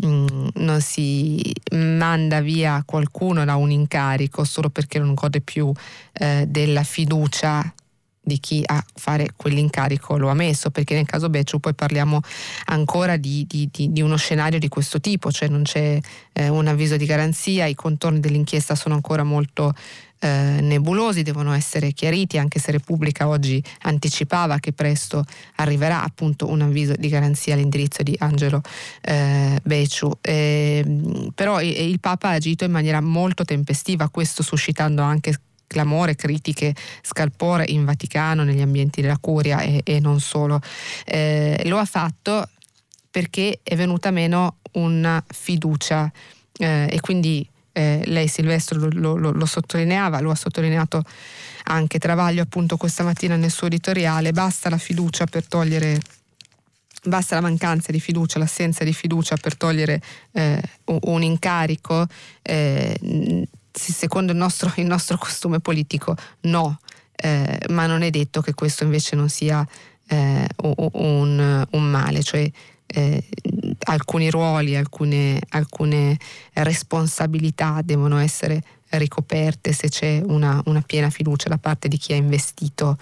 mh, 0.02 0.06
mm, 0.06 0.48
non 0.54 0.80
si, 0.80 1.54
manda 1.72 2.40
via 2.40 2.82
qualcuno 2.84 3.44
da 3.44 3.56
un 3.56 3.70
incarico 3.70 4.44
solo 4.44 4.70
perché 4.70 4.98
non 4.98 5.14
gode 5.14 5.40
più 5.40 5.72
eh, 6.12 6.44
della 6.48 6.82
fiducia 6.82 7.72
di 8.22 8.38
chi 8.38 8.62
a 8.64 8.82
fare 8.94 9.30
quell'incarico 9.34 10.16
lo 10.16 10.28
ha 10.28 10.34
messo, 10.34 10.70
perché 10.70 10.94
nel 10.94 11.06
caso 11.06 11.28
Becciu 11.28 11.58
poi 11.58 11.74
parliamo 11.74 12.20
ancora 12.66 13.16
di, 13.16 13.44
di, 13.48 13.68
di, 13.70 13.92
di 13.92 14.00
uno 14.00 14.16
scenario 14.16 14.58
di 14.58 14.68
questo 14.68 15.00
tipo, 15.00 15.32
cioè 15.32 15.48
non 15.48 15.62
c'è 15.62 15.98
eh, 16.32 16.48
un 16.48 16.68
avviso 16.68 16.96
di 16.96 17.04
garanzia, 17.04 17.66
i 17.66 17.74
contorni 17.74 18.20
dell'inchiesta 18.20 18.76
sono 18.76 18.94
ancora 18.94 19.24
molto 19.24 19.74
eh, 20.20 20.58
nebulosi, 20.60 21.22
devono 21.22 21.52
essere 21.52 21.92
chiariti, 21.92 22.38
anche 22.38 22.60
se 22.60 22.70
Repubblica 22.70 23.26
oggi 23.26 23.62
anticipava 23.80 24.58
che 24.58 24.72
presto 24.72 25.24
arriverà 25.56 26.04
appunto 26.04 26.48
un 26.48 26.60
avviso 26.60 26.94
di 26.96 27.08
garanzia 27.08 27.54
all'indirizzo 27.54 28.04
di 28.04 28.14
Angelo 28.20 28.60
eh, 29.00 29.58
Becciu. 29.64 30.12
Eh, 30.20 31.30
però 31.34 31.60
il 31.60 31.98
Papa 31.98 32.28
ha 32.28 32.32
agito 32.34 32.64
in 32.64 32.70
maniera 32.70 33.00
molto 33.00 33.44
tempestiva, 33.44 34.08
questo 34.10 34.44
suscitando 34.44 35.02
anche 35.02 35.34
clamore, 35.72 36.14
critiche, 36.14 36.74
scalpore 37.00 37.64
in 37.66 37.84
Vaticano, 37.84 38.44
negli 38.44 38.60
ambienti 38.60 39.00
della 39.00 39.18
curia 39.18 39.60
e, 39.60 39.80
e 39.82 39.98
non 39.98 40.20
solo. 40.20 40.60
Eh, 41.04 41.62
lo 41.64 41.78
ha 41.78 41.84
fatto 41.84 42.48
perché 43.10 43.60
è 43.62 43.74
venuta 43.74 44.10
meno 44.10 44.58
una 44.72 45.22
fiducia 45.26 46.10
eh, 46.58 46.88
e 46.90 47.00
quindi 47.00 47.46
eh, 47.72 48.02
lei 48.04 48.28
Silvestro 48.28 48.78
lo, 48.78 49.16
lo, 49.16 49.32
lo, 49.32 49.46
sottolineava, 49.46 50.20
lo 50.20 50.30
ha 50.30 50.34
sottolineato 50.34 51.02
anche 51.64 51.98
Travaglio 51.98 52.42
appunto 52.42 52.76
questa 52.76 53.02
mattina 53.02 53.36
nel 53.36 53.50
suo 53.50 53.66
editoriale, 53.66 54.32
basta 54.32 54.68
la 54.68 54.78
fiducia 54.78 55.26
per 55.26 55.46
togliere 55.46 56.00
basta 57.04 57.34
la 57.34 57.40
mancanza 57.40 57.90
di 57.90 58.00
fiducia, 58.00 58.38
l'assenza 58.38 58.84
di 58.84 58.92
fiducia 58.92 59.36
per 59.36 59.56
togliere 59.56 60.00
eh, 60.32 60.60
un 60.84 61.22
incarico, 61.22 62.06
eh, 62.42 62.96
secondo 63.72 64.32
il 64.32 64.38
nostro, 64.38 64.72
il 64.76 64.86
nostro 64.86 65.16
costume 65.16 65.60
politico 65.60 66.16
no, 66.42 66.80
eh, 67.16 67.58
ma 67.70 67.86
non 67.86 68.02
è 68.02 68.10
detto 68.10 68.40
che 68.40 68.54
questo 68.54 68.84
invece 68.84 69.16
non 69.16 69.28
sia 69.28 69.66
eh, 70.08 70.46
un, 70.56 71.66
un, 71.70 71.90
male, 71.90 72.22
cioè 72.22 72.50
eh, 72.86 73.24
alcuni 73.84 74.30
ruoli, 74.30 74.76
alcune, 74.76 75.40
alcune, 75.50 76.18
responsabilità 76.54 77.80
devono 77.82 78.18
essere 78.18 78.62
ricoperte 78.90 79.72
se 79.72 79.88
c'è 79.88 80.20
una, 80.24 80.60
una 80.66 80.82
piena 80.82 81.08
fiducia 81.08 81.48
da 81.48 81.56
parte 81.56 81.88
di 81.88 81.96
chi 81.96 82.12
ha 82.12 82.16
investito 82.16 82.98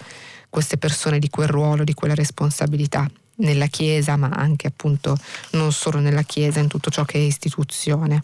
queste 0.49 0.77
persone 0.77 1.19
di 1.19 1.29
quel 1.29 1.47
ruolo, 1.47 1.83
di 1.83 1.93
quella 1.93 2.13
responsabilità 2.13 3.09
nella 3.37 3.67
Chiesa, 3.67 4.15
ma 4.15 4.29
anche 4.29 4.67
appunto 4.67 5.17
non 5.51 5.71
solo 5.71 5.99
nella 5.99 6.23
Chiesa, 6.23 6.59
in 6.59 6.67
tutto 6.67 6.89
ciò 6.89 7.03
che 7.03 7.17
è 7.17 7.21
istituzione. 7.21 8.19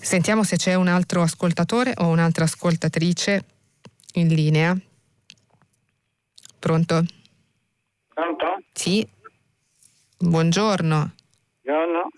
Sentiamo 0.00 0.42
se 0.42 0.56
c'è 0.56 0.74
un 0.74 0.88
altro 0.88 1.22
ascoltatore 1.22 1.92
o 1.98 2.08
un'altra 2.08 2.44
ascoltatrice 2.44 3.44
in 4.14 4.28
linea. 4.28 4.76
Pronto? 6.58 7.04
Pronto? 8.12 8.62
Sì. 8.72 9.06
Buongiorno. 10.18 11.12
Buongiorno. 11.62 12.08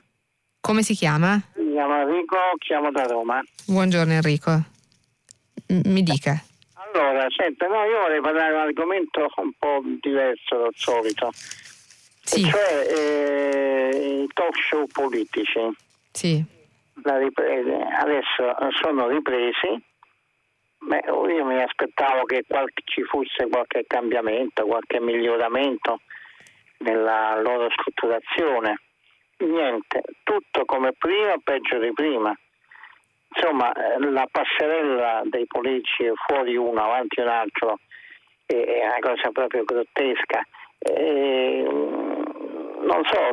Come 0.60 0.82
si 0.82 0.94
chiama? 0.94 1.40
Mi 1.56 1.72
chiamo 1.72 2.00
Enrico, 2.00 2.36
chiamo 2.58 2.90
da 2.90 3.04
Roma. 3.04 3.42
Buongiorno 3.66 4.12
Enrico. 4.12 4.50
M- 5.68 5.80
mi 5.90 6.02
dica. 6.02 6.42
Allora, 6.74 7.26
senta, 7.36 7.66
no, 7.66 7.84
io 7.84 8.00
vorrei 8.00 8.20
parlare 8.20 8.48
di 8.50 8.54
un 8.54 8.60
argomento 8.60 9.26
un 9.36 9.52
po' 9.58 9.82
diverso 10.00 10.58
dal 10.58 10.72
solito. 10.74 11.32
Sì. 12.22 12.46
E 12.46 12.50
cioè 12.50 12.86
eh, 12.88 14.22
i 14.22 14.28
talk 14.32 14.56
show 14.58 14.86
politici. 14.86 15.60
Sì. 16.12 16.44
Adesso 17.02 18.56
sono 18.80 19.08
ripresi. 19.08 19.82
Beh, 20.78 21.02
io 21.06 21.44
mi 21.44 21.60
aspettavo 21.62 22.24
che 22.24 22.44
qualche, 22.46 22.82
ci 22.84 23.02
fosse 23.04 23.48
qualche 23.50 23.84
cambiamento, 23.86 24.66
qualche 24.66 25.00
miglioramento 25.00 26.00
nella 26.78 27.40
loro 27.40 27.70
strutturazione. 27.70 28.80
Niente, 29.38 30.02
tutto 30.22 30.64
come 30.64 30.92
prima, 30.92 31.34
peggio 31.42 31.78
di 31.78 31.92
prima. 31.92 32.36
Insomma, 33.34 33.72
eh, 33.72 33.98
la 34.10 34.28
passerella 34.30 35.22
dei 35.24 35.46
politici 35.46 36.10
fuori 36.26 36.54
uno, 36.56 36.82
avanti 36.84 37.20
un 37.20 37.28
altro, 37.28 37.78
è 38.46 38.82
una 38.84 38.98
cosa 39.00 39.30
proprio 39.32 39.64
grottesca. 39.64 40.46
E, 40.78 41.64
non 41.66 43.02
so, 43.04 43.32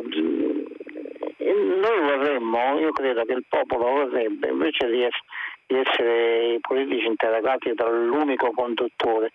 noi 1.44 2.00
vorremmo, 2.00 2.78
io 2.78 2.92
credo 2.92 3.24
che 3.24 3.32
il 3.32 3.44
popolo 3.48 3.90
vorrebbe, 3.90 4.48
invece 4.48 4.88
di, 4.88 5.04
es- 5.04 5.24
di 5.66 5.76
essere 5.76 6.54
i 6.54 6.60
politici 6.60 7.06
interrogati 7.06 7.72
dall'unico 7.74 8.50
conduttore, 8.52 9.32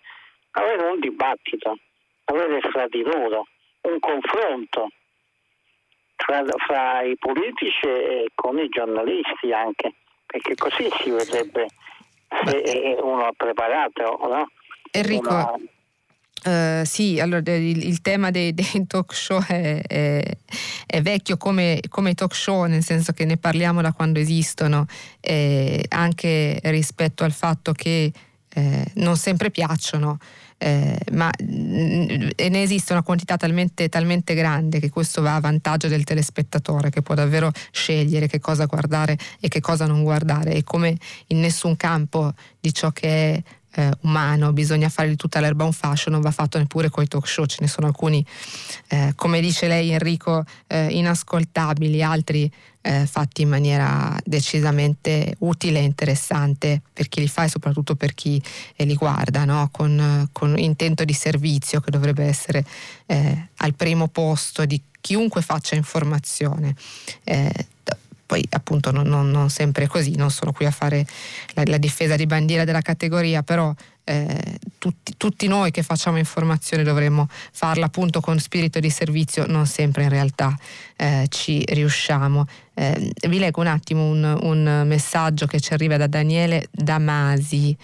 avere 0.52 0.90
un 0.90 1.00
dibattito, 1.00 1.78
avere 2.24 2.60
fra 2.60 2.86
di 2.88 3.02
loro 3.02 3.46
un 3.82 3.98
confronto 4.00 4.88
fra, 6.16 6.44
fra 6.66 7.02
i 7.02 7.16
politici 7.16 7.86
e 7.86 8.28
con 8.34 8.58
i 8.58 8.68
giornalisti 8.68 9.52
anche, 9.52 9.94
perché 10.26 10.54
così 10.56 10.88
si 11.00 11.10
vedrebbe 11.10 11.68
se 12.44 12.96
uno 13.00 13.28
è 13.28 13.32
preparato 13.36 14.18
no? 14.28 14.50
Enrico, 14.90 15.58
Eh, 16.44 16.82
sì, 16.84 17.18
allora 17.20 17.42
il, 17.54 17.84
il 17.84 18.00
tema 18.00 18.30
dei, 18.30 18.54
dei 18.54 18.84
talk 18.86 19.14
show 19.14 19.42
è, 19.42 19.82
è- 19.82 20.36
è 20.86 21.02
vecchio 21.02 21.36
come, 21.36 21.80
i 21.82 22.14
talk 22.14 22.34
show, 22.34 22.64
nel 22.64 22.82
senso 22.84 23.12
che 23.12 23.24
ne 23.24 23.36
parliamo 23.36 23.82
da 23.82 23.92
quando 23.92 24.18
esistono, 24.20 24.86
eh, 25.20 25.84
anche 25.88 26.58
rispetto 26.64 27.24
al 27.24 27.32
fatto 27.32 27.72
che 27.72 28.10
eh, 28.54 28.84
non 28.94 29.16
sempre 29.16 29.50
piacciono. 29.50 30.18
eh, 30.60 30.98
ma 31.12 31.30
mm, 31.42 32.28
ne 32.36 32.62
esiste 32.62 32.92
una 32.92 33.02
quantità 33.02 33.36
talmente, 33.36 33.88
talmente 33.88 34.34
grande 34.34 34.80
che 34.80 34.90
questo 34.90 35.22
va 35.22 35.36
a 35.36 35.40
vantaggio 35.40 35.86
del 35.88 36.02
telespettatore 36.04 36.90
che 36.90 37.00
può 37.02 37.14
davvero 37.14 37.52
scegliere 37.70 38.26
che 38.26 38.40
cosa 38.40 38.64
guardare 38.64 39.16
e 39.40 39.46
che 39.48 39.60
cosa 39.60 39.86
non 39.86 40.02
guardare 40.02 40.54
e 40.54 40.64
come 40.64 40.96
in 41.28 41.38
nessun 41.40 41.76
campo 41.76 42.32
di 42.58 42.72
ciò 42.72 42.90
che 42.90 43.34
è 43.34 43.42
eh, 43.78 43.90
umano, 44.00 44.52
bisogna 44.52 44.88
fare 44.88 45.08
di 45.08 45.14
tutta 45.14 45.38
l'erba 45.38 45.64
un 45.64 45.72
fascio, 45.72 46.10
non 46.10 46.20
va 46.20 46.32
fatto 46.32 46.58
neppure 46.58 46.90
con 46.90 47.04
i 47.04 47.06
talk 47.06 47.28
show, 47.28 47.46
ce 47.46 47.58
ne 47.60 47.68
sono 47.68 47.86
alcuni, 47.86 48.24
eh, 48.88 49.12
come 49.14 49.40
dice 49.40 49.68
lei 49.68 49.90
Enrico, 49.90 50.44
eh, 50.66 50.86
inascoltabili, 50.86 52.02
altri 52.02 52.50
eh, 52.80 53.06
fatti 53.06 53.42
in 53.42 53.48
maniera 53.48 54.16
decisamente 54.24 55.36
utile 55.40 55.78
e 55.78 55.82
interessante 55.82 56.82
per 56.92 57.08
chi 57.08 57.20
li 57.20 57.28
fa 57.28 57.44
e 57.44 57.48
soprattutto 57.48 57.94
per 57.94 58.14
chi 58.14 58.42
eh, 58.74 58.84
li 58.84 58.94
guarda, 58.94 59.44
no? 59.44 59.68
con, 59.70 60.28
con 60.32 60.58
intento 60.58 61.04
di 61.04 61.12
servizio 61.12 61.80
che 61.80 61.92
dovrebbe 61.92 62.24
essere 62.24 62.64
eh, 63.06 63.48
al 63.58 63.74
primo 63.74 64.08
posto 64.08 64.64
di 64.64 64.82
chiunque 65.00 65.40
faccia 65.40 65.76
informazione. 65.76 66.74
Eh, 68.28 68.34
poi 68.38 68.44
appunto 68.50 68.90
non, 68.90 69.06
non- 69.06 69.30
non 69.30 69.48
sempre 69.48 69.86
così, 69.86 70.14
non 70.16 70.30
sono 70.30 70.52
qui 70.52 70.66
a 70.66 70.70
fare 70.70 71.06
la, 71.54 71.62
la 71.64 71.78
difesa 71.78 72.14
di 72.16 72.26
bandiera 72.26 72.64
della 72.64 72.82
categoria, 72.82 73.42
però 73.42 73.74
eh, 74.04 74.58
tutti, 74.78 75.14
tutti 75.16 75.46
noi 75.48 75.70
che 75.70 75.82
facciamo 75.82 76.18
informazione 76.18 76.82
dovremmo 76.82 77.28
farla 77.52 77.86
appunto 77.86 78.20
con 78.20 78.38
spirito 78.38 78.80
di 78.80 78.90
servizio, 78.90 79.46
non 79.46 79.66
sempre 79.66 80.04
in 80.04 80.08
realtà 80.10 80.56
eh, 80.96 81.26
ci 81.28 81.64
riusciamo. 81.66 82.46
Eh, 82.74 83.10
vi 83.28 83.38
leggo 83.38 83.60
un 83.60 83.66
attimo 83.66 84.04
un, 84.04 84.38
un 84.42 84.82
messaggio 84.86 85.46
che 85.46 85.60
ci 85.60 85.72
arriva 85.72 85.96
da 85.96 86.06
Daniele 86.06 86.68
Damasi. 86.70 87.76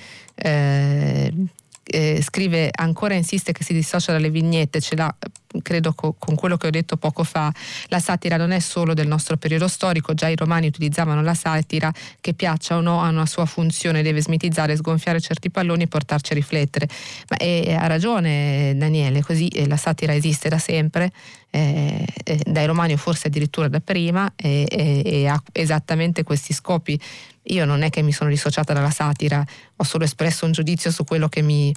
Eh, 1.84 2.16
eh, 2.16 2.22
scrive 2.22 2.70
ancora 2.74 3.14
insiste 3.14 3.52
che 3.52 3.64
si 3.64 3.72
dissocia 3.72 4.12
dalle 4.12 4.30
vignette, 4.30 4.80
ce 4.80 4.96
l'ha 4.96 5.14
eh, 5.18 5.60
credo 5.62 5.92
co- 5.92 6.14
con 6.18 6.34
quello 6.34 6.56
che 6.56 6.66
ho 6.66 6.70
detto 6.70 6.96
poco 6.96 7.24
fa, 7.24 7.52
la 7.86 8.00
satira 8.00 8.36
non 8.36 8.50
è 8.50 8.58
solo 8.58 8.94
del 8.94 9.06
nostro 9.06 9.36
periodo 9.36 9.68
storico, 9.68 10.14
già 10.14 10.28
i 10.28 10.36
romani 10.36 10.66
utilizzavano 10.66 11.22
la 11.22 11.34
satira 11.34 11.92
che 12.20 12.34
piaccia 12.34 12.76
o 12.76 12.80
no 12.80 13.02
ha 13.02 13.08
una 13.08 13.26
sua 13.26 13.46
funzione, 13.46 14.02
deve 14.02 14.20
smitizzare, 14.20 14.76
sgonfiare 14.76 15.20
certi 15.20 15.50
palloni 15.50 15.84
e 15.84 15.86
portarci 15.86 16.32
a 16.32 16.34
riflettere. 16.34 16.88
Ma 17.28 17.36
eh, 17.36 17.74
ha 17.74 17.86
ragione 17.86 18.74
Daniele, 18.76 19.22
così 19.22 19.48
eh, 19.48 19.68
la 19.68 19.76
satira 19.76 20.14
esiste 20.14 20.48
da 20.48 20.58
sempre, 20.58 21.12
eh, 21.50 22.04
eh, 22.24 22.40
dai 22.44 22.66
romani 22.66 22.94
o 22.94 22.96
forse 22.96 23.28
addirittura 23.28 23.68
da 23.68 23.80
prima 23.80 24.32
e 24.34 25.26
ha 25.28 25.40
esattamente 25.52 26.22
questi 26.24 26.52
scopi. 26.52 27.00
Io 27.48 27.64
non 27.64 27.82
è 27.82 27.90
che 27.90 28.02
mi 28.02 28.12
sono 28.12 28.30
dissociata 28.30 28.72
dalla 28.72 28.90
satira, 28.90 29.44
ho 29.76 29.84
solo 29.84 30.04
espresso 30.04 30.46
un 30.46 30.52
giudizio 30.52 30.90
su 30.90 31.04
quello 31.04 31.28
che 31.28 31.42
mi 31.42 31.72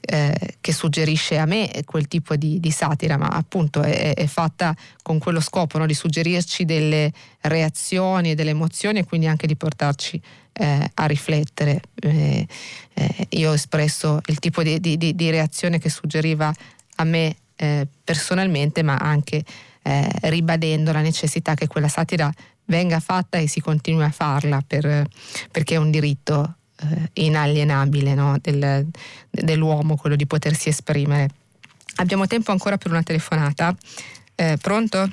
eh, 0.00 0.56
che 0.60 0.72
suggerisce 0.72 1.38
a 1.38 1.44
me 1.44 1.70
quel 1.84 2.08
tipo 2.08 2.36
di, 2.36 2.58
di 2.58 2.70
satira, 2.70 3.16
ma 3.16 3.28
appunto 3.28 3.82
è, 3.82 4.14
è 4.14 4.26
fatta 4.26 4.74
con 5.02 5.18
quello 5.18 5.40
scopo 5.40 5.78
no? 5.78 5.86
di 5.86 5.94
suggerirci 5.94 6.64
delle 6.64 7.12
reazioni 7.42 8.30
e 8.30 8.34
delle 8.34 8.50
emozioni 8.50 9.00
e 9.00 9.04
quindi 9.04 9.26
anche 9.26 9.46
di 9.46 9.56
portarci 9.56 10.20
eh, 10.52 10.90
a 10.94 11.06
riflettere. 11.06 11.80
Eh, 12.00 12.46
eh, 12.94 13.26
io 13.30 13.50
ho 13.50 13.54
espresso 13.54 14.20
il 14.26 14.38
tipo 14.38 14.62
di, 14.62 14.80
di- 14.80 14.96
di- 14.96 15.30
reazione 15.30 15.78
che 15.78 15.90
suggeriva 15.90 16.52
a 16.96 17.04
me 17.04 17.36
eh, 17.56 17.86
personalmente, 18.02 18.82
ma 18.82 18.96
anche 18.96 19.44
eh, 19.82 20.08
ribadendo 20.22 20.92
la 20.92 21.00
necessità 21.00 21.54
che 21.54 21.66
quella 21.66 21.88
satira 21.88 22.30
venga 22.70 23.00
fatta 23.00 23.36
e 23.38 23.48
si 23.48 23.60
continui 23.60 24.04
a 24.04 24.10
farla 24.10 24.62
per- 24.66 25.04
perché 25.50 25.74
è 25.74 25.78
un 25.78 25.90
diritto 25.90 26.54
eh, 26.80 27.10
inalienabile 27.24 28.14
no? 28.14 28.36
Del- 28.40 28.86
dell'uomo 29.28 29.96
quello 29.96 30.16
di 30.16 30.26
potersi 30.26 30.68
esprimere. 30.70 31.28
Abbiamo 31.96 32.26
tempo 32.26 32.52
ancora 32.52 32.78
per 32.78 32.90
una 32.90 33.02
telefonata. 33.02 33.74
Eh, 34.36 34.56
pronto? 34.62 35.10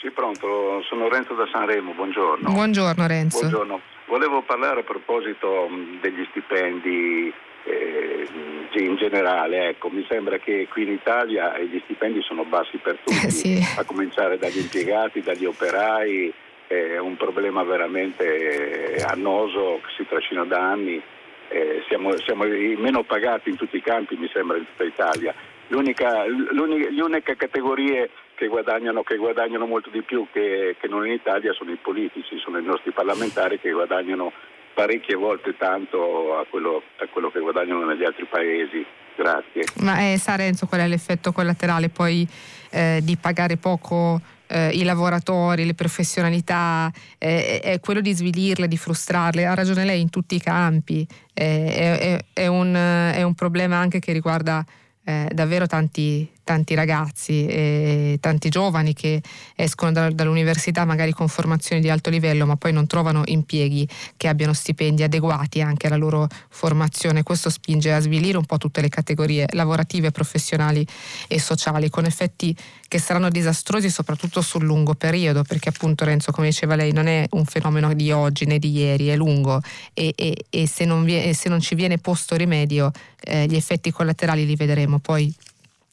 Sì, 0.00 0.10
pronto, 0.10 0.82
sono 0.88 1.08
Renzo 1.08 1.34
da 1.34 1.46
Sanremo, 1.52 1.92
buongiorno. 1.92 2.50
Buongiorno 2.50 3.06
Renzo. 3.06 3.38
Buongiorno. 3.38 3.80
Volevo 4.08 4.42
parlare 4.42 4.80
a 4.80 4.82
proposito 4.82 5.68
degli 6.02 6.26
stipendi 6.30 7.30
eh, 7.70 8.82
in 8.82 8.96
generale, 8.96 9.68
ecco, 9.68 9.88
mi 9.88 10.04
sembra 10.08 10.38
che 10.38 10.66
qui 10.70 10.82
in 10.82 10.92
Italia 10.92 11.58
gli 11.58 11.80
stipendi 11.84 12.22
sono 12.22 12.44
bassi 12.44 12.76
per 12.78 12.98
tutti, 13.04 13.30
sì. 13.30 13.60
a 13.76 13.84
cominciare 13.84 14.38
dagli 14.38 14.58
impiegati, 14.58 15.22
dagli 15.22 15.44
operai, 15.44 16.32
è 16.66 16.98
un 16.98 17.16
problema 17.16 17.64
veramente 17.64 19.02
annoso 19.04 19.80
che 19.82 19.90
si 19.96 20.06
trascina 20.08 20.44
da 20.44 20.70
anni. 20.70 21.02
Eh, 21.48 21.82
siamo, 21.88 22.16
siamo 22.18 22.44
i 22.44 22.76
meno 22.76 23.02
pagati 23.02 23.50
in 23.50 23.56
tutti 23.56 23.76
i 23.76 23.82
campi, 23.82 24.14
mi 24.14 24.30
sembra, 24.32 24.56
in 24.56 24.64
tutta 24.66 24.84
Italia. 24.84 25.34
L'unica, 25.66 26.24
l'unica, 26.26 26.88
le 26.90 27.02
uniche 27.02 27.34
categorie 27.34 28.10
che 28.36 28.46
guadagnano, 28.46 29.02
che 29.02 29.16
guadagnano 29.16 29.66
molto 29.66 29.90
di 29.90 30.02
più 30.02 30.26
che, 30.32 30.76
che 30.78 30.86
non 30.86 31.04
in 31.06 31.12
Italia 31.12 31.52
sono 31.52 31.72
i 31.72 31.78
politici, 31.80 32.38
sono 32.38 32.58
i 32.58 32.64
nostri 32.64 32.92
parlamentari 32.92 33.58
che 33.58 33.70
guadagnano 33.70 34.32
parecchie 34.80 35.14
volte 35.14 35.54
tanto 35.58 36.38
a 36.38 36.46
quello, 36.48 36.82
a 37.00 37.06
quello 37.12 37.30
che 37.30 37.40
guadagnano 37.40 37.84
negli 37.84 38.04
altri 38.04 38.24
paesi. 38.24 38.84
Grazie. 39.14 39.64
Ma 39.82 40.00
eh, 40.00 40.16
sa 40.16 40.36
Renzo 40.36 40.64
qual 40.66 40.80
è 40.80 40.88
l'effetto 40.88 41.32
collaterale 41.32 41.90
poi 41.90 42.26
eh, 42.70 43.00
di 43.02 43.18
pagare 43.18 43.58
poco 43.58 44.18
eh, 44.46 44.70
i 44.70 44.82
lavoratori, 44.82 45.66
le 45.66 45.74
professionalità, 45.74 46.90
eh, 47.18 47.60
è 47.60 47.80
quello 47.80 48.00
di 48.00 48.12
svilirle, 48.12 48.66
di 48.66 48.78
frustrarle. 48.78 49.44
Ha 49.44 49.54
ragione 49.54 49.84
lei 49.84 50.00
in 50.00 50.08
tutti 50.08 50.36
i 50.36 50.40
campi. 50.40 51.06
Eh, 51.34 51.74
è, 51.74 51.98
è- 51.98 52.24
è 52.32 52.46
un, 52.46 52.72
è 52.74 53.22
un 53.22 53.34
problema 53.34 53.76
anche 53.76 53.98
che 53.98 54.12
riguarda 54.12 54.64
eh, 55.04 55.28
davvero 55.30 55.66
tanti, 55.66 56.26
tanti 56.50 56.74
ragazzi 56.74 57.46
e 57.46 58.18
tanti 58.20 58.48
giovani 58.48 58.92
che 58.92 59.22
escono 59.54 59.92
da- 59.92 60.10
dall'università 60.10 60.84
magari 60.84 61.12
con 61.12 61.28
formazioni 61.28 61.80
di 61.80 61.88
alto 61.88 62.10
livello 62.10 62.44
ma 62.44 62.56
poi 62.56 62.72
non 62.72 62.88
trovano 62.88 63.22
impieghi 63.26 63.88
che 64.16 64.26
abbiano 64.26 64.52
stipendi 64.52 65.04
adeguati 65.04 65.60
anche 65.60 65.86
alla 65.86 65.94
loro 65.96 66.26
formazione. 66.48 67.22
Questo 67.22 67.50
spinge 67.50 67.92
a 67.92 68.00
svilire 68.00 68.36
un 68.36 68.46
po' 68.46 68.58
tutte 68.58 68.80
le 68.80 68.88
categorie 68.88 69.46
lavorative, 69.52 70.10
professionali 70.10 70.84
e 71.28 71.38
sociali 71.38 71.88
con 71.88 72.04
effetti 72.04 72.52
che 72.88 72.98
saranno 72.98 73.28
disastrosi 73.28 73.88
soprattutto 73.88 74.42
sul 74.42 74.64
lungo 74.64 74.96
periodo 74.96 75.44
perché 75.44 75.68
appunto 75.68 76.04
Renzo 76.04 76.32
come 76.32 76.48
diceva 76.48 76.74
lei 76.74 76.90
non 76.90 77.06
è 77.06 77.26
un 77.30 77.44
fenomeno 77.44 77.94
di 77.94 78.10
oggi 78.10 78.44
né 78.46 78.58
di 78.58 78.72
ieri, 78.72 79.06
è 79.06 79.14
lungo 79.14 79.62
e, 79.94 80.12
e- 80.16 80.46
e 80.50 80.66
se, 80.66 80.84
non 80.84 81.08
e 81.08 81.32
se 81.32 81.48
non 81.48 81.60
ci 81.60 81.76
viene 81.76 81.98
posto 81.98 82.34
rimedio 82.34 82.90
eh, 83.20 83.46
gli 83.46 83.54
effetti 83.54 83.92
collaterali 83.92 84.44
li 84.44 84.56
vedremo 84.56 84.98
poi 84.98 85.32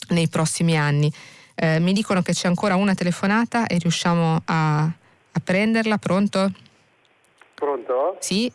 nei 0.09 0.27
prossimi 0.27 0.77
anni. 0.77 1.11
Eh, 1.55 1.79
mi 1.79 1.93
dicono 1.93 2.21
che 2.21 2.34
c'è 2.34 2.47
ancora 2.47 2.75
una 2.75 2.93
telefonata 2.93 3.67
e 3.67 3.77
riusciamo 3.77 4.41
a, 4.45 4.84
a 4.84 5.39
prenderla. 5.43 5.97
Pronto? 5.97 6.51
Pronto? 7.53 8.17
Sì. 8.19 8.51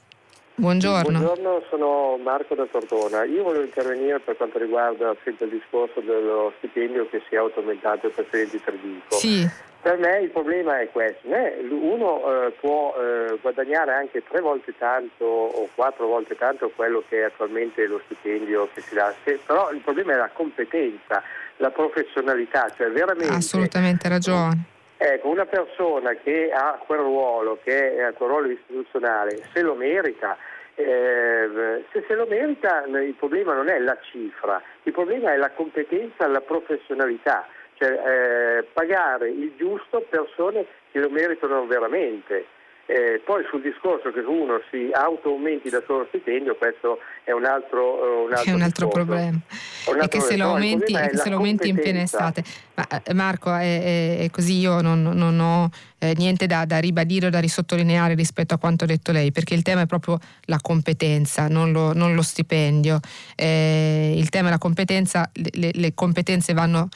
Buongiorno. 0.55 1.19
Buongiorno, 1.19 1.63
sono 1.71 2.19
Marco 2.23 2.55
da 2.55 2.67
Tortona. 2.67 3.25
Io 3.25 3.43
volevo 3.43 3.65
intervenire 3.65 4.21
per 4.21 4.37
quanto 4.37 4.59
riguarda 4.59 5.15
sempre 5.25 5.47
il 5.47 5.53
discorso 5.53 6.01
dello 6.01 6.53
stipendio 6.59 7.09
che 7.09 7.23
si 7.29 7.35
è 7.35 7.39
aumentato 7.39 8.11
per 8.11 8.27
studenti 8.27 8.61
Trevico. 8.61 9.17
Sì. 9.17 9.49
Per 9.83 9.99
me 9.99 10.21
il 10.21 10.31
problema 10.31 10.79
è 10.79 10.89
questo, 10.93 11.27
uno 11.27 12.47
eh, 12.47 12.51
può 12.61 12.95
eh, 12.97 13.37
guadagnare 13.41 13.93
anche 13.93 14.23
tre 14.23 14.41
volte 14.41 14.75
tanto 14.79 15.25
o 15.25 15.69
quattro 15.75 16.07
volte 16.07 16.37
tanto 16.37 16.71
quello 16.77 17.03
che 17.09 17.19
è 17.19 17.25
attualmente 17.25 17.85
lo 17.89 18.01
stipendio 18.05 18.69
che 18.73 18.81
si 18.81 18.95
dà, 18.95 19.13
Se, 19.25 19.41
però 19.45 19.73
il 19.73 19.81
problema 19.81 20.13
è 20.13 20.17
la 20.19 20.31
competenza, 20.33 21.21
la 21.57 21.71
professionalità, 21.71 22.73
cioè 22.77 22.93
veramente... 22.93 23.35
Assolutamente 23.35 24.09
ragione. 24.09 24.72
Ecco, 25.05 25.31
una 25.31 25.47
persona 25.47 26.15
che 26.15 26.53
ha 26.53 26.81
quel 26.87 27.01
ruolo, 27.01 27.59
che 27.65 27.97
è 27.97 28.13
quel 28.13 28.29
ruolo 28.29 28.51
istituzionale, 28.51 29.43
se 29.53 29.61
lo 29.61 29.75
merita, 29.75 30.37
eh, 30.77 31.83
se 31.91 32.05
se 32.07 32.15
lo 32.15 32.25
merita 32.29 32.85
il 32.87 33.15
problema 33.19 33.53
non 33.53 33.69
è 33.69 33.81
la 33.81 33.99
cifra, 34.01 34.63
il 34.85 34.93
problema 34.93 35.33
è 35.33 35.37
la 35.37 35.51
competenza, 35.51 36.29
la 36.29 36.41
professionalità, 36.41 37.49
cioè 37.75 37.89
eh, 37.91 38.65
pagare 38.73 39.31
il 39.31 39.53
giusto 39.57 40.07
persone 40.09 40.67
che 40.93 41.01
lo 41.01 41.11
meritano 41.11 41.67
veramente. 41.67 42.47
Eh, 42.87 43.23
poi 43.25 43.45
sul 43.49 43.63
discorso 43.63 44.11
che 44.11 44.21
uno 44.21 44.61
si 44.69 44.91
auto-aumenti 44.93 45.71
da 45.71 45.83
solo 45.87 46.05
stipendio, 46.09 46.57
questo 46.57 46.99
è 47.23 47.31
un 47.31 47.45
altro, 47.45 47.81
uh, 47.81 48.25
un 48.27 48.35
altro, 48.35 48.51
è 48.51 48.55
un 48.55 48.63
altro 48.63 48.89
problema. 48.89 49.39
Un 49.87 50.01
altro 50.01 50.03
e 50.03 50.09
che 50.09 50.21
se 50.21 50.37
lo 50.37 50.49
aumenti, 50.49 50.93
che 50.93 51.17
se 51.17 51.31
lo 51.31 51.37
aumenti 51.37 51.69
in 51.69 51.77
piena 51.77 52.03
estate. 52.03 52.43
Ma, 52.75 52.87
eh, 53.05 53.15
Marco, 53.15 53.55
è, 53.55 54.19
è, 54.19 54.31
così, 54.31 54.59
io 54.59 54.81
non, 54.81 55.01
non 55.03 55.39
ho 55.39 55.71
eh, 55.99 56.15
niente 56.17 56.47
da, 56.47 56.65
da, 56.65 56.79
ribadire 56.79 57.29
o 57.29 57.31
da 57.31 57.39
risottolineare 57.39 58.15
rispetto 58.15 58.55
a 58.55 58.59
quanto 58.59 58.83
ha 58.83 58.89
detto 58.89 59.13
lei, 59.13 59.31
perché 59.31 59.55
il 59.55 59.63
tema 59.63 59.83
è 59.83 59.87
proprio 59.87 60.19
la 60.47 60.59
competenza, 60.61 61.47
non 61.47 61.71
lo, 61.71 61.93
non 61.93 62.15
lo 62.17 62.23
stipendio. 62.23 62.99
Eh, 63.37 64.15
il 64.17 64.29
tema 64.29 64.49
è 64.49 64.51
la 64.51 64.59
competenza, 64.59 65.31
le, 65.33 65.71
le 65.73 65.95
competenze 65.95 66.53
vanno 66.53 66.89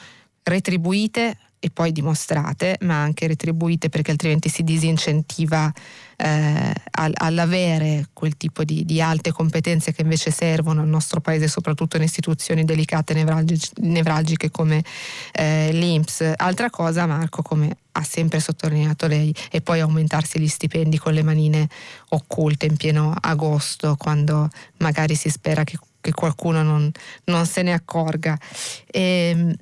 retribuite 0.43 1.37
e 1.59 1.69
poi 1.71 1.91
dimostrate, 1.91 2.77
ma 2.81 3.01
anche 3.01 3.27
retribuite 3.27 3.89
perché 3.89 4.11
altrimenti 4.11 4.47
si 4.47 4.63
disincentiva 4.63 5.73
eh, 6.17 6.73
all'avere 6.91 8.07
quel 8.13 8.37
tipo 8.37 8.63
di, 8.63 8.85
di, 8.85 9.01
alte 9.01 9.31
competenze 9.31 9.91
che 9.91 10.01
invece 10.01 10.31
servono 10.31 10.81
al 10.81 10.87
nostro 10.87 11.19
paese, 11.19 11.47
soprattutto 11.47 11.97
in 11.97 12.03
istituzioni 12.03 12.63
delicate 12.63 13.13
e 13.13 13.23
nevralgiche 13.81 14.51
come 14.51 14.83
eh, 15.31 15.71
l'INPS. 15.71 16.33
Altra 16.35 16.69
cosa, 16.69 17.05
Marco, 17.05 17.41
come 17.41 17.75
ha 17.91 18.03
sempre 18.03 18.39
sottolineato 18.39 19.07
lei, 19.07 19.33
e 19.51 19.61
poi 19.61 19.79
aumentarsi 19.79 20.39
gli 20.39 20.47
stipendi 20.47 20.97
con 20.97 21.13
le 21.13 21.23
manine 21.23 21.67
occulte 22.09 22.67
in 22.67 22.77
pieno 22.77 23.13
agosto, 23.19 23.95
quando 23.97 24.49
magari 24.77 25.15
si 25.15 25.29
spera 25.29 25.63
che, 25.63 25.77
che 26.01 26.11
qualcuno 26.11 26.61
non, 26.61 26.91
non, 27.25 27.45
se 27.45 27.63
ne 27.63 27.73
accorga. 27.73 28.37
E, 28.85 29.31
ehm, 29.33 29.55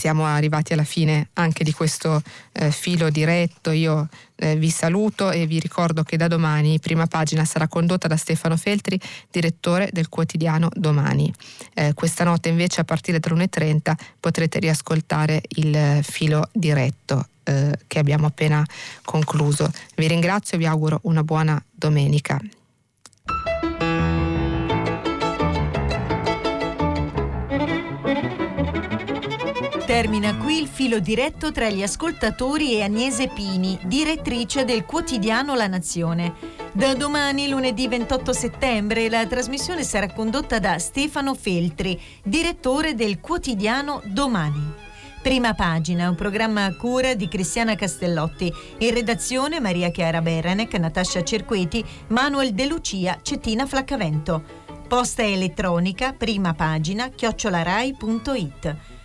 siamo 0.00 0.24
arrivati 0.24 0.72
alla 0.72 0.84
fine 0.84 1.28
anche 1.34 1.62
di 1.62 1.72
questo 1.72 2.22
eh, 2.52 2.70
filo 2.70 3.10
diretto. 3.10 3.70
Io 3.70 4.08
eh, 4.36 4.56
vi 4.56 4.70
saluto 4.70 5.30
e 5.30 5.44
vi 5.44 5.60
ricordo 5.60 6.04
che 6.04 6.16
da 6.16 6.26
domani 6.26 6.80
prima 6.80 7.06
pagina 7.06 7.44
sarà 7.44 7.68
condotta 7.68 8.08
da 8.08 8.16
Stefano 8.16 8.56
Feltri, 8.56 8.98
direttore 9.30 9.90
del 9.92 10.08
quotidiano 10.08 10.70
Domani. 10.72 11.30
Eh, 11.74 11.92
questa 11.92 12.24
notte 12.24 12.48
invece 12.48 12.80
a 12.80 12.84
partire 12.84 13.20
dalle 13.20 13.44
1.30 13.44 13.92
potrete 14.18 14.58
riascoltare 14.58 15.42
il 15.56 16.00
filo 16.02 16.48
diretto 16.50 17.26
eh, 17.44 17.78
che 17.86 17.98
abbiamo 17.98 18.26
appena 18.26 18.64
concluso. 19.04 19.70
Vi 19.96 20.08
ringrazio 20.08 20.56
e 20.56 20.60
vi 20.60 20.66
auguro 20.66 21.00
una 21.02 21.22
buona 21.22 21.62
domenica. 21.70 22.40
Termina 29.90 30.36
qui 30.36 30.60
il 30.60 30.68
filo 30.68 31.00
diretto 31.00 31.50
tra 31.50 31.68
gli 31.68 31.82
ascoltatori 31.82 32.74
e 32.74 32.82
Agnese 32.82 33.26
Pini, 33.26 33.76
direttrice 33.82 34.64
del 34.64 34.84
quotidiano 34.84 35.56
La 35.56 35.66
Nazione. 35.66 36.32
Da 36.70 36.94
domani, 36.94 37.48
lunedì 37.48 37.88
28 37.88 38.32
settembre, 38.32 39.08
la 39.08 39.26
trasmissione 39.26 39.82
sarà 39.82 40.12
condotta 40.12 40.60
da 40.60 40.78
Stefano 40.78 41.34
Feltri, 41.34 42.00
direttore 42.22 42.94
del 42.94 43.18
quotidiano 43.18 44.00
Domani. 44.04 44.62
Prima 45.22 45.54
pagina, 45.54 46.08
un 46.08 46.14
programma 46.14 46.66
a 46.66 46.76
cura 46.76 47.14
di 47.14 47.26
Cristiana 47.26 47.74
Castellotti. 47.74 48.52
In 48.78 48.94
redazione 48.94 49.58
Maria 49.58 49.90
Chiara 49.90 50.22
Beranec, 50.22 50.72
Natascia 50.74 51.24
Cerqueti, 51.24 51.84
Manuel 52.10 52.52
De 52.52 52.66
Lucia, 52.66 53.18
Cettina 53.22 53.66
Flaccavento. 53.66 54.40
Posta 54.86 55.24
elettronica, 55.24 56.12
prima 56.12 56.54
pagina, 56.54 57.08
chiocciolarai.it. 57.08 58.98